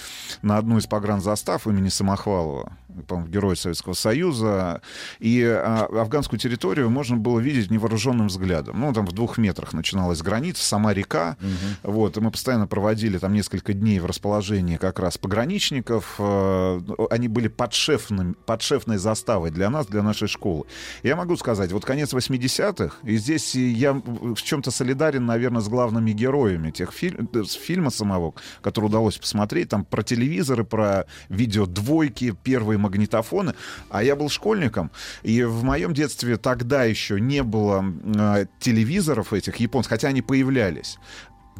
на 0.42 0.58
одну 0.58 0.78
из 0.78 0.86
погранзастав 0.86 1.66
имени 1.66 1.88
Самохвалова, 1.88 2.72
по-моему, 3.08 3.30
герой 3.30 3.56
Советского 3.56 3.94
Союза, 3.94 4.80
и 5.18 5.42
а, 5.42 5.86
афганскую 5.86 6.38
территорию 6.38 6.88
можно 6.88 7.16
было 7.16 7.40
видеть 7.40 7.70
невооруженным 7.70 8.28
взглядом. 8.28 8.78
Ну, 8.80 8.92
там 8.92 9.06
в 9.06 9.12
двух 9.12 9.38
метрах 9.38 9.72
начиналась 9.72 10.22
граница, 10.22 10.64
сама 10.64 10.94
река, 10.94 11.36
вот, 11.82 12.16
и 12.16 12.20
мы 12.20 12.30
постоянно 12.30 12.68
проводили 12.68 13.18
там 13.18 13.32
несколько 13.32 13.72
дней 13.72 13.98
в 13.98 14.06
расположении 14.06 14.76
как 14.76 15.00
раз 15.00 15.18
пограничников, 15.18 16.14
э, 16.18 16.69
они 17.10 17.28
были 17.28 17.48
подшефным, 17.48 18.36
подшефной 18.46 18.98
заставой 18.98 19.50
для 19.50 19.70
нас, 19.70 19.86
для 19.86 20.02
нашей 20.02 20.28
школы. 20.28 20.66
Я 21.02 21.16
могу 21.16 21.36
сказать, 21.36 21.72
вот 21.72 21.84
конец 21.84 22.12
80-х, 22.12 22.96
и 23.04 23.16
здесь 23.16 23.54
я 23.54 23.92
в 23.92 24.36
чем-то 24.36 24.70
солидарен, 24.70 25.26
наверное, 25.26 25.60
с 25.60 25.68
главными 25.68 26.12
героями 26.12 26.70
тех 26.70 26.92
фильм, 26.92 27.28
э, 27.32 27.44
с 27.44 27.52
фильма 27.52 27.90
самого, 27.90 28.34
который 28.62 28.86
удалось 28.86 29.18
посмотреть, 29.18 29.68
там 29.68 29.84
про 29.84 30.02
телевизоры, 30.02 30.64
про 30.64 31.06
видеодвойки, 31.28 32.34
первые 32.42 32.78
магнитофоны. 32.78 33.54
А 33.88 34.02
я 34.02 34.16
был 34.16 34.28
школьником, 34.28 34.90
и 35.22 35.42
в 35.44 35.64
моем 35.64 35.94
детстве 35.94 36.36
тогда 36.36 36.84
еще 36.84 37.20
не 37.20 37.42
было 37.42 37.84
э, 38.04 38.46
телевизоров 38.60 39.32
этих 39.32 39.56
японцев, 39.56 39.90
хотя 39.90 40.08
они 40.08 40.22
появлялись. 40.22 40.98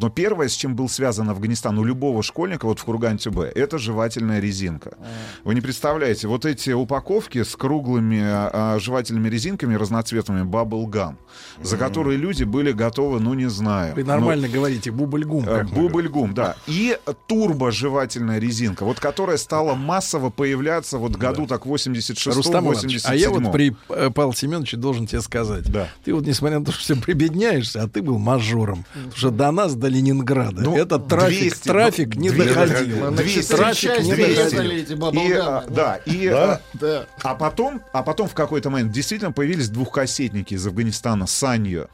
Но 0.00 0.08
первое, 0.08 0.48
с 0.48 0.52
чем 0.52 0.74
был 0.74 0.88
связан 0.88 1.28
Афганистан 1.28 1.78
у 1.78 1.84
любого 1.84 2.22
школьника 2.22 2.66
вот 2.66 2.78
в 2.78 2.84
Курган-Тюбе, 2.84 3.52
это 3.54 3.78
жевательная 3.78 4.40
резинка. 4.40 4.96
Вы 5.44 5.54
не 5.54 5.60
представляете, 5.60 6.26
вот 6.26 6.46
эти 6.46 6.70
упаковки 6.70 7.42
с 7.42 7.54
круглыми 7.54 8.20
а, 8.22 8.78
жевательными 8.78 9.28
резинками 9.28 9.74
разноцветными 9.74 10.42
Bubblegum, 10.42 11.16
за 11.62 11.76
которые 11.76 12.16
люди 12.16 12.44
были 12.44 12.72
готовы, 12.72 13.20
ну 13.20 13.34
не 13.34 13.48
знаю. 13.48 13.94
Вы 13.94 14.04
нормально 14.04 14.48
говорите, 14.48 14.90
бубльгум. 14.90 15.46
Э, 15.46 15.64
Бубльгум, 15.64 16.34
да. 16.34 16.56
И 16.66 16.96
турбо 17.26 17.70
жевательная 17.70 18.38
резинка, 18.38 18.84
вот 18.84 19.00
которая 19.00 19.36
стала 19.36 19.74
массово 19.74 20.30
появляться 20.30 20.98
вот 20.98 21.16
году 21.16 21.46
так 21.46 21.66
86 21.66 22.36
Рустам 22.36 22.64
Иванович, 22.64 23.04
87 23.04 23.10
а 23.10 23.14
я 23.14 23.30
вот 23.30 23.52
при 23.52 23.76
э, 23.90 24.10
Павле 24.10 24.36
Семеновиче 24.36 24.76
должен 24.76 25.06
тебе 25.06 25.20
сказать. 25.20 25.66
Ты 26.04 26.14
вот, 26.14 26.26
несмотря 26.26 26.58
на 26.60 26.64
то, 26.64 26.72
что 26.72 26.80
все 26.80 26.96
прибедняешься, 26.96 27.82
а 27.82 27.88
ты 27.88 28.02
был 28.02 28.18
мажором. 28.18 28.84
Потому 28.92 29.16
что 29.16 29.30
до 29.30 29.50
нас, 29.50 29.74
до 29.74 29.89
Ленинграда, 29.90 30.62
Ну, 30.62 30.76
этот 30.76 31.08
трафик, 31.08 31.40
200, 31.40 31.68
трафик 31.68 32.14
ну, 32.14 32.20
не 32.22 32.30
200, 32.30 32.54
доходил. 32.54 33.10
200, 33.10 33.52
трафик 33.54 33.98
не 34.00 34.14
200. 34.14 34.94
доходил. 34.94 35.20
И, 35.20 35.32
а, 35.34 35.64
да, 35.68 35.96
и, 36.06 36.28
Да? 36.28 37.06
а, 37.22 37.30
а 37.30 37.34
потом, 37.34 37.82
а 37.92 38.02
потом 38.02 38.28
в 38.28 38.34
какой-то 38.34 38.70
момент 38.70 38.92
действительно 38.92 39.32
появились 39.32 39.68
двухкассетники 39.68 40.54
из 40.54 40.66
Афганистана 40.66 41.26
Саньо. 41.26 41.88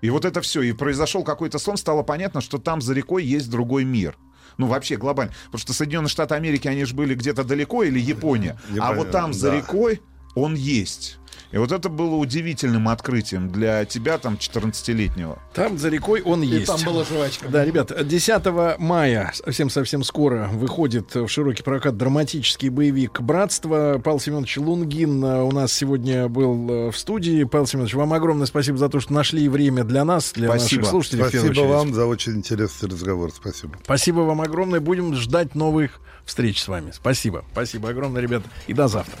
И 0.00 0.10
вот 0.10 0.26
это 0.26 0.42
все. 0.42 0.60
И 0.60 0.72
произошел 0.72 1.24
какой-то 1.24 1.58
сон, 1.58 1.78
стало 1.78 2.02
понятно, 2.02 2.42
что 2.42 2.58
там 2.58 2.82
за 2.82 2.92
рекой 2.92 3.24
есть 3.24 3.48
другой 3.48 3.84
мир. 3.84 4.18
Ну, 4.58 4.66
вообще 4.66 4.96
глобально. 4.96 5.32
Потому 5.46 5.60
что 5.60 5.72
Соединенные 5.72 6.08
Штаты 6.08 6.34
Америки, 6.34 6.68
они 6.68 6.84
же 6.84 6.94
были 6.94 7.14
где-то 7.14 7.42
далеко, 7.42 7.84
или 7.84 7.98
Япония. 7.98 8.60
А 8.68 8.74
Япония, 8.74 8.96
вот 8.96 9.10
там 9.10 9.32
за 9.32 9.50
да. 9.50 9.56
рекой 9.56 10.02
он 10.34 10.54
есть. 10.54 11.18
И 11.54 11.56
вот 11.56 11.70
это 11.70 11.88
было 11.88 12.16
удивительным 12.16 12.88
открытием 12.88 13.48
для 13.48 13.84
тебя, 13.84 14.18
там, 14.18 14.34
14-летнего. 14.34 15.38
Там 15.54 15.78
за 15.78 15.88
рекой 15.88 16.20
он 16.20 16.42
И 16.42 16.46
есть. 16.48 16.66
там 16.66 16.80
была 16.82 17.04
жвачка. 17.04 17.48
Да, 17.48 17.64
ребят, 17.64 17.92
10 18.04 18.78
мая, 18.80 19.32
совсем-совсем 19.32 20.02
скоро, 20.02 20.48
выходит 20.52 21.14
в 21.14 21.28
широкий 21.28 21.62
прокат 21.62 21.96
драматический 21.96 22.70
боевик 22.70 23.20
«Братство». 23.20 24.00
Павел 24.02 24.18
Семенович 24.18 24.56
Лунгин 24.56 25.24
э, 25.24 25.42
у 25.44 25.52
нас 25.52 25.72
сегодня 25.72 26.26
был 26.26 26.88
э, 26.88 26.90
в 26.90 26.98
студии. 26.98 27.44
Павел 27.44 27.68
Семенович, 27.68 27.94
вам 27.94 28.12
огромное 28.14 28.46
спасибо 28.46 28.76
за 28.76 28.88
то, 28.88 28.98
что 28.98 29.12
нашли 29.12 29.48
время 29.48 29.84
для 29.84 30.04
нас, 30.04 30.32
для 30.32 30.48
Спасибо. 30.48 30.80
наших 30.80 30.90
слушателей. 30.90 31.24
Спасибо 31.28 31.60
вам 31.68 31.94
за 31.94 32.06
очень 32.06 32.32
интересный 32.32 32.88
разговор. 32.88 33.30
Спасибо. 33.30 33.78
Спасибо 33.84 34.20
вам 34.22 34.40
огромное. 34.40 34.80
Будем 34.80 35.14
ждать 35.14 35.54
новых 35.54 36.00
встреч 36.24 36.60
с 36.60 36.66
вами. 36.66 36.90
Спасибо. 36.90 37.44
Спасибо 37.52 37.90
огромное, 37.90 38.20
ребята. 38.20 38.48
И 38.66 38.72
до 38.72 38.88
завтра. 38.88 39.20